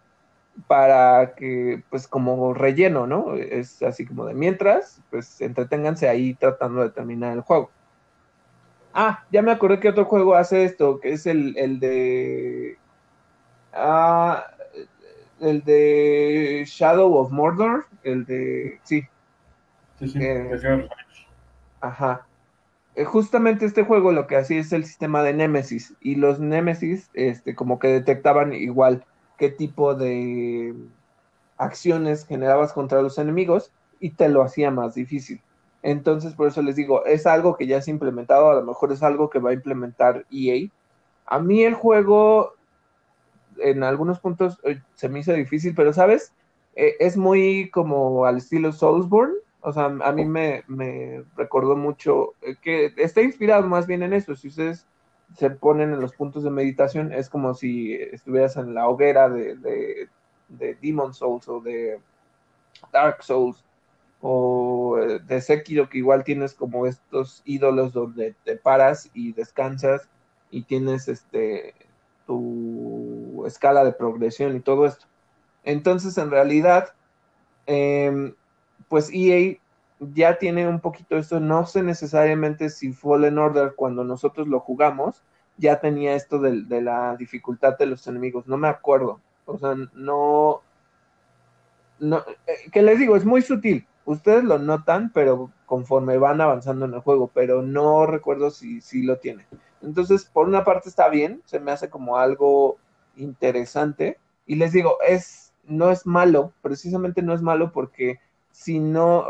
para 0.66 1.34
que, 1.34 1.82
pues 1.90 2.08
como 2.08 2.54
relleno, 2.54 3.06
¿no? 3.06 3.34
Es 3.34 3.82
así 3.82 4.06
como 4.06 4.26
de 4.26 4.34
mientras, 4.34 5.00
pues 5.10 5.40
entreténganse 5.40 6.08
ahí 6.08 6.34
tratando 6.34 6.82
de 6.82 6.90
terminar 6.90 7.32
el 7.32 7.42
juego. 7.42 7.70
Ah, 8.92 9.24
ya 9.30 9.42
me 9.42 9.52
acordé 9.52 9.78
que 9.78 9.88
otro 9.88 10.04
juego 10.04 10.34
hace 10.34 10.64
esto, 10.64 11.00
que 11.00 11.12
es 11.12 11.26
el, 11.26 11.56
el 11.56 11.78
de... 11.78 12.76
Ah, 13.72 14.44
el 15.40 15.62
de 15.64 16.64
Shadow 16.66 17.14
of 17.14 17.30
Mordor, 17.30 17.86
el 18.02 18.24
de... 18.24 18.78
Sí. 18.82 19.02
Sí, 19.98 20.08
sí. 20.08 20.18
Eh, 20.22 20.88
ajá. 21.80 22.26
Eh, 22.94 23.04
justamente 23.04 23.66
este 23.66 23.84
juego 23.84 24.12
lo 24.12 24.26
que 24.26 24.36
hacía 24.36 24.60
es 24.60 24.72
el 24.72 24.84
sistema 24.84 25.22
de 25.22 25.32
Nemesis 25.32 25.94
y 26.00 26.16
los 26.16 26.40
Nemesis, 26.40 27.10
este, 27.14 27.54
como 27.54 27.78
que 27.78 27.88
detectaban 27.88 28.52
igual 28.52 29.04
qué 29.38 29.48
tipo 29.48 29.94
de 29.94 30.74
acciones 31.56 32.26
generabas 32.26 32.72
contra 32.72 33.02
los 33.02 33.18
enemigos 33.18 33.72
y 34.00 34.10
te 34.10 34.28
lo 34.28 34.42
hacía 34.42 34.70
más 34.70 34.94
difícil. 34.94 35.40
Entonces, 35.82 36.34
por 36.34 36.48
eso 36.48 36.62
les 36.62 36.76
digo, 36.76 37.04
es 37.06 37.26
algo 37.26 37.56
que 37.56 37.66
ya 37.66 37.80
se 37.80 37.90
ha 37.90 37.94
implementado, 37.94 38.50
a 38.50 38.54
lo 38.54 38.62
mejor 38.62 38.92
es 38.92 39.02
algo 39.02 39.30
que 39.30 39.38
va 39.38 39.50
a 39.50 39.54
implementar 39.54 40.26
EA. 40.30 40.68
A 41.26 41.38
mí 41.38 41.62
el 41.62 41.74
juego, 41.74 42.54
en 43.60 43.82
algunos 43.82 44.20
puntos, 44.20 44.58
eh, 44.64 44.80
se 44.94 45.08
me 45.08 45.20
hizo 45.20 45.32
difícil, 45.32 45.74
pero 45.74 45.92
sabes, 45.92 46.32
eh, 46.76 46.94
es 47.00 47.16
muy 47.16 47.70
como 47.70 48.24
al 48.24 48.38
estilo 48.38 48.72
Soulsborne. 48.72 49.34
O 49.62 49.72
sea, 49.72 49.86
a 49.86 50.12
mí 50.12 50.24
me, 50.24 50.64
me 50.68 51.22
recordó 51.36 51.76
mucho 51.76 52.34
eh, 52.40 52.56
que 52.62 52.94
está 52.96 53.20
inspirado 53.20 53.68
más 53.68 53.86
bien 53.86 54.02
en 54.02 54.14
eso. 54.14 54.34
Si 54.34 54.48
ustedes 54.48 54.86
se 55.36 55.50
ponen 55.50 55.92
en 55.92 56.00
los 56.00 56.14
puntos 56.14 56.44
de 56.44 56.50
meditación, 56.50 57.12
es 57.12 57.28
como 57.28 57.54
si 57.54 57.94
estuvieras 57.94 58.56
en 58.56 58.74
la 58.74 58.88
hoguera 58.88 59.28
de, 59.28 59.56
de, 59.56 60.08
de 60.48 60.74
Demon 60.80 61.12
Souls 61.12 61.46
o 61.48 61.60
de 61.60 62.00
Dark 62.92 63.22
Souls 63.22 63.62
o 64.22 64.98
de 64.98 65.40
Sekiro, 65.40 65.88
que 65.88 65.98
igual 65.98 66.24
tienes 66.24 66.54
como 66.54 66.86
estos 66.86 67.42
ídolos 67.44 67.92
donde 67.92 68.34
te 68.44 68.56
paras 68.56 69.10
y 69.14 69.32
descansas 69.32 70.08
y 70.50 70.62
tienes 70.62 71.08
este 71.08 71.74
tu 72.30 73.44
escala 73.44 73.82
de 73.82 73.92
progresión 73.92 74.54
y 74.54 74.60
todo 74.60 74.86
esto. 74.86 75.06
Entonces, 75.64 76.16
en 76.16 76.30
realidad, 76.30 76.94
em, 77.66 78.34
pues 78.88 79.10
EA 79.12 79.58
ya 79.98 80.38
tiene 80.38 80.68
un 80.68 80.78
poquito 80.78 81.16
esto, 81.16 81.40
no 81.40 81.66
sé 81.66 81.82
necesariamente 81.82 82.70
si 82.70 82.92
Fallen 82.92 83.36
Order 83.36 83.74
cuando 83.74 84.04
nosotros 84.04 84.46
lo 84.46 84.60
jugamos, 84.60 85.24
ya 85.56 85.80
tenía 85.80 86.14
esto 86.14 86.38
de, 86.38 86.80
la 86.80 87.16
dificultad 87.16 87.76
de 87.76 87.86
los 87.86 88.06
enemigos, 88.06 88.46
no 88.46 88.56
me 88.56 88.68
acuerdo, 88.68 89.20
o 89.44 89.58
sea, 89.58 89.74
no, 89.94 90.62
no, 91.98 92.18
eh, 92.46 92.70
que 92.70 92.82
les 92.82 92.98
digo, 92.98 93.16
es 93.16 93.24
muy 93.24 93.42
sutil, 93.42 93.86
ustedes 94.04 94.44
lo 94.44 94.58
notan, 94.58 95.10
pero 95.12 95.50
conforme 95.66 96.16
van 96.16 96.40
avanzando 96.40 96.84
en 96.84 96.94
el 96.94 97.00
juego, 97.00 97.28
pero 97.34 97.60
no 97.60 98.06
recuerdo 98.06 98.50
si, 98.50 98.80
si 98.80 99.02
lo 99.02 99.18
tiene. 99.18 99.44
Entonces, 99.82 100.24
por 100.24 100.48
una 100.48 100.64
parte 100.64 100.88
está 100.88 101.08
bien, 101.08 101.42
se 101.44 101.60
me 101.60 101.72
hace 101.72 101.88
como 101.88 102.16
algo 102.16 102.78
interesante. 103.16 104.18
Y 104.46 104.56
les 104.56 104.72
digo, 104.72 104.96
es, 105.06 105.52
no 105.64 105.90
es 105.90 106.06
malo, 106.06 106.52
precisamente 106.62 107.22
no 107.22 107.34
es 107.34 107.42
malo 107.42 107.72
porque 107.72 108.18
si 108.52 108.78
no, 108.80 109.24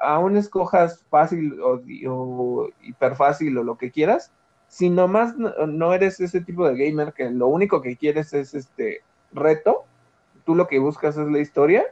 aún 0.00 0.36
escojas 0.36 1.04
fácil 1.08 1.60
o, 1.60 1.80
o 2.08 2.68
hiper 2.82 3.16
fácil 3.16 3.56
o 3.56 3.62
lo 3.62 3.78
que 3.78 3.90
quieras, 3.90 4.32
si 4.66 4.90
nomás 4.90 5.36
no, 5.36 5.52
no 5.66 5.94
eres 5.94 6.18
ese 6.20 6.40
tipo 6.40 6.68
de 6.68 6.76
gamer 6.76 7.12
que 7.12 7.30
lo 7.30 7.46
único 7.46 7.80
que 7.80 7.96
quieres 7.96 8.32
es 8.34 8.54
este 8.54 9.02
reto, 9.32 9.84
tú 10.44 10.54
lo 10.54 10.66
que 10.66 10.78
buscas 10.78 11.16
es 11.16 11.28
la 11.28 11.38
historia, 11.38 11.84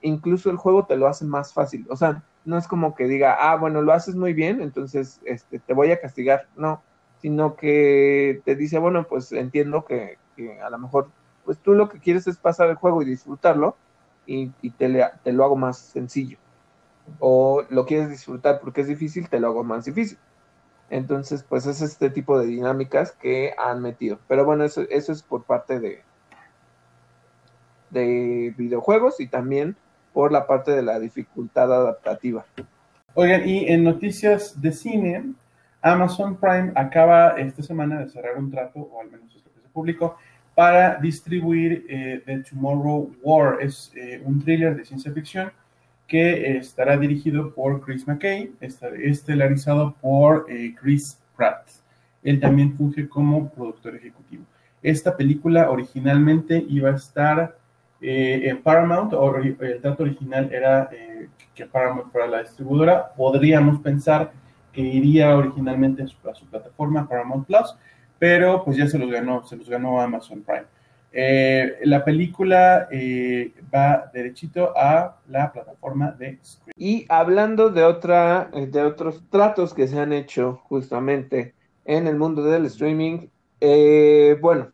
incluso 0.00 0.50
el 0.50 0.56
juego 0.56 0.86
te 0.86 0.96
lo 0.96 1.06
hace 1.06 1.24
más 1.24 1.52
fácil. 1.52 1.86
O 1.90 1.96
sea, 1.96 2.22
no 2.44 2.56
es 2.56 2.66
como 2.66 2.94
que 2.94 3.04
diga, 3.04 3.36
ah, 3.38 3.56
bueno, 3.56 3.82
lo 3.82 3.92
haces 3.92 4.16
muy 4.16 4.32
bien, 4.32 4.60
entonces 4.60 5.20
este, 5.24 5.58
te 5.58 5.74
voy 5.74 5.92
a 5.92 6.00
castigar. 6.00 6.48
No, 6.56 6.82
sino 7.20 7.56
que 7.56 8.40
te 8.44 8.56
dice, 8.56 8.78
bueno, 8.78 9.04
pues 9.04 9.32
entiendo 9.32 9.84
que, 9.84 10.18
a 10.62 10.70
lo 10.70 10.78
mejor, 10.78 11.08
pues 11.44 11.58
tú 11.58 11.74
lo 11.74 11.88
que 11.88 11.98
quieres 11.98 12.26
es 12.26 12.36
pasar 12.36 12.70
el 12.70 12.76
juego 12.76 13.02
y 13.02 13.06
disfrutarlo 13.06 13.76
y, 14.26 14.48
te, 14.78 14.88
le, 14.88 15.06
lo 15.24 15.44
hago 15.44 15.56
más 15.56 15.78
sencillo. 15.78 16.38
O 17.18 17.64
lo 17.68 17.86
quieres 17.86 18.08
disfrutar 18.08 18.60
porque 18.60 18.82
es 18.82 18.88
difícil, 18.88 19.28
te 19.28 19.40
lo 19.40 19.48
hago 19.48 19.64
más 19.64 19.84
difícil. 19.84 20.18
Entonces, 20.88 21.44
pues 21.48 21.66
es 21.66 21.82
este 21.82 22.10
tipo 22.10 22.38
de 22.38 22.46
dinámicas 22.46 23.12
que 23.12 23.54
han 23.58 23.82
metido. 23.82 24.18
Pero 24.28 24.44
bueno, 24.44 24.64
eso, 24.64 24.82
eso 24.90 25.12
es 25.12 25.22
por 25.22 25.44
parte 25.44 25.78
de, 25.78 26.02
de 27.90 28.54
videojuegos 28.56 29.20
y 29.20 29.26
también 29.26 29.76
por 30.12 30.32
la 30.32 30.46
parte 30.46 30.72
de 30.72 30.82
la 30.82 30.98
dificultad 30.98 31.72
adaptativa. 31.72 32.44
Oigan, 33.14 33.48
y 33.48 33.66
en 33.66 33.84
noticias 33.84 34.60
de 34.60 34.72
cine, 34.72 35.34
Amazon 35.82 36.36
Prime 36.36 36.72
acaba 36.74 37.30
esta 37.38 37.62
semana 37.62 38.00
de 38.00 38.08
cerrar 38.08 38.36
un 38.36 38.50
trato, 38.50 38.80
o 38.80 39.00
al 39.00 39.10
menos 39.10 39.34
es 39.34 39.44
lo 39.44 39.52
que 39.52 39.60
se 39.60 39.68
publicó, 39.68 40.16
para 40.54 40.96
distribuir 40.96 41.86
eh, 41.88 42.22
The 42.26 42.44
Tomorrow 42.50 43.16
War. 43.22 43.58
Es 43.60 43.92
eh, 43.96 44.20
un 44.24 44.42
thriller 44.42 44.76
de 44.76 44.84
ciencia 44.84 45.12
ficción 45.12 45.52
que 46.10 46.56
estará 46.56 46.96
dirigido 46.96 47.54
por 47.54 47.80
Chris 47.80 48.06
McKay, 48.06 48.52
estelarizado 48.60 49.94
por 50.00 50.46
eh, 50.48 50.74
Chris 50.80 51.18
Pratt. 51.36 51.68
Él 52.22 52.40
también 52.40 52.76
funge 52.76 53.08
como 53.08 53.48
productor 53.48 53.94
ejecutivo. 53.94 54.44
Esta 54.82 55.16
película 55.16 55.70
originalmente 55.70 56.64
iba 56.68 56.90
a 56.90 56.96
estar 56.96 57.56
eh, 58.00 58.48
en 58.48 58.62
Paramount, 58.62 59.12
o, 59.12 59.36
el 59.36 59.80
trato 59.80 60.02
original 60.02 60.50
era 60.52 60.88
eh, 60.90 61.28
que 61.54 61.66
Paramount 61.66 62.10
fuera 62.10 62.26
la 62.26 62.42
distribuidora. 62.42 63.12
Podríamos 63.14 63.80
pensar 63.80 64.32
que 64.72 64.80
iría 64.80 65.36
originalmente 65.36 66.02
a 66.02 66.06
su, 66.06 66.46
plataforma 66.46 67.08
Paramount 67.08 67.46
Plus, 67.46 67.76
pero 68.18 68.64
pues 68.64 68.76
ya 68.76 68.86
se 68.86 68.98
los 68.98 69.10
ganó, 69.10 69.44
se 69.44 69.56
los 69.56 69.68
ganó 69.68 70.00
Amazon 70.00 70.42
Prime. 70.42 70.66
Eh, 71.12 71.78
la 71.84 72.04
película 72.04 72.88
eh, 72.90 73.52
va 73.74 74.10
derechito 74.12 74.72
a 74.76 75.16
la 75.28 75.52
plataforma 75.52 76.12
de 76.12 76.38
Screen. 76.42 76.74
Y 76.76 77.04
hablando 77.08 77.70
de 77.70 77.82
otra, 77.82 78.50
de 78.52 78.82
otros 78.82 79.22
tratos 79.28 79.74
que 79.74 79.88
se 79.88 79.98
han 79.98 80.12
hecho 80.12 80.60
justamente 80.64 81.54
en 81.84 82.06
el 82.06 82.16
mundo 82.16 82.44
del 82.44 82.66
streaming, 82.66 83.26
eh, 83.60 84.38
bueno, 84.40 84.70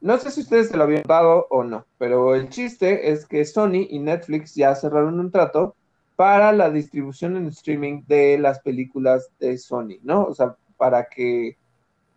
no 0.00 0.16
sé 0.16 0.30
si 0.30 0.40
ustedes 0.40 0.68
se 0.68 0.76
lo 0.76 0.84
habían 0.84 1.02
dado 1.06 1.46
o 1.50 1.62
no, 1.62 1.84
pero 1.98 2.34
el 2.34 2.48
chiste 2.48 3.12
es 3.12 3.26
que 3.26 3.44
Sony 3.44 3.86
y 3.90 3.98
Netflix 3.98 4.54
ya 4.54 4.74
cerraron 4.74 5.20
un 5.20 5.30
trato 5.30 5.76
para 6.20 6.52
la 6.52 6.68
distribución 6.68 7.38
en 7.38 7.46
streaming 7.46 8.02
de 8.06 8.36
las 8.36 8.60
películas 8.60 9.30
de 9.38 9.56
Sony, 9.56 10.00
¿no? 10.02 10.24
O 10.24 10.34
sea, 10.34 10.54
para 10.76 11.06
que 11.06 11.56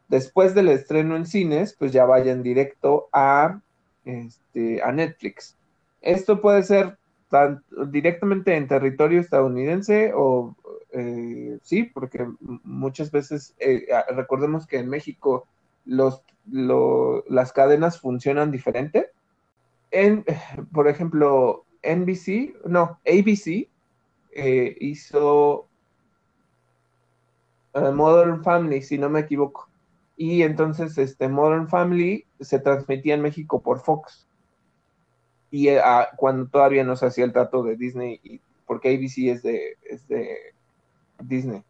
después 0.09 0.53
del 0.53 0.67
estreno 0.67 1.15
en 1.15 1.25
cines, 1.25 1.73
pues 1.79 1.93
ya 1.93 2.03
vayan 2.03 2.43
directo 2.43 3.07
a, 3.13 3.61
este, 4.03 4.83
a 4.83 4.91
Netflix. 4.91 5.55
Esto 6.01 6.41
puede 6.41 6.63
ser 6.63 6.97
directamente 7.87 8.53
en 8.57 8.67
territorio 8.67 9.21
estadounidense 9.21 10.11
o 10.13 10.53
eh, 10.91 11.57
sí, 11.63 11.83
porque 11.83 12.27
muchas 12.41 13.09
veces 13.09 13.55
eh, 13.57 13.85
recordemos 14.13 14.67
que 14.67 14.79
en 14.79 14.89
México 14.89 15.47
los, 15.85 16.21
lo, 16.51 17.23
las 17.29 17.53
cadenas 17.53 18.01
funcionan 18.01 18.51
diferente. 18.51 19.11
En, 19.91 20.25
por 20.73 20.89
ejemplo, 20.89 21.63
NBC, 21.83 22.65
no, 22.65 22.99
ABC 23.05 23.71
eh, 24.35 24.75
hizo 24.79 25.67
uh, 27.73 27.91
Modern 27.91 28.43
Family, 28.43 28.81
si 28.81 28.97
no 28.97 29.09
me 29.09 29.21
equivoco. 29.21 29.69
Y 30.15 30.43
entonces 30.43 30.97
este 30.97 31.27
Modern 31.27 31.67
Family 31.67 32.25
se 32.39 32.59
transmitía 32.59 33.15
en 33.15 33.21
México 33.21 33.61
por 33.61 33.79
Fox. 33.79 34.27
Y 35.49 35.67
eh, 35.69 35.81
cuando 36.17 36.47
todavía 36.47 36.83
no 36.83 36.95
se 36.95 37.07
hacía 37.07 37.25
el 37.25 37.33
trato 37.33 37.63
de 37.63 37.75
Disney 37.75 38.41
porque 38.65 38.89
ABC 38.89 39.29
es 39.29 39.43
de, 39.43 39.77
es 39.83 40.07
de 40.07 40.37
Disney. 41.19 41.63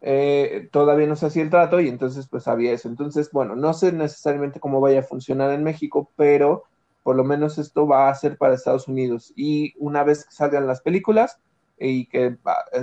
Eh, 0.00 0.68
todavía 0.70 1.08
no 1.08 1.16
se 1.16 1.26
hacía 1.26 1.42
el 1.42 1.50
trato 1.50 1.80
y 1.80 1.88
entonces 1.88 2.28
pues 2.28 2.46
había 2.48 2.72
eso. 2.72 2.88
Entonces 2.88 3.30
bueno 3.32 3.56
no 3.56 3.74
sé 3.74 3.92
necesariamente 3.92 4.60
cómo 4.60 4.80
vaya 4.80 5.00
a 5.00 5.04
funcionar 5.04 5.50
en 5.52 5.64
México 5.64 6.10
pero 6.16 6.64
por 7.02 7.16
lo 7.16 7.24
menos 7.24 7.58
esto 7.58 7.86
va 7.86 8.10
a 8.10 8.14
ser 8.14 8.36
para 8.38 8.54
Estados 8.54 8.88
Unidos. 8.88 9.32
Y 9.34 9.74
una 9.78 10.04
vez 10.04 10.26
salgan 10.30 10.66
las 10.66 10.82
películas 10.82 11.38
y 11.80 12.06
que 12.06 12.36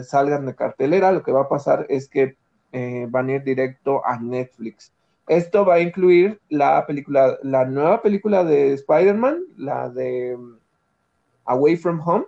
salgan 0.04 0.46
de 0.46 0.56
cartelera 0.56 1.12
lo 1.12 1.24
que 1.24 1.32
va 1.32 1.42
a 1.42 1.50
pasar 1.50 1.86
es 1.90 2.08
que 2.08 2.38
eh, 2.72 3.08
van 3.10 3.30
a 3.30 3.34
ir 3.34 3.44
directo 3.44 4.06
a 4.06 4.20
Netflix 4.20 4.96
esto 5.28 5.66
va 5.66 5.76
a 5.76 5.80
incluir 5.80 6.40
la 6.50 6.86
película, 6.86 7.38
la 7.42 7.66
nueva 7.66 8.02
película 8.02 8.44
de 8.44 8.74
Spider-Man, 8.74 9.44
la 9.58 9.90
de 9.90 10.36
um, 10.36 10.58
Away 11.46 11.78
from 11.78 12.00
Home. 12.06 12.26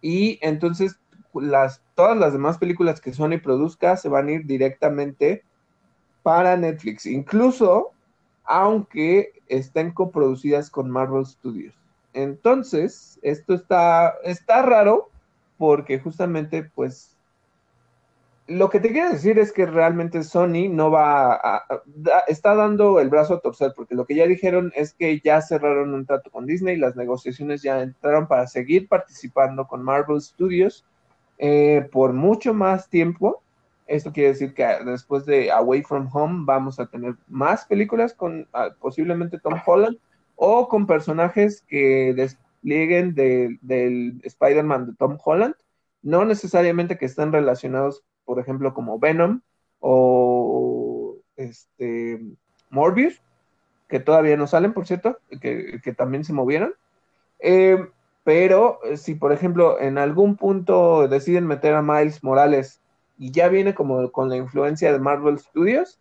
Y 0.00 0.38
entonces 0.40 0.98
las, 1.34 1.82
todas 1.94 2.16
las 2.16 2.32
demás 2.32 2.58
películas 2.58 3.00
que 3.00 3.12
Sony 3.12 3.38
produzca 3.42 3.96
se 3.96 4.08
van 4.08 4.28
a 4.28 4.32
ir 4.32 4.46
directamente 4.46 5.44
para 6.22 6.56
Netflix, 6.56 7.04
incluso 7.06 7.90
aunque 8.44 9.32
estén 9.48 9.92
coproducidas 9.92 10.70
con 10.70 10.90
Marvel 10.90 11.26
Studios. 11.26 11.74
Entonces, 12.14 13.18
esto 13.22 13.54
está, 13.54 14.14
está 14.24 14.62
raro 14.62 15.10
porque 15.58 15.98
justamente 15.98 16.70
pues 16.74 17.16
lo 18.48 18.68
que 18.70 18.80
te 18.80 18.90
quiero 18.90 19.10
decir 19.10 19.38
es 19.38 19.52
que 19.52 19.66
realmente 19.66 20.22
Sony 20.24 20.68
no 20.68 20.90
va 20.90 21.34
a, 21.34 21.56
a, 21.56 21.82
está 22.26 22.54
dando 22.54 23.00
el 23.00 23.08
brazo 23.08 23.34
a 23.34 23.40
torcer, 23.40 23.72
porque 23.74 23.94
lo 23.94 24.04
que 24.04 24.16
ya 24.16 24.26
dijeron 24.26 24.72
es 24.74 24.92
que 24.92 25.20
ya 25.20 25.40
cerraron 25.40 25.94
un 25.94 26.04
trato 26.04 26.30
con 26.30 26.46
Disney, 26.46 26.76
las 26.76 26.96
negociaciones 26.96 27.62
ya 27.62 27.80
entraron 27.80 28.26
para 28.26 28.46
seguir 28.46 28.88
participando 28.88 29.66
con 29.66 29.82
Marvel 29.82 30.20
Studios 30.20 30.84
eh, 31.38 31.88
por 31.92 32.12
mucho 32.12 32.52
más 32.52 32.88
tiempo. 32.88 33.42
Esto 33.86 34.12
quiere 34.12 34.30
decir 34.30 34.54
que 34.54 34.66
después 34.84 35.24
de 35.24 35.50
Away 35.50 35.82
from 35.82 36.08
Home 36.12 36.42
vamos 36.44 36.80
a 36.80 36.86
tener 36.86 37.14
más 37.28 37.64
películas 37.66 38.12
con 38.14 38.48
uh, 38.54 38.72
posiblemente 38.80 39.38
Tom 39.38 39.60
Holland 39.64 39.98
o 40.36 40.68
con 40.68 40.86
personajes 40.86 41.62
que 41.68 42.14
desplieguen 42.14 43.14
de, 43.14 43.58
del 43.60 44.20
Spider-Man 44.24 44.86
de 44.86 44.94
Tom 44.94 45.18
Holland, 45.24 45.54
no 46.02 46.24
necesariamente 46.24 46.98
que 46.98 47.06
estén 47.06 47.32
relacionados 47.32 48.04
por 48.24 48.38
ejemplo, 48.38 48.74
como 48.74 48.98
Venom 48.98 49.40
o 49.80 51.16
este 51.36 52.20
Morbius, 52.70 53.20
que 53.88 54.00
todavía 54.00 54.36
no 54.36 54.46
salen, 54.46 54.72
por 54.72 54.86
cierto, 54.86 55.18
que, 55.40 55.80
también 55.96 56.24
se 56.24 56.32
movieron. 56.32 56.74
Eh, 57.40 57.88
pero 58.24 58.78
si, 58.96 59.14
por 59.14 59.32
ejemplo, 59.32 59.80
en 59.80 59.98
algún 59.98 60.36
punto 60.36 61.08
deciden 61.08 61.46
meter 61.46 61.74
a 61.74 61.82
Miles 61.82 62.22
Morales 62.22 62.80
y 63.18 63.32
ya 63.32 63.48
viene 63.48 63.74
como 63.74 64.10
con 64.12 64.28
la 64.28 64.36
influencia 64.36 64.92
de 64.92 64.98
Marvel 64.98 65.38
Studios, 65.38 66.00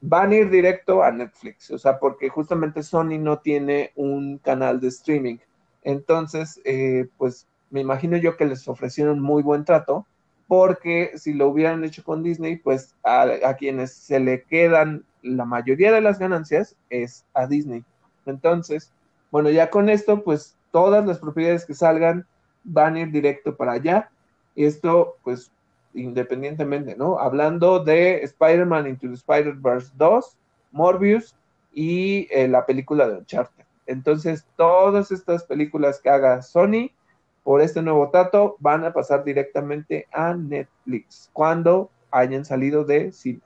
van 0.00 0.32
a 0.32 0.36
ir 0.36 0.50
directo 0.50 1.02
a 1.02 1.10
Netflix, 1.10 1.70
o 1.70 1.78
sea, 1.78 1.98
porque 1.98 2.28
justamente 2.28 2.82
Sony 2.82 3.18
no 3.18 3.38
tiene 3.38 3.92
un 3.96 4.38
canal 4.38 4.80
de 4.80 4.88
streaming. 4.88 5.38
Entonces, 5.82 6.60
eh, 6.64 7.08
pues 7.18 7.46
me 7.70 7.80
imagino 7.80 8.16
yo 8.16 8.36
que 8.36 8.46
les 8.46 8.66
ofrecieron 8.68 9.20
muy 9.20 9.42
buen 9.42 9.64
trato 9.64 10.06
porque 10.50 11.12
si 11.14 11.32
lo 11.32 11.48
hubieran 11.48 11.84
hecho 11.84 12.02
con 12.02 12.24
Disney, 12.24 12.56
pues 12.56 12.96
a, 13.04 13.54
quienes 13.56 13.94
se 13.94 14.18
le 14.18 14.42
quedan 14.42 15.04
la 15.22 15.44
mayoría 15.44 15.92
de 15.92 16.00
las 16.00 16.18
ganancias 16.18 16.74
es 16.88 17.24
a 17.34 17.46
Disney. 17.46 17.84
Entonces, 18.26 18.92
bueno, 19.30 19.50
ya 19.50 19.70
con 19.70 19.88
esto, 19.88 20.24
pues 20.24 20.56
todas 20.72 21.06
las 21.06 21.18
propiedades 21.18 21.64
que 21.64 21.74
salgan 21.74 22.26
van 22.64 22.96
a 22.96 23.00
ir 23.00 23.12
directo 23.12 23.56
para 23.56 23.74
allá. 23.74 24.10
Esto, 24.56 25.18
pues, 25.22 25.52
independientemente, 25.94 26.96
¿no? 26.96 27.18
Hablando 27.18 27.82
de 27.82 28.22
Spider-Man 28.22 28.86
Into 28.86 29.08
the 29.08 29.14
Spider-Verse 29.14 29.92
2, 29.96 30.36
Morbius 30.72 31.36
y 31.72 32.28
eh, 32.30 32.48
la 32.48 32.66
película 32.66 33.08
de 33.08 33.18
Uncharted. 33.18 33.64
Entonces, 33.86 34.46
todas 34.56 35.10
estas 35.10 35.44
películas 35.44 36.00
que 36.00 36.10
haga 36.10 36.42
Sony 36.42 36.90
por 37.42 37.60
este 37.60 37.82
nuevo 37.82 38.10
trato 38.10 38.56
van 38.60 38.84
a 38.84 38.92
pasar 38.92 39.24
directamente 39.24 40.06
a 40.12 40.34
Netflix 40.34 41.30
cuando 41.32 41.90
hayan 42.10 42.44
salido 42.44 42.84
de 42.84 43.12
cines. 43.12 43.42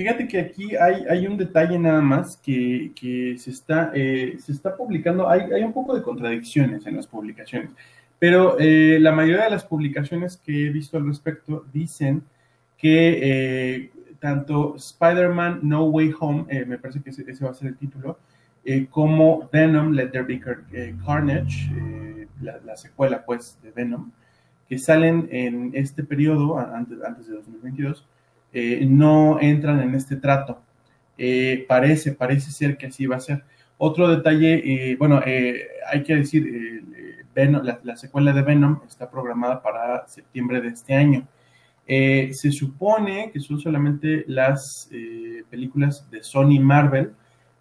Fíjate 0.00 0.26
que 0.26 0.40
aquí 0.40 0.74
hay, 0.76 1.26
un 1.26 1.36
detalle 1.36 1.78
nada 1.78 2.00
más 2.00 2.38
que, 2.38 2.90
se, 3.36 3.50
está, 3.50 3.92
eh, 3.94 4.34
se 4.38 4.52
está 4.52 4.74
publicando, 4.74 5.28
hay, 5.28 5.62
un 5.62 5.74
poco 5.74 5.94
de 5.94 6.02
contradicciones 6.02 6.86
en 6.86 6.96
las 6.96 7.06
publicaciones, 7.06 7.72
pero 8.20 8.56
eh, 8.60 8.98
la 9.00 9.10
mayoría 9.10 9.44
de 9.44 9.50
las 9.50 9.64
publicaciones 9.64 10.36
que 10.36 10.66
he 10.66 10.70
visto 10.70 10.96
al 10.96 11.08
respecto 11.08 11.66
dicen 11.72 12.22
que 12.78 13.18
eh, 13.20 13.90
tanto 14.20 14.76
Spider-Man 14.76 15.60
No 15.64 15.86
Way 15.86 16.14
Home, 16.20 16.64
me 16.66 16.78
parece 16.78 17.02
que 17.02 17.10
ese, 17.10 17.44
va 17.44 17.50
a 17.50 17.54
ser 17.54 17.68
el 17.68 17.76
título, 17.76 18.20
como 18.90 19.48
Venom 19.52 19.92
Let 19.92 20.10
There 20.10 20.24
Be 20.24 20.40
Carnage, 21.04 21.72
la, 22.40 22.76
secuela 22.76 23.24
pues 23.24 23.58
de 23.62 23.72
Venom, 23.72 24.12
que 24.68 24.78
salen 24.78 25.28
en 25.32 25.72
este 25.74 26.04
periodo, 26.04 26.58
antes, 26.58 27.02
antes 27.02 27.26
de 27.26 27.34
2022, 27.34 28.06
eh, 28.52 28.84
no 28.88 29.38
entran 29.40 29.80
en 29.80 29.94
este 29.94 30.16
trato. 30.16 30.60
Eh, 31.16 31.64
parece, 31.68 32.12
parece 32.12 32.50
ser 32.50 32.76
que 32.76 32.86
así 32.86 33.06
va 33.06 33.16
a 33.16 33.20
ser. 33.20 33.44
Otro 33.82 34.08
detalle, 34.08 34.90
eh, 34.92 34.96
bueno, 34.96 35.22
hay 35.24 36.02
que 36.02 36.16
decir, 36.16 36.84
la, 37.34 37.96
secuela 37.96 38.32
de 38.32 38.42
Venom 38.42 38.80
está 38.86 39.10
programada 39.10 39.62
para 39.62 40.06
septiembre 40.06 40.60
de 40.60 40.68
este 40.68 40.94
año. 40.94 41.26
se 41.86 42.52
supone 42.52 43.30
que 43.32 43.40
son 43.40 43.58
solamente 43.58 44.24
las 44.28 44.90
películas 45.48 46.10
de 46.10 46.22
Sony 46.22 46.60
Marvel, 46.60 47.12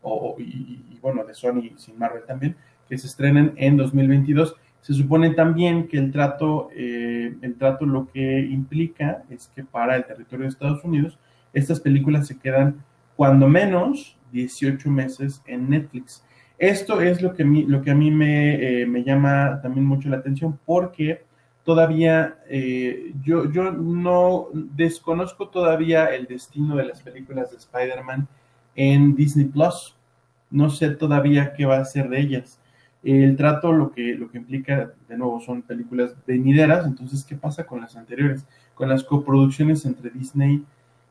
o, 0.01 0.35
y, 0.39 0.99
bueno, 1.01 1.23
de 1.23 1.33
Sony 1.33 1.71
sin 1.77 1.97
Marvel 1.97 2.23
también, 2.27 2.55
que 2.89 2.97
se 2.97 3.07
estrenen 3.07 3.53
en 3.55 3.77
2022. 3.77 4.55
Se 4.81 4.93
supone 4.93 5.31
también 5.31 5.87
que 5.87 5.97
el 5.97 6.11
trato, 6.11 6.69
eh, 6.75 7.35
el 7.41 7.55
trato 7.55 7.85
lo 7.85 8.09
que 8.11 8.39
implica 8.39 9.23
es 9.29 9.49
que 9.53 9.63
para 9.63 9.95
el 9.95 10.05
territorio 10.05 10.43
de 10.43 10.49
Estados 10.49 10.83
Unidos, 10.83 11.17
estas 11.53 11.79
películas 11.79 12.27
se 12.27 12.37
quedan 12.39 12.83
cuando 13.15 13.47
menos 13.47 14.17
18 14.31 14.89
meses 14.89 15.41
en 15.45 15.69
Netflix. 15.69 16.23
Esto 16.57 17.01
es 17.01 17.21
lo 17.21 17.33
que, 17.33 17.43
lo 17.43 17.81
que 17.81 17.91
a 17.91 17.95
mí 17.95 18.11
me, 18.11 18.81
eh, 18.81 18.85
me, 18.85 19.03
llama 19.03 19.59
también 19.61 19.85
mucho 19.85 20.09
la 20.09 20.17
atención 20.17 20.59
porque 20.65 21.23
todavía 21.63 22.39
eh, 22.49 23.13
yo, 23.21 23.49
yo 23.51 23.71
no 23.71 24.47
desconozco 24.53 25.47
todavía 25.47 26.07
el 26.07 26.25
destino 26.25 26.75
de 26.75 26.85
las 26.85 27.01
películas 27.01 27.51
de 27.51 27.57
Spider-Man 27.57 28.27
en 28.75 29.15
Disney 29.15 29.45
Plus. 29.45 29.95
No 30.49 30.69
sé 30.69 30.89
todavía 30.91 31.53
qué 31.53 31.65
va 31.65 31.77
a 31.77 31.85
ser 31.85 32.09
de 32.09 32.19
ellas. 32.19 32.59
El 33.03 33.37
trato 33.37 33.71
lo 33.71 33.91
que, 33.91 34.15
lo 34.15 34.29
que 34.29 34.39
implica, 34.39 34.91
de 35.07 35.17
nuevo, 35.17 35.39
son 35.39 35.61
películas 35.61 36.15
venideras, 36.27 36.85
entonces, 36.85 37.23
¿qué 37.23 37.35
pasa 37.35 37.65
con 37.65 37.79
las 37.79 37.95
anteriores? 37.95 38.45
Con 38.73 38.89
las 38.89 39.03
coproducciones 39.03 39.85
entre 39.85 40.09
Disney, 40.09 40.63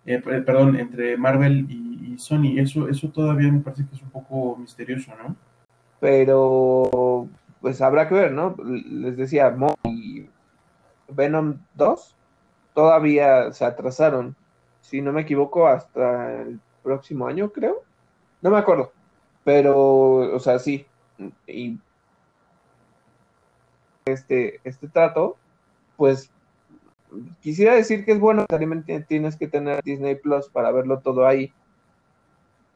eh, 0.08 0.20
perdón, 0.20 0.76
entre 0.76 1.16
Marvel 1.18 1.66
y, 1.70 2.16
Sony, 2.18 2.58
eso, 2.58 2.88
eso 2.88 3.10
todavía 3.10 3.52
me 3.52 3.60
parece 3.60 3.86
que 3.86 3.94
es 3.94 4.02
un 4.02 4.10
poco 4.10 4.56
misterioso, 4.56 5.12
¿no? 5.22 5.36
Pero, 6.00 7.28
pues 7.60 7.80
habrá 7.80 8.08
que 8.08 8.14
ver, 8.14 8.32
¿no? 8.32 8.56
Les 8.64 9.16
decía, 9.16 9.50
Mo 9.50 9.74
y 9.84 10.26
Venom 11.10 11.58
2 11.74 12.16
todavía 12.74 13.52
se 13.52 13.64
atrasaron, 13.64 14.34
si 14.80 15.00
no 15.02 15.12
me 15.12 15.20
equivoco, 15.20 15.68
hasta 15.68 16.42
el 16.42 16.58
próximo 16.82 17.26
año, 17.28 17.50
creo. 17.50 17.82
No 18.40 18.50
me 18.50 18.58
acuerdo, 18.58 18.92
pero, 19.44 20.34
o 20.34 20.40
sea, 20.40 20.58
sí, 20.58 20.86
y 21.46 21.78
este, 24.06 24.60
este 24.64 24.88
trato, 24.88 25.36
pues 25.96 26.30
quisiera 27.40 27.74
decir 27.74 28.04
que 28.04 28.12
es 28.12 28.20
bueno, 28.20 28.42
necesariamente 28.42 29.00
tienes 29.00 29.36
que 29.36 29.48
tener 29.48 29.82
Disney 29.82 30.16
Plus 30.16 30.48
para 30.48 30.70
verlo 30.72 31.00
todo 31.00 31.26
ahí, 31.26 31.52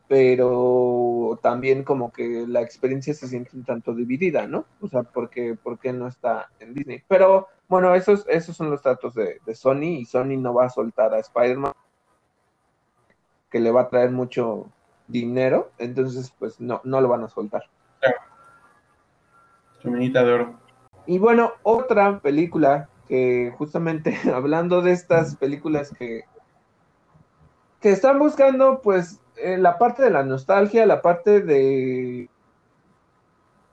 pero 0.08 1.38
también 1.42 1.84
como 1.84 2.12
que 2.12 2.44
la 2.46 2.60
experiencia 2.60 3.14
se 3.14 3.28
siente 3.28 3.56
un 3.56 3.64
tanto 3.64 3.94
dividida, 3.94 4.46
¿no? 4.46 4.66
O 4.80 4.88
sea, 4.88 5.02
porque, 5.02 5.56
porque 5.62 5.92
no 5.92 6.06
está 6.06 6.50
en 6.60 6.74
Disney. 6.74 7.02
Pero 7.08 7.48
bueno, 7.68 7.94
esos, 7.94 8.26
esos 8.28 8.56
son 8.56 8.70
los 8.70 8.82
tratos 8.82 9.14
de, 9.14 9.40
de 9.44 9.54
Sony 9.54 9.98
y 10.00 10.04
Sony 10.04 10.36
no 10.38 10.54
va 10.54 10.66
a 10.66 10.70
soltar 10.70 11.14
a 11.14 11.18
Spider-Man, 11.18 11.72
que 13.50 13.60
le 13.60 13.70
va 13.70 13.82
a 13.82 13.88
traer 13.88 14.10
mucho 14.10 14.70
dinero, 15.08 15.70
entonces 15.78 16.32
pues 16.38 16.60
no, 16.60 16.80
no 16.84 17.00
lo 17.00 17.08
van 17.08 17.24
a 17.24 17.28
soltar 17.28 17.64
de 19.82 20.32
oro. 20.32 20.54
Y 21.06 21.18
bueno, 21.18 21.52
otra 21.62 22.20
película 22.20 22.88
que 23.12 23.52
justamente 23.58 24.16
hablando 24.34 24.80
de 24.80 24.92
estas 24.92 25.36
películas 25.36 25.92
que, 25.98 26.22
que 27.78 27.90
están 27.90 28.18
buscando 28.18 28.80
pues 28.80 29.20
eh, 29.36 29.58
la 29.58 29.76
parte 29.76 30.02
de 30.02 30.08
la 30.08 30.22
nostalgia, 30.22 30.86
la 30.86 31.02
parte 31.02 31.42
de 31.42 32.30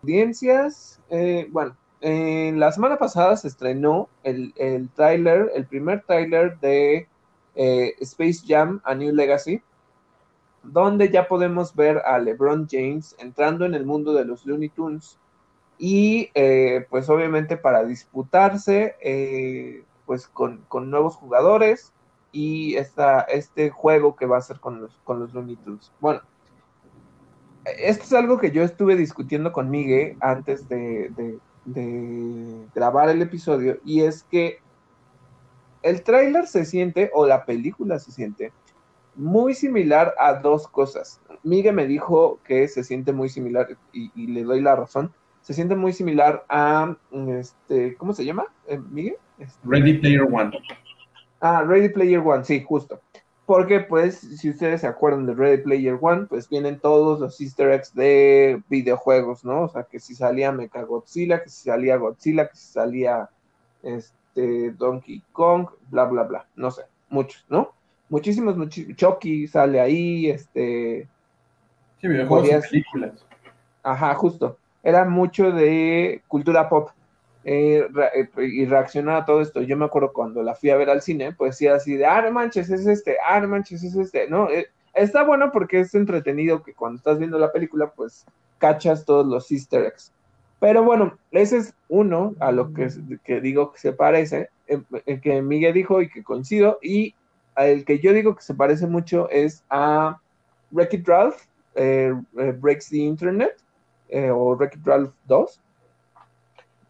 audiencias, 0.03 1.01
eh, 1.09 1.47
bueno, 1.51 1.77
en 2.01 2.59
la 2.59 2.73
semana 2.73 2.97
pasada 2.97 3.37
se 3.37 3.47
estrenó 3.47 4.09
el, 4.23 4.53
el 4.57 4.89
el 4.97 5.65
primer 5.67 6.03
tráiler 6.03 6.59
de 6.59 7.07
eh, 7.55 7.93
Space 8.01 8.41
Jam 8.45 8.81
A 8.83 8.93
New 8.93 9.15
Legacy, 9.15 9.61
donde 10.63 11.11
ya 11.11 11.29
podemos 11.29 11.73
ver 11.73 11.99
a 11.99 12.19
LeBron 12.19 12.67
James 12.69 13.15
entrando 13.19 13.63
en 13.63 13.73
el 13.73 13.85
mundo 13.85 14.11
de 14.11 14.25
los 14.25 14.45
Looney 14.45 14.67
Tunes 14.67 15.17
y 15.79 16.29
eh, 16.35 16.85
pues 16.89 17.09
obviamente 17.09 17.57
para 17.57 17.83
disputarse 17.83 18.95
pues 20.05 20.27
con, 20.27 20.65
nuevos 20.91 21.15
jugadores 21.15 21.93
y 22.31 22.75
esta, 22.75 23.21
este 23.21 23.71
juego 23.71 24.15
que 24.15 24.27
va 24.27 24.37
a 24.37 24.41
ser 24.41 24.59
con 24.59 24.81
los, 24.81 24.91
con 25.03 25.19
los 25.19 25.33
Looney 25.33 25.55
Tunes. 25.55 25.91
Bueno, 25.99 26.21
esto 27.65 28.03
es 28.03 28.13
algo 28.13 28.37
que 28.37 28.51
yo 28.51 28.61
estuve 28.63 28.95
discutiendo 28.95 29.51
con 29.51 29.69
Miguel 29.71 30.17
antes 30.19 30.67
de, 30.69 31.09
de 31.65 32.67
grabar 32.75 33.09
el 33.09 33.21
episodio 33.21 33.79
y 33.83 34.01
es 34.01 34.23
que 34.23 34.59
el 35.81 36.03
tráiler 36.03 36.47
se 36.47 36.65
siente, 36.65 37.09
o 37.13 37.25
la 37.25 37.45
película 37.45 37.99
se 37.99 38.11
siente, 38.11 38.51
muy 39.15 39.53
similar 39.53 40.13
a 40.19 40.35
dos 40.35 40.67
cosas. 40.67 41.21
Miguel 41.43 41.75
me 41.75 41.87
dijo 41.87 42.39
que 42.43 42.67
se 42.67 42.83
siente 42.83 43.13
muy 43.13 43.29
similar 43.29 43.77
y, 43.91 44.27
le 44.27 44.43
doy 44.43 44.61
la 44.61 44.75
razón. 44.75 45.13
Se 45.41 45.53
siente 45.53 45.75
muy 45.75 45.93
similar 45.93 46.45
a, 46.49 46.95
este, 47.29 47.95
¿cómo 47.95 48.13
se 48.13 48.25
llama, 48.25 48.45
eh, 48.67 48.77
Miguel? 48.77 49.15
Este, 49.39 49.59
Ready 49.63 49.97
Player 49.99 50.21
One. 50.21 50.51
Ah, 51.39 51.63
Ready 51.63 51.89
Player 51.89 52.19
One, 52.19 52.43
sí, 52.43 52.63
justo. 52.63 53.01
Porque, 53.45 53.79
pues, 53.79 54.19
si 54.19 54.51
ustedes 54.51 54.81
se 54.81 54.87
acuerdan 54.87 55.25
de 55.25 55.33
Ready 55.33 55.63
Player 55.63 55.97
One, 55.99 56.27
pues 56.27 56.47
vienen 56.47 56.79
todos 56.79 57.19
los 57.19 57.41
easter 57.41 57.71
eggs 57.71 57.95
de 57.95 58.61
videojuegos, 58.69 59.43
¿no? 59.43 59.63
O 59.63 59.69
sea, 59.69 59.83
que 59.83 59.99
si 59.99 60.13
salía 60.13 60.51
Mecha 60.51 60.83
Godzilla, 60.83 61.41
que 61.41 61.49
si 61.49 61.63
salía 61.63 61.97
Godzilla, 61.97 62.47
que 62.47 62.55
si 62.55 62.73
salía 62.73 63.29
este, 63.81 64.71
Donkey 64.71 65.23
Kong, 65.31 65.67
bla, 65.89 66.05
bla, 66.05 66.23
bla. 66.23 66.45
No 66.55 66.69
sé, 66.69 66.83
muchos, 67.09 67.43
¿no? 67.49 67.73
muchísimos, 68.09 68.57
muchísimos, 68.57 68.97
Chucky 68.97 69.47
sale 69.47 69.79
ahí, 69.79 70.29
este... 70.29 71.07
Sí, 72.01 72.07
videojuegos 72.07 72.67
películas. 72.67 73.25
Ajá, 73.83 74.13
justo. 74.15 74.57
Era 74.83 75.05
mucho 75.05 75.51
de 75.51 76.21
cultura 76.27 76.69
pop. 76.69 76.89
Eh, 77.45 77.87
eh, 78.13 78.29
y 78.43 78.65
reaccionar 78.65 79.21
a 79.21 79.25
todo 79.25 79.41
esto. 79.41 79.61
Yo 79.61 79.77
me 79.77 79.85
acuerdo 79.85 80.11
cuando 80.13 80.43
la 80.43 80.55
fui 80.55 80.69
a 80.69 80.77
ver 80.77 80.89
al 80.89 81.01
cine, 81.01 81.31
pues 81.31 81.57
sí, 81.57 81.67
así 81.67 81.95
de, 81.95 82.05
ah, 82.05 82.29
manches, 82.31 82.69
es 82.69 82.85
este, 82.85 83.17
ah, 83.25 83.39
manches, 83.41 83.83
es 83.83 83.95
este, 83.95 84.29
¿no? 84.29 84.49
Eh, 84.49 84.67
está 84.93 85.23
bueno 85.23 85.51
porque 85.51 85.79
es 85.79 85.95
entretenido 85.95 86.61
que 86.63 86.73
cuando 86.73 86.97
estás 86.97 87.17
viendo 87.17 87.39
la 87.39 87.51
película, 87.51 87.91
pues 87.95 88.25
cachas 88.57 89.05
todos 89.05 89.25
los 89.25 89.49
easter 89.51 89.85
eggs. 89.85 90.11
Pero 90.59 90.83
bueno, 90.83 91.17
ese 91.31 91.57
es 91.57 91.73
uno 91.87 92.35
a 92.39 92.51
lo 92.51 92.73
que, 92.73 92.89
que 93.23 93.39
digo 93.39 93.71
que 93.71 93.79
se 93.79 93.93
parece, 93.93 94.49
el 94.67 95.21
que 95.21 95.41
Miguel 95.41 95.73
dijo 95.73 96.01
y 96.01 96.09
que 96.09 96.21
coincido, 96.21 96.77
y 96.81 97.15
el 97.55 97.85
que 97.85 97.99
yo 97.99 98.11
digo 98.11 98.35
que 98.35 98.43
se 98.43 98.53
parece 98.53 98.85
mucho 98.85 99.29
es 99.29 99.63
a 99.69 100.19
Wreck-It 100.71 101.07
Ralph, 101.07 101.37
Breaks 102.59 102.89
the 102.89 102.97
Internet, 102.97 103.55
eh, 104.09 104.29
o 104.31 104.55
Wreck-It 104.55 104.85
Ralph 104.85 105.13
2, 105.25 105.61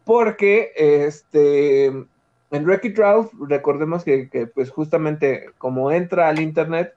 porque 0.04 0.72
este, 0.76 1.86
en 1.86 2.06
Wreck-It 2.50 2.98
Ralph, 2.98 3.32
recordemos 3.48 4.04
que, 4.04 4.50
pues 4.54 4.70
justamente 4.70 5.50
como 5.58 5.90
entra 5.92 6.28
al 6.28 6.40
Internet, 6.40 6.94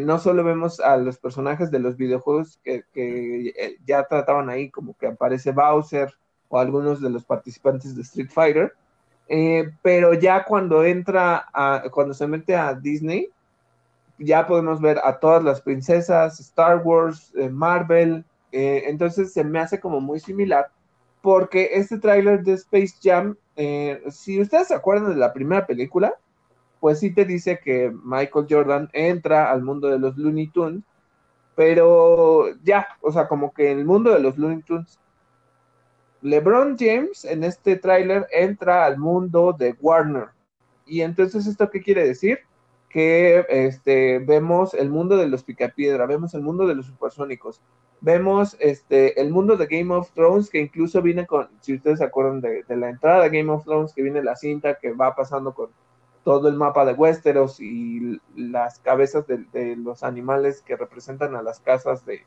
no 0.00 0.18
solo 0.18 0.42
vemos 0.42 0.80
a 0.80 0.96
los 0.96 1.18
personajes 1.18 1.70
de 1.70 1.80
los 1.80 1.98
videojuegos 1.98 2.58
que, 2.64 2.84
que 2.94 3.76
ya 3.84 4.04
trataban 4.04 4.48
ahí, 4.48 4.70
como 4.70 4.96
que 4.96 5.06
aparece 5.06 5.52
Bowser 5.52 6.14
o 6.48 6.58
algunos 6.58 7.02
de 7.02 7.10
los 7.10 7.24
participantes 7.24 7.94
de 7.94 8.00
Street 8.00 8.30
Fighter, 8.30 8.72
eh, 9.28 9.72
pero 9.82 10.14
ya 10.14 10.44
cuando 10.44 10.84
entra, 10.84 11.48
a, 11.52 11.84
cuando 11.90 12.14
se 12.14 12.26
mete 12.26 12.54
a 12.54 12.74
Disney, 12.74 13.30
ya 14.18 14.46
podemos 14.46 14.80
ver 14.80 15.00
a 15.02 15.18
todas 15.18 15.42
las 15.42 15.60
princesas, 15.60 16.40
Star 16.40 16.82
Wars, 16.82 17.32
eh, 17.36 17.48
Marvel, 17.48 18.24
eh, 18.58 18.88
entonces 18.88 19.34
se 19.34 19.44
me 19.44 19.58
hace 19.58 19.78
como 19.78 20.00
muy 20.00 20.18
similar, 20.18 20.68
porque 21.20 21.72
este 21.74 21.98
tráiler 21.98 22.42
de 22.42 22.54
Space 22.54 22.94
Jam, 23.02 23.36
eh, 23.54 24.02
si 24.08 24.40
ustedes 24.40 24.68
se 24.68 24.74
acuerdan 24.74 25.10
de 25.10 25.16
la 25.16 25.34
primera 25.34 25.66
película, 25.66 26.14
pues 26.80 27.00
sí 27.00 27.12
te 27.12 27.26
dice 27.26 27.60
que 27.62 27.92
Michael 28.02 28.46
Jordan 28.48 28.88
entra 28.94 29.50
al 29.52 29.62
mundo 29.62 29.88
de 29.88 29.98
los 29.98 30.16
Looney 30.16 30.46
Tunes, 30.46 30.84
pero 31.54 32.46
ya, 32.64 32.86
o 33.02 33.12
sea, 33.12 33.28
como 33.28 33.52
que 33.52 33.70
en 33.70 33.80
el 33.80 33.84
mundo 33.84 34.10
de 34.10 34.20
los 34.20 34.38
Looney 34.38 34.62
Tunes, 34.62 34.98
LeBron 36.22 36.78
James 36.78 37.26
en 37.26 37.44
este 37.44 37.76
tráiler 37.76 38.26
entra 38.32 38.86
al 38.86 38.96
mundo 38.96 39.52
de 39.52 39.76
Warner. 39.82 40.28
Y 40.86 41.02
entonces, 41.02 41.46
¿esto 41.46 41.68
qué 41.68 41.82
quiere 41.82 42.06
decir? 42.06 42.38
Que 42.88 43.44
este, 43.50 44.18
vemos 44.20 44.72
el 44.72 44.88
mundo 44.88 45.18
de 45.18 45.28
los 45.28 45.44
Picapiedra, 45.44 46.06
vemos 46.06 46.32
el 46.32 46.40
mundo 46.40 46.66
de 46.66 46.74
los 46.74 46.86
supersónicos, 46.86 47.60
vemos 48.00 48.56
este, 48.60 49.20
el 49.20 49.30
mundo 49.30 49.56
de 49.56 49.66
Game 49.66 49.94
of 49.94 50.10
Thrones, 50.12 50.50
que 50.50 50.60
incluso 50.60 51.02
viene 51.02 51.26
con, 51.26 51.48
si 51.60 51.74
ustedes 51.74 51.98
se 51.98 52.04
acuerdan 52.04 52.40
de, 52.40 52.64
la 52.68 52.88
entrada 52.88 53.24
de 53.24 53.38
Game 53.38 53.52
of 53.52 53.64
Thrones, 53.64 53.92
que 53.92 54.02
viene 54.02 54.22
la 54.22 54.36
cinta 54.36 54.78
que 54.78 54.92
va 54.92 55.14
pasando 55.14 55.54
con 55.54 55.70
todo 56.24 56.48
el 56.48 56.56
mapa 56.56 56.84
de 56.84 56.92
Westeros 56.92 57.60
y 57.60 58.20
las 58.34 58.80
cabezas 58.80 59.24
de, 59.26 59.76
los 59.76 60.02
animales 60.02 60.62
que 60.62 60.76
representan 60.76 61.36
a 61.36 61.42
las 61.42 61.60
casas 61.60 62.04
de, 62.04 62.24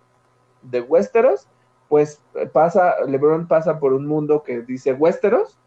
de 0.61 0.82
Westeros, 0.82 1.47
pues 1.89 2.22
pasa, 2.53 2.95
LeBron 3.07 3.47
pasa 3.47 3.80
por 3.80 3.93
un 3.93 4.05
mundo 4.05 4.43
que 4.43 4.61
dice 4.61 4.93
Westeros 4.93 5.57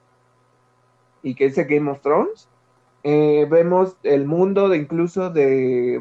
y 1.23 1.35
que 1.35 1.47
dice 1.47 1.65
Game 1.65 1.91
of 1.91 2.01
Thrones. 2.01 2.49
Eh, 3.05 3.47
vemos 3.51 3.97
el 4.05 4.27
mundo 4.27 4.69
de 4.69 4.79
incluso 4.79 5.29
de 5.29 6.01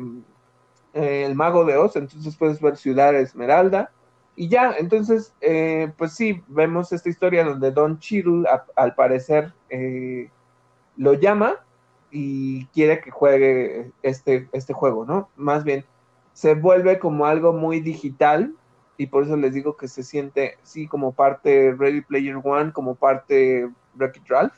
eh, 0.93 1.25
el 1.25 1.35
mago 1.35 1.65
de 1.65 1.77
Oz, 1.77 1.95
entonces 1.95 2.35
puedes 2.35 2.61
ver 2.61 2.77
Ciudad 2.77 3.15
Esmeralda. 3.15 3.91
Y 4.35 4.47
ya, 4.47 4.73
entonces, 4.77 5.33
eh, 5.41 5.91
pues 5.97 6.13
sí, 6.13 6.41
vemos 6.47 6.91
esta 6.91 7.09
historia 7.09 7.43
donde 7.43 7.71
Don 7.71 7.99
Cheadle, 7.99 8.47
al 8.75 8.95
parecer, 8.95 9.53
lo 10.97 11.13
llama 11.13 11.55
y 12.11 12.65
quiere 12.67 13.01
que 13.01 13.11
juegue 13.11 13.91
este, 14.03 14.49
este 14.51 14.73
juego, 14.73 15.05
¿no? 15.05 15.29
Más 15.35 15.63
bien, 15.63 15.85
se 16.33 16.55
vuelve 16.55 16.99
como 16.99 17.25
algo 17.25 17.53
muy 17.53 17.79
digital 17.79 18.53
y 18.97 19.07
por 19.07 19.23
eso 19.23 19.35
les 19.35 19.53
digo 19.53 19.77
que 19.77 19.87
se 19.87 20.03
siente, 20.03 20.57
sí, 20.63 20.87
como 20.87 21.13
parte 21.13 21.73
Ready 21.77 22.01
Player 22.01 22.39
One, 22.43 22.71
como 22.71 22.95
parte 22.95 23.69
Wreck-It 23.95 24.27
Ralph. 24.27 24.53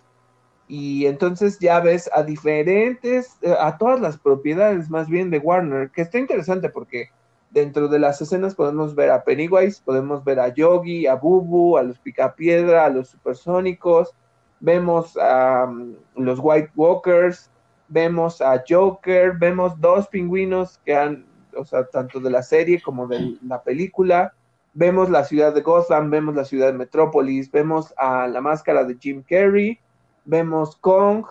Y 0.75 1.05
entonces 1.05 1.59
ya 1.59 1.79
ves 1.81 2.09
a 2.15 2.23
diferentes, 2.23 3.37
eh, 3.43 3.55
a 3.59 3.77
todas 3.77 4.01
las 4.01 4.17
propiedades 4.17 4.89
más 4.89 5.07
bien 5.07 5.29
de 5.29 5.37
Warner, 5.37 5.91
que 5.91 6.01
está 6.01 6.17
interesante 6.17 6.67
porque 6.67 7.09
dentro 7.51 7.87
de 7.87 7.99
las 7.99 8.19
escenas 8.23 8.55
podemos 8.55 8.95
ver 8.95 9.11
a 9.11 9.23
Pennywise, 9.23 9.83
podemos 9.85 10.23
ver 10.23 10.39
a 10.39 10.51
Yogi, 10.51 11.05
a 11.05 11.13
Bubu, 11.13 11.77
a 11.77 11.83
los 11.83 11.99
Picapiedra, 11.99 12.85
a 12.85 12.89
los 12.89 13.09
Supersónicos, 13.09 14.15
vemos 14.61 15.15
a 15.15 15.65
um, 15.69 15.93
los 16.15 16.39
White 16.41 16.71
Walkers, 16.75 17.51
vemos 17.87 18.41
a 18.41 18.63
Joker, 18.67 19.33
vemos 19.37 19.79
dos 19.79 20.07
pingüinos 20.07 20.79
que 20.83 20.95
han, 20.95 21.27
o 21.55 21.65
sea, 21.65 21.85
tanto 21.85 22.19
de 22.19 22.31
la 22.31 22.41
serie 22.41 22.81
como 22.81 23.05
de 23.05 23.37
la 23.47 23.61
película, 23.61 24.33
vemos 24.73 25.11
la 25.11 25.23
ciudad 25.23 25.53
de 25.53 25.61
Gotham, 25.61 26.09
vemos 26.09 26.33
la 26.33 26.45
ciudad 26.45 26.71
de 26.71 26.79
Metrópolis, 26.79 27.51
vemos 27.51 27.93
a 27.95 28.27
la 28.27 28.41
máscara 28.41 28.83
de 28.83 28.97
Jim 28.99 29.21
Carrey, 29.21 29.79
vemos 30.25 30.75
Kong, 30.77 31.25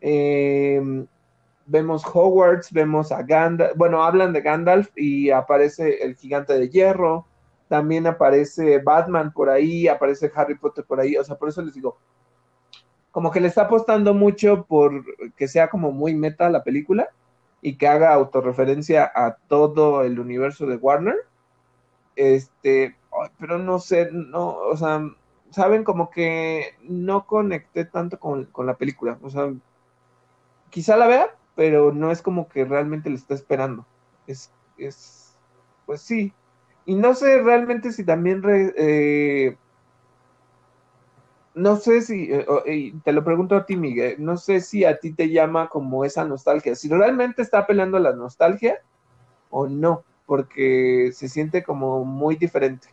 em, 0.00 1.06
vemos 1.66 2.04
Hogwarts, 2.04 2.72
vemos 2.72 3.12
a 3.12 3.22
Gandalf, 3.22 3.76
bueno, 3.76 4.02
hablan 4.02 4.32
de 4.32 4.40
Gandalf 4.40 4.88
y 4.96 5.30
aparece 5.30 6.02
el 6.02 6.16
gigante 6.16 6.58
de 6.58 6.68
hierro, 6.68 7.26
también 7.68 8.06
aparece 8.06 8.78
Batman 8.78 9.32
por 9.32 9.50
ahí, 9.50 9.88
aparece 9.88 10.32
Harry 10.34 10.56
Potter 10.56 10.84
por 10.84 11.00
ahí, 11.00 11.16
o 11.16 11.24
sea, 11.24 11.36
por 11.36 11.48
eso 11.48 11.60
les 11.62 11.74
digo, 11.74 11.98
como 13.10 13.30
que 13.30 13.40
le 13.40 13.48
está 13.48 13.62
apostando 13.62 14.14
mucho 14.14 14.64
por 14.64 15.04
que 15.36 15.48
sea 15.48 15.68
como 15.68 15.92
muy 15.92 16.14
meta 16.14 16.48
la 16.50 16.62
película 16.62 17.08
y 17.60 17.76
que 17.76 17.88
haga 17.88 18.12
autorreferencia 18.12 19.10
a 19.14 19.36
todo 19.48 20.02
el 20.02 20.20
universo 20.20 20.66
de 20.66 20.76
Warner. 20.76 21.16
Este, 22.16 22.96
pero 23.38 23.58
no 23.58 23.78
sé, 23.78 24.10
no, 24.12 24.56
o 24.56 24.76
sea, 24.76 25.00
saben 25.50 25.84
como 25.84 26.10
que 26.10 26.74
no 26.82 27.26
conecté 27.26 27.84
tanto 27.84 28.18
con, 28.18 28.46
con 28.46 28.66
la 28.66 28.76
película. 28.76 29.18
O 29.22 29.30
sea, 29.30 29.52
quizá 30.70 30.96
la 30.96 31.06
vea, 31.06 31.34
pero 31.54 31.92
no 31.92 32.10
es 32.10 32.22
como 32.22 32.48
que 32.48 32.64
realmente 32.64 33.10
le 33.10 33.16
está 33.16 33.34
esperando. 33.34 33.86
Es, 34.26 34.52
es, 34.76 35.36
pues 35.86 36.00
sí. 36.00 36.32
Y 36.84 36.94
no 36.94 37.14
sé 37.14 37.42
realmente 37.42 37.92
si 37.92 38.04
también 38.04 38.42
eh, 38.46 39.56
no 41.54 41.76
sé 41.76 42.02
si, 42.02 42.28
eh, 42.30 42.94
te 43.04 43.12
lo 43.12 43.24
pregunto 43.24 43.56
a 43.56 43.66
ti, 43.66 43.76
Miguel, 43.76 44.16
no 44.18 44.36
sé 44.36 44.60
si 44.60 44.84
a 44.84 44.98
ti 44.98 45.12
te 45.12 45.28
llama 45.28 45.68
como 45.68 46.04
esa 46.04 46.24
nostalgia, 46.24 46.74
si 46.76 46.88
realmente 46.88 47.42
está 47.42 47.58
apelando 47.58 47.96
a 47.96 48.00
la 48.00 48.12
nostalgia 48.12 48.80
o 49.50 49.66
no, 49.66 50.04
porque 50.24 51.10
se 51.12 51.28
siente 51.28 51.64
como 51.64 52.04
muy 52.04 52.36
diferente. 52.36 52.88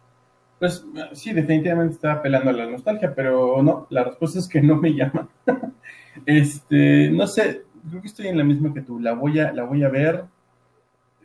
Pues 0.60 0.86
sí, 1.14 1.34
definitivamente 1.34 1.96
está 1.96 2.14
apelando 2.14 2.50
a 2.50 2.54
la 2.54 2.66
nostalgia, 2.66 3.14
pero 3.14 3.62
no, 3.62 3.88
la 3.90 4.06
respuesta 4.06 4.40
es 4.40 4.48
que 4.48 4.62
no 4.62 4.78
me 4.78 4.94
llama. 4.94 5.28
este, 6.26 7.10
no 7.12 7.28
sé, 7.28 7.64
creo 7.90 8.02
que 8.02 8.08
estoy 8.08 8.28
en 8.28 8.38
la 8.38 8.44
misma 8.44 8.74
que 8.74 8.82
tú, 8.82 9.00
la 9.00 9.14
voy 9.14 9.40
a, 9.40 9.52
la 9.52 9.64
voy 9.64 9.84
a 9.84 9.90
ver, 9.90 10.26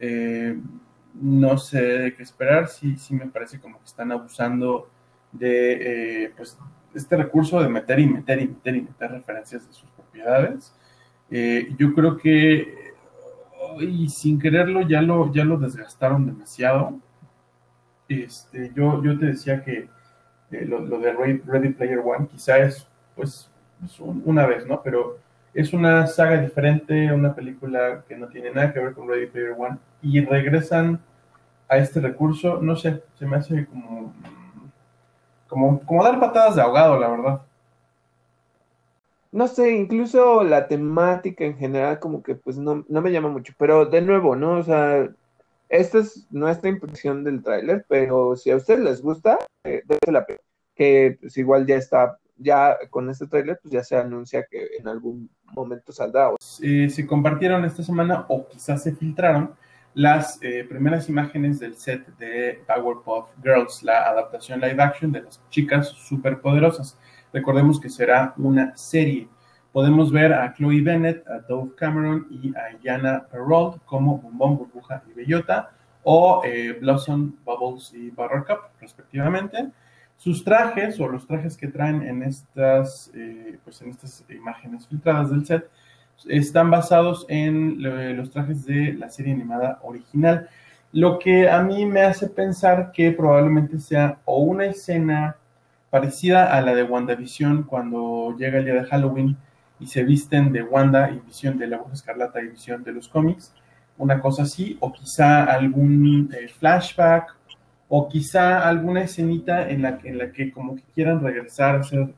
eh, 0.01 0.59
no 1.15 1.59
sé 1.59 2.15
qué 2.17 2.23
esperar, 2.23 2.69
sí, 2.69 2.97
sí 2.97 3.15
me 3.15 3.27
parece 3.27 3.61
como 3.61 3.79
que 3.79 3.85
están 3.85 4.11
abusando 4.11 4.89
de, 5.33 6.25
eh, 6.25 6.33
pues, 6.37 6.59
este 6.95 7.17
recurso 7.17 7.61
de 7.61 7.69
meter 7.69 8.01
y 8.01 8.07
meter 8.07 8.43
y 8.43 8.49
meter 8.49 8.77
y 8.77 8.83
meter 8.83 9.11
referencias 9.13 9.67
de 9.67 9.73
sus 9.73 9.89
propiedades, 9.91 10.75
eh, 11.31 11.73
yo 11.79 11.95
creo 11.95 12.17
que 12.17 12.91
y 13.79 14.09
sin 14.09 14.39
quererlo 14.39 14.83
ya 14.83 15.01
lo, 15.03 15.33
ya 15.33 15.45
lo 15.45 15.57
desgastaron 15.57 16.27
demasiado. 16.27 16.99
Este, 18.11 18.73
yo, 18.75 19.03
yo 19.03 19.19
te 19.19 19.27
decía 19.27 19.63
que 19.63 19.89
eh, 20.51 20.65
lo, 20.67 20.99
de 20.99 21.13
Ready 21.47 21.69
Player 21.71 22.01
One 22.01 22.27
quizá 22.27 22.59
es 22.59 22.87
pues 23.15 23.49
una 24.25 24.47
vez, 24.47 24.67
¿no? 24.67 24.83
Pero 24.83 25.19
es 25.55 25.73
una 25.73 26.07
saga 26.07 26.41
diferente, 26.41 27.13
una 27.13 27.35
película 27.35 28.05
que 28.09 28.17
no 28.17 28.27
tiene 28.29 28.51
nada 28.51 28.73
que 28.73 28.81
ver 28.81 28.95
con 28.95 29.09
Ready 29.09 29.27
Player 29.27 29.55
One 29.57 29.79
y 30.03 30.21
regresan 30.25 31.01
a 31.69 31.79
este 31.79 32.01
recurso, 32.01 32.61
no 32.61 32.75
sé, 32.75 33.03
se 33.15 33.27
me 33.27 33.37
hace 33.37 33.67
como 33.67 34.13
como, 35.51 35.81
como 35.81 36.05
dar 36.05 36.19
patadas 36.19 36.57
de 36.57 36.63
ahogado, 36.63 36.99
la 36.99 37.09
verdad. 37.09 37.43
No 39.33 39.47
sé, 39.47 39.73
incluso 39.77 40.43
la 40.43 40.67
temática 40.67 41.45
en 41.45 41.57
general 41.57 42.01
como 42.01 42.23
que 42.23 42.35
pues 42.35 42.57
no, 42.57 42.85
me 42.89 43.13
llama 43.13 43.29
mucho, 43.29 43.53
pero 43.59 43.87
de 43.87 44.01
nuevo, 44.01 44.35
¿no? 44.35 44.59
O 44.59 44.63
sea, 44.63 45.09
esta 45.71 45.99
es 45.99 46.27
nuestra 46.31 46.69
impresión 46.69 47.25
del 47.25 47.43
tráiler, 47.43 47.87
pero 47.89 48.37
si 48.37 48.51
a 48.51 48.57
ustedes 48.57 48.81
les 48.81 49.01
gusta, 49.01 49.39
eh, 49.65 49.83
la 50.11 50.27
pena. 50.27 50.41
Que 50.75 51.17
pues 51.21 51.37
igual 51.37 51.67
ya 51.67 51.77
está, 51.77 52.19
ya 52.37 52.77
con 52.91 53.09
este 53.09 53.27
tráiler 53.27 53.59
pues 53.63 53.73
ya 53.73 53.85
se 53.85 53.97
anuncia 53.97 54.47
que 54.51 54.69
en 54.79 54.89
algún 54.89 55.31
momento 55.55 55.93
saldrá. 55.93 56.31
Si, 56.41 56.91
si 56.91 57.07
compartieron 57.07 57.65
esta 57.65 57.83
semana 57.83 58.27
o 58.29 58.47
quizás 58.49 58.83
se 58.83 58.95
filtraron, 58.95 59.55
las 59.95 60.39
eh, 60.43 60.65
primeras 60.69 61.09
imágenes 61.09 61.59
del 61.59 61.77
set 61.77 62.07
de 62.19 62.63
Powerpuff 62.67 63.31
Girls, 63.43 63.83
la 63.83 64.09
adaptación 64.09 64.61
live 64.61 64.81
action 64.81 65.11
de 65.11 65.23
las 65.23 65.41
chicas 65.51 65.89
superpoderosas. 65.89 66.99
Recordemos 67.33 67.81
que 67.81 67.91
será 67.91 68.35
una 68.37 68.77
serie. 68.77 69.29
Podemos 69.73 70.11
ver 70.11 70.33
a 70.33 70.53
Chloe 70.55 70.81
Bennett, 70.81 71.27
a 71.29 71.39
Dove 71.41 71.75
Cameron 71.77 72.27
y 72.31 72.53
a 72.57 72.77
Yana 72.83 73.27
Perrault 73.31 73.85
como 73.85 74.19
Bombón, 74.19 74.59
Burbuja 74.59 75.03
y 75.09 75.13
Bellota, 75.13 75.71
o 76.03 76.43
eh, 76.45 76.77
Blossom, 76.81 77.37
Bubbles 77.45 77.93
y 77.95 78.11
Buttercup, 78.11 78.59
respectivamente. 78.81 79.71
Sus 80.17 80.43
trajes 80.45 80.99
o 81.01 81.09
los 81.09 81.27
trajes 81.27 81.57
que 81.57 81.69
traen 81.69 82.03
en 82.03 82.23
estas, 82.23 83.11
eh, 83.15 83.59
pues 83.65 83.81
en 83.83 83.91
estas 83.91 84.25
imágenes 84.29 84.87
filtradas 84.89 85.31
del 85.31 85.47
set 85.47 85.71
están 86.29 86.71
basados 86.71 87.25
en 87.29 87.83
los 88.17 88.31
trajes 88.31 88.67
de 88.67 88.93
la 88.95 89.09
serie 89.09 89.33
animada 89.33 89.79
original. 89.83 90.49
Lo 90.93 91.19
que 91.19 91.49
a 91.49 91.63
mí 91.63 91.87
me 91.87 92.03
hace 92.03 92.29
pensar 92.29 92.93
que 92.93 93.13
probablemente 93.13 93.79
sea 93.79 94.19
o 94.25 94.43
una 94.43 94.67
escena 94.67 95.37
parecida 95.89 96.53
a 96.53 96.61
la 96.61 96.75
de 96.75 96.83
WandaVision 96.83 97.63
cuando 97.63 98.37
llega 98.37 98.59
el 98.59 98.65
día 98.65 98.75
de 98.75 98.85
Halloween 98.85 99.37
y 99.81 99.87
se 99.87 100.05
visten 100.05 100.53
de 100.53 100.63
Wanda 100.63 101.11
y 101.11 101.19
Visión 101.27 101.59
de 101.59 101.67
la 101.67 101.79
Voz 101.79 101.95
Escarlata 101.95 102.41
y 102.43 102.49
Visión 102.49 102.85
de 102.85 102.93
los 102.93 103.09
cómics, 103.09 103.53
una 103.99 104.21
cosa 104.21 104.45
así, 104.45 104.77
o 104.81 104.93
quizá 104.93 105.45
algún 105.45 106.31
eh, 106.33 106.49
flashback, 106.49 107.35
o 107.89 108.09
quizá 108.09 108.69
alguna 108.69 109.03
escenita 109.03 109.69
en 109.69 109.83
la, 109.83 109.99
en 110.05 110.19
la 110.19 110.31
que 110.31 110.53
como 110.53 110.77
que 110.77 110.83
quieran 110.95 111.21
regresar 111.21 111.75
a 111.75 111.83
ser, 111.83 112.09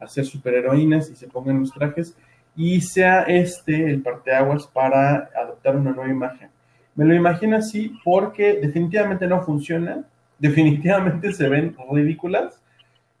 a 0.00 0.06
ser 0.06 0.24
superheroínas 0.24 1.10
y 1.10 1.16
se 1.16 1.26
pongan 1.26 1.60
los 1.60 1.72
trajes 1.72 2.16
y 2.56 2.80
sea 2.80 3.22
este 3.22 3.90
el 3.90 4.00
parteaguas 4.00 4.66
para 4.66 5.28
adoptar 5.36 5.76
una 5.76 5.92
nueva 5.92 6.10
imagen. 6.10 6.48
Me 6.94 7.04
lo 7.04 7.14
imagino 7.14 7.56
así 7.56 7.92
porque 8.02 8.54
definitivamente 8.54 9.26
no 9.26 9.42
funciona, 9.42 10.02
definitivamente 10.38 11.32
se 11.32 11.48
ven 11.48 11.76
ridículas 11.92 12.60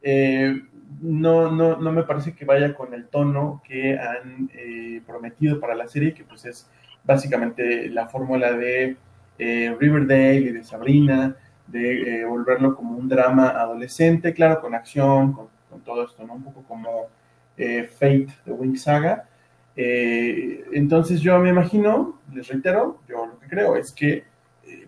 eh, 0.00 0.62
no, 1.00 1.50
no, 1.50 1.76
no 1.76 1.92
me 1.92 2.02
parece 2.02 2.34
que 2.34 2.44
vaya 2.44 2.74
con 2.74 2.94
el 2.94 3.08
tono 3.08 3.62
que 3.66 3.98
han 3.98 4.50
eh, 4.54 5.02
prometido 5.06 5.60
para 5.60 5.74
la 5.74 5.86
serie, 5.86 6.14
que 6.14 6.24
pues 6.24 6.44
es 6.44 6.68
básicamente 7.04 7.88
la 7.88 8.08
fórmula 8.08 8.52
de 8.52 8.96
eh, 9.38 9.76
Riverdale 9.78 10.36
y 10.36 10.52
de 10.52 10.64
Sabrina, 10.64 11.36
de 11.66 12.24
volverlo 12.24 12.74
como 12.74 12.96
un 12.96 13.08
drama 13.08 13.50
adolescente, 13.50 14.32
claro, 14.32 14.60
con 14.60 14.74
acción, 14.74 15.32
con, 15.32 15.48
todo 15.84 16.04
esto, 16.04 16.26
¿no? 16.26 16.34
Un 16.34 16.42
poco 16.42 16.62
como 16.62 17.08
Fate 17.56 18.28
de 18.44 18.52
Wing 18.52 18.76
Saga. 18.76 19.28
entonces 19.76 21.20
yo 21.20 21.38
me 21.38 21.50
imagino, 21.50 22.20
les 22.32 22.48
reitero, 22.48 23.00
yo 23.08 23.26
lo 23.26 23.38
que 23.38 23.46
creo 23.46 23.76
es 23.76 23.92
que 23.92 24.24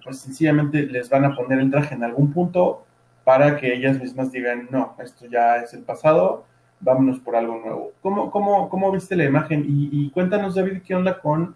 pues 0.03 0.18
sencillamente 0.18 0.82
les 0.86 1.09
van 1.09 1.24
a 1.24 1.36
poner 1.36 1.61
el 1.61 1.70
traje 1.70 1.94
en 1.94 2.03
algún 2.03 2.32
punto 2.32 2.86
para 3.31 3.57
que 3.57 3.72
ellas 3.72 3.97
mismas 4.01 4.33
digan, 4.33 4.66
no, 4.72 4.97
esto 4.99 5.24
ya 5.26 5.59
es 5.59 5.72
el 5.72 5.85
pasado, 5.85 6.47
vámonos 6.81 7.20
por 7.20 7.37
algo 7.37 7.61
nuevo. 7.64 7.93
¿Cómo, 8.03 8.28
cómo, 8.28 8.68
cómo 8.68 8.91
viste 8.91 9.14
la 9.14 9.22
imagen? 9.22 9.64
Y, 9.68 10.11
cuéntanos, 10.11 10.57
David, 10.57 10.83
qué 10.85 10.97
onda 10.97 11.20
con, 11.20 11.55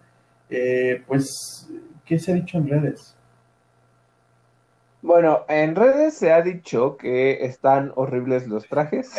eh, 0.49 1.03
pues, 1.05 1.69
¿qué 2.05 2.17
se 2.17 2.31
ha 2.31 2.35
dicho 2.35 2.59
en 2.59 2.69
redes? 2.69 3.17
Bueno, 5.01 5.41
en 5.49 5.75
redes 5.75 6.13
se 6.13 6.31
ha 6.31 6.41
dicho 6.41 6.95
que 6.95 7.43
están 7.43 7.91
horribles 7.95 8.47
los 8.47 8.65
trajes. 8.69 9.11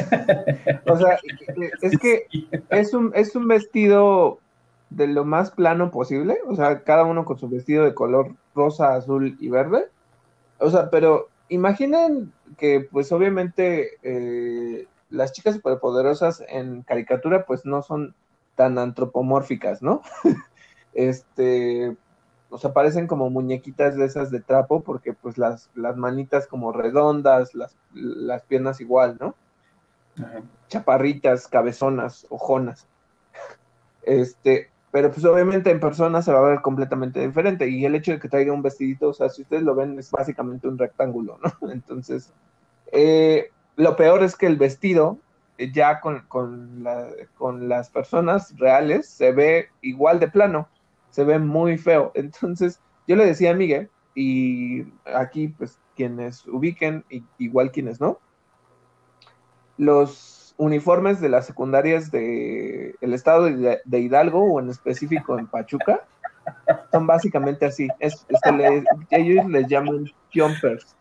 o 0.87 0.97
sea, 0.97 1.19
es 1.83 1.99
que 1.99 2.27
es 2.71 2.95
un, 2.95 3.13
es 3.15 3.37
un 3.37 3.49
vestido 3.49 4.39
de 4.89 5.09
lo 5.09 5.27
más 5.27 5.51
plano 5.51 5.91
posible. 5.91 6.39
O 6.47 6.57
sea, 6.57 6.85
cada 6.85 7.05
uno 7.05 7.27
con 7.27 7.39
su 7.39 7.51
vestido 7.51 7.85
de 7.85 7.93
color 7.93 8.35
rosa, 8.55 8.95
azul 8.95 9.37
y 9.41 9.51
verde. 9.51 9.91
O 10.59 10.71
sea, 10.71 10.89
pero 10.89 11.29
imaginen 11.49 12.33
que 12.57 12.81
pues 12.81 13.13
obviamente 13.13 13.99
eh, 14.03 14.87
las 15.11 15.33
chicas 15.33 15.55
superpoderosas 15.55 16.43
en 16.49 16.83
caricatura 16.83 17.45
pues 17.47 17.65
no 17.65 17.83
son 17.83 18.15
tan 18.55 18.79
antropomórficas, 18.79 19.83
¿no? 19.83 20.03
este, 20.95 21.97
o 22.51 22.59
sea, 22.59 22.73
parecen 22.73 23.07
como 23.07 23.31
muñequitas 23.31 23.97
de 23.97 24.07
esas 24.07 24.31
de 24.31 24.41
trapo 24.41 24.83
porque 24.83 25.13
pues 25.13 25.39
las, 25.39 25.71
las 25.75 25.97
manitas 25.97 26.47
como 26.47 26.73
redondas, 26.73 27.55
las, 27.55 27.77
las 27.93 28.43
piernas 28.43 28.81
igual, 28.81 29.19
¿no? 29.21 29.35
Chaparritas, 30.69 31.49
cabezonas, 31.49 32.27
ojonas. 32.31 32.87
Este, 34.03 34.71
pero 34.97 35.11
pues 35.11 35.27
obviamente 35.27 35.71
en 35.71 35.79
persona 35.79 36.23
se 36.23 36.33
va 36.33 36.39
a 36.39 36.51
ver 36.53 36.63
completamente 36.63 37.21
diferente 37.21 37.69
y 37.69 37.85
el 37.85 37.95
hecho 37.95 38.13
de 38.13 38.19
que 38.19 38.31
traiga 38.31 38.55
un 38.55 38.63
vestidito, 38.63 39.11
o 39.11 39.13
sea, 39.13 39.29
si 39.29 39.43
ustedes 39.43 39.63
lo 39.63 39.75
ven 39.75 39.99
es 39.99 40.11
básicamente 40.11 40.69
un 40.69 40.79
rectángulo, 40.79 41.39
¿no? 41.45 41.71
Entonces, 41.71 42.33
eh, 42.93 43.51
lo 43.77 43.95
peor 43.95 44.23
es 44.23 44.37
que 44.37 44.47
el 44.47 44.57
vestido 44.57 45.19
eh, 45.59 45.71
ya 45.71 46.01
con, 46.01 46.25
con, 46.29 46.83
las 47.69 47.91
personas 47.91 48.57
reales 48.57 49.07
se 49.07 49.33
ve 49.33 49.69
igual 49.83 50.19
de 50.19 50.29
plano, 50.29 50.67
se 51.11 51.25
ve 51.25 51.39
muy 51.39 51.77
feo. 51.77 52.11
Entonces, 52.15 52.81
yo 53.07 53.17
le 53.17 53.27
decía 53.27 53.51
a 53.51 53.55
Miguel, 53.55 53.91
y 54.15 54.83
aquí 55.15 55.49
pues 55.49 55.79
quienes 55.95 56.47
ubiquen, 56.47 57.05
igual 57.37 57.71
quienes 57.71 58.01
no, 58.01 58.19
los 59.77 60.36
uniformes 60.59 61.21
de 61.21 61.29
las 61.29 61.47
secundarias 61.47 62.11
de 62.11 62.95
el 63.01 63.15
estado 63.15 63.45
de, 63.45 63.99
Hidalgo 63.99 64.41
o 64.41 64.61
en 64.61 64.71
específico 64.71 65.39
en 65.39 65.47
Pachuca 65.47 66.05
son 66.93 67.07
básicamente 67.07 67.67
así. 67.67 67.89
Ellos 69.11 69.47
les 69.47 69.67
llaman 69.67 70.07
jumpers. 70.33 70.97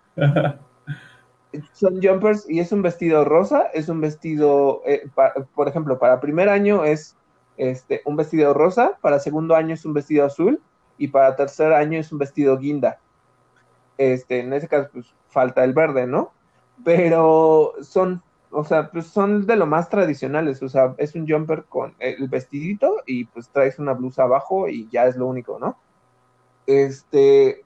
Son 1.71 2.01
jumpers 2.01 2.49
y 2.49 2.59
es 2.59 2.71
un 2.71 2.81
vestido 2.81 3.23
rosa, 3.23 3.69
es 3.73 3.87
un 3.87 4.01
vestido, 4.01 4.81
eh, 4.85 5.07
por 5.53 5.67
ejemplo, 5.69 5.97
para 5.99 6.19
primer 6.19 6.49
año 6.49 6.83
es 6.83 7.15
este, 7.55 8.01
un 8.03 8.17
vestido 8.17 8.53
rosa, 8.53 8.97
para 9.01 9.19
segundo 9.19 9.55
año 9.55 9.73
es 9.73 9.85
un 9.85 9.93
vestido 9.93 10.25
azul 10.25 10.61
y 10.97 11.07
para 11.07 11.35
tercer 11.35 11.71
año 11.71 11.97
es 11.97 12.11
un 12.11 12.19
vestido 12.19 12.57
guinda. 12.57 12.99
Este, 13.97 14.41
en 14.41 14.51
ese 14.51 14.67
caso, 14.67 14.89
pues 14.91 15.13
falta 15.29 15.63
el 15.63 15.73
verde, 15.73 16.07
¿no? 16.07 16.33
Pero 16.83 17.73
son 17.81 18.21
o 18.51 18.63
sea, 18.63 18.89
pues 18.91 19.07
son 19.07 19.45
de 19.45 19.55
lo 19.55 19.65
más 19.65 19.89
tradicionales, 19.89 20.61
o 20.63 20.69
sea, 20.69 20.95
es 20.97 21.15
un 21.15 21.27
jumper 21.27 21.65
con 21.65 21.95
el 21.99 22.27
vestidito 22.27 23.01
y 23.05 23.25
pues 23.25 23.49
traes 23.49 23.79
una 23.79 23.93
blusa 23.93 24.23
abajo 24.23 24.67
y 24.67 24.87
ya 24.89 25.05
es 25.05 25.15
lo 25.15 25.27
único, 25.27 25.59
¿no? 25.59 25.77
Este, 26.67 27.65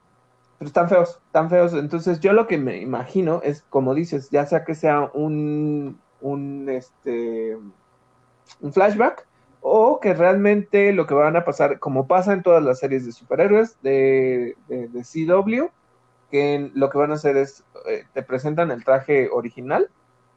pero 0.57 0.67
están 0.67 0.89
feos, 0.89 1.19
están 1.25 1.49
feos. 1.49 1.73
Entonces 1.73 2.19
yo 2.19 2.34
lo 2.34 2.47
que 2.47 2.57
me 2.57 2.77
imagino 2.77 3.41
es, 3.43 3.63
como 3.69 3.93
dices, 3.95 4.30
ya 4.30 4.45
sea 4.45 4.65
que 4.65 4.75
sea 4.75 5.09
un, 5.13 5.99
un, 6.21 6.69
este, 6.69 7.57
un 8.61 8.73
flashback 8.73 9.25
o 9.61 9.99
que 9.99 10.13
realmente 10.13 10.93
lo 10.93 11.05
que 11.05 11.13
van 11.13 11.36
a 11.36 11.45
pasar, 11.45 11.80
como 11.80 12.07
pasa 12.07 12.34
en 12.34 12.43
todas 12.43 12.63
las 12.63 12.80
series 12.80 13.05
de 13.05 13.11
superhéroes 13.11 13.77
de, 13.82 14.55
de, 14.67 15.03
CW, 15.03 15.69
que 16.32 16.71
lo 16.73 16.89
que 16.89 16.97
van 16.97 17.11
a 17.11 17.15
hacer 17.15 17.38
es, 17.38 17.63
eh, 17.88 18.05
te 18.13 18.23
presentan 18.23 18.71
el 18.71 18.84
traje 18.84 19.30
original 19.32 19.89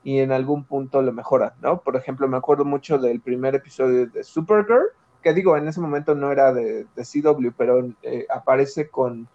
y 0.05 0.19
en 0.19 0.33
algún 0.33 0.65
punto 0.65 1.03
lo 1.03 1.13
mejora, 1.13 1.55
¿no? 1.61 1.81
Por 1.81 1.97
ejemplo, 1.97 2.27
me 2.29 2.37
acuerdo 2.37 2.65
mucho 2.65 2.99
del 2.99 3.21
primer 3.21 3.55
episodio 3.55 4.07
de 4.07 4.25
Supergirl, 4.25 4.89
que 5.23 5.33
digo, 5.33 5.57
en 5.57 5.69
ese 5.69 5.81
momento 5.81 6.15
no 6.15 6.33
era 6.33 6.53
de, 6.53 6.87
CW, 6.97 7.51
pero 7.57 7.89
eh, 8.03 8.27
aparece 8.29 8.89
con, 8.89 9.29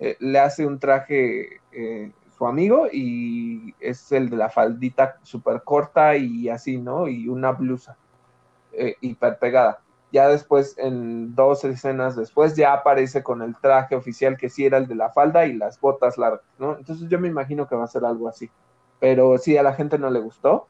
eh, 0.00 0.16
le 0.20 0.38
hace 0.38 0.66
un 0.66 0.78
traje 0.78 1.60
eh, 1.72 2.12
su 2.36 2.46
amigo 2.46 2.86
y 2.90 3.74
es 3.80 4.10
el 4.12 4.30
de 4.30 4.36
la 4.36 4.48
faldita 4.48 5.18
súper 5.22 5.62
corta 5.62 6.16
y 6.16 6.48
así, 6.48 6.78
¿no? 6.78 7.08
Y 7.08 7.28
una 7.28 7.52
blusa 7.52 7.96
hiper 9.00 9.38
pegada. 9.38 9.80
Ya 10.12 10.28
después, 10.28 10.76
en 10.76 11.34
dos 11.34 11.64
escenas 11.64 12.14
después, 12.14 12.54
ya 12.54 12.74
aparece 12.74 13.22
con 13.22 13.40
el 13.40 13.56
traje 13.56 13.96
oficial 13.96 14.36
que 14.36 14.50
sí 14.50 14.66
era 14.66 14.76
el 14.76 14.86
de 14.86 14.94
la 14.94 15.10
falda 15.10 15.46
y 15.46 15.54
las 15.54 15.80
botas 15.80 16.18
largas, 16.18 16.42
¿no? 16.58 16.76
Entonces 16.76 17.08
yo 17.08 17.18
me 17.18 17.28
imagino 17.28 17.66
que 17.66 17.74
va 17.74 17.84
a 17.84 17.88
ser 17.88 18.04
algo 18.04 18.28
así 18.28 18.50
pero 19.00 19.38
sí 19.38 19.56
a 19.56 19.62
la 19.62 19.74
gente 19.74 19.98
no 19.98 20.10
le 20.10 20.20
gustó. 20.20 20.68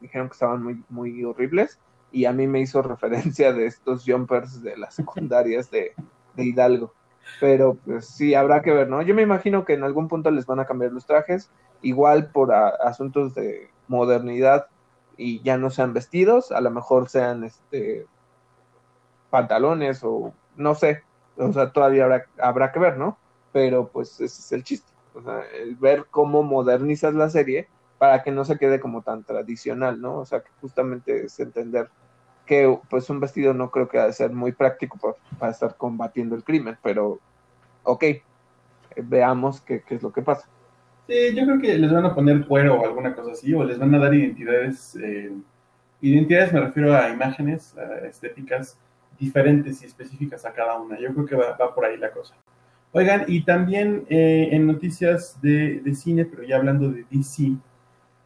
Dijeron 0.00 0.28
que 0.28 0.34
estaban 0.34 0.62
muy, 0.62 0.84
muy 0.88 1.24
horribles 1.24 1.78
y 2.12 2.26
a 2.26 2.32
mí 2.32 2.46
me 2.46 2.60
hizo 2.60 2.80
referencia 2.82 3.52
de 3.52 3.66
estos 3.66 4.04
jumpers 4.06 4.62
de 4.62 4.76
las 4.76 4.94
secundarias 4.94 5.70
de, 5.70 5.94
Hidalgo. 6.36 6.92
Pero 7.40 7.76
pues 7.84 8.06
sí, 8.06 8.34
habrá 8.34 8.62
que 8.62 8.72
ver, 8.72 8.88
¿no? 8.88 9.02
Yo 9.02 9.14
me 9.14 9.22
imagino 9.22 9.64
que 9.64 9.74
en 9.74 9.82
algún 9.82 10.08
punto 10.08 10.30
les 10.30 10.46
van 10.46 10.60
a 10.60 10.66
cambiar 10.66 10.92
los 10.92 11.06
trajes, 11.06 11.50
igual 11.80 12.30
por 12.30 12.52
asuntos 12.52 13.34
de 13.34 13.70
modernidad 13.88 14.66
y 15.16 15.42
ya 15.42 15.56
no 15.56 15.70
sean 15.70 15.92
vestidos, 15.92 16.52
a 16.52 16.60
lo 16.60 16.70
mejor 16.70 17.08
sean 17.08 17.44
este 17.44 18.06
pantalones 19.30 20.02
o 20.04 20.32
no 20.56 20.74
sé, 20.74 21.02
o 21.36 21.52
sea, 21.52 21.72
todavía 21.72 22.04
habrá, 22.04 22.26
habrá 22.38 22.72
que 22.72 22.78
ver, 22.78 22.98
¿no? 22.98 23.18
Pero 23.52 23.88
pues 23.88 24.20
ese 24.20 24.24
es 24.24 24.52
el 24.52 24.64
chiste 24.64 24.93
o 25.14 25.22
sea, 25.22 25.42
ver 25.78 26.06
cómo 26.10 26.42
modernizas 26.42 27.14
la 27.14 27.30
serie 27.30 27.68
para 27.98 28.22
que 28.22 28.30
no 28.30 28.44
se 28.44 28.58
quede 28.58 28.80
como 28.80 29.02
tan 29.02 29.24
tradicional, 29.24 30.00
¿no? 30.00 30.18
O 30.18 30.26
sea, 30.26 30.40
que 30.40 30.50
justamente 30.60 31.26
es 31.26 31.38
entender 31.40 31.88
que 32.46 32.78
pues 32.90 33.08
un 33.08 33.20
vestido 33.20 33.54
no 33.54 33.70
creo 33.70 33.88
que 33.88 33.98
ha 33.98 34.06
de 34.06 34.12
ser 34.12 34.30
muy 34.30 34.52
práctico 34.52 35.16
para, 35.38 35.52
estar 35.52 35.76
combatiendo 35.76 36.34
el 36.34 36.44
crimen, 36.44 36.76
pero 36.82 37.18
ok, 37.84 38.04
veamos 38.96 39.60
qué, 39.62 39.82
es 39.88 40.02
lo 40.02 40.12
que 40.12 40.22
pasa. 40.22 40.48
Sí, 41.06 41.34
yo 41.34 41.44
creo 41.44 41.60
que 41.60 41.78
les 41.78 41.92
van 41.92 42.06
a 42.06 42.14
poner 42.14 42.46
cuero 42.46 42.80
o 42.80 42.84
alguna 42.84 43.14
cosa 43.14 43.32
así, 43.32 43.54
o 43.54 43.64
les 43.64 43.78
van 43.78 43.94
a 43.94 43.98
dar 43.98 44.12
identidades, 44.12 44.96
eh, 44.96 45.32
identidades 46.00 46.52
me 46.52 46.60
refiero 46.60 46.94
a 46.94 47.08
imágenes 47.08 47.74
estéticas 48.04 48.78
diferentes 49.18 49.82
y 49.82 49.86
específicas 49.86 50.44
a 50.44 50.52
cada 50.52 50.78
una. 50.78 50.98
Yo 50.98 51.12
creo 51.14 51.26
que 51.26 51.36
va 51.36 51.74
por 51.74 51.84
ahí 51.84 51.96
la 51.96 52.10
cosa. 52.10 52.34
Oigan, 52.96 53.24
y 53.26 53.42
también 53.42 54.06
eh, 54.08 54.50
en 54.52 54.68
noticias 54.68 55.36
de, 55.42 55.82
cine, 55.96 56.26
pero 56.26 56.44
ya 56.44 56.54
hablando 56.54 56.92
de 56.92 57.04
DC, 57.10 57.56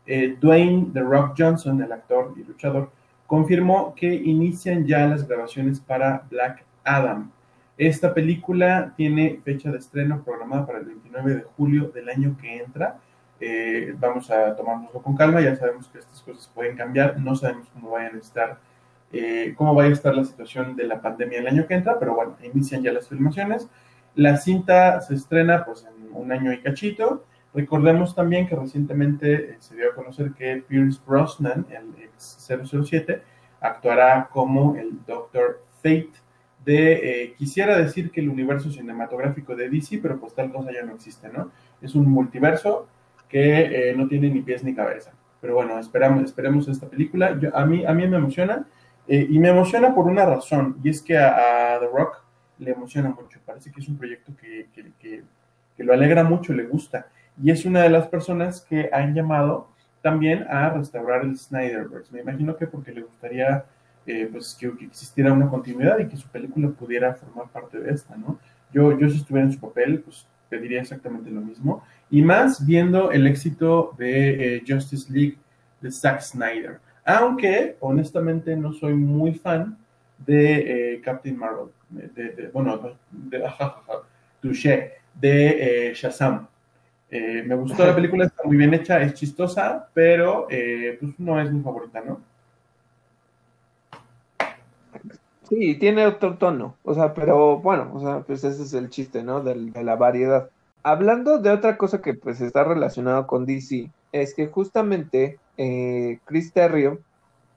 eh, 0.06 0.36
Dwayne 0.38 0.90
The 0.92 1.00
Rock 1.00 1.36
Johnson, 1.38 1.80
el 1.80 1.90
actor 1.90 2.34
y 2.36 2.44
luchador, 2.44 2.90
confirmó 3.26 3.94
que 3.94 4.12
inician 4.12 4.86
ya 4.86 5.06
las 5.06 5.26
grabaciones 5.26 5.80
para 5.80 6.26
Black 6.30 6.66
Adam. 6.84 7.30
Esta 7.78 8.12
película 8.12 8.92
tiene 8.94 9.40
fecha 9.42 9.72
de 9.72 9.78
estreno 9.78 10.22
programada 10.22 10.66
para 10.66 10.80
el 10.80 10.84
29 10.84 11.34
de 11.36 11.42
julio 11.56 11.88
del 11.88 12.10
año 12.10 12.36
que 12.38 12.58
entra. 12.58 12.98
Eh, 13.40 13.94
vamos 13.98 14.30
a 14.30 14.54
tomárnoslo 14.54 15.00
con 15.00 15.16
calma, 15.16 15.40
ya 15.40 15.56
sabemos 15.56 15.88
que 15.88 16.00
estas 16.00 16.20
cosas 16.20 16.46
pueden 16.54 16.76
cambiar, 16.76 17.18
no 17.18 17.34
sabemos 17.34 17.70
cómo 17.72 17.92
vayan 17.92 18.16
a 18.16 18.18
estar, 18.18 18.58
cómo 19.56 19.74
vaya 19.74 19.88
a 19.88 19.92
estar 19.94 20.14
la 20.14 20.26
situación 20.26 20.76
de 20.76 20.84
la 20.84 21.00
pandemia 21.00 21.38
el 21.38 21.46
año 21.46 21.66
que 21.66 21.72
entra, 21.72 21.98
pero 21.98 22.14
bueno, 22.14 22.36
inician 22.42 22.82
ya 22.82 22.92
las 22.92 23.08
filmaciones. 23.08 23.66
La 24.18 24.36
cinta 24.36 25.00
se 25.00 25.14
estrena 25.14 25.64
pues 25.64 25.86
en 25.86 26.12
un 26.12 26.32
año 26.32 26.52
y 26.52 26.60
cachito. 26.60 27.24
Recordemos 27.54 28.16
también 28.16 28.48
que 28.48 28.56
recientemente 28.56 29.32
eh, 29.32 29.56
se 29.60 29.76
dio 29.76 29.92
a 29.92 29.94
conocer 29.94 30.32
que 30.32 30.64
Pierce 30.66 30.98
Brosnan, 31.06 31.64
el 31.70 32.02
ex 32.02 32.50
007, 32.74 33.22
actuará 33.60 34.28
como 34.32 34.74
el 34.74 35.04
Doctor 35.06 35.62
Fate 35.76 36.10
de, 36.64 36.94
eh, 36.94 37.34
quisiera 37.34 37.78
decir 37.78 38.10
que 38.10 38.20
el 38.20 38.28
universo 38.28 38.72
cinematográfico 38.72 39.54
de 39.54 39.70
DC, 39.70 40.00
pero 40.02 40.18
pues 40.18 40.34
tal 40.34 40.50
cosa 40.50 40.72
ya 40.72 40.82
no 40.82 40.96
existe, 40.96 41.28
¿no? 41.28 41.52
Es 41.80 41.94
un 41.94 42.10
multiverso 42.10 42.88
que 43.28 43.90
eh, 43.90 43.94
no 43.96 44.08
tiene 44.08 44.30
ni 44.30 44.40
pies 44.40 44.64
ni 44.64 44.74
cabeza. 44.74 45.12
Pero 45.40 45.54
bueno, 45.54 45.78
esperamos, 45.78 46.24
esperemos 46.24 46.66
esta 46.66 46.88
película. 46.88 47.38
a, 47.54 47.64
mí, 47.64 47.86
a 47.86 47.94
mí 47.94 48.08
me 48.08 48.16
emociona 48.16 48.66
y 49.06 49.38
me 49.38 49.50
emociona 49.50 49.94
por 49.94 50.06
una 50.06 50.26
razón, 50.26 50.76
y 50.82 50.90
es 50.90 51.00
que 51.00 51.16
a, 51.16 51.78
The 51.80 51.86
Rock 51.86 52.27
le 52.58 52.72
emociona 52.72 53.10
mucho. 53.10 53.40
Parece 53.44 53.70
que 53.70 53.80
es 53.80 53.88
un 53.88 53.96
proyecto 53.96 54.32
que, 54.40 54.66
que, 54.98 55.22
lo 55.82 55.92
alegra 55.92 56.24
mucho, 56.24 56.52
le 56.52 56.64
gusta. 56.64 57.06
Y 57.42 57.50
es 57.50 57.64
una 57.64 57.82
de 57.82 57.90
las 57.90 58.08
personas 58.08 58.62
que 58.62 58.90
han 58.92 59.14
llamado 59.14 59.68
también 60.02 60.44
a 60.48 60.70
restaurar 60.70 61.22
el 61.22 61.36
Snyderverse. 61.38 62.12
Me 62.12 62.20
imagino 62.20 62.56
que 62.56 62.66
porque 62.66 62.92
le 62.92 63.02
gustaría 63.02 63.64
eh, 64.06 64.28
pues 64.30 64.56
que, 64.58 64.72
existiera 64.84 65.32
una 65.32 65.48
continuidad 65.48 65.98
y 65.98 66.08
que 66.08 66.16
su 66.16 66.28
película 66.28 66.68
pudiera 66.70 67.14
formar 67.14 67.48
parte 67.48 67.78
de 67.78 67.92
esta, 67.92 68.16
¿no? 68.16 68.38
Yo, 68.72 68.98
yo 68.98 69.08
si 69.08 69.18
estuviera 69.18 69.46
en 69.46 69.52
su 69.52 69.60
papel, 69.60 70.00
pues 70.00 70.26
pediría 70.48 70.80
exactamente 70.80 71.30
lo 71.30 71.40
mismo. 71.40 71.84
Y 72.10 72.22
más 72.22 72.64
viendo 72.64 73.12
el 73.12 73.26
éxito 73.26 73.94
de 73.98 74.56
eh, 74.56 74.64
Justice 74.66 75.12
League 75.12 75.38
de 75.80 75.90
Zack 75.90 76.20
Snyder. 76.20 76.80
Aunque, 77.04 77.76
honestamente, 77.80 78.56
no 78.56 78.72
soy 78.72 78.94
muy 78.94 79.34
fan 79.34 79.76
de 80.18 80.94
eh, 80.94 81.00
Captain 81.00 81.36
Marvel. 81.36 81.68
De, 81.90 82.50
bueno, 82.52 82.96
de, 83.10 83.44
touché, 84.42 84.92
de 85.14 85.92
Shazam. 85.94 86.46
me 87.10 87.54
gustó 87.54 87.86
la 87.86 87.94
película, 87.94 88.26
está 88.26 88.42
muy 88.44 88.56
bien 88.56 88.74
hecha, 88.74 89.00
es 89.00 89.14
chistosa, 89.14 89.88
pero 89.94 90.46
pues 90.48 91.18
no 91.18 91.40
es 91.40 91.50
mi 91.50 91.62
favorita, 91.62 92.02
¿no? 92.02 92.20
Sí, 95.48 95.76
tiene 95.76 96.06
otro 96.06 96.36
tono, 96.36 96.76
o 96.84 96.94
sea, 96.94 97.14
pero 97.14 97.58
bueno, 97.58 97.90
o 97.94 98.00
sea, 98.00 98.20
pues 98.20 98.44
ese 98.44 98.62
es 98.62 98.74
el 98.74 98.90
chiste, 98.90 99.22
¿no? 99.22 99.40
De, 99.40 99.54
la 99.82 99.96
variedad. 99.96 100.50
Hablando 100.82 101.38
de 101.38 101.50
otra 101.50 101.78
cosa 101.78 102.02
que 102.02 102.12
pues 102.14 102.40
está 102.42 102.64
relacionado 102.64 103.26
con 103.26 103.46
DC, 103.46 103.90
es 104.12 104.34
que 104.34 104.48
justamente 104.48 105.38
eh, 105.56 106.18
Chris 106.26 106.52
Terrio 106.52 107.00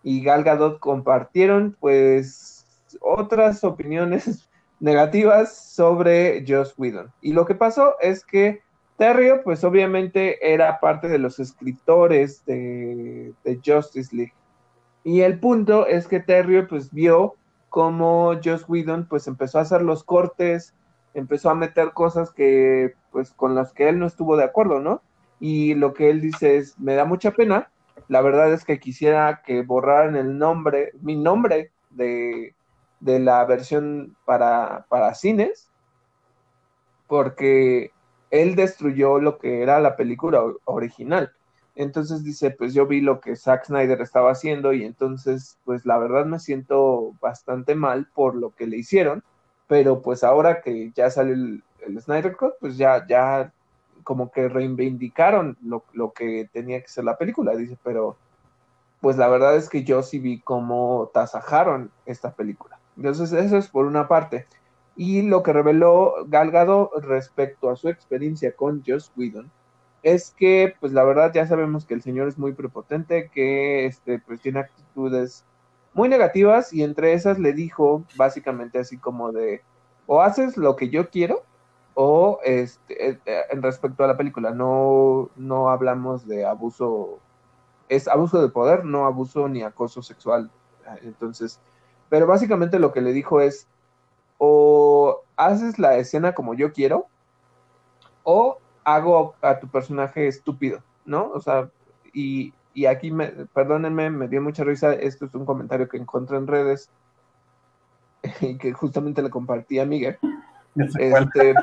y 0.03 0.23
Gal 0.23 0.43
Gadot 0.43 0.79
compartieron 0.79 1.75
pues 1.79 2.65
otras 3.01 3.63
opiniones 3.63 4.49
negativas 4.79 5.55
sobre 5.55 6.43
Joss 6.47 6.73
Whedon. 6.77 7.11
Y 7.21 7.33
lo 7.33 7.45
que 7.45 7.55
pasó 7.55 7.95
es 8.01 8.25
que 8.25 8.61
Terrio 8.97 9.41
pues 9.43 9.63
obviamente 9.63 10.53
era 10.53 10.79
parte 10.79 11.07
de 11.07 11.19
los 11.19 11.39
escritores 11.39 12.43
de, 12.45 13.33
Justice 13.65 14.15
League. 14.15 14.33
Y 15.03 15.21
el 15.21 15.39
punto 15.39 15.87
es 15.87 16.07
que 16.07 16.19
Terrio 16.19 16.67
pues 16.67 16.91
vio 16.91 17.35
como 17.69 18.39
Joss 18.43 18.65
Whedon 18.67 19.07
pues 19.07 19.27
empezó 19.27 19.59
a 19.59 19.63
hacer 19.63 19.81
los 19.81 20.03
cortes, 20.03 20.75
empezó 21.13 21.49
a 21.49 21.55
meter 21.55 21.93
cosas 21.93 22.31
que 22.31 22.93
pues 23.11 23.31
con 23.31 23.55
las 23.55 23.73
que 23.73 23.89
él 23.89 23.99
no 23.99 24.05
estuvo 24.07 24.37
de 24.37 24.43
acuerdo, 24.43 24.79
¿no? 24.79 25.01
Y 25.39 25.73
lo 25.73 25.93
que 25.93 26.09
él 26.09 26.21
dice 26.21 26.57
es, 26.57 26.79
me 26.79 26.93
da 26.93 27.05
mucha 27.05 27.31
pena, 27.31 27.71
la 28.07 28.21
verdad 28.21 28.53
es 28.53 28.65
que 28.65 28.79
quisiera 28.79 29.41
que 29.45 29.61
borraran 29.61 30.15
el 30.15 30.37
nombre, 30.37 30.91
mi 31.01 31.15
nombre 31.15 31.71
de, 31.89 32.55
de 32.99 33.19
la 33.19 33.43
versión 33.45 34.15
para, 34.25 34.85
para 34.89 35.13
cines, 35.15 35.69
porque 37.07 37.91
él 38.29 38.55
destruyó 38.55 39.19
lo 39.19 39.37
que 39.37 39.61
era 39.61 39.79
la 39.79 39.95
película 39.95 40.41
original. 40.65 41.33
Entonces 41.75 42.23
dice, 42.23 42.51
pues 42.51 42.73
yo 42.73 42.85
vi 42.85 43.01
lo 43.01 43.21
que 43.21 43.35
Zack 43.35 43.65
Snyder 43.65 44.01
estaba 44.01 44.31
haciendo 44.31 44.73
y 44.73 44.83
entonces, 44.83 45.57
pues 45.63 45.85
la 45.85 45.97
verdad 45.97 46.25
me 46.25 46.39
siento 46.39 47.13
bastante 47.21 47.75
mal 47.75 48.07
por 48.13 48.35
lo 48.35 48.53
que 48.55 48.67
le 48.67 48.77
hicieron, 48.77 49.23
pero 49.67 50.01
pues 50.01 50.23
ahora 50.23 50.61
que 50.61 50.91
ya 50.91 51.09
sale 51.09 51.33
el, 51.33 51.63
Snyder 51.99 52.35
Cut, 52.35 52.53
pues 52.59 52.77
ya, 52.77 53.05
ya 53.07 53.51
como 54.03 54.31
que 54.31 54.49
reivindicaron 54.49 55.57
lo, 55.63 55.83
lo, 55.93 56.11
que 56.11 56.49
tenía 56.51 56.81
que 56.81 56.87
ser 56.87 57.03
la 57.03 57.17
película, 57.17 57.55
dice, 57.55 57.77
pero 57.83 58.17
pues 59.01 59.17
la 59.17 59.27
verdad 59.27 59.55
es 59.55 59.69
que 59.69 59.83
yo 59.83 60.03
sí 60.03 60.19
vi 60.19 60.39
cómo 60.39 61.09
tasajaron 61.13 61.91
esta 62.05 62.33
película. 62.33 62.79
Entonces 62.95 63.33
eso 63.33 63.57
es 63.57 63.67
por 63.67 63.85
una 63.85 64.07
parte. 64.07 64.45
Y 64.95 65.23
lo 65.23 65.41
que 65.41 65.53
reveló 65.53 66.15
Galgado 66.27 66.91
respecto 67.01 67.69
a 67.69 67.75
su 67.75 67.89
experiencia 67.89 68.55
con 68.55 68.83
Joss 68.85 69.11
Whedon 69.15 69.49
es 70.03 70.31
que, 70.31 70.75
pues 70.79 70.93
la 70.93 71.03
verdad 71.03 71.31
ya 71.33 71.47
sabemos 71.47 71.85
que 71.85 71.93
el 71.93 72.01
señor 72.01 72.27
es 72.27 72.37
muy 72.37 72.53
prepotente, 72.53 73.29
que 73.29 73.85
este, 73.85 74.19
pues 74.19 74.41
tiene 74.41 74.59
actitudes 74.59 75.45
muy 75.93 76.09
negativas 76.09 76.73
y 76.73 76.83
entre 76.83 77.13
esas 77.13 77.39
le 77.39 77.53
dijo 77.53 78.03
básicamente 78.15 78.79
así 78.79 78.97
como 78.97 79.31
de, 79.31 79.61
o 80.07 80.21
haces 80.21 80.57
lo 80.57 80.75
que 80.75 80.89
yo 80.89 81.09
quiero 81.09 81.43
o 81.93 82.39
este, 82.43 83.09
eh, 83.09 83.19
eh, 83.25 83.41
en 83.51 83.61
respecto 83.61 84.03
a 84.03 84.07
la 84.07 84.17
película, 84.17 84.51
no, 84.51 85.29
no 85.35 85.69
hablamos 85.69 86.27
de 86.27 86.45
abuso, 86.45 87.19
es 87.89 88.07
abuso 88.07 88.41
de 88.41 88.49
poder, 88.49 88.85
no 88.85 89.05
abuso 89.05 89.47
ni 89.47 89.61
acoso 89.63 90.01
sexual. 90.01 90.49
Entonces, 91.03 91.59
pero 92.09 92.27
básicamente 92.27 92.79
lo 92.79 92.91
que 92.91 93.01
le 93.01 93.13
dijo 93.13 93.41
es, 93.41 93.67
o 94.37 95.21
haces 95.37 95.79
la 95.79 95.97
escena 95.97 96.33
como 96.33 96.53
yo 96.53 96.73
quiero, 96.73 97.07
o 98.23 98.57
hago 98.83 99.35
a 99.41 99.59
tu 99.59 99.67
personaje 99.67 100.27
estúpido, 100.27 100.83
¿no? 101.05 101.29
O 101.31 101.39
sea, 101.39 101.69
y, 102.13 102.53
aquí, 102.87 103.11
me, 103.11 103.27
perdónenme, 103.53 104.09
me 104.09 104.27
dio 104.27 104.41
mucha 104.41 104.63
risa, 104.63 104.93
esto 104.93 105.25
es 105.25 105.35
un 105.35 105.45
comentario 105.45 105.87
que 105.87 105.97
encontré 105.97 106.37
en 106.37 106.47
redes 106.47 106.89
y 108.41 108.57
que 108.57 108.73
justamente 108.73 109.21
le 109.21 109.29
compartí 109.29 109.79
a 109.79 109.85
Miguel. 109.85 110.17
Este, 110.73 111.53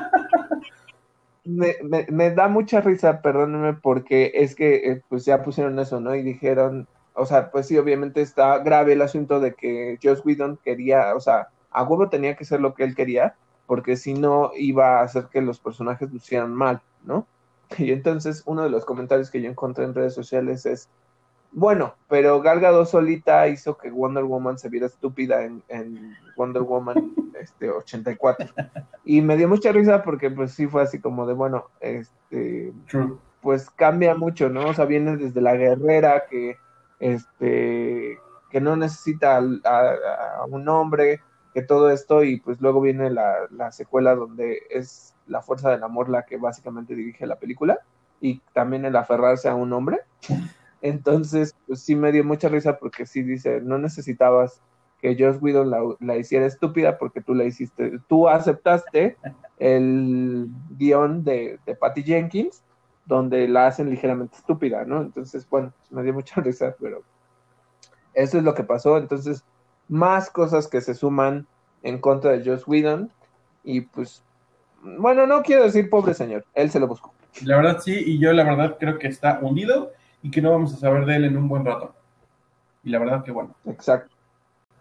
me, 1.49 2.31
da 2.31 2.47
mucha 2.47 2.81
risa, 2.81 3.21
perdónenme, 3.21 3.73
porque 3.73 4.31
es 4.35 4.55
que 4.55 4.91
eh, 4.91 5.01
pues 5.09 5.25
ya 5.25 5.43
pusieron 5.43 5.79
eso, 5.79 5.99
¿no? 5.99 6.15
Y 6.15 6.23
dijeron, 6.23 6.87
o 7.13 7.25
sea, 7.25 7.51
pues 7.51 7.67
sí, 7.67 7.77
obviamente 7.77 8.21
está 8.21 8.59
grave 8.59 8.93
el 8.93 9.01
asunto 9.01 9.39
de 9.39 9.53
que 9.53 9.97
Joss 10.01 10.25
Whedon 10.25 10.57
quería, 10.63 11.15
o 11.15 11.19
sea, 11.19 11.49
a 11.71 11.83
huevo 11.83 12.09
tenía 12.09 12.35
que 12.35 12.45
ser 12.45 12.61
lo 12.61 12.73
que 12.73 12.83
él 12.83 12.95
quería, 12.95 13.35
porque 13.67 13.95
si 13.97 14.13
no 14.13 14.51
iba 14.55 14.99
a 14.99 15.03
hacer 15.03 15.27
que 15.31 15.41
los 15.41 15.59
personajes 15.59 16.11
lucieran 16.11 16.53
mal. 16.53 16.81
¿no? 17.03 17.27
Y 17.77 17.91
entonces 17.91 18.43
uno 18.45 18.63
de 18.63 18.69
los 18.69 18.85
comentarios 18.85 19.29
que 19.29 19.41
yo 19.41 19.49
encontré 19.49 19.85
en 19.85 19.93
redes 19.93 20.13
sociales 20.13 20.65
es, 20.65 20.89
bueno, 21.51 21.95
pero 22.07 22.41
Gal 22.41 22.59
Gadot 22.59 22.87
solita 22.87 23.47
hizo 23.47 23.77
que 23.77 23.89
Wonder 23.89 24.23
Woman 24.23 24.59
se 24.59 24.69
viera 24.69 24.85
estúpida 24.85 25.43
en, 25.43 25.63
Wonder 26.37 26.61
Woman 26.61 27.13
este, 27.39 27.69
84. 27.69 28.47
Y 29.03 29.21
me 29.21 29.35
dio 29.35 29.47
mucha 29.47 29.71
risa 29.71 30.03
porque 30.03 30.29
pues 30.29 30.51
sí 30.53 30.67
fue 30.67 30.83
así 30.83 30.99
como 30.99 31.25
de, 31.25 31.33
bueno, 31.33 31.65
este, 31.79 32.71
pues 33.41 33.69
cambia 33.71 34.15
mucho, 34.15 34.49
¿no? 34.49 34.67
O 34.67 34.73
sea, 34.73 34.85
viene 34.85 35.17
desde 35.17 35.41
la 35.41 35.55
guerrera 35.55 36.25
que, 36.29 36.57
este, 36.99 38.19
que 38.51 38.61
no 38.61 38.75
necesita 38.75 39.37
a, 39.37 40.45
un 40.47 40.67
hombre, 40.69 41.21
que 41.53 41.63
todo 41.63 41.89
esto, 41.89 42.23
y 42.23 42.39
pues 42.39 42.61
luego 42.61 42.79
viene 42.79 43.09
la, 43.09 43.47
la 43.49 43.71
secuela 43.71 44.13
donde 44.13 44.61
es 44.69 45.15
la 45.25 45.41
fuerza 45.41 45.71
del 45.71 45.83
amor 45.83 46.09
la 46.09 46.23
que 46.23 46.37
básicamente 46.37 46.95
dirige 46.95 47.25
la 47.25 47.37
película 47.37 47.79
y 48.21 48.39
también 48.53 48.85
el 48.85 48.95
aferrarse 48.95 49.49
a 49.49 49.55
un 49.55 49.73
hombre. 49.73 50.01
Entonces, 50.81 51.55
pues 51.67 51.81
sí 51.81 51.95
me 51.95 52.11
dio 52.11 52.23
mucha 52.23 52.49
risa 52.49 52.77
porque 52.77 53.05
sí 53.05 53.21
dice, 53.21 53.61
no 53.61 53.77
necesitabas 53.77 54.61
que 55.01 55.15
Josh 55.17 55.37
Whedon 55.41 55.97
la, 55.99 56.17
hiciera 56.17 56.45
estúpida 56.45 56.97
porque 56.97 57.21
tú 57.21 57.33
la 57.33 57.45
hiciste, 57.45 57.99
tú 58.07 58.27
aceptaste 58.27 59.17
el 59.57 60.47
guion 60.77 61.23
de, 61.23 61.59
de 61.65 61.75
Patty 61.75 62.03
Jenkins 62.03 62.63
donde 63.05 63.47
la 63.47 63.67
hacen 63.67 63.89
ligeramente 63.89 64.37
estúpida, 64.37 64.85
¿no? 64.85 65.01
Entonces, 65.01 65.49
bueno, 65.49 65.73
pues 65.77 65.91
me 65.91 66.03
dio 66.03 66.13
mucha 66.13 66.39
risa, 66.41 66.75
pero 66.79 67.01
eso 68.13 68.37
es 68.37 68.43
lo 68.43 68.53
que 68.53 68.63
pasó. 68.63 68.97
Entonces, 68.97 69.43
más 69.87 70.29
cosas 70.29 70.67
que 70.67 70.79
se 70.79 70.93
suman 70.93 71.47
en 71.81 71.99
contra 71.99 72.31
de 72.31 72.45
Josh 72.45 72.63
Whedon 72.67 73.11
y 73.63 73.81
pues 73.81 74.23
bueno, 74.81 75.25
no 75.25 75.41
quiero 75.41 75.63
decir 75.63 75.89
pobre 75.89 76.13
señor, 76.13 76.45
él 76.53 76.69
se 76.69 76.79
lo 76.79 76.87
buscó. 76.87 77.13
La 77.43 77.57
verdad 77.57 77.79
sí, 77.81 77.95
y 78.05 78.19
yo 78.19 78.31
la 78.33 78.43
verdad 78.43 78.77
creo 78.79 78.97
que 78.97 79.07
está 79.07 79.39
hundido 79.41 79.91
y 80.21 80.31
que 80.31 80.41
no 80.41 80.51
vamos 80.51 80.73
a 80.73 80.77
saber 80.77 81.05
de 81.05 81.15
él 81.15 81.25
en 81.25 81.37
un 81.37 81.47
buen 81.47 81.65
rato. 81.65 81.93
Y 82.83 82.89
la 82.89 82.99
verdad 82.99 83.23
que 83.23 83.31
bueno. 83.31 83.55
Exacto. 83.65 84.15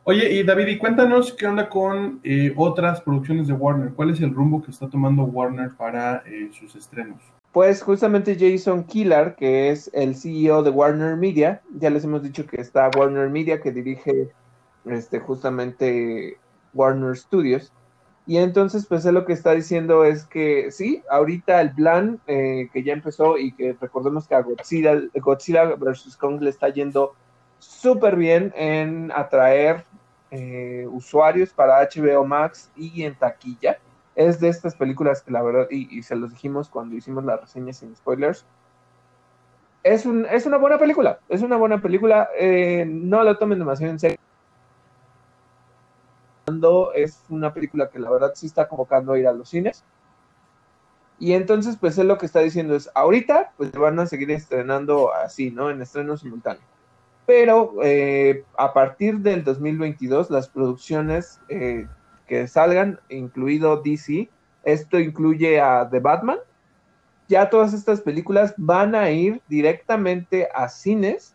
Oye, 0.04 0.32
y 0.32 0.42
David, 0.42 0.68
y 0.68 0.78
cuéntanos 0.78 1.34
qué 1.34 1.46
onda 1.46 1.68
con 1.68 2.20
eh, 2.24 2.52
otras 2.56 3.02
producciones 3.02 3.46
de 3.46 3.52
Warner. 3.52 3.92
¿Cuál 3.92 4.10
es 4.10 4.20
el 4.20 4.34
rumbo 4.34 4.62
que 4.62 4.70
está 4.70 4.88
tomando 4.88 5.24
Warner 5.24 5.72
para 5.76 6.22
eh, 6.24 6.48
sus 6.58 6.74
estrenos? 6.76 7.20
Pues 7.52 7.82
justamente 7.82 8.36
Jason 8.38 8.84
Killar, 8.84 9.36
que 9.36 9.70
es 9.70 9.90
el 9.92 10.14
CEO 10.14 10.62
de 10.62 10.70
Warner 10.70 11.16
Media, 11.16 11.60
ya 11.78 11.90
les 11.90 12.04
hemos 12.04 12.22
dicho 12.22 12.46
que 12.46 12.60
está 12.60 12.90
Warner 12.96 13.28
Media, 13.28 13.60
que 13.60 13.70
dirige 13.70 14.30
este, 14.86 15.18
justamente 15.18 16.38
Warner 16.72 17.16
Studios. 17.16 17.72
Y 18.28 18.36
entonces, 18.36 18.84
pues 18.86 19.06
él 19.06 19.14
lo 19.14 19.24
que 19.24 19.32
está 19.32 19.52
diciendo 19.52 20.04
es 20.04 20.26
que 20.26 20.70
sí, 20.70 21.02
ahorita 21.08 21.62
el 21.62 21.72
plan 21.72 22.20
eh, 22.26 22.68
que 22.74 22.82
ya 22.82 22.92
empezó 22.92 23.38
y 23.38 23.52
que 23.52 23.74
recordemos 23.80 24.28
que 24.28 24.34
a 24.34 24.42
Godzilla, 24.42 25.00
Godzilla 25.14 25.64
vs. 25.64 26.14
Kong 26.18 26.42
le 26.42 26.50
está 26.50 26.68
yendo 26.68 27.14
súper 27.58 28.16
bien 28.16 28.52
en 28.54 29.10
atraer 29.16 29.86
eh, 30.30 30.86
usuarios 30.90 31.54
para 31.54 31.80
HBO 31.80 32.22
Max 32.26 32.70
y 32.76 33.02
en 33.04 33.14
taquilla. 33.14 33.78
Es 34.14 34.38
de 34.40 34.50
estas 34.50 34.74
películas 34.74 35.22
que 35.22 35.30
la 35.30 35.40
verdad, 35.40 35.66
y, 35.70 36.02
se 36.02 36.14
los 36.14 36.30
dijimos 36.30 36.68
cuando 36.68 36.96
hicimos 36.96 37.24
la 37.24 37.38
reseña 37.38 37.72
sin 37.72 37.96
spoilers, 37.96 38.44
es, 39.82 40.04
un, 40.04 40.26
es 40.26 40.44
una 40.44 40.58
buena 40.58 40.76
película, 40.76 41.18
es 41.30 41.40
una 41.40 41.56
buena 41.56 41.80
película, 41.80 42.28
eh, 42.38 42.84
no 42.86 43.22
la 43.22 43.38
tomen 43.38 43.58
demasiado 43.58 43.90
en 43.90 43.98
serio. 43.98 44.18
Es 46.94 47.24
una 47.28 47.52
película 47.52 47.88
que 47.88 47.98
la 47.98 48.10
verdad 48.10 48.32
sí 48.34 48.46
está 48.46 48.68
convocando 48.68 49.12
a 49.12 49.18
ir 49.18 49.26
a 49.26 49.32
los 49.32 49.48
cines. 49.48 49.84
Y 51.18 51.32
entonces, 51.32 51.76
pues 51.76 51.98
él 51.98 52.08
lo 52.08 52.18
que 52.18 52.26
está 52.26 52.40
diciendo 52.40 52.76
es, 52.76 52.90
ahorita, 52.94 53.52
pues 53.56 53.72
van 53.72 53.98
a 53.98 54.06
seguir 54.06 54.30
estrenando 54.30 55.12
así, 55.12 55.50
¿no? 55.50 55.70
En 55.70 55.82
estreno 55.82 56.16
simultáneo. 56.16 56.62
Pero 57.26 57.74
eh, 57.82 58.44
a 58.56 58.72
partir 58.72 59.18
del 59.18 59.44
2022, 59.44 60.30
las 60.30 60.48
producciones 60.48 61.40
eh, 61.48 61.86
que 62.26 62.46
salgan, 62.46 63.00
incluido 63.08 63.82
DC, 63.82 64.30
esto 64.62 64.98
incluye 64.98 65.60
a 65.60 65.88
The 65.90 66.00
Batman, 66.00 66.38
ya 67.28 67.50
todas 67.50 67.74
estas 67.74 68.00
películas 68.00 68.54
van 68.56 68.94
a 68.94 69.10
ir 69.10 69.42
directamente 69.48 70.48
a 70.54 70.68
cines 70.68 71.34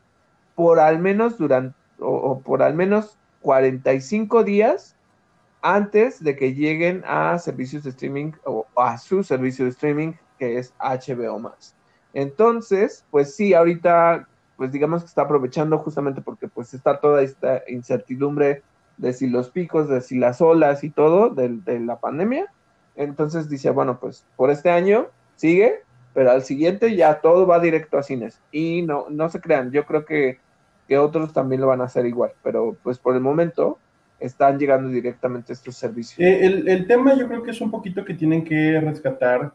por 0.56 0.80
al 0.80 0.99
menos 0.99 1.38
durante, 1.38 1.76
o, 1.99 2.40
por 2.40 2.64
al 2.64 2.73
menos 2.73 3.18
45 3.41 4.44
días 4.44 4.95
antes 5.64 6.22
de 6.22 6.35
que 6.35 6.53
lleguen 6.53 7.03
a 7.07 7.40
servicios 7.40 7.84
de 7.84 7.91
streaming 7.91 8.34
o 8.44 8.68
a 8.76 8.98
su 8.98 9.23
servicio 9.23 9.65
de 9.65 9.72
streaming 9.72 10.14
que 10.38 10.57
es 10.57 10.73
HBO 10.77 11.40
Max. 11.40 11.73
Entonces, 12.14 13.06
pues 13.10 13.34
sí, 13.34 13.53
ahorita, 13.53 14.27
pues 14.57 14.73
digamos 14.73 15.02
que 15.02 15.07
está 15.07 15.23
aprovechando 15.23 15.80
justamente 15.80 16.22
porque 16.22 16.49
pues 16.49 16.73
está 16.73 16.99
toda 16.99 17.22
esta 17.22 17.64
incertidumbre 17.68 18.61
de 18.98 19.14
si 19.14 19.27
los 19.27 19.49
picos, 19.49 19.88
de 19.88 20.02
si 20.02 20.18
las 20.18 20.41
olas 20.41 20.84
y 20.84 20.90
todo 20.90 21.30
de, 21.30 21.49
de 21.49 21.80
la 21.80 21.98
pandemia. 21.98 22.52
Entonces 22.95 23.49
dice, 23.49 23.69
bueno, 23.72 23.99
pues 23.99 24.26
por 24.35 24.52
este 24.52 24.69
año 24.69 25.07
sigue, 25.38 25.81
pero 26.14 26.31
al 26.31 26.44
siguiente 26.44 26.94
ya 26.95 27.22
todo 27.22 27.48
va 27.48 27.60
directo 27.60 27.98
a 27.98 28.03
cines. 28.03 28.41
Y 28.52 28.81
no, 28.81 29.07
no 29.10 29.30
se 29.30 29.40
crean, 29.40 29.72
yo 29.72 29.85
creo 29.85 30.03
que, 30.03 30.40
que 30.90 30.98
otros 30.98 31.31
también 31.31 31.61
lo 31.61 31.68
van 31.68 31.80
a 31.80 31.85
hacer 31.85 32.06
igual, 32.06 32.34
pero 32.44 32.76
pues 32.84 32.99
por 32.99 33.15
el 33.15 33.22
momento 33.22 33.80
están 34.19 34.57
llegando 34.57 34.90
directamente 34.90 35.53
estos 35.53 35.76
servicios. 35.76 36.19
Eh, 36.19 36.45
el, 36.45 36.68
el, 36.68 36.88
tema 36.88 37.15
yo 37.15 37.27
creo 37.27 37.44
que 37.44 37.52
es 37.52 37.61
un 37.61 37.72
poquito 37.72 38.06
que 38.06 38.14
tienen 38.14 38.44
que 38.44 38.80
rescatar 38.80 39.52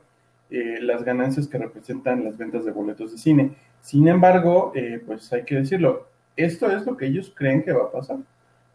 eh, 0.50 0.78
las 0.80 1.04
ganancias 1.04 1.46
que 1.46 1.58
representan 1.58 2.24
las 2.24 2.36
ventas 2.36 2.64
de 2.64 2.72
boletos 2.72 3.12
de 3.12 3.18
cine. 3.18 3.54
Sin 3.80 4.08
embargo, 4.08 4.72
eh, 4.74 5.02
pues 5.06 5.32
hay 5.32 5.44
que 5.44 5.56
decirlo, 5.56 6.08
esto 6.36 6.70
es 6.70 6.84
lo 6.86 6.96
que 6.96 7.06
ellos 7.06 7.32
creen 7.34 7.62
que 7.62 7.72
va 7.72 7.84
a 7.84 7.92
pasar. 7.92 8.18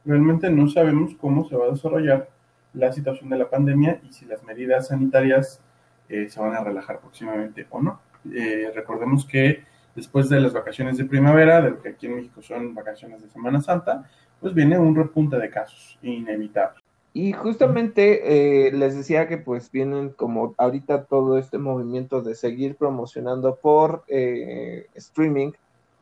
Realmente 0.06 0.50
no 0.50 0.70
sabemos 0.70 1.16
cómo 1.16 1.48
se 1.48 1.56
va 1.56 1.68
a 1.68 1.72
desarrollar 1.72 2.30
la 2.74 2.92
situación 2.92 3.30
de 3.30 3.38
la 3.38 3.50
pandemia 3.50 4.02
y 4.08 4.12
si 4.12 4.26
las 4.26 4.44
medidas 4.44 4.88
sanitarias 4.88 5.62
eh, 6.10 6.30
se 6.30 6.40
van 6.40 6.54
a 6.54 6.64
relajar 6.64 7.00
próximamente 7.00 7.66
o 7.70 7.82
no. 7.82 8.02
Eh, 8.34 8.72
recordemos 8.74 9.26
que 9.26 9.64
después 9.96 10.30
de 10.30 10.40
las 10.40 10.54
vacaciones 10.54 10.98
de 10.98 11.06
primavera, 11.06 11.62
de 11.62 11.72
lo 11.72 11.82
que 11.82 11.90
aquí 11.90 12.08
en 12.08 12.16
México 12.16 12.42
son 12.42 12.74
vacaciones 12.74 13.22
de 13.22 13.30
Semana 13.30 13.62
Santa, 13.62 14.10
pues 14.44 14.54
viene 14.54 14.78
un 14.78 14.96
repunte 14.96 15.38
de 15.38 15.50
casos 15.50 15.98
inevitable. 16.04 16.80
Y 17.14 17.32
justamente 17.32 18.68
eh, 18.68 18.72
les 18.72 18.96
decía 18.96 19.28
que 19.28 19.38
pues 19.38 19.72
vienen 19.72 20.10
como 20.10 20.54
ahorita 20.58 21.06
todo 21.06 21.40
este 21.40 21.58
movimiento 21.58 22.22
de 22.22 22.36
seguir 22.36 22.76
promocionando 22.76 23.56
por 23.56 24.04
streaming 24.08 25.52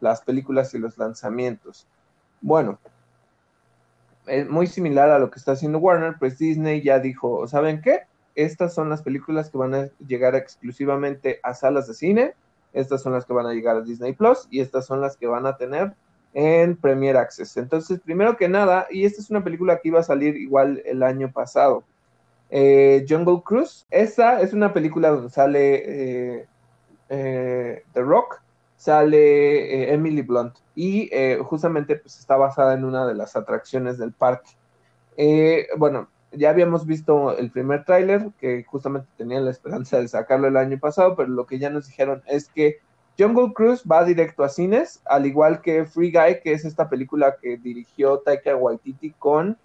las 0.01 0.21
películas 0.21 0.73
y 0.73 0.79
los 0.79 0.97
lanzamientos. 0.97 1.87
Bueno, 2.41 2.79
es 4.27 4.49
muy 4.49 4.67
similar 4.67 5.09
a 5.09 5.19
lo 5.19 5.31
que 5.31 5.39
está 5.39 5.53
haciendo 5.53 5.79
Warner, 5.79 6.15
pues 6.19 6.37
Disney 6.37 6.81
ya 6.81 6.99
dijo, 6.99 7.47
¿saben 7.47 7.81
qué? 7.81 8.01
estas 8.35 8.73
son 8.73 8.89
las 8.89 9.01
películas 9.01 9.49
que 9.49 9.57
van 9.57 9.73
a 9.73 9.89
llegar 10.05 10.35
exclusivamente 10.35 11.39
a 11.43 11.53
salas 11.53 11.87
de 11.87 11.93
cine, 11.93 12.33
estas 12.73 13.01
son 13.01 13.13
las 13.13 13.25
que 13.25 13.33
van 13.33 13.45
a 13.45 13.53
llegar 13.53 13.75
a 13.75 13.81
Disney 13.81 14.13
Plus 14.13 14.47
y 14.49 14.61
estas 14.61 14.85
son 14.85 15.01
las 15.01 15.17
que 15.17 15.27
van 15.27 15.45
a 15.45 15.57
tener 15.57 15.93
en 16.33 16.75
Premier 16.77 17.17
Access. 17.17 17.57
Entonces, 17.57 17.99
primero 17.99 18.37
que 18.37 18.47
nada, 18.47 18.87
y 18.89 19.05
esta 19.05 19.21
es 19.21 19.29
una 19.29 19.43
película 19.43 19.79
que 19.79 19.89
iba 19.89 19.99
a 19.99 20.03
salir 20.03 20.37
igual 20.37 20.81
el 20.85 21.03
año 21.03 21.31
pasado, 21.31 21.83
eh, 22.49 23.05
Jungle 23.07 23.41
Cruise, 23.45 23.85
esa 23.89 24.41
es 24.41 24.53
una 24.53 24.73
película 24.73 25.09
donde 25.09 25.29
sale 25.29 26.39
eh, 26.39 26.47
eh, 27.09 27.83
The 27.93 28.01
Rock, 28.01 28.41
sale 28.75 29.93
Emily 29.93 30.21
Blunt 30.21 30.55
y 30.75 31.09
justamente 31.43 31.97
pues, 31.97 32.17
está 32.17 32.35
basada 32.35 32.73
en 32.73 32.83
una 32.83 33.05
de 33.05 33.13
las 33.13 33.35
atracciones 33.35 33.97
del 33.97 34.11
parque. 34.11 34.49
bueno, 35.77 36.09
ya 36.31 36.49
habíamos 36.49 36.85
visto 36.85 37.37
el 37.37 37.51
primer 37.51 37.85
tráiler, 37.85 38.31
que 38.39 38.63
justamente 38.63 39.07
tenían 39.17 39.45
la 39.45 39.51
esperanza 39.51 39.99
de 39.99 40.07
sacarlo 40.07 40.47
el 40.47 40.57
año 40.57 40.79
pasado, 40.79 41.15
pero 41.15 41.29
lo 41.29 41.45
que 41.45 41.59
ya 41.59 41.69
nos 41.69 41.87
dijeron 41.87 42.23
es 42.25 42.49
que 42.49 42.79
Jungle 43.17 43.53
Cruise 43.53 43.83
va 43.89 44.03
directo 44.03 44.43
a 44.43 44.49
cines, 44.49 45.01
al 45.05 45.25
igual 45.25 45.61
que 45.61 45.85
Free 45.85 46.11
Guy, 46.11 46.41
que 46.41 46.53
es 46.53 46.65
esta 46.65 46.89
película 46.89 47.35
que 47.41 47.57
dirigió 47.57 48.19
Taika 48.19 48.55
Waititi 48.55 49.11
con 49.11 49.57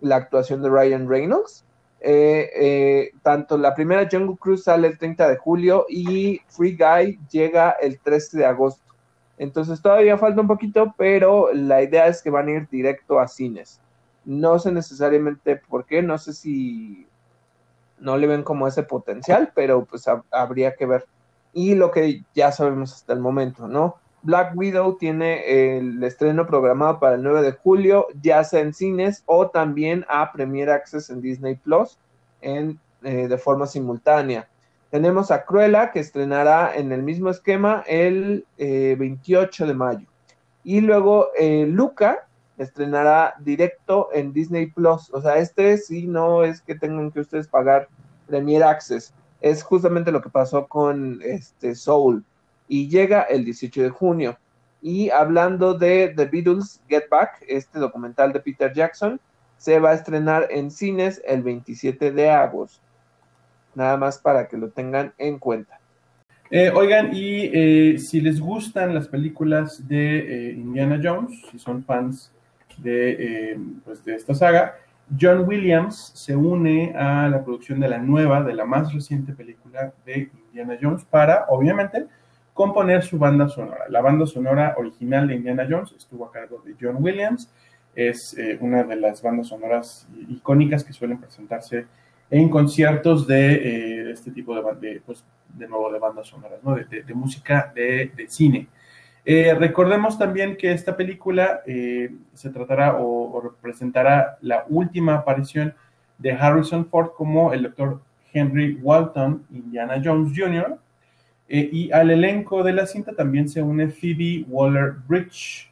la 0.00 0.16
actuación 0.16 0.62
de 0.62 0.70
Ryan 0.70 1.08
Reynolds. 1.08 1.64
Eh, 2.00 2.50
eh, 2.54 3.10
tanto 3.22 3.58
la 3.58 3.74
primera 3.74 4.08
Jungle 4.10 4.36
Cruise 4.38 4.64
sale 4.64 4.86
el 4.86 4.98
30 4.98 5.28
de 5.28 5.36
julio 5.36 5.86
y 5.88 6.40
Free 6.46 6.76
Guy 6.76 7.18
llega 7.30 7.70
el 7.70 7.98
13 7.98 8.38
de 8.38 8.46
agosto. 8.46 8.94
Entonces 9.38 9.80
todavía 9.80 10.18
falta 10.18 10.40
un 10.40 10.48
poquito, 10.48 10.94
pero 10.96 11.52
la 11.52 11.82
idea 11.82 12.08
es 12.08 12.22
que 12.22 12.30
van 12.30 12.48
a 12.48 12.52
ir 12.52 12.68
directo 12.68 13.20
a 13.20 13.28
cines. 13.28 13.80
No 14.24 14.58
sé 14.58 14.72
necesariamente 14.72 15.56
por 15.56 15.86
qué, 15.86 16.02
no 16.02 16.18
sé 16.18 16.32
si 16.32 17.06
no 17.98 18.16
le 18.16 18.26
ven 18.26 18.42
como 18.42 18.66
ese 18.66 18.82
potencial, 18.82 19.52
pero 19.54 19.84
pues 19.84 20.06
habría 20.30 20.74
que 20.74 20.86
ver. 20.86 21.06
Y 21.58 21.74
lo 21.74 21.90
que 21.90 22.22
ya 22.36 22.52
sabemos 22.52 22.92
hasta 22.92 23.12
el 23.12 23.18
momento, 23.18 23.66
¿no? 23.66 23.96
Black 24.22 24.52
Widow 24.54 24.96
tiene 24.96 25.76
el 25.76 26.04
estreno 26.04 26.46
programado 26.46 27.00
para 27.00 27.16
el 27.16 27.22
9 27.24 27.42
de 27.42 27.50
julio, 27.50 28.06
ya 28.22 28.44
sea 28.44 28.60
en 28.60 28.72
cines 28.72 29.24
o 29.26 29.48
también 29.48 30.04
a 30.08 30.30
Premier 30.30 30.70
Access 30.70 31.10
en 31.10 31.20
Disney 31.20 31.56
Plus 31.56 31.98
en, 32.42 32.78
eh, 33.02 33.26
de 33.26 33.38
forma 33.38 33.66
simultánea. 33.66 34.48
Tenemos 34.92 35.32
a 35.32 35.44
Cruella 35.44 35.90
que 35.90 35.98
estrenará 35.98 36.76
en 36.76 36.92
el 36.92 37.02
mismo 37.02 37.28
esquema 37.28 37.82
el 37.88 38.46
28 38.56 39.64
eh, 39.64 39.66
de 39.66 39.74
mayo. 39.74 40.06
Y 40.62 40.80
luego 40.80 41.30
eh, 41.36 41.66
Luca 41.68 42.28
estrenará 42.56 43.34
directo 43.40 44.10
en 44.12 44.32
Disney 44.32 44.66
Plus. 44.66 45.12
O 45.12 45.20
sea, 45.20 45.38
este 45.38 45.76
sí 45.76 46.06
no 46.06 46.44
es 46.44 46.60
que 46.60 46.76
tengan 46.76 47.10
que 47.10 47.18
ustedes 47.18 47.48
pagar 47.48 47.88
Premier 48.28 48.62
Access. 48.62 49.12
Es 49.40 49.62
justamente 49.62 50.12
lo 50.12 50.20
que 50.20 50.30
pasó 50.30 50.66
con 50.66 51.20
este 51.22 51.74
Soul. 51.74 52.24
Y 52.66 52.88
llega 52.88 53.22
el 53.22 53.44
18 53.44 53.82
de 53.82 53.90
junio. 53.90 54.38
Y 54.80 55.10
hablando 55.10 55.74
de 55.74 56.12
The 56.16 56.26
Beatles 56.26 56.80
Get 56.88 57.08
Back, 57.10 57.44
este 57.48 57.78
documental 57.78 58.32
de 58.32 58.40
Peter 58.40 58.72
Jackson, 58.72 59.20
se 59.56 59.80
va 59.80 59.90
a 59.90 59.94
estrenar 59.94 60.46
en 60.50 60.70
cines 60.70 61.20
el 61.26 61.42
27 61.42 62.12
de 62.12 62.30
agosto. 62.30 62.80
Nada 63.74 63.96
más 63.96 64.18
para 64.18 64.48
que 64.48 64.56
lo 64.56 64.70
tengan 64.70 65.12
en 65.18 65.38
cuenta. 65.38 65.78
Eh, 66.50 66.70
oigan, 66.74 67.10
y 67.12 67.50
eh, 67.52 67.98
si 67.98 68.20
les 68.20 68.40
gustan 68.40 68.94
las 68.94 69.06
películas 69.08 69.86
de 69.86 70.18
eh, 70.48 70.52
Indiana 70.52 70.98
Jones, 71.02 71.42
si 71.50 71.58
son 71.58 71.84
fans 71.84 72.32
de, 72.78 73.52
eh, 73.52 73.58
pues 73.84 74.04
de 74.04 74.14
esta 74.14 74.34
saga, 74.34 74.76
John 75.18 75.44
Williams 75.46 76.12
se 76.14 76.36
une 76.36 76.94
a 76.96 77.28
la 77.28 77.42
producción 77.42 77.80
de 77.80 77.88
la 77.88 77.98
nueva, 77.98 78.42
de 78.42 78.54
la 78.54 78.64
más 78.64 78.92
reciente 78.92 79.32
película 79.32 79.92
de 80.04 80.30
Indiana 80.48 80.76
Jones 80.80 81.04
para, 81.04 81.46
obviamente, 81.48 82.06
componer 82.52 83.02
su 83.02 83.18
banda 83.18 83.48
sonora. 83.48 83.84
La 83.88 84.00
banda 84.00 84.26
sonora 84.26 84.74
original 84.76 85.28
de 85.28 85.36
Indiana 85.36 85.66
Jones 85.68 85.92
estuvo 85.96 86.26
a 86.26 86.32
cargo 86.32 86.62
de 86.64 86.74
John 86.80 86.96
Williams. 86.98 87.50
Es 87.94 88.36
eh, 88.36 88.58
una 88.60 88.84
de 88.84 88.96
las 88.96 89.22
bandas 89.22 89.48
sonoras 89.48 90.08
icónicas 90.28 90.84
que 90.84 90.92
suelen 90.92 91.18
presentarse 91.18 91.86
en 92.30 92.48
conciertos 92.48 93.26
de 93.26 93.54
eh, 93.54 94.10
este 94.10 94.30
tipo 94.30 94.54
de, 94.54 94.88
de, 94.88 95.00
pues, 95.00 95.24
de 95.54 95.66
nuevo 95.66 95.90
de 95.90 95.98
bandas 95.98 96.26
sonoras, 96.26 96.58
¿no? 96.62 96.74
de, 96.74 97.02
de 97.02 97.14
música 97.14 97.72
de, 97.74 98.12
cine. 98.28 98.68
Eh, 99.30 99.52
recordemos 99.52 100.16
también 100.16 100.56
que 100.56 100.72
esta 100.72 100.96
película 100.96 101.60
eh, 101.66 102.10
se 102.32 102.48
tratará 102.48 102.96
o, 102.98 103.42
representará 103.42 104.38
la 104.40 104.64
última 104.70 105.16
aparición 105.16 105.74
de 106.16 106.32
Harrison 106.32 106.86
Ford 106.86 107.10
como 107.14 107.52
el 107.52 107.64
doctor 107.64 108.00
Henry 108.32 108.78
Walton, 108.80 109.44
Indiana 109.50 110.00
Jones 110.02 110.32
Jr., 110.34 110.78
eh, 111.46 111.68
y 111.70 111.92
al 111.92 112.10
elenco 112.10 112.62
de 112.62 112.72
la 112.72 112.86
cinta 112.86 113.12
también 113.12 113.50
se 113.50 113.60
une 113.60 113.90
Phoebe 113.90 114.46
Waller-Bridge. 114.48 115.70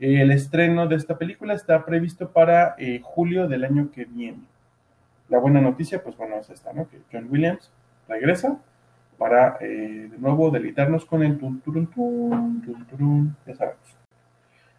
el 0.00 0.30
estreno 0.30 0.86
de 0.86 0.96
esta 0.96 1.16
película 1.16 1.54
está 1.54 1.86
previsto 1.86 2.28
para 2.30 2.76
julio 3.00 3.48
del 3.48 3.64
año 3.64 3.90
que 3.90 4.04
viene. 4.04 4.42
La 5.30 5.38
buena 5.38 5.62
noticia, 5.62 6.02
pues 6.02 6.14
bueno, 6.14 6.36
es 6.36 6.50
esta, 6.50 6.74
¿no? 6.74 6.86
Que 6.90 6.98
John 7.10 7.26
Williams 7.30 7.72
regresa 8.06 8.58
para 9.18 9.58
eh, 9.60 10.08
de 10.10 10.18
nuevo 10.18 10.50
deleitarnos 10.50 11.04
con 11.04 11.22
el 11.22 11.38
tun, 11.38 11.60
turun, 11.60 13.36
ya 13.46 13.54
sabemos. 13.54 13.78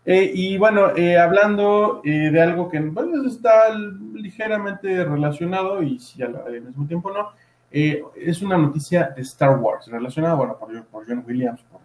Eh, 0.06 0.32
y 0.34 0.58
bueno, 0.58 0.96
eh, 0.96 1.18
hablando 1.18 2.02
de 2.04 2.42
algo 2.42 2.70
que 2.70 2.80
bueno, 2.80 3.28
está 3.28 3.70
ligeramente 4.16 5.04
relacionado 5.04 5.84
y 5.84 6.00
si 6.00 6.24
al, 6.24 6.62
mismo 6.66 6.88
tiempo 6.88 7.12
no, 7.12 7.30
es 7.70 8.42
una 8.42 8.58
noticia 8.58 9.14
de 9.16 9.22
Star 9.22 9.60
Wars 9.60 9.88
relacionada, 9.88 10.34
bueno, 10.36 10.58
por, 10.58 10.84
por 10.86 11.06
John 11.06 11.24
Williams, 11.28 11.62
por 11.64 11.82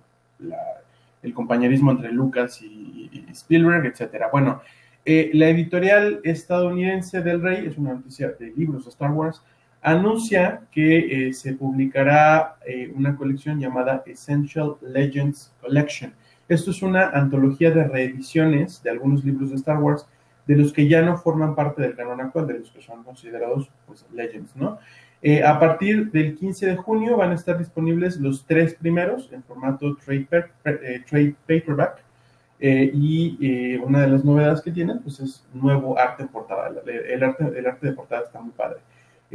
el 1.23 1.35
compañerismo 1.35 1.91
entre 1.91 2.13
Lucas 2.13 2.63
y, 2.63 3.27
Spielberg, 3.33 3.85
etcétera. 3.87 4.29
Bueno, 4.33 4.63
la 5.05 5.49
editorial 5.49 6.21
estadounidense 6.23 7.21
del 7.21 7.43
Rey, 7.43 7.67
es 7.67 7.77
una 7.77 7.95
noticia 7.95 8.29
de 8.29 8.53
libros 8.57 8.85
de 8.85 8.91
Star 8.91 9.11
Wars, 9.11 9.43
anuncia 9.85 10.63
que 10.73 11.29
eh, 11.29 11.33
se 11.35 11.53
publicará 11.53 12.57
eh, 12.67 12.91
una 12.97 13.15
colección 13.17 13.61
llamada 13.61 14.03
Essential 14.07 14.77
Legends 14.81 15.53
Collection. 15.61 16.15
Esto 16.49 16.71
es 16.71 16.83
una 16.83 17.11
antología 17.11 17.71
de 17.71 17.85
reediciones 17.85 18.83
de 18.83 18.91
algunos 18.91 19.23
libros 19.25 19.51
de 19.51 19.57
Star 19.57 19.79
Wars 19.79 20.07
de 20.47 20.57
los 20.57 20.73
que 20.73 20.89
ya 20.89 21.03
no 21.03 21.19
forman 21.19 21.55
parte 21.55 21.83
del 21.83 21.95
canon 21.95 22.21
actual, 22.23 22.47
de 22.47 22.61
los 22.61 22.71
que 22.71 22.81
son 22.81 23.05
considerados 23.05 23.71
pues, 23.87 24.07
Legends, 24.13 24.57
¿no? 24.57 24.79
Eh, 25.21 25.43
a 25.43 25.59
partir 25.61 26.11
del 26.11 26.35
15 26.35 26.67
de 26.67 26.77
junio 26.77 27.19
van 27.19 27.33
a 27.33 27.35
estar 27.35 27.59
disponibles 27.59 28.19
los 28.19 28.45
tres 28.47 28.75
primeros 28.75 29.31
en 29.33 29.43
formato 29.43 29.97
trade, 29.97 30.27
trade 31.07 31.35
paperback 31.47 32.03
y 32.61 33.77
una 33.79 34.03
de 34.03 34.09
las 34.09 34.25
novedades 34.25 34.61
que 34.63 34.71
tienen 34.71 35.01
pues 35.01 35.21
es 35.21 35.47
nuevo 35.53 35.99
arte 35.99 36.23
en 36.23 36.29
portada. 36.29 36.71
El, 36.87 37.23
arte, 37.23 37.53
el 37.55 37.67
arte 37.67 37.87
de 37.87 37.93
portada 37.95 38.23
está 38.23 38.41
muy 38.41 38.53
padre. 38.53 38.81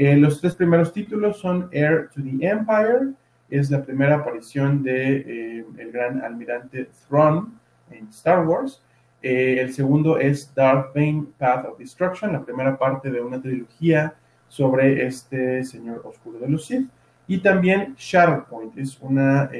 Eh, 0.01 0.15
los 0.15 0.39
tres 0.39 0.55
primeros 0.55 0.93
títulos 0.93 1.41
son 1.41 1.67
Heir 1.73 2.07
to 2.15 2.21
the 2.23 2.47
Empire, 2.47 3.11
es 3.49 3.69
la 3.69 3.83
primera 3.83 4.15
aparición 4.15 4.81
de 4.81 5.17
eh, 5.17 5.65
el 5.77 5.91
gran 5.91 6.21
almirante 6.21 6.87
Thrawn 7.05 7.59
en 7.91 8.07
Star 8.07 8.47
Wars. 8.47 8.81
Eh, 9.21 9.57
el 9.59 9.73
segundo 9.73 10.17
es 10.17 10.55
Darth 10.55 10.95
Bane 10.95 11.25
Path 11.37 11.65
of 11.65 11.77
Destruction, 11.77 12.31
la 12.31 12.45
primera 12.45 12.77
parte 12.77 13.11
de 13.11 13.19
una 13.19 13.41
trilogía 13.41 14.13
sobre 14.47 15.05
este 15.05 15.65
señor 15.65 16.01
oscuro 16.05 16.39
de 16.39 16.47
los 16.47 16.65
Sith. 16.65 16.87
Y 17.27 17.39
también 17.39 17.93
Shatterpoint, 17.97 18.77
es 18.77 18.97
una, 19.01 19.51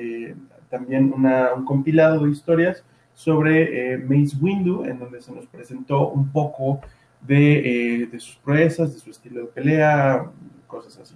también 0.70 1.11
un 1.14 1.66
compilado 1.66 2.24
de 2.24 2.32
historias 2.32 2.86
sobre 3.14 3.98
Mace 3.98 4.38
Windu, 4.40 4.86
en 4.86 4.99
donde 4.99 5.22
se 5.22 5.34
nos 5.34 5.48
presentó 5.48 6.07
un 6.07 6.32
poco 6.32 6.80
eh, 7.28 8.08
de, 8.12 8.20
sus 8.20 8.36
proezas, 8.38 8.94
de 8.94 9.00
su 9.00 9.10
estilo 9.10 9.41
de 9.41 9.48
pelea, 9.48 10.32
cosas 10.68 10.98
así. 11.00 11.16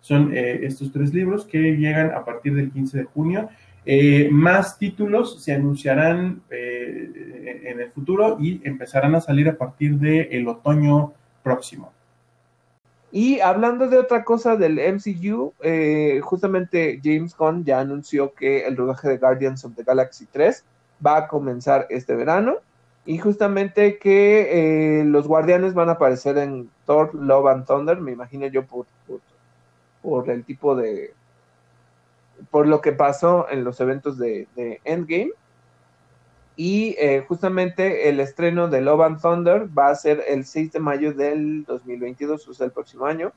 Son 0.00 0.34
eh, 0.34 0.60
estos 0.62 0.92
tres 0.92 1.12
libros 1.12 1.44
que 1.44 1.58
llegan 1.76 2.12
a 2.12 2.24
partir 2.24 2.54
del 2.54 2.70
15 2.70 2.98
de 2.98 3.04
junio. 3.04 3.48
Eh, 3.84 4.28
más 4.30 4.78
títulos 4.78 5.42
se 5.42 5.52
anunciarán 5.52 6.42
en 6.50 7.80
el 7.80 7.90
futuro 7.92 8.36
y 8.40 8.60
empezarán 8.64 9.14
a 9.14 9.20
salir 9.20 9.48
a 9.48 9.56
partir 9.56 9.98
del 9.98 10.46
otoño 10.48 11.12
próximo. 11.42 11.92
Y 13.12 13.40
hablando 13.40 13.88
de 13.88 13.98
otra 13.98 14.22
cosa 14.22 14.56
del 14.56 14.78
MCU, 14.78 15.54
justamente 16.22 17.00
James 17.02 17.34
Gunn 17.36 17.64
ya 17.64 17.80
anunció 17.80 18.34
que 18.34 18.66
el 18.66 18.76
rodaje 18.76 19.08
de 19.08 19.18
Guardians 19.18 19.64
of 19.64 19.74
the 19.74 19.82
Galaxy 19.82 20.26
3 20.26 20.64
va 21.04 21.16
a 21.16 21.28
comenzar 21.28 21.86
este 21.90 22.14
verano. 22.14 22.56
Y 23.06 23.18
justamente 23.18 23.98
que 23.98 25.00
eh, 25.00 25.04
los 25.04 25.26
guardianes 25.26 25.74
van 25.74 25.88
a 25.88 25.92
aparecer 25.92 26.36
en 26.38 26.70
Thor, 26.84 27.14
Love 27.14 27.46
and 27.48 27.66
Thunder, 27.66 28.00
me 28.00 28.12
imagino 28.12 28.46
yo 28.46 28.64
por, 28.66 28.86
por, 30.02 30.28
el 30.28 30.44
tipo 30.44 30.76
de... 30.76 31.14
por 32.50 32.66
lo 32.66 32.80
que 32.80 32.92
pasó 32.92 33.46
en 33.50 33.64
los 33.64 33.80
eventos 33.80 34.18
de, 34.18 34.46
Endgame. 34.84 35.32
Y 36.56 36.94
eh, 36.98 37.24
justamente 37.26 38.10
el 38.10 38.20
estreno 38.20 38.68
de 38.68 38.82
Love 38.82 39.00
and 39.02 39.20
Thunder 39.22 39.66
va 39.76 39.88
a 39.88 39.94
ser 39.94 40.22
el 40.28 40.44
6 40.44 40.72
de 40.72 40.80
mayo 40.80 41.14
del 41.14 41.64
2022, 41.64 42.46
o 42.48 42.54
sea, 42.54 42.66
el 42.66 42.72
próximo 42.72 43.06
año. 43.06 43.32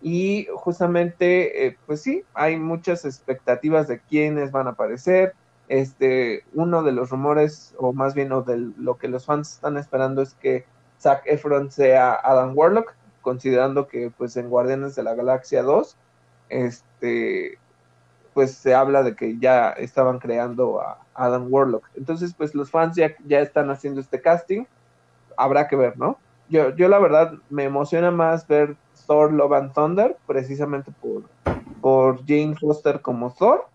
Y 0.00 0.48
justamente, 0.54 1.66
eh, 1.66 1.76
pues 1.86 2.00
sí, 2.00 2.24
hay 2.34 2.56
muchas 2.56 3.04
expectativas 3.04 3.88
de 3.88 4.00
quiénes 4.00 4.50
van 4.50 4.66
a 4.66 4.70
aparecer. 4.70 5.34
Este, 5.72 6.44
uno 6.52 6.82
de 6.82 6.92
los 6.92 7.08
rumores, 7.08 7.74
o 7.78 7.94
más 7.94 8.12
bien 8.12 8.30
o 8.32 8.42
de 8.42 8.58
lo 8.58 8.98
que 8.98 9.08
los 9.08 9.24
fans 9.24 9.54
están 9.54 9.78
esperando 9.78 10.20
es 10.20 10.34
que 10.34 10.66
Zac 11.00 11.22
Efron 11.24 11.70
sea 11.70 12.12
Adam 12.12 12.52
Warlock, 12.54 12.94
considerando 13.22 13.88
que 13.88 14.12
pues 14.14 14.36
en 14.36 14.50
Guardianes 14.50 14.96
de 14.96 15.02
la 15.02 15.14
Galaxia 15.14 15.62
2, 15.62 15.96
este, 16.50 17.58
pues 18.34 18.52
se 18.52 18.74
habla 18.74 19.02
de 19.02 19.16
que 19.16 19.38
ya 19.38 19.70
estaban 19.70 20.18
creando 20.18 20.82
a 20.82 20.98
Adam 21.14 21.46
Warlock. 21.48 21.88
Entonces, 21.94 22.34
pues 22.34 22.54
los 22.54 22.70
fans 22.70 22.94
ya, 22.94 23.16
ya 23.26 23.40
están 23.40 23.70
haciendo 23.70 24.02
este 24.02 24.20
casting. 24.20 24.64
Habrá 25.38 25.68
que 25.68 25.76
ver, 25.76 25.96
¿no? 25.96 26.18
Yo, 26.50 26.76
yo 26.76 26.86
la 26.90 26.98
verdad 26.98 27.32
me 27.48 27.64
emociona 27.64 28.10
más 28.10 28.46
ver 28.46 28.76
Thor 29.06 29.32
Love 29.32 29.54
and 29.54 29.72
Thunder, 29.72 30.18
precisamente 30.26 30.92
por, 31.00 31.22
por 31.80 32.18
Jane 32.26 32.56
Foster 32.60 33.00
como 33.00 33.32
Thor, 33.32 33.71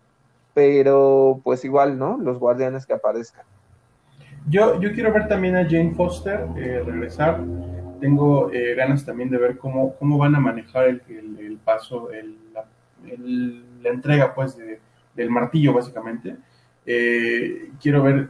pero 0.58 1.40
pues 1.44 1.64
igual, 1.66 2.00
¿no? 2.00 2.18
Los 2.18 2.40
guardianes 2.40 2.88
que 2.88 2.94
aparezcan. 2.94 3.46
Yo, 4.50 4.82
yo 4.82 4.92
quiero 4.92 5.14
ver 5.14 5.28
también 5.28 5.56
a 5.56 5.70
Jane 5.70 5.94
Foster 5.94 6.48
eh, 6.58 6.82
regresar. 6.84 7.44
Tengo 8.02 8.52
eh, 8.52 8.74
ganas 8.74 9.06
también 9.06 9.30
de 9.30 9.38
ver 9.38 9.60
cómo, 9.60 9.94
cómo 10.00 10.18
van 10.18 10.34
a 10.34 10.40
manejar 10.40 10.88
el, 10.88 11.02
el, 11.08 11.60
paso, 11.64 12.10
el, 12.10 12.38
la, 12.56 12.66
la, 13.84 13.90
entrega 13.92 14.34
pues 14.34 14.58
del 15.14 15.30
martillo 15.30 15.74
básicamente. 15.74 16.38
Eh, 16.88 17.70
quiero 17.80 18.02
ver, 18.02 18.30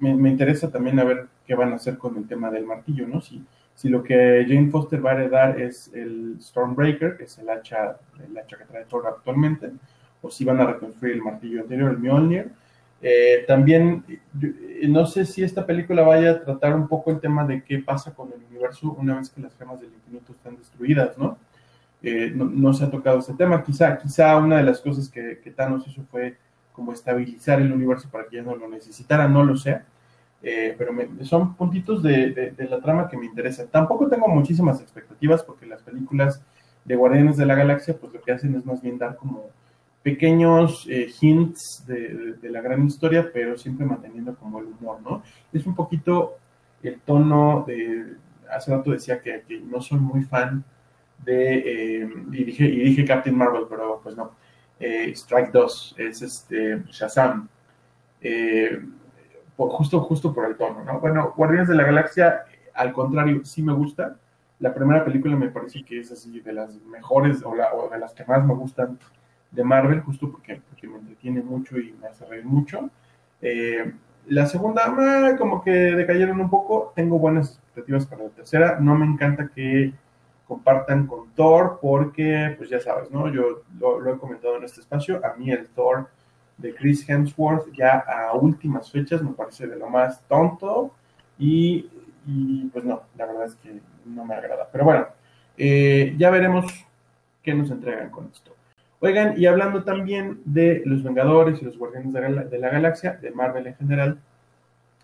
me, 0.00 0.14
me, 0.14 0.30
interesa 0.30 0.70
también 0.70 0.98
a 0.98 1.04
ver 1.04 1.26
qué 1.46 1.54
van 1.54 1.74
a 1.74 1.76
hacer 1.76 1.98
con 1.98 2.16
el 2.16 2.26
tema 2.26 2.50
del 2.50 2.64
martillo, 2.64 3.06
¿no? 3.06 3.20
Si, 3.20 3.44
si 3.74 3.90
lo 3.90 4.02
que 4.02 4.46
Jane 4.48 4.70
Foster 4.70 5.04
va 5.04 5.10
a 5.10 5.14
heredar 5.16 5.60
es 5.60 5.92
el 5.92 6.38
Stormbreaker, 6.40 7.18
que 7.18 7.24
es 7.24 7.36
el 7.36 7.50
hacha, 7.50 7.98
el 8.26 8.38
hacha 8.38 8.56
que 8.56 8.64
trae 8.64 8.86
Thor 8.86 9.06
actualmente, 9.06 9.72
o 10.22 10.30
si 10.30 10.44
van 10.44 10.60
a 10.60 10.66
reconstruir 10.66 11.14
el 11.14 11.22
martillo 11.22 11.60
anterior, 11.60 11.90
el 11.90 11.98
Mjolnir. 11.98 12.50
Eh, 13.02 13.44
también, 13.46 14.04
eh, 14.08 14.88
no 14.88 15.06
sé 15.06 15.26
si 15.26 15.42
esta 15.42 15.66
película 15.66 16.02
vaya 16.02 16.30
a 16.32 16.44
tratar 16.44 16.74
un 16.74 16.88
poco 16.88 17.10
el 17.10 17.20
tema 17.20 17.46
de 17.46 17.62
qué 17.62 17.78
pasa 17.78 18.14
con 18.14 18.32
el 18.32 18.42
universo 18.50 18.96
una 18.98 19.16
vez 19.16 19.30
que 19.30 19.40
las 19.40 19.54
gemas 19.56 19.80
del 19.80 19.92
infinito 19.92 20.32
están 20.32 20.56
destruidas, 20.56 21.16
¿no? 21.18 21.38
Eh, 22.02 22.32
no, 22.34 22.72
se 22.72 22.84
ha 22.84 22.90
tocado 22.90 23.18
ese 23.18 23.34
tema. 23.34 23.62
Quizá, 23.62 23.98
quizá 23.98 24.36
una 24.36 24.58
de 24.58 24.62
las 24.64 24.80
cosas 24.80 25.08
que, 25.08 25.40
que, 25.42 25.50
Thanos 25.50 25.86
hizo 25.88 26.02
fue 26.10 26.36
como 26.72 26.92
estabilizar 26.92 27.60
el 27.60 27.72
universo 27.72 28.08
para 28.10 28.26
que 28.26 28.36
ya 28.36 28.42
no 28.42 28.54
lo 28.54 28.68
necesitara, 28.68 29.28
no 29.28 29.44
lo 29.44 29.56
sé. 29.56 29.80
pero 30.42 30.92
son 31.22 31.54
puntitos 31.56 32.02
de, 32.02 32.52
de, 32.56 32.68
la 32.68 32.80
trama 32.80 33.08
que 33.08 33.16
me 33.16 33.26
interesan. 33.26 33.68
Tampoco 33.68 34.08
tengo 34.08 34.28
muchísimas 34.28 34.80
expectativas 34.80 35.42
porque 35.42 35.66
las 35.66 35.82
películas 35.82 36.42
de 36.84 36.96
Guardianes 36.96 37.36
de 37.36 37.46
la 37.46 37.54
Galaxia, 37.54 37.96
pues 37.98 38.12
lo 38.12 38.20
que 38.20 38.32
hacen 38.32 38.54
es 38.54 38.64
más 38.64 38.80
bien 38.82 38.98
dar 38.98 39.16
como 39.16 39.50
pequeños 40.06 40.86
eh, 40.88 41.12
hints 41.20 41.84
de, 41.84 42.38
la 42.48 42.60
gran 42.60 42.86
historia, 42.86 43.28
pero 43.34 43.58
siempre 43.58 43.84
manteniendo 43.84 44.36
como 44.36 44.60
el 44.60 44.66
humor, 44.66 45.00
¿no? 45.02 45.24
Es 45.52 45.66
un 45.66 45.74
poquito 45.74 46.36
el 46.80 47.00
tono 47.00 47.64
de, 47.66 48.14
hace 48.48 48.70
rato 48.70 48.92
decía 48.92 49.20
que, 49.20 49.42
no 49.64 49.80
soy 49.80 49.98
muy 49.98 50.22
fan 50.22 50.62
de, 51.24 52.02
eh, 52.04 52.08
y, 52.30 52.44
dije, 52.44 52.64
y 52.66 52.84
dije 52.84 53.04
Captain 53.04 53.36
Marvel, 53.36 53.64
pero 53.68 53.98
pues 54.00 54.16
no, 54.16 54.30
eh, 54.78 55.10
Strike 55.10 55.50
2 55.50 55.96
es 55.98 56.22
este 56.22 56.84
Shazam, 56.88 57.48
justo, 59.56 60.00
justo 60.02 60.32
por 60.32 60.44
el 60.44 60.56
tono, 60.56 60.84
¿no? 60.84 61.00
Bueno, 61.00 61.34
Guardianes 61.36 61.66
de 61.66 61.74
la 61.74 61.82
Galaxia, 61.82 62.44
al 62.74 62.92
contrario, 62.92 63.44
sí 63.44 63.60
me 63.60 63.72
gusta. 63.72 64.16
La 64.60 64.72
primera 64.72 65.04
película 65.04 65.34
me 65.34 65.48
parece 65.48 65.82
que 65.82 65.98
es 65.98 66.12
así 66.12 66.38
de 66.38 66.52
las 66.52 66.80
mejores 66.82 67.42
o, 67.42 67.50
o 67.50 67.90
de 67.90 67.98
las 67.98 68.14
que 68.14 68.24
más 68.24 68.46
me 68.46 68.54
gustan 68.54 69.00
de 69.50 69.64
Marvel, 69.64 70.00
justo 70.00 70.30
porque, 70.30 70.60
porque 70.68 70.88
me 70.88 70.98
entretiene 70.98 71.42
mucho 71.42 71.78
y 71.78 71.92
me 72.00 72.08
hace 72.08 72.24
reír 72.26 72.44
mucho. 72.44 72.90
Eh, 73.40 73.92
la 74.28 74.46
segunda, 74.46 75.36
como 75.38 75.62
que 75.62 75.70
decayeron 75.70 76.40
un 76.40 76.50
poco. 76.50 76.92
Tengo 76.96 77.18
buenas 77.18 77.54
expectativas 77.54 78.06
para 78.06 78.24
la 78.24 78.30
tercera. 78.30 78.78
No 78.80 78.96
me 78.96 79.06
encanta 79.06 79.48
que 79.54 79.92
compartan 80.46 81.06
con 81.06 81.30
Thor 81.34 81.78
porque, 81.80 82.54
pues 82.56 82.70
ya 82.70 82.80
sabes, 82.80 83.10
¿no? 83.10 83.32
Yo 83.32 83.62
lo, 83.78 84.12
he 84.12 84.18
comentado 84.18 84.56
en 84.56 84.64
este 84.64 84.80
espacio. 84.80 85.24
A 85.24 85.34
mí 85.36 85.50
el 85.50 85.68
Thor 85.68 86.08
de 86.56 86.74
Chris 86.74 87.08
Hemsworth 87.08 87.72
ya 87.72 87.98
a 87.98 88.32
últimas 88.34 88.90
fechas 88.90 89.22
me 89.22 89.32
parece 89.32 89.66
de 89.66 89.76
lo 89.76 89.88
más 89.90 90.22
tonto 90.26 90.92
y, 91.38 91.90
pues 92.72 92.84
no, 92.84 93.02
la 93.16 93.26
verdad 93.26 93.44
es 93.46 93.54
que 93.56 93.80
no 94.06 94.24
me 94.24 94.34
agrada. 94.34 94.68
Pero 94.72 94.84
bueno, 94.84 95.06
eh, 95.56 96.14
ya 96.18 96.30
veremos 96.30 96.64
qué 97.42 97.54
nos 97.54 97.70
entregan 97.70 98.10
con 98.10 98.28
esto. 98.32 98.56
Oigan, 99.00 99.34
y 99.38 99.44
hablando 99.44 99.84
también 99.84 100.40
de 100.44 100.82
los 100.86 101.02
Vengadores 101.02 101.60
y 101.60 101.66
los 101.66 101.76
Guardianes 101.76 102.12
de 102.14 102.58
la, 102.58 102.70
Galaxia, 102.70 103.18
de 103.20 103.30
Marvel 103.30 103.66
en 103.66 103.76
general, 103.76 104.18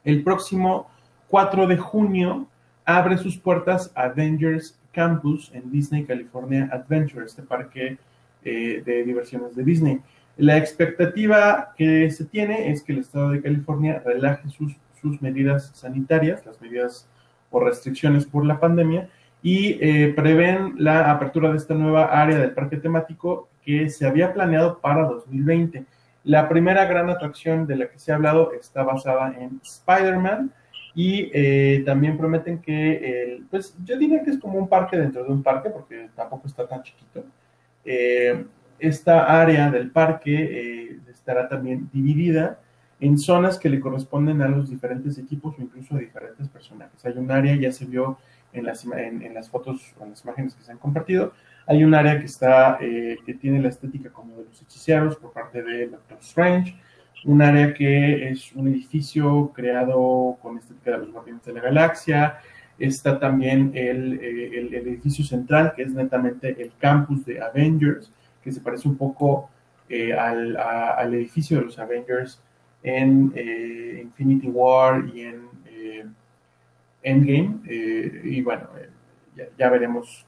el 0.05 0.23
próximo 0.23 0.91
4 1.29 1.67
de 1.67 1.77
junio 1.77 2.47
abre 2.87 3.19
sus 3.19 3.37
puertas 3.37 3.93
Avengers 3.95 4.79
Campus 4.93 5.51
en 5.55 5.71
Disney 5.71 6.05
California 6.05 6.69
Adventure, 6.73 7.27
este 7.27 7.43
parque 7.43 7.99
eh, 8.45 8.83
de 8.85 9.05
diversiones 9.05 9.55
de 9.55 9.63
Disney. 9.63 10.01
La 10.39 10.57
expectativa 10.57 11.75
que 11.77 12.11
se 12.11 12.25
tiene 12.25 12.71
es 12.71 12.83
que 12.83 12.93
el 12.93 13.01
estado 13.01 13.31
de 13.31 13.43
California 13.43 14.03
relaje 14.05 14.49
sus, 14.49 14.75
medidas 15.21 15.73
sanitarias, 15.75 16.47
las 16.47 16.61
medidas 16.61 17.09
o 17.51 17.61
restricciones 17.61 18.25
por 18.25 18.47
la 18.47 18.59
pandemia, 18.61 19.09
y 19.43 19.79
eh, 19.81 20.13
prevén 20.15 20.75
la 20.79 21.11
apertura 21.11 21.51
de 21.51 21.57
esta 21.57 21.75
nueva 21.75 22.05
área 22.05 22.39
del 22.39 22.53
parque 22.53 22.77
temático 22.77 23.49
que 23.65 23.89
se 23.91 24.07
había 24.07 24.33
planeado 24.33 24.79
para 24.81 25.07
2020. 25.07 25.85
La 26.25 26.49
primera 26.49 26.85
gran 26.85 27.11
atracción 27.11 27.67
de 27.67 27.77
la 27.77 27.89
que 27.89 27.99
se 27.99 28.13
ha 28.13 28.17
hablado 28.17 28.53
está 28.53 28.83
basada 28.83 29.35
en 29.39 29.61
Spider-Man 29.63 30.53
y 30.95 31.31
eh, 31.33 31.83
también 31.85 32.19
prometen 32.19 32.59
que, 32.59 32.97
el, 33.25 33.47
pues 33.51 33.75
yo 33.85 33.97
diría 33.99 34.23
que 34.23 34.31
es 34.31 34.39
como 34.39 34.59
un 34.59 34.69
parque 34.69 34.97
dentro 34.97 35.25
de 35.25 35.33
un 35.33 35.43
parque, 35.43 35.71
porque 35.71 36.11
tampoco 36.15 36.47
está 36.47 36.67
tan 36.67 36.83
chiquito. 36.83 37.25
Eh, 37.85 38.45
esta 38.79 39.41
área 39.41 39.71
del 39.71 39.91
parque 39.91 40.35
eh, 40.35 41.01
estará 41.11 41.49
también 41.49 41.89
dividida 41.93 42.59
en 43.01 43.19
zonas 43.19 43.59
que 43.59 43.69
le 43.69 43.81
corresponden 43.81 44.43
a 44.43 44.49
los 44.49 44.71
diferentes 44.71 45.19
equipos 45.19 45.57
o 45.59 45.63
incluso 45.63 45.95
a 45.95 45.99
diferentes 45.99 46.49
personajes. 46.49 47.05
Hay 47.05 47.15
un 47.17 47.31
área, 47.31 47.55
ya 47.57 47.73
se 47.73 47.85
vio 47.85 48.19
en 48.53 48.65
las, 48.65 48.85
en, 48.85 49.35
las 49.35 49.49
fotos 49.49 49.95
o 49.99 50.05
en 50.05 50.11
las 50.11 50.23
imágenes 50.25 50.55
que 50.55 50.63
se 50.63 50.73
han 50.73 50.79
compartido, 50.79 51.33
hay 51.67 51.85
un 51.85 51.95
área 51.95 52.19
que 52.19 52.27
está, 52.27 52.79
que 52.81 53.35
tiene 53.41 53.61
la 53.61 53.69
estética 53.69 54.11
como 54.11 54.37
de 54.37 54.45
los 54.45 54.61
hechiceros 54.63 55.17
por 55.17 55.33
parte 55.33 55.63
de 55.63 55.89
Doctor 55.89 56.19
Strange, 56.21 56.77
un 57.25 57.41
área 57.41 57.73
que 57.73 58.31
es 58.31 58.53
un 58.53 58.69
edificio 58.69 59.53
creado 59.55 60.37
con 60.43 60.59
estética 60.59 60.93
de 60.93 60.99
los 60.99 61.13
Guardianes 61.13 61.45
de 61.45 61.53
la 61.53 61.61
Galaxia. 61.61 62.39
Está 62.79 63.19
también 63.19 63.73
el, 63.75 64.19
eh, 64.21 64.59
el, 64.59 64.75
edificio 64.75 65.25
central, 65.25 65.73
que 65.77 65.83
es 65.83 65.93
netamente 65.93 66.61
el 66.61 66.73
campus 66.79 67.25
de 67.25 67.41
Avengers, 67.41 68.11
que 68.43 68.51
se 68.51 68.61
parece 68.61 68.89
un 68.89 68.97
poco 68.97 69.51
eh, 69.89 70.13
al, 70.13 70.57
al, 70.57 71.15
edificio 71.15 71.59
de 71.59 71.67
los 71.67 71.79
Avengers 71.79 72.43
en 72.83 73.33
eh, 73.37 74.01
Infinity 74.03 74.49
War 74.49 75.05
y 75.15 75.21
en 75.23 75.53
Endgame. 77.05 77.61
y 77.69 78.41
bueno, 78.43 78.69
ya, 79.37 79.45
ya, 79.59 79.71
veremos 79.71 80.25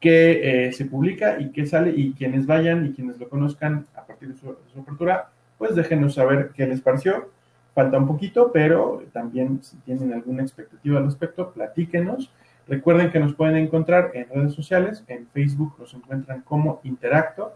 qué 0.00 0.70
se 0.72 0.86
publica 0.86 1.38
y 1.38 1.50
qué 1.50 1.66
sale, 1.66 1.92
y 1.94 2.14
quienes 2.14 2.46
vayan 2.46 2.86
y 2.86 2.92
quienes 2.92 3.18
lo 3.18 3.28
conozcan 3.28 3.86
a 3.94 4.06
partir 4.06 4.30
de 4.30 4.36
su, 4.36 4.56
apertura 4.80 5.28
pues 5.58 5.74
déjenos 5.74 6.14
saber 6.14 6.52
qué 6.54 6.66
les 6.66 6.80
pareció. 6.80 7.28
Falta 7.74 7.98
un 7.98 8.06
poquito, 8.06 8.50
pero 8.50 9.02
también 9.12 9.62
si 9.62 9.76
tienen 9.78 10.14
alguna 10.14 10.42
expectativa 10.42 10.98
al 10.98 11.04
respecto, 11.04 11.52
platíquenos. 11.52 12.32
Recuerden 12.66 13.10
que 13.10 13.20
nos 13.20 13.34
pueden 13.34 13.56
encontrar 13.56 14.12
en 14.14 14.28
redes 14.30 14.54
sociales, 14.54 15.04
en 15.06 15.26
Facebook 15.28 15.74
nos 15.78 15.92
encuentran 15.92 16.40
como 16.42 16.80
Interacto 16.84 17.54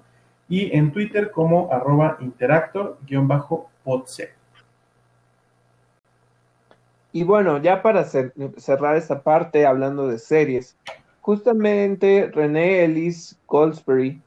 y 0.48 0.76
en 0.76 0.92
Twitter 0.92 1.30
como 1.30 1.72
arroba 1.72 2.18
interactor-podc. 2.20 4.28
Y 7.12 7.22
bueno, 7.22 7.62
ya 7.62 7.80
para 7.80 8.04
cerrar 8.04 8.96
esta 8.96 9.22
parte 9.22 9.66
hablando 9.66 10.08
de 10.08 10.18
series, 10.18 10.76
justamente 11.24 12.30
René 12.32 12.84
Ellis 12.84 13.38
Goldsberry 13.46 14.20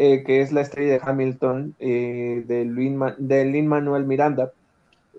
eh, 0.00 0.22
que 0.22 0.42
es 0.42 0.52
la 0.52 0.60
estrella 0.60 0.92
de 0.92 1.00
Hamilton, 1.02 1.74
eh, 1.80 2.44
de, 2.46 2.64
Lin 2.64 3.66
Manuel 3.66 4.04
Miranda, 4.04 4.52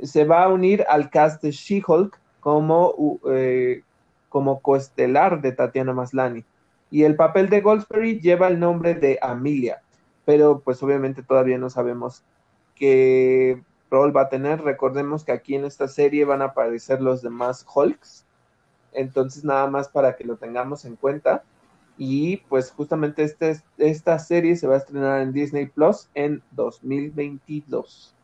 se 0.01 0.23
va 0.23 0.43
a 0.43 0.47
unir 0.47 0.85
al 0.87 1.09
cast 1.09 1.43
de 1.43 1.51
She-Hulk 1.51 2.17
como, 2.39 3.19
eh, 3.29 3.83
como 4.29 4.61
coestelar 4.61 5.41
de 5.41 5.51
Tatiana 5.51 5.91
Maslani. 5.91 6.45
Y 6.91 7.03
el 7.03 7.17
papel 7.17 7.49
de 7.49 7.59
Goldsberry 7.59 8.21
lleva 8.21 8.47
el 8.47 8.57
nombre 8.57 8.95
de 8.95 9.19
Amelia, 9.21 9.81
pero 10.23 10.61
pues 10.61 10.81
obviamente 10.81 11.23
todavía 11.23 11.57
no 11.57 11.69
sabemos 11.69 12.23
qué 12.73 13.61
rol 13.91 14.15
va 14.15 14.21
a 14.21 14.29
tener. 14.29 14.61
Recordemos 14.61 15.25
que 15.25 15.33
aquí 15.33 15.55
en 15.55 15.65
esta 15.65 15.89
serie 15.89 16.23
van 16.23 16.41
a 16.41 16.45
aparecer 16.45 17.01
los 17.01 17.21
demás 17.21 17.65
Hulks, 17.75 18.25
entonces 18.93 19.43
nada 19.43 19.67
más 19.67 19.89
para 19.89 20.15
que 20.15 20.23
lo 20.23 20.37
tengamos 20.37 20.85
en 20.85 20.95
cuenta. 20.95 21.43
Y 21.97 22.37
pues 22.47 22.71
justamente 22.71 23.23
este, 23.23 23.61
esta 23.77 24.17
serie 24.19 24.55
se 24.55 24.67
va 24.67 24.75
a 24.75 24.77
estrenar 24.77 25.21
en 25.21 25.33
Disney 25.33 25.65
Plus 25.67 26.09
en 26.13 26.41
2022. 26.51 28.15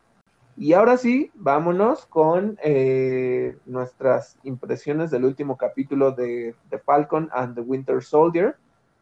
Y 0.58 0.72
ahora 0.72 0.96
sí, 0.96 1.30
vámonos 1.34 2.06
con 2.06 2.58
eh, 2.62 3.58
nuestras 3.66 4.38
impresiones 4.42 5.10
del 5.10 5.26
último 5.26 5.58
capítulo 5.58 6.12
de, 6.12 6.54
The 6.70 6.78
Falcon 6.78 7.28
and 7.32 7.54
the 7.54 7.60
Winter 7.60 8.02
Soldier. 8.02 8.56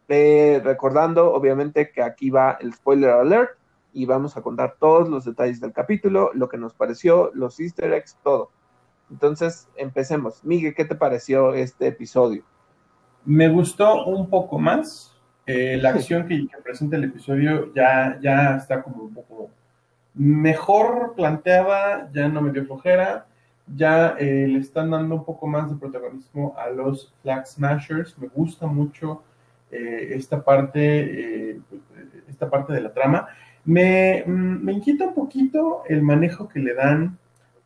Eh, 0.08 0.60
recordando, 0.64 1.32
obviamente, 1.32 1.92
que 1.92 2.02
aquí 2.02 2.30
va 2.30 2.58
el 2.60 2.74
spoiler 2.74 3.10
alert 3.10 3.52
y 3.92 4.04
vamos 4.04 4.36
a 4.36 4.42
contar 4.42 4.74
todos 4.80 5.08
los 5.08 5.24
detalles 5.24 5.60
del 5.60 5.72
capítulo, 5.72 6.32
lo 6.34 6.48
que 6.48 6.58
nos 6.58 6.74
pareció, 6.74 7.30
los 7.34 7.60
easter 7.60 7.92
eggs, 7.92 8.18
todo. 8.24 8.50
Entonces, 9.10 9.68
empecemos. 9.76 10.42
Miguel, 10.44 10.74
¿qué 10.74 10.84
te 10.84 10.94
pareció 10.94 11.54
este 11.54 11.88
episodio? 11.88 12.42
Me 13.24 13.48
gustó 13.48 14.04
un 14.06 14.28
poco 14.28 14.58
más. 14.58 15.14
Eh, 15.46 15.78
la 15.80 15.90
acción 15.90 16.26
que, 16.26 16.46
presenta 16.62 16.96
el 16.96 17.04
episodio 17.04 17.72
ya, 17.74 18.18
ya 18.22 18.56
está 18.56 18.82
como 18.82 19.04
un 19.04 19.12
poco 19.12 19.50
mejor 20.14 21.12
planteada, 21.14 22.10
ya 22.12 22.28
no 22.28 22.40
me 22.40 22.50
dio 22.50 22.64
flojera, 22.64 23.26
ya 23.66 24.16
eh, 24.18 24.46
le 24.48 24.58
están 24.58 24.90
dando 24.90 25.16
un 25.16 25.24
poco 25.24 25.46
más 25.46 25.68
de 25.70 25.76
protagonismo 25.76 26.54
a 26.56 26.70
los 26.70 27.12
Flag 27.22 27.46
Smashers. 27.46 28.18
Me 28.18 28.28
gusta 28.28 28.66
mucho 28.66 29.22
eh, 29.70 30.12
esta 30.12 30.42
parte, 30.42 31.60
esta 32.28 32.48
parte 32.48 32.72
de 32.72 32.80
la 32.80 32.92
trama. 32.92 33.28
Me, 33.66 34.24
mm, 34.26 34.64
me 34.64 34.72
inquieta 34.72 35.06
un 35.06 35.14
poquito 35.14 35.82
el 35.88 36.02
manejo 36.02 36.48
que 36.48 36.60
le 36.60 36.74
dan 36.74 37.18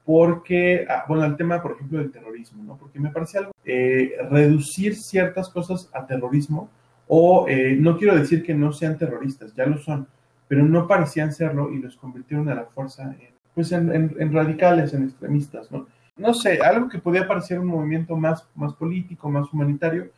porque, 0.08 0.86
ah, 0.88 1.04
bueno, 1.06 1.26
el 1.26 1.36
tema, 1.36 1.60
por 1.60 1.72
ejemplo, 1.72 1.98
del 1.98 2.10
terrorismo, 2.10 2.62
¿no? 2.64 2.78
Porque 2.78 2.98
me 2.98 3.10
parece 3.10 3.36
algo, 3.36 3.52
eh, 3.62 4.12
reducir 4.30 4.96
ciertas 4.96 5.50
cosas 5.50 5.90
a 5.92 6.06
terrorismo, 6.06 6.70
o 7.08 7.44
eh, 7.46 7.76
no 7.78 7.98
quiero 7.98 8.16
decir 8.16 8.42
que 8.42 8.54
no 8.54 8.72
sean 8.72 8.96
terroristas, 8.96 9.54
ya 9.54 9.66
lo 9.66 9.76
son, 9.76 10.08
pero 10.48 10.64
no 10.64 10.86
parecían 10.86 11.30
serlo 11.30 11.70
y 11.70 11.76
los 11.76 11.94
convirtieron 11.96 12.48
a 12.48 12.54
la 12.54 12.64
fuerza 12.64 13.02
en, 13.02 13.34
pues 13.54 13.70
en, 13.70 14.32
radicales, 14.32 14.94
en 14.94 15.02
extremistas, 15.02 15.70
¿no? 15.70 15.86
No 16.16 16.32
sé, 16.32 16.58
algo 16.62 16.88
que 16.88 17.00
podía 17.00 17.28
parecer 17.28 17.58
un 17.58 17.66
movimiento 17.66 18.16
más, 18.16 18.48
más 18.54 18.72
político, 18.72 19.28
más 19.28 19.52
humanitario, 19.52 20.08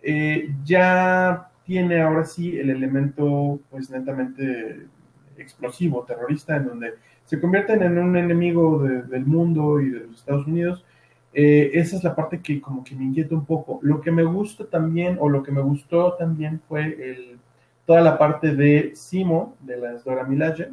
eh, 0.00 0.48
ya 0.64 1.50
tiene 1.64 2.00
ahora 2.00 2.24
sí 2.24 2.56
el 2.56 2.70
elemento, 2.70 3.58
pues 3.68 3.90
netamente 3.90 4.86
explosivo, 5.42 6.04
terrorista, 6.04 6.56
en 6.56 6.66
donde 6.66 6.94
se 7.24 7.40
convierten 7.40 7.82
en 7.82 7.98
un 7.98 8.16
enemigo 8.16 8.82
del 8.82 9.24
mundo 9.24 9.80
y 9.80 9.90
de 9.90 10.00
los 10.00 10.16
Estados 10.16 10.46
Unidos. 10.46 10.84
Eh, 11.32 11.70
esa 11.74 11.96
es 11.96 12.02
la 12.04 12.16
parte 12.16 12.40
que 12.40 12.60
como 12.60 12.82
que 12.82 12.96
me 12.96 13.04
inquieta 13.04 13.34
un 13.34 13.44
poco. 13.44 13.78
Lo 13.82 14.00
que 14.00 14.10
me 14.10 14.24
gusta 14.24 14.64
también, 14.66 15.16
o 15.20 15.28
lo 15.28 15.42
que 15.42 15.52
me 15.52 15.60
gustó 15.60 16.14
también 16.14 16.60
fue 16.68 16.84
el, 16.84 17.38
toda 17.86 18.00
la 18.00 18.18
parte 18.18 18.54
de 18.54 18.92
Simo, 18.94 19.56
de 19.60 19.76
las 19.76 20.04
Dora 20.04 20.24
Milaje, 20.24 20.72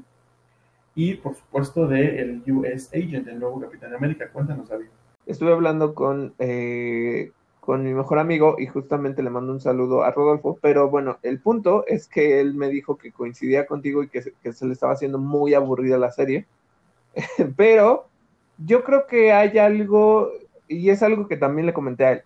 y 0.95 1.14
por 1.14 1.35
supuesto 1.35 1.88
de 1.88 2.22
el 2.22 2.44
US 2.52 2.89
Agent, 2.94 3.27
el 3.27 3.39
nuevo 3.39 3.61
Capitán 3.61 3.94
América. 3.94 4.30
Cuéntanos, 4.30 4.68
David. 4.68 4.88
Estuve 5.27 5.52
hablando 5.52 5.94
con, 5.94 6.34
eh, 6.39 7.31
con 7.68 7.84
mi 7.84 7.94
mejor 7.94 8.18
amigo 8.19 8.56
y 8.57 8.68
justamente 8.68 9.22
le 9.22 9.30
mando 9.30 9.52
un 9.52 9.60
saludo 9.60 10.06
a 10.06 10.11
Rodolfo, 10.11 10.57
pero 10.61 10.89
bueno, 10.89 11.18
el 11.22 11.41
punto 11.41 11.85
es 11.85 12.07
que 12.07 12.39
él 12.39 12.53
me 12.53 12.69
dijo 12.69 12.95
que 12.95 13.11
coincidía 13.11 13.65
contigo 13.68 14.02
y 14.03 14.07
que, 14.07 14.22
se 14.22 14.65
le 14.65 14.72
estaba 14.72 14.94
haciendo 14.94 15.18
muy 15.18 15.53
aburrida 15.53 15.98
la 15.98 16.14
serie, 16.14 16.48
pero 17.57 18.07
yo 18.57 18.85
creo 18.85 19.06
que 19.06 19.34
hay 19.34 19.57
algo, 19.57 20.31
y 20.69 20.91
es 20.91 21.03
algo 21.03 21.27
que 21.27 21.35
también 21.35 21.65
le 21.65 21.73
comenté 21.73 22.06
a 22.06 22.11
él, 22.14 22.23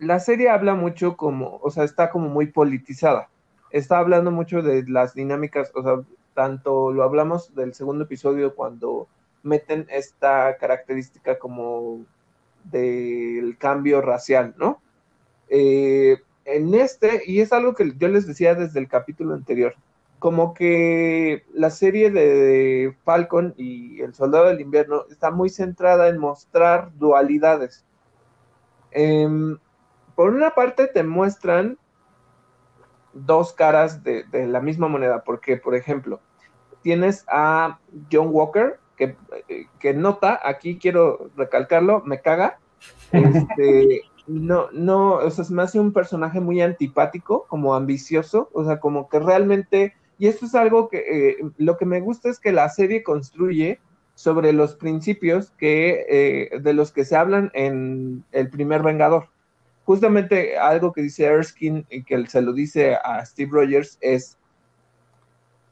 la 0.00 0.18
serie 0.18 0.50
habla 0.50 0.74
mucho 0.74 1.16
como, 1.16 1.60
o 1.62 1.70
sea, 1.70 1.84
está 1.84 2.10
como 2.10 2.28
muy 2.28 2.46
politizada, 2.46 3.28
está 3.70 3.98
hablando 3.98 4.32
mucho 4.32 4.62
de 4.62 4.82
las 4.88 5.14
dinámicas, 5.14 5.70
o 5.76 5.82
sea, 5.84 6.02
tanto 6.34 6.90
lo 6.90 7.04
hablamos 7.04 7.54
del 7.54 7.72
segundo 7.72 8.02
episodio 8.02 8.56
cuando 8.56 9.06
meten 9.44 9.86
esta 9.90 10.56
característica 10.56 11.38
como 11.38 12.04
del 12.64 13.56
cambio 13.58 14.00
racial, 14.00 14.54
¿no? 14.58 14.80
Eh, 15.48 16.18
en 16.44 16.74
este, 16.74 17.22
y 17.26 17.40
es 17.40 17.52
algo 17.52 17.74
que 17.74 17.92
yo 17.96 18.08
les 18.08 18.26
decía 18.26 18.54
desde 18.54 18.80
el 18.80 18.88
capítulo 18.88 19.34
anterior, 19.34 19.74
como 20.18 20.54
que 20.54 21.44
la 21.52 21.70
serie 21.70 22.10
de 22.10 22.96
Falcon 23.04 23.54
y 23.56 24.00
El 24.00 24.14
Soldado 24.14 24.46
del 24.46 24.60
Invierno 24.60 25.04
está 25.10 25.30
muy 25.30 25.50
centrada 25.50 26.08
en 26.08 26.18
mostrar 26.18 26.90
dualidades. 26.96 27.84
Em, 28.92 29.58
por 30.14 30.30
una 30.30 30.50
parte 30.50 30.86
te 30.86 31.02
muestran 31.02 31.78
dos 33.12 33.52
caras 33.52 34.02
de, 34.04 34.24
de, 34.24 34.46
la 34.46 34.60
misma 34.60 34.88
moneda, 34.88 35.22
porque, 35.24 35.56
por 35.56 35.74
ejemplo, 35.74 36.20
tienes 36.82 37.24
a 37.28 37.78
John 38.10 38.28
Walker, 38.30 38.78
que, 38.96 39.94
nota, 39.94 40.40
aquí 40.42 40.78
quiero 40.78 41.30
recalcarlo, 41.36 42.02
me 42.04 42.20
caga. 42.20 42.58
Este, 43.12 44.02
no, 44.26 44.68
no, 44.72 45.14
o 45.14 45.30
sea, 45.30 45.44
se 45.44 45.54
me 45.54 45.62
hace 45.62 45.80
un 45.80 45.92
personaje 45.92 46.40
muy 46.40 46.60
antipático, 46.60 47.46
como 47.48 47.74
ambicioso, 47.74 48.50
o 48.52 48.64
sea, 48.64 48.80
como 48.80 49.08
que 49.08 49.18
realmente, 49.18 49.94
y 50.18 50.28
esto 50.28 50.46
es 50.46 50.54
algo 50.54 50.88
que 50.88 50.98
eh, 50.98 51.36
lo 51.58 51.76
que 51.76 51.86
me 51.86 52.00
gusta 52.00 52.28
es 52.28 52.38
que 52.38 52.52
la 52.52 52.68
serie 52.68 53.02
construye 53.02 53.80
sobre 54.14 54.52
los 54.52 54.74
principios 54.74 55.50
que, 55.52 56.06
eh, 56.08 56.60
de 56.60 56.74
los 56.74 56.92
que 56.92 57.04
se 57.04 57.16
hablan 57.16 57.50
en 57.54 58.24
El 58.32 58.50
primer 58.50 58.82
Vengador. 58.82 59.28
Justamente 59.84 60.56
algo 60.58 60.92
que 60.92 61.02
dice 61.02 61.24
Erskine 61.24 61.84
y 61.90 62.04
que 62.04 62.24
se 62.26 62.40
lo 62.40 62.52
dice 62.52 62.94
a 62.94 63.24
Steve 63.24 63.50
Rogers 63.52 63.98
es, 64.00 64.38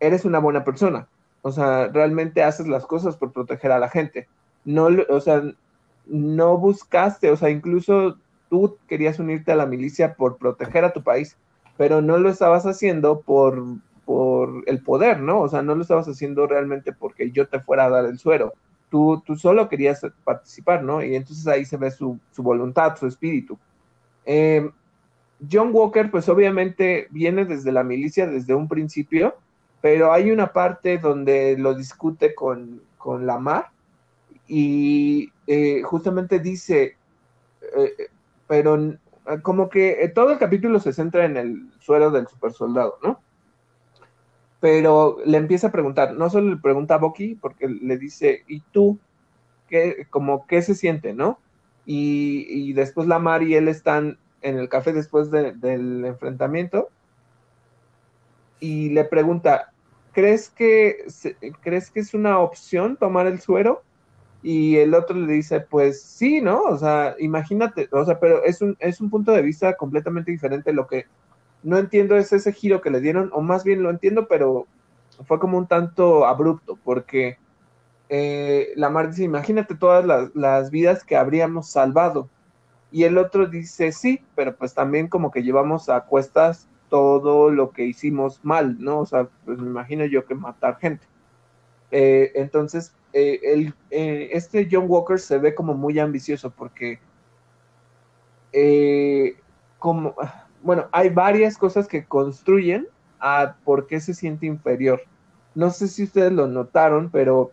eres 0.01 0.24
una 0.24 0.40
buena 0.40 0.64
persona, 0.64 1.06
O 1.43 1.53
sea, 1.53 1.89
realmente 1.89 2.43
haces 2.43 2.69
las 2.69 2.87
cosas 2.87 3.17
por 3.17 3.33
proteger 3.33 3.73
a 3.73 3.79
la 3.79 3.89
gente. 3.89 4.29
No, 4.65 4.89
o 5.09 5.21
sea, 5.21 5.43
no 6.07 6.59
buscaste, 6.59 7.31
o 7.31 7.37
sea, 7.37 7.51
incluso 7.51 8.19
tú 8.49 8.77
querías 8.89 9.19
unirte 9.19 9.53
a 9.53 9.57
la 9.57 9.67
milicia 9.67 10.15
por 10.15 10.37
proteger 10.37 10.85
a 10.85 10.93
tu 10.93 11.03
país, 11.03 11.37
pero 11.77 12.03
no 12.03 12.19
lo 12.19 12.29
estabas 12.29 12.67
haciendo 12.67 13.21
por, 13.21 13.65
por 14.05 14.65
el 14.67 14.83
poder, 14.83 15.21
¿no? 15.21 15.41
O 15.41 15.49
sea, 15.49 15.62
no 15.62 15.75
lo 15.75 15.83
estabas 15.83 16.09
haciendo 16.09 16.47
realmente 16.47 16.93
porque 16.93 17.31
yo 17.31 17.49
te 17.49 17.61
fuera 17.61 17.87
a 17.87 17.91
dar 17.91 18.05
el 18.07 18.19
suero. 18.19 18.53
Tú, 18.91 19.23
tú 19.25 19.37
solo 19.37 19.69
querías 19.69 20.05
participar, 20.25 20.83
¿no? 20.83 21.03
Y 21.03 21.15
entonces 21.15 21.47
ahí 21.47 21.65
se 21.65 21.77
ve 21.77 21.91
su, 21.91 22.19
su 22.33 22.43
voluntad, 22.43 22.97
su 22.97 23.07
espíritu. 23.07 23.57
Eh, 24.27 24.69
John 25.51 25.71
Walker, 25.73 26.11
pues 26.11 26.29
obviamente 26.29 27.07
viene 27.11 27.45
desde 27.45 27.73
la 27.73 27.85
milicia 27.85 28.27
desde 28.27 28.55
un 28.55 28.69
principio, 28.69 29.37
pero 29.81 30.12
hay 30.12 30.31
una 30.31 30.52
parte 30.52 30.98
donde 30.98 31.57
lo 31.59 31.74
discute 31.74 32.35
con, 32.35 32.82
con 32.98 33.27
Lamar 33.27 33.70
y 34.47 35.32
eh, 35.47 35.82
justamente 35.82 36.39
dice, 36.39 36.97
eh, 37.77 38.09
pero 38.47 38.97
como 39.43 39.70
que 39.70 40.11
todo 40.15 40.32
el 40.32 40.39
capítulo 40.39 40.81
se 40.81 40.93
centra 40.93 41.24
en 41.24 41.36
el 41.36 41.70
suero 41.81 42.11
del 42.11 42.27
super 42.27 42.52
soldado, 42.52 42.98
¿no? 43.02 43.20
Pero 44.59 45.19
le 45.24 45.39
empieza 45.39 45.69
a 45.69 45.73
preguntar, 45.73 46.12
no 46.15 46.28
solo 46.28 46.51
le 46.51 46.57
pregunta 46.61 46.97
a 46.97 46.98
Bucky, 46.98 47.36
porque 47.36 47.66
le 47.69 47.97
dice, 47.97 48.44
¿y 48.47 48.61
tú? 48.73 48.98
¿Qué, 49.69 50.07
como, 50.11 50.47
¿qué 50.47 50.61
se 50.61 50.74
siente, 50.74 51.15
no? 51.15 51.39
Y, 51.86 52.47
y 52.48 52.73
después 52.74 53.07
Lamar 53.07 53.43
y 53.43 53.55
él 53.55 53.69
están 53.69 54.19
en 54.43 54.59
el 54.59 54.69
café 54.69 54.93
después 54.93 55.31
del 55.31 56.05
enfrentamiento 56.05 56.89
y 58.61 58.90
le 58.90 59.05
pregunta, 59.05 59.69
¿crees 60.12 60.51
que, 60.51 61.05
¿crees 61.62 61.91
que 61.91 62.01
es 62.01 62.15
una 62.15 62.39
opción 62.39 62.97
tomar 62.97 63.27
el 63.27 63.41
suero? 63.41 63.82
Y 64.43 64.77
el 64.77 64.95
otro 64.95 65.16
le 65.16 65.32
dice, 65.32 65.61
pues 65.61 66.03
sí, 66.03 66.41
¿no? 66.41 66.62
O 66.62 66.78
sea, 66.78 67.15
imagínate, 67.19 67.89
o 67.93 68.05
sea, 68.05 68.19
pero 68.19 68.43
es 68.45 68.62
un, 68.62 68.77
es 68.81 69.01
un 69.01 69.11
punto 69.11 69.32
de 69.32 69.43
vista 69.43 69.77
completamente 69.77 70.31
diferente. 70.31 70.73
Lo 70.73 70.87
que 70.87 71.07
no 71.62 71.78
entiendo 71.78 72.16
es 72.16 72.32
ese 72.32 72.53
giro 72.53 72.81
que 72.81 72.91
le 72.91 73.01
dieron, 73.01 73.31
o 73.35 73.43
más 73.43 73.65
bien 73.65 73.82
lo 73.82 73.91
entiendo, 73.91 74.28
pero 74.28 74.66
fue 75.27 75.39
como 75.39 75.59
un 75.59 75.66
tanto 75.66 76.27
abrupto, 76.27 76.78
porque 76.82 77.39
eh, 78.09 78.73
la 78.77 78.89
Mar 78.89 79.11
dice, 79.11 79.24
imagínate 79.24 79.74
todas 79.74 80.05
las, 80.07 80.35
las 80.35 80.70
vidas 80.70 81.05
que 81.05 81.16
habríamos 81.16 81.70
salvado 81.70 82.28
y 82.91 83.05
el 83.05 83.19
otro 83.19 83.47
dice, 83.47 83.93
sí, 83.93 84.23
pero 84.35 84.57
pues 84.57 84.74
también 84.74 85.09
como 85.09 85.31
que 85.31 85.43
llevamos 85.43 85.89
a 85.89 86.03
cuestas 86.03 86.69
todo 86.91 87.51
lo 87.51 87.71
que 87.71 87.87
hicimos 87.87 88.41
mal, 88.43 88.77
¿no? 88.79 89.01
O 89.01 89.07
sea, 89.07 89.29
pues 89.47 89.59
me 89.59 89.67
imagino 89.67 90.05
yo 90.05 90.27
que 90.27 90.35
matar 90.35 90.79
gente. 90.79 91.07
Eh, 91.91 92.33
entonces, 92.35 92.95
eh, 93.12 93.41
el, 93.43 93.75
eh, 93.91 94.31
este 94.33 94.69
John 94.71 94.85
Walker 94.89 95.19
se 95.19 95.39
ve 95.39 95.55
como 95.55 95.75
muy 95.75 95.99
ambicioso 95.99 96.51
porque, 96.51 97.01
como, 99.79 100.15
bueno, 100.62 100.89
hay 100.93 101.09
varias 101.09 101.57
cosas 101.57 101.89
que 101.89 102.05
construyen 102.05 102.87
a 103.21 103.57
por 103.65 103.87
qué 103.87 104.01
se 104.01 104.15
siente 104.15 104.47
inferior. 104.47 105.01
No 105.55 105.71
sé 105.71 105.89
si 105.89 106.05
ustedes 106.05 106.33
lo 106.33 106.47
notaron, 106.47 107.11
pero 107.11 107.53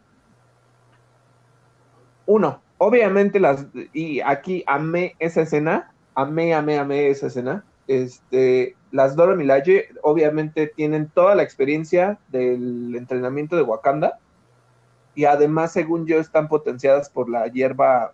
uno, 2.25 2.61
obviamente 2.77 3.39
las, 3.39 3.65
y 3.93 4.19
aquí 4.21 4.63
amé 4.67 5.15
esa 5.19 5.41
escena, 5.41 5.91
amé, 6.15 6.53
amé, 6.53 6.77
amé 6.77 7.09
esa 7.09 7.27
escena. 7.27 7.63
Este, 7.87 8.75
las 8.91 9.15
Dora 9.15 9.35
Milaje 9.35 9.89
obviamente 10.01 10.67
tienen 10.67 11.09
toda 11.09 11.35
la 11.35 11.43
experiencia 11.43 12.17
del 12.29 12.95
entrenamiento 12.95 13.55
de 13.55 13.63
Wakanda 13.63 14.19
y 15.15 15.25
además, 15.25 15.71
según 15.73 16.05
yo, 16.05 16.19
están 16.19 16.47
potenciadas 16.47 17.09
por 17.09 17.29
la 17.29 17.47
hierba, 17.47 18.13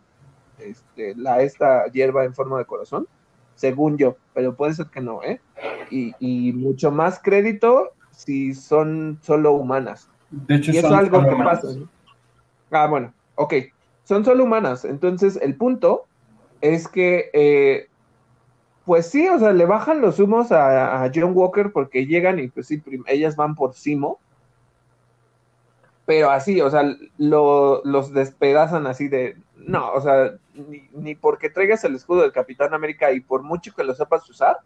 este, 0.58 1.16
la 1.16 1.42
esta 1.42 1.88
hierba 1.88 2.24
en 2.24 2.34
forma 2.34 2.58
de 2.58 2.66
corazón, 2.66 3.08
según 3.56 3.98
yo, 3.98 4.16
pero 4.34 4.56
puede 4.56 4.74
ser 4.74 4.88
que 4.88 5.02
no, 5.02 5.22
¿eh? 5.22 5.42
Y, 5.90 6.14
y 6.20 6.54
mucho 6.54 6.92
más 6.92 7.20
crédito 7.22 7.92
si 8.12 8.54
son 8.54 9.20
solo 9.22 9.52
humanas. 9.52 10.10
De 10.32 10.56
hecho, 10.56 10.72
y 10.72 10.78
es 10.78 10.86
algo 10.86 11.22
que 11.22 11.36
pasa. 11.36 11.68
Ah, 12.72 12.88
bueno, 12.88 13.14
ok 13.36 13.54
son 14.04 14.26
solo 14.26 14.44
humanas. 14.44 14.86
Entonces, 14.86 15.40
el 15.42 15.56
punto 15.56 16.06
es 16.62 16.88
que, 16.88 17.30
eh, 17.34 17.88
pues 18.86 19.10
sí, 19.10 19.28
o 19.28 19.40
sea, 19.40 19.54
le 19.54 19.66
bajan 19.66 20.02
los 20.02 20.20
humos 20.20 20.52
a, 20.52 21.10
John 21.14 21.32
Walker 21.36 21.72
porque 21.72 22.06
llegan 22.06 22.40
y 22.40 22.50
pues 22.50 22.68
sí, 22.68 22.82
ellas 23.08 23.36
van 23.36 23.56
por 23.56 23.74
Simo. 23.74 24.20
Pero 26.06 26.32
así, 26.32 26.60
o 26.60 26.70
sea, 26.70 26.84
los 27.18 28.14
despedazan 28.14 28.88
así 28.88 29.08
de, 29.08 29.38
no, 29.56 29.94
o 29.94 30.02
sea, 30.02 30.34
ni, 30.94 31.16
porque 31.16 31.50
traigas 31.50 31.84
el 31.86 31.96
escudo 31.96 32.24
del 32.24 32.34
Capitán 32.34 32.74
América 32.74 33.14
y 33.14 33.22
por 33.22 33.42
mucho 33.42 33.74
que 33.74 33.86
lo 33.86 33.94
sepas 33.96 34.30
usar, 34.30 34.58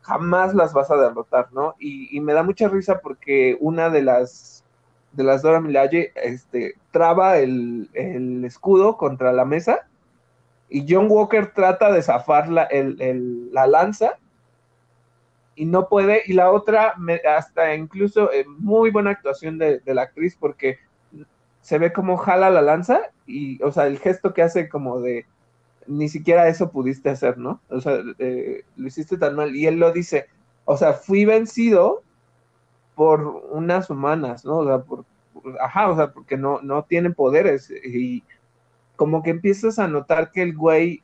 jamás 0.00 0.54
las 0.54 0.72
vas 0.72 0.90
a 0.90 0.96
derrotar, 0.96 1.52
¿no? 1.52 1.74
Y, 1.78 2.16
y 2.16 2.20
me 2.20 2.32
da 2.32 2.42
mucha 2.42 2.68
risa 2.68 3.00
porque 3.00 3.58
una 3.60 3.90
de 3.90 4.02
las 4.02 4.62
de 5.12 5.24
las 5.24 5.42
Dora 5.42 5.60
Milaje 5.60 6.12
este, 6.16 6.74
traba 6.90 7.38
el, 7.38 7.88
escudo 8.44 8.96
contra 8.96 9.32
la 9.32 9.44
mesa 9.44 9.86
y 10.72 10.86
John 10.88 11.06
Walker 11.10 11.52
trata 11.52 11.92
de 11.92 12.02
zafar 12.02 12.48
la, 12.48 12.66
la 12.70 13.66
lanza 13.66 14.18
y 15.54 15.66
no 15.66 15.86
puede. 15.86 16.22
Y 16.26 16.32
la 16.32 16.50
otra, 16.50 16.94
hasta 17.36 17.74
incluso 17.74 18.32
eh, 18.32 18.46
muy 18.46 18.90
buena 18.90 19.10
actuación 19.10 19.58
de, 19.58 19.82
la 19.84 20.02
actriz 20.02 20.34
porque 20.40 20.78
se 21.60 21.78
ve 21.78 21.92
como 21.92 22.16
jala 22.16 22.48
la 22.48 22.62
lanza 22.62 23.02
y, 23.26 23.62
o 23.62 23.70
sea, 23.70 23.86
el 23.86 23.98
gesto 23.98 24.32
que 24.32 24.42
hace 24.42 24.70
como 24.70 25.00
de 25.00 25.26
ni 25.86 26.08
siquiera 26.08 26.48
eso 26.48 26.70
pudiste 26.70 27.10
hacer, 27.10 27.36
¿no? 27.36 27.60
O 27.68 27.80
sea, 27.80 27.98
eh, 28.18 28.64
lo 28.76 28.86
hiciste 28.86 29.18
tan 29.18 29.36
mal. 29.36 29.54
Y 29.54 29.66
él 29.66 29.78
lo 29.78 29.92
dice, 29.92 30.26
o 30.64 30.78
sea, 30.78 30.94
fui 30.94 31.26
vencido 31.26 32.02
por 32.94 33.20
unas 33.50 33.90
humanas, 33.90 34.46
¿no? 34.46 34.58
O 34.58 34.66
sea, 34.66 34.78
por, 34.78 35.04
ajá, 35.60 35.90
o 35.90 35.96
sea, 35.96 36.12
porque 36.12 36.38
no, 36.38 36.62
no 36.62 36.84
tienen 36.84 37.12
poderes 37.12 37.70
y 37.70 38.22
como 39.02 39.24
que 39.24 39.30
empiezas 39.30 39.80
a 39.80 39.88
notar 39.88 40.30
que 40.30 40.42
el 40.42 40.56
güey 40.56 41.02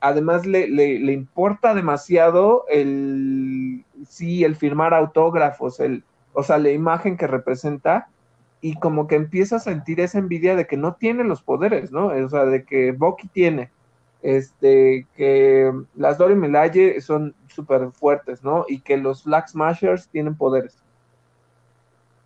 además 0.00 0.46
le, 0.46 0.68
le, 0.68 1.12
importa 1.12 1.74
demasiado 1.74 2.64
el, 2.70 3.84
sí, 4.08 4.42
el 4.42 4.56
firmar 4.56 4.94
autógrafos, 4.94 5.80
el, 5.80 6.02
o 6.32 6.42
sea, 6.42 6.56
la 6.56 6.70
imagen 6.70 7.18
que 7.18 7.26
representa 7.26 8.08
y 8.62 8.76
como 8.76 9.06
que 9.06 9.16
empieza 9.16 9.56
a 9.56 9.60
sentir 9.60 10.00
esa 10.00 10.18
envidia 10.18 10.56
de 10.56 10.66
que 10.66 10.78
no 10.78 10.94
tiene 10.94 11.22
los 11.24 11.42
poderes, 11.42 11.92
¿no? 11.92 12.06
O 12.06 12.28
sea, 12.30 12.46
de 12.46 12.64
que 12.64 12.92
Bucky 12.92 13.28
tiene, 13.28 13.70
este, 14.22 15.06
que 15.14 15.70
las 15.96 16.16
Dory 16.16 16.36
Melaye 16.36 17.02
son 17.02 17.34
súper 17.48 17.92
fuertes, 17.92 18.42
¿no? 18.42 18.64
Y 18.66 18.80
que 18.80 18.96
los 18.96 19.24
Black 19.24 19.48
Smashers 19.48 20.08
tienen 20.08 20.38
poderes. 20.38 20.82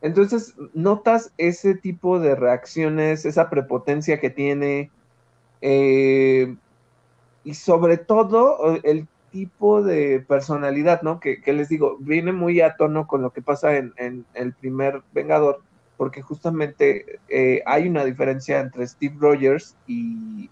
Entonces, 0.05 0.55
notas 0.75 1.33
ese 1.39 1.75
tipo 1.75 2.21
de 2.21 2.35
reacciones, 2.35 3.25
esa 3.25 3.49
prepotencia 3.49 4.21
que 4.21 4.29
tiene, 4.29 4.91
eh, 5.63 6.55
y 7.43 7.55
sobre 7.55 7.97
todo 7.97 8.79
el 8.83 9.09
tipo 9.31 9.83
de 9.83 10.21
personalidad, 10.21 11.01
¿no? 11.01 11.21
Que, 11.21 11.41
les 11.47 11.71
digo, 11.71 11.97
viene 12.01 12.33
muy 12.33 12.61
a 12.61 12.77
tono 12.77 13.07
con 13.07 13.23
lo 13.23 13.31
que 13.31 13.41
pasa 13.41 13.79
en, 13.79 14.27
el 14.35 14.53
primer 14.53 15.01
Vengador, 15.15 15.63
porque 15.97 16.21
justamente 16.21 17.19
eh, 17.31 17.63
hay 17.65 17.89
una 17.89 18.05
diferencia 18.05 18.61
entre 18.61 18.87
Steve 18.87 19.17
Rogers 19.19 19.75
y, 19.87 20.51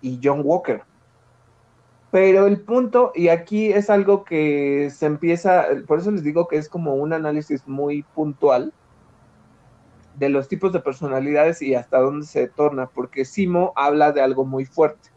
y 0.00 0.18
John 0.20 0.40
Walker. 0.42 0.82
Pero 2.12 2.46
el 2.46 2.60
punto, 2.60 3.10
y 3.14 3.28
aquí 3.28 3.72
es 3.72 3.88
algo 3.88 4.22
que 4.22 4.90
se 4.94 5.06
empieza, 5.06 5.64
por 5.86 5.98
eso 5.98 6.10
les 6.10 6.22
digo 6.22 6.46
que 6.46 6.58
es 6.58 6.68
como 6.68 6.94
un 6.94 7.14
análisis 7.14 7.66
muy 7.66 8.02
puntual 8.02 8.74
de 10.18 10.28
los 10.28 10.46
tipos 10.46 10.74
de 10.74 10.80
personalidades 10.80 11.62
y 11.62 11.74
hasta 11.74 12.00
dónde 12.00 12.26
se 12.26 12.48
torna, 12.48 12.86
porque 12.86 13.24
Simo 13.24 13.72
habla 13.76 14.12
de 14.12 14.20
algo 14.20 14.44
muy 14.44 14.66
fuerte 14.66 15.08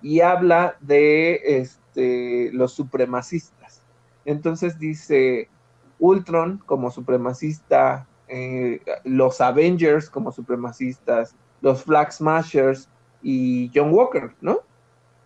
y 0.00 0.20
habla 0.20 0.78
de 0.80 1.42
este, 1.44 2.50
los 2.54 2.72
supremacistas. 2.72 3.82
Entonces 4.24 4.78
dice 4.78 5.50
Ultron 5.98 6.62
como 6.64 6.90
supremacista, 6.90 8.08
eh, 8.28 8.80
los 9.04 9.42
Avengers 9.42 10.08
como 10.08 10.32
supremacistas, 10.32 11.36
los 11.60 11.84
Flag 11.84 12.14
Smashers 12.14 12.88
y 13.22 13.70
John 13.74 13.92
Walker, 13.92 14.32
¿no? 14.40 14.60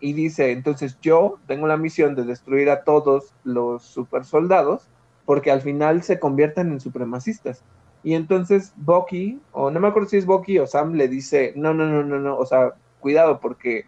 Y 0.05 0.13
dice, 0.13 0.53
entonces 0.53 0.99
yo 1.01 1.39
tengo 1.47 1.67
la 1.67 1.79
misión 1.79 2.15
de 2.15 2.25
destruir 2.25 2.69
a 2.69 2.85
todos 2.85 3.33
los 3.43 3.83
super 3.85 4.27
soldados 4.27 4.87
porque 5.25 5.51
al 5.51 5.63
final 5.63 6.03
se 6.03 6.21
convierten 6.21 6.73
en 6.73 6.81
supremacistas. 6.81 7.65
Y 8.03 8.13
entonces 8.13 8.75
Bucky, 8.77 9.41
o 9.53 9.71
no 9.71 9.81
me 9.81 9.89
acuerdo 9.89 10.11
si 10.11 10.19
es 10.19 10.27
Bucky 10.27 10.59
o 10.59 10.67
Sam, 10.67 10.93
le 10.93 11.09
dice, 11.09 11.55
no, 11.57 11.73
no, 11.73 11.87
no, 11.87 12.05
no, 12.05 12.19
no, 12.19 12.37
o 12.37 12.45
sea, 12.45 12.75
cuidado 13.01 13.41
porque 13.41 13.87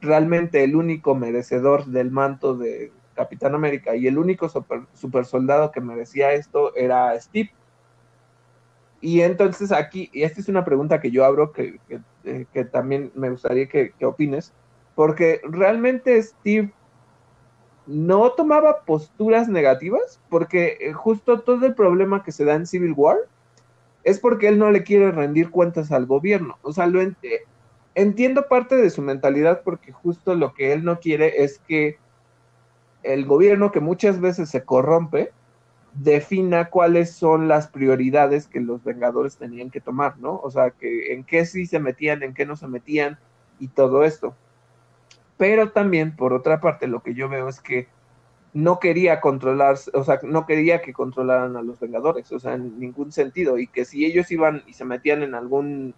realmente 0.00 0.64
el 0.64 0.74
único 0.74 1.14
merecedor 1.14 1.84
del 1.84 2.10
manto 2.10 2.56
de 2.56 2.90
Capitán 3.14 3.54
América 3.54 3.94
y 3.96 4.06
el 4.06 4.16
único 4.16 4.48
super, 4.48 4.86
super 4.94 5.26
soldado 5.26 5.72
que 5.72 5.82
merecía 5.82 6.32
esto 6.32 6.74
era 6.74 7.20
Steve. 7.20 7.50
Y 9.02 9.20
entonces 9.20 9.72
aquí, 9.72 10.08
y 10.10 10.22
esta 10.22 10.40
es 10.40 10.48
una 10.48 10.64
pregunta 10.64 11.02
que 11.02 11.10
yo 11.10 11.26
abro, 11.26 11.52
que, 11.52 11.78
que, 12.24 12.64
también 12.64 13.12
me 13.14 13.28
gustaría 13.28 13.68
que, 13.68 13.92
que 13.92 14.06
opines, 14.06 14.54
porque 14.98 15.40
realmente 15.44 16.20
Steve 16.20 16.72
no 17.86 18.32
tomaba 18.32 18.80
posturas 18.80 19.48
negativas, 19.48 20.20
porque 20.28 20.76
eh, 20.80 20.92
justo 20.92 21.38
todo 21.38 21.66
el 21.66 21.76
problema 21.76 22.24
que 22.24 22.32
se 22.32 22.44
da 22.44 22.56
en 22.56 22.66
Civil 22.66 22.94
War 22.96 23.18
es 24.02 24.18
porque 24.18 24.48
él 24.48 24.58
no 24.58 24.72
le 24.72 24.82
quiere 24.82 25.12
rendir 25.12 25.50
cuentas 25.50 25.92
al 25.92 26.06
gobierno. 26.06 26.58
O 26.62 26.72
sea, 26.72 26.88
lo 26.88 27.00
eh, 27.00 27.14
entiendo 27.94 28.48
parte 28.48 28.74
de 28.74 28.90
su 28.90 29.00
mentalidad 29.00 29.62
porque 29.62 29.92
justo 29.92 30.34
lo 30.34 30.52
que 30.52 30.72
él 30.72 30.82
no 30.84 30.98
quiere 30.98 31.44
es 31.44 31.60
que 31.60 31.96
el 33.04 33.24
gobierno, 33.24 33.70
que 33.70 33.78
muchas 33.78 34.20
veces 34.20 34.50
se 34.50 34.64
corrompe, 34.64 35.30
defina 35.94 36.70
cuáles 36.70 37.12
son 37.12 37.46
las 37.46 37.68
prioridades 37.68 38.48
que 38.48 38.58
los 38.58 38.82
Vengadores 38.82 39.36
tenían 39.36 39.70
que 39.70 39.80
tomar, 39.80 40.18
¿no? 40.18 40.40
O 40.42 40.50
sea, 40.50 40.72
que 40.72 41.12
en 41.12 41.22
qué 41.22 41.46
sí 41.46 41.66
se 41.66 41.78
metían, 41.78 42.24
en 42.24 42.34
qué 42.34 42.44
no 42.44 42.56
se 42.56 42.66
metían 42.66 43.16
y 43.60 43.68
todo 43.68 44.02
esto. 44.02 44.34
Pero 45.38 45.70
también, 45.70 46.14
por 46.14 46.32
otra 46.34 46.60
parte, 46.60 46.86
lo 46.86 47.02
que 47.02 47.14
yo 47.14 47.28
veo 47.28 47.48
es 47.48 47.60
que 47.60 47.88
no 48.52 48.80
quería 48.80 49.20
controlar, 49.20 49.76
o 49.94 50.04
sea, 50.04 50.18
no 50.22 50.46
quería 50.46 50.82
que 50.82 50.92
controlaran 50.92 51.56
a 51.56 51.62
los 51.62 51.78
Vengadores, 51.80 52.30
o 52.32 52.40
sea, 52.40 52.54
en 52.54 52.78
ningún 52.78 53.12
sentido, 53.12 53.58
y 53.58 53.68
que 53.68 53.84
si 53.84 54.04
ellos 54.04 54.30
iban 54.30 54.62
y 54.66 54.74
se 54.74 54.84
metían 54.84 55.22
en 55.22 55.34
algún 55.34 55.94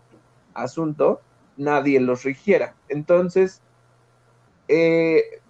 asunto, 0.54 1.20
nadie 1.56 2.00
los 2.00 2.22
rigiera. 2.24 2.74
Entonces, 2.88 3.62
eh, 4.68 5.40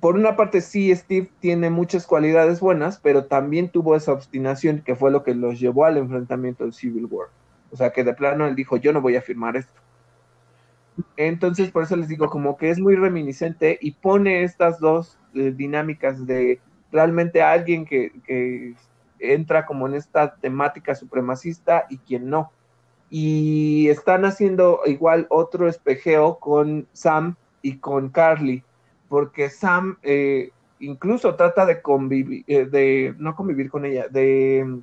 por 0.00 0.16
una 0.16 0.36
parte 0.36 0.60
sí, 0.60 0.94
Steve 0.94 1.30
tiene 1.40 1.70
muchas 1.70 2.06
cualidades 2.06 2.60
buenas, 2.60 2.98
pero 2.98 3.26
también 3.26 3.68
tuvo 3.70 3.96
esa 3.96 4.12
obstinación 4.12 4.82
que 4.82 4.96
fue 4.96 5.10
lo 5.10 5.22
que 5.22 5.34
los 5.34 5.60
llevó 5.60 5.84
al 5.84 5.96
enfrentamiento 5.98 6.64
del 6.64 6.72
Civil 6.72 7.06
War. 7.06 7.28
O 7.70 7.76
sea, 7.76 7.90
que 7.90 8.04
de 8.04 8.14
plano 8.14 8.46
él 8.46 8.54
dijo, 8.54 8.76
yo 8.76 8.92
no 8.92 9.00
voy 9.00 9.16
a 9.16 9.22
firmar 9.22 9.56
esto. 9.56 9.80
Entonces, 11.16 11.70
por 11.70 11.82
eso 11.82 11.96
les 11.96 12.08
digo, 12.08 12.28
como 12.28 12.56
que 12.56 12.70
es 12.70 12.78
muy 12.78 12.96
reminiscente 12.96 13.78
y 13.80 13.92
pone 13.92 14.42
estas 14.42 14.80
dos 14.80 15.18
eh, 15.34 15.52
dinámicas 15.54 16.26
de 16.26 16.60
realmente 16.92 17.42
alguien 17.42 17.84
que, 17.84 18.12
que, 18.24 18.74
entra 19.18 19.64
como 19.64 19.86
en 19.86 19.94
esta 19.94 20.36
temática 20.36 20.94
supremacista 20.94 21.86
y 21.88 21.98
quien 21.98 22.28
no. 22.28 22.52
Y 23.08 23.88
están 23.88 24.24
haciendo 24.24 24.80
igual 24.86 25.26
otro 25.30 25.68
espejeo 25.68 26.38
con 26.38 26.86
Sam 26.92 27.36
y 27.62 27.78
con 27.78 28.10
Carly, 28.10 28.62
porque 29.08 29.48
Sam 29.48 29.98
eh, 30.02 30.50
incluso 30.80 31.34
trata 31.34 31.66
de 31.66 31.80
convivir, 31.80 32.44
eh, 32.46 32.66
de 32.66 33.14
no 33.18 33.34
convivir 33.34 33.70
con 33.70 33.84
ella, 33.84 34.08
de 34.08 34.80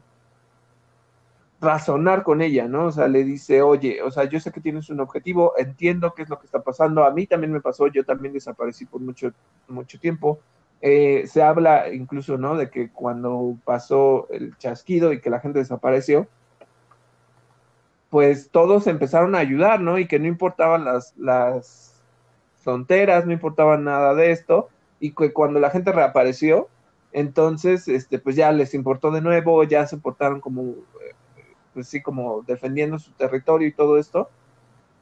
razonar 1.64 2.23
con 2.23 2.41
ella, 2.41 2.68
¿no? 2.68 2.88
O 2.88 2.91
sea, 2.91 3.07
le 3.07 3.23
dice, 3.23 3.61
oye, 3.61 4.02
o 4.02 4.11
sea, 4.11 4.26
yo 4.26 4.40
sé 4.40 4.52
que 4.52 4.61
tienes 4.61 4.90
un 4.90 4.99
objetivo, 4.99 5.53
entiendo 5.57 6.14
qué 6.14 6.23
es 6.23 6.30
lo 6.30 6.40
que 6.40 6.45
está 6.45 6.61
pasando, 6.61 7.03
a 7.03 7.11
mí 7.11 7.26
también 7.26 7.52
me 7.52 7.61
pasó, 7.61 7.88
yo 7.88 8.03
también 8.06 8.34
desaparecí 8.34 8.85
por 8.85 9.02
mucho, 9.02 9.31
mucho 9.68 9.99
tiempo. 9.99 10.40
Eh, 10.81 11.26
se 11.27 11.41
habla 11.41 11.94
incluso, 11.94 12.38
¿no? 12.38 12.56
De 12.57 12.69
que 12.69 12.90
cuando 12.91 13.57
pasó 13.65 14.27
el 14.31 14.57
chasquido 14.57 15.14
y 15.14 15.22
que 15.22 15.30
la 15.30 15.40
gente 15.40 15.60
desapareció, 15.60 16.27
pues 18.10 18.49
todos 18.52 18.85
empezaron 18.88 19.34
a 19.34 19.40
ayudar, 19.40 19.81
¿no? 19.81 19.98
Y 19.98 20.07
que 20.07 20.19
no 20.19 20.27
importaban 20.27 20.85
las, 20.85 21.15
las 21.18 22.03
fronteras, 22.61 23.26
no 23.26 23.31
importaba 23.31 23.77
nada 23.77 24.14
de 24.14 24.31
esto, 24.31 24.69
y 24.99 25.14
que 25.14 25.34
cuando 25.34 25.60
la 25.60 25.69
gente 25.69 25.91
reapareció, 25.91 26.68
entonces, 27.14 27.88
este, 27.88 28.19
pues 28.19 28.35
ya 28.35 28.52
les 28.52 28.73
importó 28.73 29.11
de 29.11 29.22
nuevo, 29.22 29.64
ya 29.64 29.88
se 29.88 29.98
portaron 29.98 30.41
como 30.41 30.76
pues 31.73 31.87
sí, 31.87 32.01
como 32.01 32.43
defendiendo 32.43 32.99
su 32.99 33.11
territorio 33.11 33.67
y 33.67 33.73
todo 33.73 33.97
esto. 33.97 34.29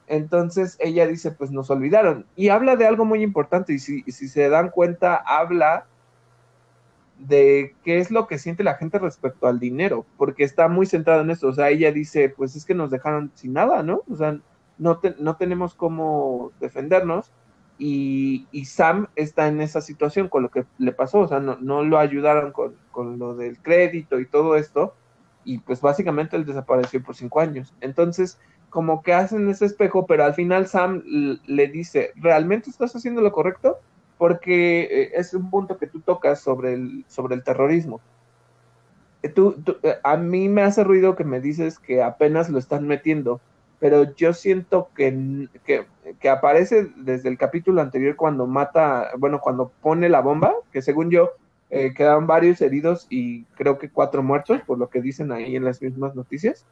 Entonces 0.06 0.76
ella 0.80 1.06
dice, 1.06 1.30
pues 1.32 1.50
nos 1.50 1.70
olvidaron. 1.70 2.26
Y 2.36 2.48
habla 2.48 2.76
de 2.76 2.86
algo 2.86 3.04
muy 3.04 3.22
importante 3.22 3.72
y 3.72 3.78
si, 3.78 4.02
si 4.02 4.28
se 4.28 4.48
dan 4.48 4.70
cuenta, 4.70 5.16
habla 5.16 5.86
de 7.18 7.74
qué 7.84 7.98
es 7.98 8.10
lo 8.10 8.26
que 8.26 8.38
siente 8.38 8.64
la 8.64 8.74
gente 8.74 8.98
respecto 8.98 9.46
al 9.46 9.60
dinero, 9.60 10.04
porque 10.16 10.44
está 10.44 10.68
muy 10.68 10.86
centrada 10.86 11.22
en 11.22 11.30
esto. 11.30 11.48
O 11.48 11.52
sea, 11.52 11.70
ella 11.70 11.92
dice, 11.92 12.28
pues 12.28 12.56
es 12.56 12.64
que 12.64 12.74
nos 12.74 12.90
dejaron 12.90 13.30
sin 13.34 13.52
nada, 13.52 13.82
¿no? 13.82 14.02
O 14.10 14.16
sea, 14.16 14.38
no, 14.78 15.00
no 15.18 15.36
tenemos 15.36 15.74
cómo 15.74 16.52
defendernos. 16.60 17.30
Y, 17.78 18.46
y, 18.52 18.66
Sam 18.66 19.08
está 19.16 19.48
en 19.48 19.60
esa 19.60 19.80
situación 19.80 20.28
con 20.28 20.42
lo 20.42 20.50
que 20.50 20.64
le 20.78 20.92
pasó, 20.92 21.20
o 21.20 21.28
sea, 21.28 21.40
no, 21.40 21.56
no 21.60 21.82
lo 21.82 21.98
ayudaron 21.98 22.52
con, 22.52 22.76
con, 22.92 23.18
lo 23.18 23.34
del 23.34 23.58
crédito 23.58 24.20
y 24.20 24.26
todo 24.26 24.56
esto, 24.56 24.94
y 25.44 25.58
pues 25.58 25.80
básicamente 25.80 26.36
él 26.36 26.44
desapareció 26.44 27.02
por 27.02 27.14
cinco 27.14 27.40
años. 27.40 27.74
Entonces, 27.80 28.38
como 28.70 29.02
que 29.02 29.12
hacen 29.12 29.48
ese 29.50 29.66
espejo, 29.66 30.06
pero 30.06 30.24
al 30.24 30.34
final 30.34 30.66
Sam 30.66 31.02
le 31.46 31.68
dice, 31.68 32.12
¿realmente 32.16 32.70
estás 32.70 32.96
haciendo 32.96 33.20
lo 33.20 33.30
correcto? 33.30 33.78
Porque 34.16 34.82
eh, 34.82 35.12
es 35.14 35.34
un 35.34 35.50
punto 35.50 35.76
que 35.76 35.86
tú 35.86 36.00
tocas 36.00 36.40
sobre 36.40 36.74
el, 36.74 37.04
sobre 37.06 37.34
el 37.34 37.44
terrorismo. 37.44 38.00
Eh, 39.22 39.28
tú, 39.28 39.62
eh, 39.82 39.96
a 40.02 40.16
mí 40.16 40.48
me 40.48 40.62
hace 40.62 40.84
ruido 40.84 41.16
que 41.16 41.24
me 41.24 41.40
dices 41.40 41.78
que 41.78 42.02
apenas 42.02 42.48
lo 42.48 42.58
están 42.58 42.86
metiendo, 42.86 43.40
pero 43.78 44.14
yo 44.14 44.32
siento 44.32 44.88
que, 44.94 45.48
que, 45.64 45.86
que 46.18 46.28
aparece 46.30 46.88
desde 46.96 47.28
el 47.28 47.36
capítulo 47.36 47.82
anterior 47.82 48.16
cuando 48.16 48.46
mata, 48.46 49.10
bueno, 49.18 49.40
cuando 49.40 49.70
pone 49.82 50.08
la 50.08 50.20
bomba, 50.20 50.54
que 50.72 50.80
según 50.80 51.10
yo 51.10 51.32
eh, 51.74 51.94
quedaron 51.94 52.26
varios 52.26 52.60
heridos 52.60 53.06
y 53.08 53.44
creo 53.54 53.78
que 53.78 53.88
cuatro 53.88 54.22
muertos, 54.22 54.60
por 54.66 54.76
lo 54.76 54.90
que 54.90 55.00
dicen 55.00 55.32
ahí 55.32 55.56
en 55.56 55.64
las 55.64 55.80
mismas 55.80 56.14
noticias. 56.14 56.66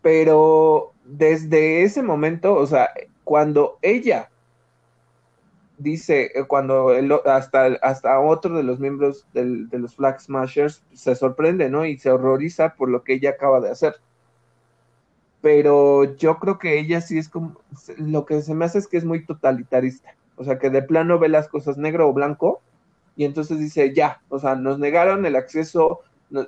Pero 0.00 0.94
desde 1.04 1.82
ese 1.82 2.02
momento, 2.02 2.54
o 2.54 2.66
sea, 2.66 2.88
cuando 3.22 3.76
ella 3.82 4.30
dice, 5.76 6.30
eh, 6.34 6.44
cuando 6.48 6.88
hasta, 7.26 7.66
hasta 7.82 8.18
otro 8.18 8.56
de 8.56 8.62
los 8.62 8.80
miembros 8.80 9.26
de 9.34 9.78
los 9.78 9.94
Flag 9.94 10.18
Smashers 10.18 10.82
se 10.94 11.14
sorprende, 11.16 11.68
¿no? 11.68 11.84
Y 11.84 11.98
se 11.98 12.10
horroriza 12.10 12.76
por 12.76 12.88
lo 12.88 13.04
que 13.04 13.12
ella 13.12 13.30
acaba 13.32 13.60
de 13.60 13.72
hacer. 13.72 13.96
Pero 15.42 16.16
yo 16.16 16.38
creo 16.38 16.58
que 16.58 16.78
ella 16.78 17.02
sí 17.02 17.18
es 17.18 17.28
como, 17.28 17.60
lo 17.98 18.24
que 18.24 18.40
se 18.40 18.54
me 18.54 18.64
hace 18.64 18.78
es 18.78 18.88
que 18.88 18.96
es 18.96 19.04
muy 19.04 19.26
totalitarista. 19.26 20.14
O 20.36 20.44
sea, 20.44 20.58
que 20.58 20.70
de 20.70 20.80
plano 20.80 21.18
ve 21.18 21.28
las 21.28 21.48
cosas 21.48 21.76
negro 21.76 22.08
o 22.08 22.14
blanco 22.14 22.62
y 23.16 23.24
entonces 23.24 23.58
dice, 23.58 23.94
ya, 23.94 24.20
o 24.28 24.38
sea, 24.38 24.54
nos 24.54 24.78
negaron 24.78 25.24
el 25.24 25.36
acceso, 25.36 26.00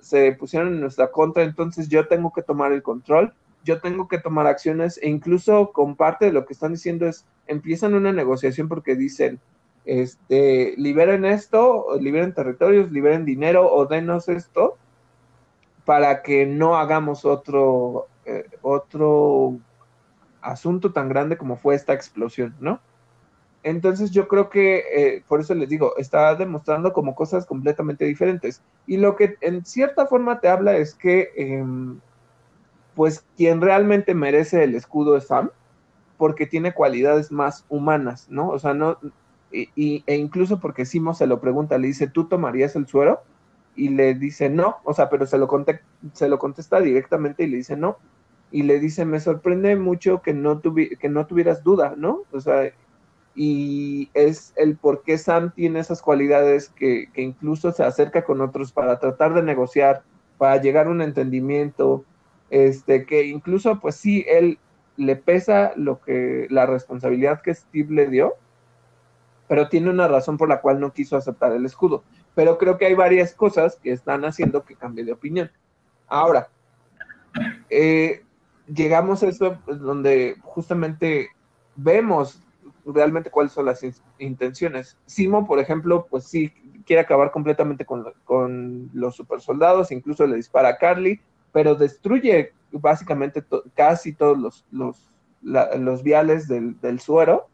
se 0.03 0.33
pusieron 0.33 0.75
en 0.75 0.81
nuestra 0.81 1.11
contra, 1.11 1.43
entonces 1.43 1.89
yo 1.89 2.07
tengo 2.09 2.33
que 2.33 2.43
tomar 2.43 2.73
el 2.73 2.83
control, 2.83 3.33
yo 3.65 3.81
tengo 3.81 4.07
que 4.07 4.19
tomar 4.19 4.47
acciones 4.47 4.99
e 5.03 5.09
incluso 5.09 5.73
con 5.73 5.97
parte 5.97 6.27
de 6.27 6.33
lo 6.33 6.47
que 6.47 6.53
están 6.53 6.73
diciendo 6.73 7.07
es, 7.07 7.27
empiezan 7.47 7.95
una 7.95 8.13
negociación 8.13 8.69
porque 8.69 8.97
dicen, 8.97 9.41
este, 9.85 10.75
liberen 10.77 11.25
esto, 11.25 11.87
liberen 11.99 12.35
territorios, 12.35 12.93
liberen 12.93 13.25
dinero 13.25 13.73
o 13.73 13.87
denos 13.87 14.29
esto 14.29 14.77
para 15.87 16.23
que 16.23 16.45
no 16.45 16.77
hagamos 16.77 17.25
otro, 17.25 18.09
eh, 18.27 18.47
otro 18.61 19.59
asunto 20.43 20.93
tan 20.93 21.09
grande 21.09 21.39
como 21.39 21.57
fue 21.57 21.75
esta 21.75 21.95
explosión, 21.95 22.55
¿no? 22.61 22.81
Entonces 23.69 24.11
yo 24.13 24.29
creo 24.29 24.49
que, 24.49 24.79
eh, 24.95 25.25
por 25.29 25.41
eso 25.41 25.55
les 25.55 25.69
digo, 25.69 25.95
está 25.99 26.35
demostrando 26.35 26.95
como 26.95 27.15
cosas 27.15 27.45
completamente 27.45 28.07
diferentes. 28.07 28.63
Y 28.87 28.97
lo 28.97 29.15
que 29.15 29.37
en 29.43 29.65
cierta 29.67 30.07
forma 30.07 30.41
te 30.41 30.49
habla 30.49 30.79
es 30.79 30.95
que, 30.95 31.31
em, 31.37 32.01
pues 32.95 33.25
quien 33.37 33.61
realmente 33.61 34.15
merece 34.15 34.65
el 34.65 34.75
escudo 34.75 35.17
es 35.19 35.27
Sam, 35.27 35.51
porque 36.17 36.47
tiene 36.47 36.73
cualidades 36.73 37.31
más 37.31 37.67
humanas, 37.69 38.27
¿no? 38.31 38.49
O 38.49 38.59
sea, 38.59 38.73
no, 38.73 38.99
y, 39.53 40.03
e 40.07 40.17
incluso 40.17 40.61
porque 40.61 40.87
Simo 40.87 41.13
se 41.15 41.27
lo 41.27 41.41
pregunta, 41.41 41.77
le 41.79 41.89
dice, 41.89 42.09
¿tú 42.09 42.27
tomarías 42.27 42.75
el 42.75 42.87
suero? 42.87 43.21
Y 43.77 43.91
le 43.91 44.15
dice, 44.15 44.49
no, 44.49 44.79
o 44.85 44.95
sea, 44.95 45.11
pero 45.11 45.27
se 45.27 45.37
lo, 45.39 45.49
se 46.15 46.29
lo 46.29 46.39
contesta 46.39 46.81
directamente 46.81 47.45
y 47.45 47.49
le 47.49 47.59
dice, 47.59 47.77
no. 47.77 47.99
Y 48.51 48.63
le 48.63 48.81
dice, 48.81 49.05
me 49.05 49.21
sorprende 49.21 49.77
mucho 49.77 50.23
que 50.23 50.33
no, 50.33 50.63
que 50.63 51.09
no 51.11 51.27
tuvieras 51.27 51.63
duda, 51.63 51.95
¿no? 51.97 52.23
O 52.33 52.41
sea, 52.41 52.73
y 53.41 54.11
es 54.15 54.53
el 54.57 54.77
por 54.77 55.05
qué 55.05 55.17
Sam 55.17 55.53
tiene 55.55 55.79
esas 55.79 56.03
cualidades 56.03 56.71
que, 56.71 57.09
incluso 57.15 57.71
se 57.71 57.85
acerca 57.85 58.25
con 58.25 58.41
otros 58.41 58.73
para 58.73 58.99
tratar 58.99 59.33
de 59.33 59.45
negociar, 59.45 60.03
para 60.39 60.61
llegar 60.61 60.89
a 60.89 60.91
un 60.91 61.03
entendimiento, 61.03 62.05
este, 62.51 63.07
que 63.07 63.27
incluso 63.27 63.79
pues 63.79 63.95
sí, 63.95 64.27
él 64.29 64.59
le 64.97 65.15
pesa 65.15 65.71
lo 65.77 66.01
que, 66.01 66.49
la 66.51 66.67
responsabilidad 66.67 67.41
que 67.41 67.55
Steve 67.55 67.95
le 67.95 68.09
dio, 68.09 68.35
pero 69.47 69.69
tiene 69.69 69.89
una 69.91 70.09
razón 70.09 70.37
por 70.37 70.49
la 70.49 70.61
cual 70.61 70.81
no 70.81 70.93
quiso 70.93 71.17
aceptar 71.17 71.53
el 71.53 71.65
escudo. 71.65 72.03
Pero 72.35 72.59
creo 72.59 72.77
que 72.77 72.87
hay 72.87 72.95
varias 72.95 73.35
cosas 73.35 73.77
que 73.77 73.93
están 73.93 74.25
haciendo 74.25 74.65
que 74.65 74.75
cambie 74.75 75.05
de 75.05 75.13
opinión. 75.13 75.49
Ahora, 76.09 76.49
eh, 77.71 78.25
llegamos 78.67 79.23
a 79.23 79.29
esto 79.29 79.59
donde 79.69 80.35
justamente 80.43 81.29
vemos 81.77 82.43
realmente 82.93 83.31
cuáles 83.31 83.53
son 83.53 83.67
las 83.67 83.85
intenciones. 84.19 84.99
Simo, 85.07 85.47
por 85.47 85.59
ejemplo, 85.59 86.07
pues 86.09 86.25
sí 86.25 86.53
quiere 86.87 87.03
acabar 87.03 87.31
completamente 87.31 87.85
con, 87.85 88.91
los 88.95 89.15
super 89.15 89.41
soldados, 89.41 89.93
incluso 89.93 90.27
le 90.27 90.37
dispara 90.37 90.71
a 90.71 90.79
Carly, 90.79 91.21
pero 91.53 91.75
destruye 91.75 92.53
básicamente 92.73 93.45
casi 93.75 94.15
todos 94.15 94.39
los, 94.39 94.65
los, 94.71 95.11
los 95.43 96.03
viales 96.03 96.49
del, 96.49 96.81
del, 96.81 97.01
suero, 97.01 97.49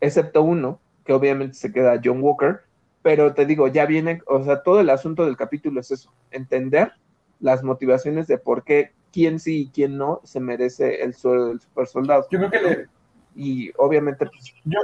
excepto 0.00 0.42
uno, 0.42 0.80
que 1.04 1.12
obviamente 1.12 1.54
se 1.54 1.72
queda 1.72 2.00
John 2.02 2.22
Walker, 2.22 2.60
pero 3.02 3.34
te 3.34 3.46
digo, 3.46 3.68
ya 3.68 3.86
viene, 3.86 4.22
o 4.26 4.42
sea, 4.42 4.62
todo 4.62 4.80
el 4.80 4.90
asunto 4.90 5.24
del 5.24 5.36
capítulo 5.36 5.80
es 5.80 5.90
eso, 5.90 6.12
entender 6.30 6.92
las 7.40 7.62
motivaciones 7.62 8.26
de 8.26 8.38
por 8.38 8.64
qué, 8.64 8.92
quién 9.12 9.38
sí 9.38 9.62
y 9.62 9.70
quién 9.70 9.96
no 9.96 10.20
se 10.24 10.40
merece 10.40 11.02
el 11.02 11.14
suero 11.14 11.46
del 11.46 11.60
super 11.60 11.86
soldado. 11.86 12.26
Yo 12.30 12.38
creo 12.38 12.50
que 12.50 12.60
le... 12.60 12.97
Y 13.34 13.70
obviamente... 13.76 14.26
Pues, 14.26 14.54
yo, 14.64 14.80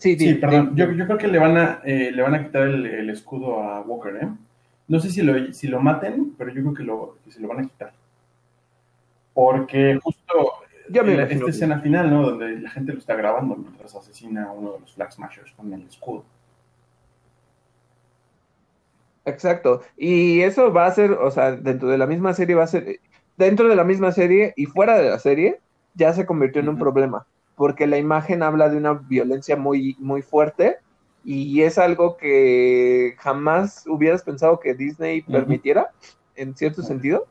Sí, 0.00 0.18
sí, 0.18 0.34
perdón. 0.36 0.74
Yo, 0.74 0.86
creo 0.88 1.18
que 1.18 1.28
le 1.28 1.38
van 1.38 1.58
a, 1.58 1.82
eh, 1.84 2.10
le 2.10 2.22
van 2.22 2.34
a 2.34 2.42
quitar 2.42 2.62
el, 2.62 3.10
escudo 3.10 3.62
a 3.62 3.82
Walker, 3.82 4.16
¿eh? 4.16 4.28
No 4.88 4.98
sé 4.98 5.10
si 5.10 5.20
lo, 5.20 5.52
si 5.52 5.68
lo 5.68 5.78
maten, 5.78 6.34
pero 6.38 6.50
yo 6.50 6.62
creo 6.62 6.74
que, 6.74 6.82
lo, 6.84 7.18
que 7.22 7.30
se 7.30 7.38
lo 7.38 7.48
van 7.48 7.58
a 7.58 7.68
quitar. 7.68 7.92
Porque 9.34 10.00
justo 10.02 10.54
esta 10.88 11.50
escena 11.50 11.80
final, 11.80 12.08
¿no? 12.08 12.30
Donde 12.30 12.60
la 12.60 12.70
gente 12.70 12.94
lo 12.94 12.98
está 12.98 13.14
grabando 13.14 13.56
mientras 13.56 13.94
asesina 13.94 14.46
a 14.46 14.52
uno 14.52 14.72
de 14.72 14.80
los 14.80 14.94
Flag 14.94 15.12
Smashers 15.12 15.52
con 15.52 15.70
el 15.70 15.82
escudo. 15.82 16.24
Exacto. 19.26 19.82
Y 19.98 20.40
eso 20.40 20.72
va 20.72 20.86
a 20.86 20.92
ser, 20.92 21.12
o 21.12 21.30
sea, 21.30 21.52
dentro 21.52 21.90
de 21.90 21.98
la 21.98 22.06
misma 22.06 22.32
serie 22.32 22.54
va 22.54 22.64
a 22.64 22.68
ser, 22.68 23.00
dentro 23.36 23.68
de 23.68 23.76
la 23.76 23.84
misma 23.84 24.12
serie 24.12 24.54
y 24.56 24.64
fuera 24.64 24.98
de 24.98 25.10
la 25.10 25.18
serie, 25.18 25.60
ya 25.92 26.14
se 26.14 26.24
convirtió 26.24 26.62
en 26.62 26.70
un 26.70 26.78
problema 26.78 27.26
porque 27.60 27.86
la 27.86 27.98
imagen 27.98 28.42
habla 28.42 28.70
de 28.70 28.78
una 28.78 28.94
violencia 28.94 29.54
muy, 29.54 29.94
muy 29.98 30.22
fuerte 30.22 30.78
y 31.22 31.60
es 31.60 31.76
algo 31.76 32.16
que 32.16 33.16
jamás 33.18 33.84
hubieras 33.86 34.22
pensado 34.22 34.60
que 34.60 34.72
Disney 34.72 35.20
permitiera, 35.20 35.90
en 36.36 36.56
cierto 36.56 36.80
sentido. 36.82 37.26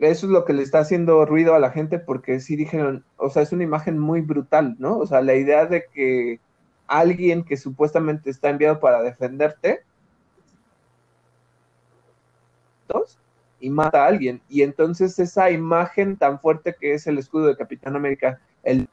Eso 0.00 0.26
es 0.26 0.32
lo 0.32 0.44
que 0.44 0.52
le 0.52 0.64
está 0.64 0.80
haciendo 0.80 1.24
ruido 1.26 1.54
a 1.54 1.60
la 1.60 1.70
gente 1.70 2.00
porque 2.00 2.40
sí 2.40 2.56
dijeron, 2.56 3.04
o 3.18 3.30
sea, 3.30 3.42
es 3.42 3.52
una 3.52 3.62
imagen 3.62 4.00
muy 4.00 4.20
brutal, 4.20 4.74
¿no? 4.80 4.98
O 4.98 5.06
sea, 5.06 5.20
la 5.20 5.36
idea 5.36 5.66
de 5.66 5.84
que 5.94 6.40
alguien 6.88 7.44
que 7.44 7.56
supuestamente 7.56 8.30
está 8.30 8.50
enviado 8.50 8.80
para 8.80 9.00
defenderte 9.00 9.84
y 13.60 13.70
mata 13.70 14.02
a 14.02 14.08
alguien. 14.08 14.40
Y 14.48 14.62
entonces 14.62 15.16
esa 15.20 15.52
imagen 15.52 16.16
tan 16.16 16.40
fuerte 16.40 16.74
que 16.74 16.94
es 16.94 17.06
el 17.06 17.18
escudo 17.18 17.46
de 17.46 17.56
Capitán 17.56 17.94
América, 17.94 18.40
el 18.64 18.88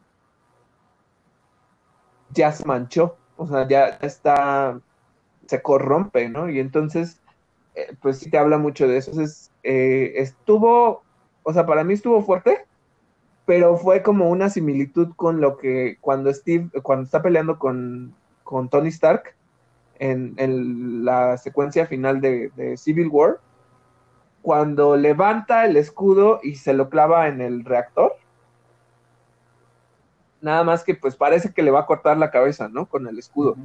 ya 2.34 2.52
se 2.52 2.66
manchó, 2.66 3.18
o 3.38 3.48
sea, 3.48 3.68
ya 3.68 3.88
está, 4.02 4.80
se 5.48 5.62
corrompe, 5.62 6.30
¿no? 6.30 6.50
Y 6.50 6.60
entonces, 6.60 7.22
eh, 7.76 7.96
pues 8.02 8.20
sí 8.20 8.30
te 8.30 8.38
habla 8.38 8.58
mucho 8.58 8.88
de 8.88 8.98
eso. 8.98 9.12
Entonces, 9.12 9.52
eh, 9.64 10.14
estuvo, 10.16 11.04
o 11.44 11.54
sea, 11.54 11.66
para 11.66 11.84
mí 11.84 11.94
estuvo 11.94 12.22
fuerte, 12.24 12.66
pero 13.46 13.78
fue 13.78 14.04
como 14.04 14.30
una 14.30 14.50
similitud 14.50 15.14
con 15.16 15.42
lo 15.42 15.58
que 15.58 15.98
cuando 16.02 16.34
Steve, 16.34 16.70
cuando 16.82 17.06
está 17.06 17.22
peleando 17.22 17.60
con, 17.60 18.16
con 18.44 18.70
Tony 18.70 18.90
Stark 18.90 19.36
en, 20.00 20.34
en, 20.38 21.06
la 21.06 21.38
secuencia 21.38 21.86
final 21.86 22.22
de, 22.22 22.50
de 22.56 22.78
Civil 22.78 23.10
War, 23.10 23.40
cuando 24.42 24.98
levanta 24.98 25.66
el 25.66 25.78
escudo 25.78 26.40
y 26.44 26.56
se 26.56 26.74
lo 26.74 26.90
clava 26.90 27.28
en 27.28 27.42
el 27.42 27.64
reactor 27.66 28.16
nada 30.44 30.64
más 30.64 30.84
que 30.84 30.94
pues 30.94 31.16
parece 31.16 31.54
que 31.54 31.64
le 31.64 31.72
va 31.72 31.82
a 31.82 31.86
cortar 31.86 32.18
la 32.18 32.30
cabeza, 32.30 32.68
¿no? 32.68 32.86
Con 32.86 33.08
el 33.08 33.18
escudo. 33.18 33.56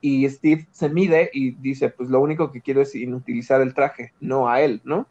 Y 0.00 0.28
Steve 0.28 0.66
se 0.70 0.88
mide 0.88 1.30
y 1.32 1.52
dice, 1.52 1.88
pues 1.88 2.10
lo 2.10 2.20
único 2.20 2.52
que 2.52 2.60
quiero 2.60 2.82
es 2.82 2.94
inutilizar 2.94 3.60
el 3.60 3.74
traje, 3.74 4.12
no 4.20 4.48
a 4.48 4.60
él, 4.60 4.80
¿no? 4.84 5.06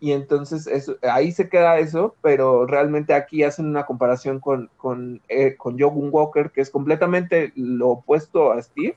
Y 0.00 0.12
entonces 0.12 0.66
eso, 0.66 0.96
ahí 1.02 1.30
se 1.30 1.48
queda 1.48 1.78
eso, 1.78 2.16
pero 2.22 2.66
realmente 2.66 3.14
aquí 3.14 3.44
hacen 3.44 3.66
una 3.66 3.86
comparación 3.86 4.40
con, 4.40 4.68
con, 4.76 5.20
eh, 5.28 5.56
con 5.56 5.78
Jogun 5.78 6.08
Walker, 6.10 6.50
que 6.50 6.60
es 6.60 6.70
completamente 6.70 7.52
lo 7.54 7.90
opuesto 7.90 8.52
a 8.52 8.60
Steve, 8.60 8.96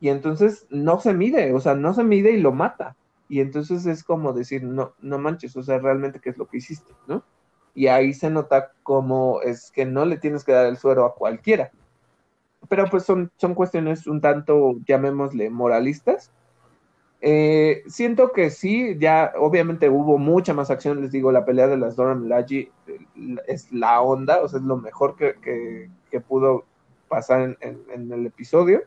y 0.00 0.10
entonces 0.10 0.66
no 0.68 1.00
se 1.00 1.14
mide, 1.14 1.54
o 1.54 1.60
sea, 1.60 1.74
no 1.74 1.94
se 1.94 2.04
mide 2.04 2.32
y 2.32 2.40
lo 2.40 2.52
mata. 2.52 2.94
Y 3.26 3.40
entonces 3.40 3.86
es 3.86 4.04
como 4.04 4.34
decir, 4.34 4.62
no, 4.64 4.92
no 5.00 5.18
manches, 5.18 5.56
o 5.56 5.62
sea, 5.62 5.78
realmente 5.78 6.20
qué 6.20 6.28
es 6.28 6.36
lo 6.36 6.46
que 6.46 6.58
hiciste, 6.58 6.92
¿no? 7.08 7.24
Y 7.74 7.88
ahí 7.88 8.14
se 8.14 8.30
nota 8.30 8.72
como 8.82 9.40
es 9.42 9.70
que 9.72 9.84
no 9.84 10.04
le 10.04 10.16
tienes 10.16 10.44
que 10.44 10.52
dar 10.52 10.66
el 10.66 10.76
suero 10.76 11.04
a 11.04 11.14
cualquiera. 11.14 11.70
Pero 12.68 12.88
pues 12.88 13.02
son, 13.02 13.30
son 13.36 13.54
cuestiones 13.54 14.06
un 14.06 14.20
tanto, 14.20 14.76
llamémosle, 14.86 15.50
moralistas. 15.50 16.30
Eh, 17.20 17.82
siento 17.86 18.32
que 18.32 18.50
sí, 18.50 18.96
ya 18.98 19.32
obviamente 19.38 19.88
hubo 19.88 20.18
mucha 20.18 20.54
más 20.54 20.70
acción, 20.70 21.00
les 21.00 21.10
digo, 21.10 21.32
la 21.32 21.44
pelea 21.44 21.66
de 21.66 21.78
las 21.78 21.96
Dora 21.96 22.14
Milaje 22.14 22.70
es 23.46 23.72
la 23.72 24.00
onda, 24.02 24.42
o 24.42 24.48
sea, 24.48 24.60
es 24.60 24.64
lo 24.64 24.76
mejor 24.76 25.16
que, 25.16 25.90
pudo 26.28 26.64
pasar 27.08 27.56
en, 27.60 28.12
el 28.12 28.26
episodio. 28.26 28.82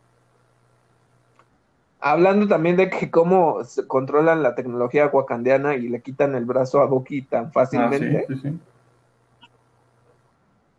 Hablando 2.00 2.48
también 2.48 2.78
de 2.78 2.90
que 2.90 3.10
cómo 3.10 3.64
se 3.64 3.88
controlan 3.88 4.44
la 4.44 4.54
tecnología 4.54 5.08
wakandiana 5.08 5.76
y 5.76 5.90
le 5.90 6.02
quitan 6.02 6.36
el 6.36 6.46
brazo 6.46 6.82
a 6.82 6.86
Boki 6.86 7.24
tan 7.24 7.52
fácilmente. 7.52 8.20
Ah, 8.30 8.34
sí, 8.34 8.40
sí, 8.40 8.60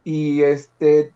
y 0.08 0.42
este, 0.42 1.12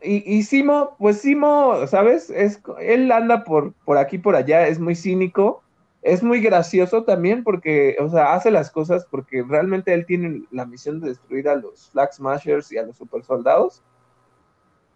y, 0.00 0.42
Simo, 0.44 0.96
pues 0.98 1.20
Simo, 1.20 1.86
¿sabes? 1.86 2.30
Es, 2.30 2.62
él 2.80 3.12
anda 3.12 3.44
por, 3.44 3.74
por 3.84 3.98
aquí, 3.98 4.16
por 4.16 4.34
allá, 4.34 4.66
es 4.66 4.78
muy 4.80 4.94
cínico, 4.94 5.62
es 6.00 6.22
muy 6.22 6.40
gracioso 6.40 7.04
también 7.04 7.44
porque, 7.44 7.98
o 8.00 8.08
sea, 8.08 8.32
hace 8.32 8.50
las 8.50 8.70
cosas 8.70 9.06
porque 9.10 9.44
realmente 9.46 9.92
él 9.92 10.06
tiene 10.06 10.44
la 10.50 10.64
misión 10.64 11.00
de 11.00 11.08
destruir 11.08 11.50
a 11.50 11.56
los 11.56 11.90
Flag 11.90 12.14
Smashers 12.14 12.72
y 12.72 12.78
a 12.78 12.82
los 12.84 12.96
super 12.96 13.22
soldados. 13.22 13.82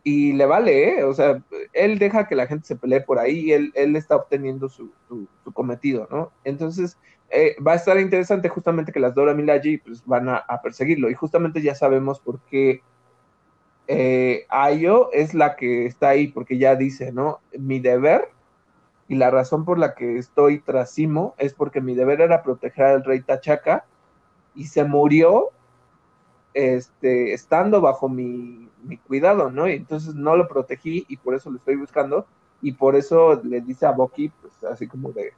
Y 0.02 0.32
le 0.32 0.46
vale, 0.46 1.00
¿eh? 1.00 1.04
O 1.04 1.12
sea, 1.12 1.44
él 1.74 1.98
deja 1.98 2.26
que 2.28 2.34
la 2.34 2.46
gente 2.46 2.66
se 2.66 2.76
pelee 2.76 3.02
por 3.02 3.18
ahí 3.18 3.40
y 3.40 3.52
él, 3.52 3.72
él 3.74 3.94
está 3.94 4.16
obteniendo 4.16 4.70
su, 4.70 4.90
su 5.06 5.52
cometido, 5.52 6.08
¿no? 6.10 6.32
Entonces, 6.44 6.96
eh, 7.30 7.56
va 7.64 7.72
a 7.72 7.76
estar 7.76 7.98
interesante 7.98 8.48
justamente 8.48 8.92
que 8.92 9.00
las 9.00 9.14
Dora 9.14 9.34
Milaje 9.34 9.80
pues, 9.84 10.04
van 10.04 10.28
a, 10.28 10.44
perseguirlo. 10.62 11.10
Y 11.10 11.14
justamente 11.14 11.62
ya 11.62 11.74
sabemos 11.74 12.20
por 12.20 12.40
qué 12.40 12.82
eh, 13.86 14.46
Ayo 14.48 15.10
es 15.12 15.34
la 15.34 15.56
que 15.56 15.86
está 15.86 16.10
ahí, 16.10 16.28
porque 16.28 16.58
ya 16.58 16.76
dice, 16.76 17.12
¿no? 17.12 17.40
Mi 17.58 17.80
deber 17.80 18.28
y 19.08 19.16
la 19.16 19.30
razón 19.30 19.64
por 19.64 19.78
la 19.78 19.94
que 19.94 20.18
estoy 20.18 20.60
tras 20.60 20.92
Simo 20.92 21.34
es 21.38 21.54
porque 21.54 21.80
mi 21.80 21.94
deber 21.94 22.20
era 22.20 22.42
proteger 22.42 22.86
al 22.86 23.04
rey 23.04 23.20
Tachaca 23.20 23.84
y 24.54 24.66
se 24.66 24.84
murió 24.84 25.50
este, 26.54 27.32
estando 27.32 27.80
bajo 27.80 28.08
mi, 28.08 28.68
mi 28.84 28.98
cuidado, 28.98 29.50
¿no? 29.50 29.68
Y 29.68 29.72
entonces 29.72 30.14
no 30.14 30.36
lo 30.36 30.46
protegí 30.46 31.06
y 31.08 31.16
por 31.16 31.34
eso 31.34 31.50
lo 31.50 31.56
estoy 31.56 31.76
buscando 31.76 32.26
y 32.62 32.72
por 32.72 32.94
eso 32.96 33.40
le 33.42 33.60
dice 33.60 33.86
a 33.86 33.92
Boki, 33.92 34.28
pues 34.28 34.52
así 34.64 34.86
como 34.86 35.12
de, 35.12 35.32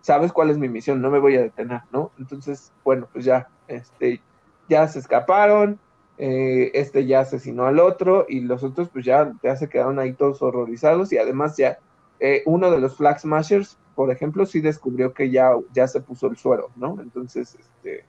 sabes 0.00 0.32
cuál 0.32 0.50
es 0.50 0.58
mi 0.58 0.68
misión, 0.68 1.00
no 1.00 1.10
me 1.10 1.18
voy 1.18 1.36
a 1.36 1.42
detener, 1.42 1.82
¿no? 1.92 2.10
Entonces, 2.18 2.72
bueno, 2.84 3.08
pues 3.12 3.24
ya, 3.24 3.48
este, 3.68 4.20
ya 4.68 4.86
se 4.88 4.98
escaparon, 4.98 5.78
eh, 6.18 6.70
este 6.74 7.06
ya 7.06 7.20
asesinó 7.20 7.66
al 7.66 7.78
otro 7.78 8.26
y 8.28 8.40
los 8.40 8.62
otros 8.62 8.90
pues 8.90 9.06
ya, 9.06 9.32
se 9.56 9.68
quedaron 9.68 9.98
ahí 9.98 10.12
todos 10.12 10.42
horrorizados 10.42 11.12
y 11.12 11.18
además 11.18 11.56
ya 11.56 11.78
eh, 12.18 12.42
uno 12.44 12.70
de 12.70 12.78
los 12.78 12.96
Flag 12.96 13.18
Smashers, 13.20 13.78
por 13.94 14.10
ejemplo, 14.10 14.44
sí 14.44 14.60
descubrió 14.60 15.14
que 15.14 15.30
ya, 15.30 15.52
ya 15.72 15.88
se 15.88 16.00
puso 16.00 16.26
el 16.26 16.36
suero, 16.36 16.70
¿no? 16.76 16.98
Entonces, 17.00 17.56
este, 17.58 18.04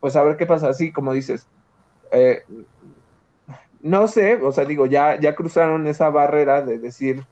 pues 0.00 0.16
a 0.16 0.22
ver 0.22 0.36
qué 0.36 0.46
pasa, 0.46 0.68
así 0.68 0.92
como 0.92 1.12
dices, 1.12 1.46
eh, 2.10 2.42
no 3.82 4.08
sé, 4.08 4.36
o 4.36 4.52
sea, 4.52 4.64
digo, 4.64 4.86
ya, 4.86 5.18
ya 5.20 5.34
cruzaron 5.34 5.86
esa 5.86 6.08
barrera 6.08 6.62
de 6.62 6.78
decir, 6.78 7.26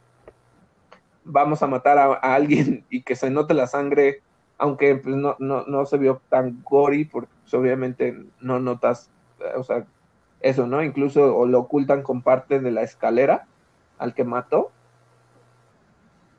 vamos 1.25 1.63
a 1.63 1.67
matar 1.67 1.99
a, 1.99 2.15
alguien 2.15 2.85
y 2.91 3.03
que 3.03 3.17
se 3.17 3.31
note 3.31 3.55
la 3.55 3.67
sangre, 3.67 4.23
aunque 4.59 4.97
pues, 4.97 5.15
no, 5.17 5.37
no, 5.39 5.65
no, 5.67 5.87
se 5.87 5.99
vio 5.99 6.21
tan 6.29 6.63
gory, 6.65 7.05
porque 7.05 7.31
pues, 7.43 7.55
obviamente 7.55 8.17
no 8.41 8.59
notas, 8.59 9.11
eh, 9.41 9.53
o 9.57 9.63
sea, 9.63 9.87
eso, 10.41 10.67
¿no? 10.67 10.83
Incluso 10.83 11.37
o 11.37 11.47
lo 11.47 11.61
ocultan 11.61 12.03
con 12.03 12.23
parte 12.23 12.61
de 12.61 12.71
la 12.71 12.83
escalera 12.83 13.47
al 13.99 14.15
que 14.15 14.25
mató. 14.25 14.71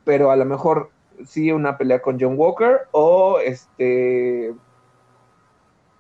Pero 0.04 0.32
a 0.32 0.36
lo 0.36 0.46
mejor 0.46 0.90
sí 1.26 1.52
una 1.52 1.78
pelea 1.78 2.02
con 2.02 2.20
John 2.20 2.34
Walker 2.36 2.88
o 2.92 3.40
este 3.40 4.54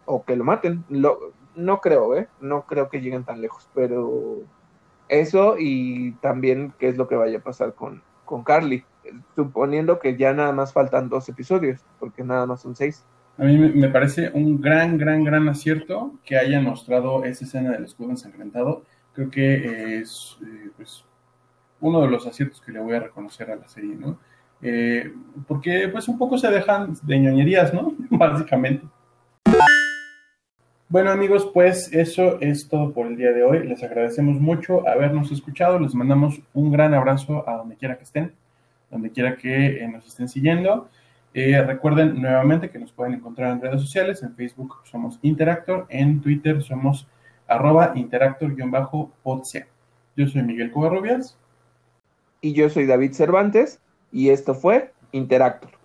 o 0.06 0.24
que 0.26 0.36
lo 0.36 0.44
maten. 0.44 0.84
Lo, 0.90 1.34
no 1.56 1.80
creo, 1.80 2.16
¿eh? 2.16 2.28
No 2.40 2.66
creo 2.66 2.90
que 2.90 3.02
lleguen 3.02 3.24
tan 3.24 3.42
lejos, 3.42 3.70
pero 3.74 4.40
eso 5.10 5.56
y 5.60 6.14
también 6.22 6.74
qué 6.80 6.88
es 6.88 6.98
lo 6.98 7.08
que 7.08 7.16
vaya 7.16 7.40
a 7.40 7.44
pasar 7.44 7.76
con, 7.76 8.02
con 8.32 8.44
Carly, 8.46 8.86
suponiendo 9.36 10.00
que 10.00 10.16
ya 10.16 10.34
nada 10.34 10.54
más 10.54 10.72
faltan 10.72 11.10
dos 11.10 11.28
episodios, 11.28 11.82
porque 12.00 12.24
nada 12.24 12.46
más 12.46 12.62
son 12.62 12.76
seis. 12.78 13.06
A 13.38 13.44
mí 13.44 13.58
me 13.58 13.90
parece 13.90 14.32
un 14.34 14.62
gran, 14.62 14.98
gran, 14.98 15.26
gran 15.26 15.50
acierto 15.50 16.14
que 16.24 16.38
haya 16.38 16.62
mostrado 16.62 17.26
esa 17.26 17.44
escena 17.44 17.72
del 17.72 17.84
escudo 17.84 18.12
ensangrentado. 18.12 18.84
Creo 19.14 19.30
que 19.30 20.00
es 20.00 20.38
eh, 20.44 20.70
pues, 20.78 21.04
uno 21.82 22.02
de 22.02 22.08
los 22.08 22.26
aciertos 22.26 22.62
que 22.62 22.72
le 22.72 22.80
voy 22.80 22.96
a 22.96 23.02
reconocer 23.02 23.52
a 23.52 23.58
la 23.58 23.68
serie, 23.68 23.96
¿no? 23.96 24.18
eh, 24.62 25.12
porque 25.48 25.90
pues 25.90 26.08
un 26.08 26.18
poco 26.18 26.38
se 26.38 26.50
dejan 26.50 26.96
de 27.02 27.20
ñoñerías, 27.20 27.74
¿no? 27.74 27.94
Básicamente. 28.10 28.86
Bueno 30.92 31.10
amigos, 31.10 31.50
pues 31.54 31.90
eso 31.94 32.38
es 32.42 32.68
todo 32.68 32.92
por 32.92 33.08
el 33.08 33.16
día 33.16 33.32
de 33.32 33.46
hoy. 33.46 33.66
Les 33.66 33.82
agradecemos 33.82 34.42
mucho 34.42 34.86
habernos 34.86 35.32
escuchado. 35.32 35.80
Les 35.80 35.96
mandamos 35.96 36.42
un 36.54 36.70
gran 36.70 36.94
abrazo 36.94 37.48
a 37.48 37.56
donde 37.56 37.78
quiera 37.78 37.96
que 37.96 38.04
estén, 38.04 38.34
donde 38.90 39.10
quiera 39.10 39.38
que 39.38 39.82
eh, 39.82 39.88
nos 39.88 40.06
estén 40.06 40.28
siguiendo. 40.28 40.90
Eh, 41.34 41.62
recuerden 41.62 42.22
nuevamente 42.22 42.70
que 42.70 42.78
nos 42.78 42.92
pueden 42.92 43.14
encontrar 43.14 43.54
en 43.54 43.62
redes 43.62 43.80
sociales. 43.80 44.22
En 44.22 44.36
Facebook 44.36 44.82
somos 44.84 45.18
Interactor, 45.22 45.86
en 45.88 46.20
Twitter 46.20 46.62
somos 46.62 47.08
arroba 47.48 47.94
interactor-podca. 47.96 49.68
Yo 50.18 50.28
soy 50.28 50.44
Miguel 50.44 50.74
Covarrubias. 50.74 51.38
Y 52.42 52.52
yo 52.52 52.70
soy 52.70 52.86
David 52.86 53.14
Cervantes. 53.14 53.80
Y 54.12 54.32
esto 54.32 54.56
fue 54.56 54.92
Interactor. 55.14 55.81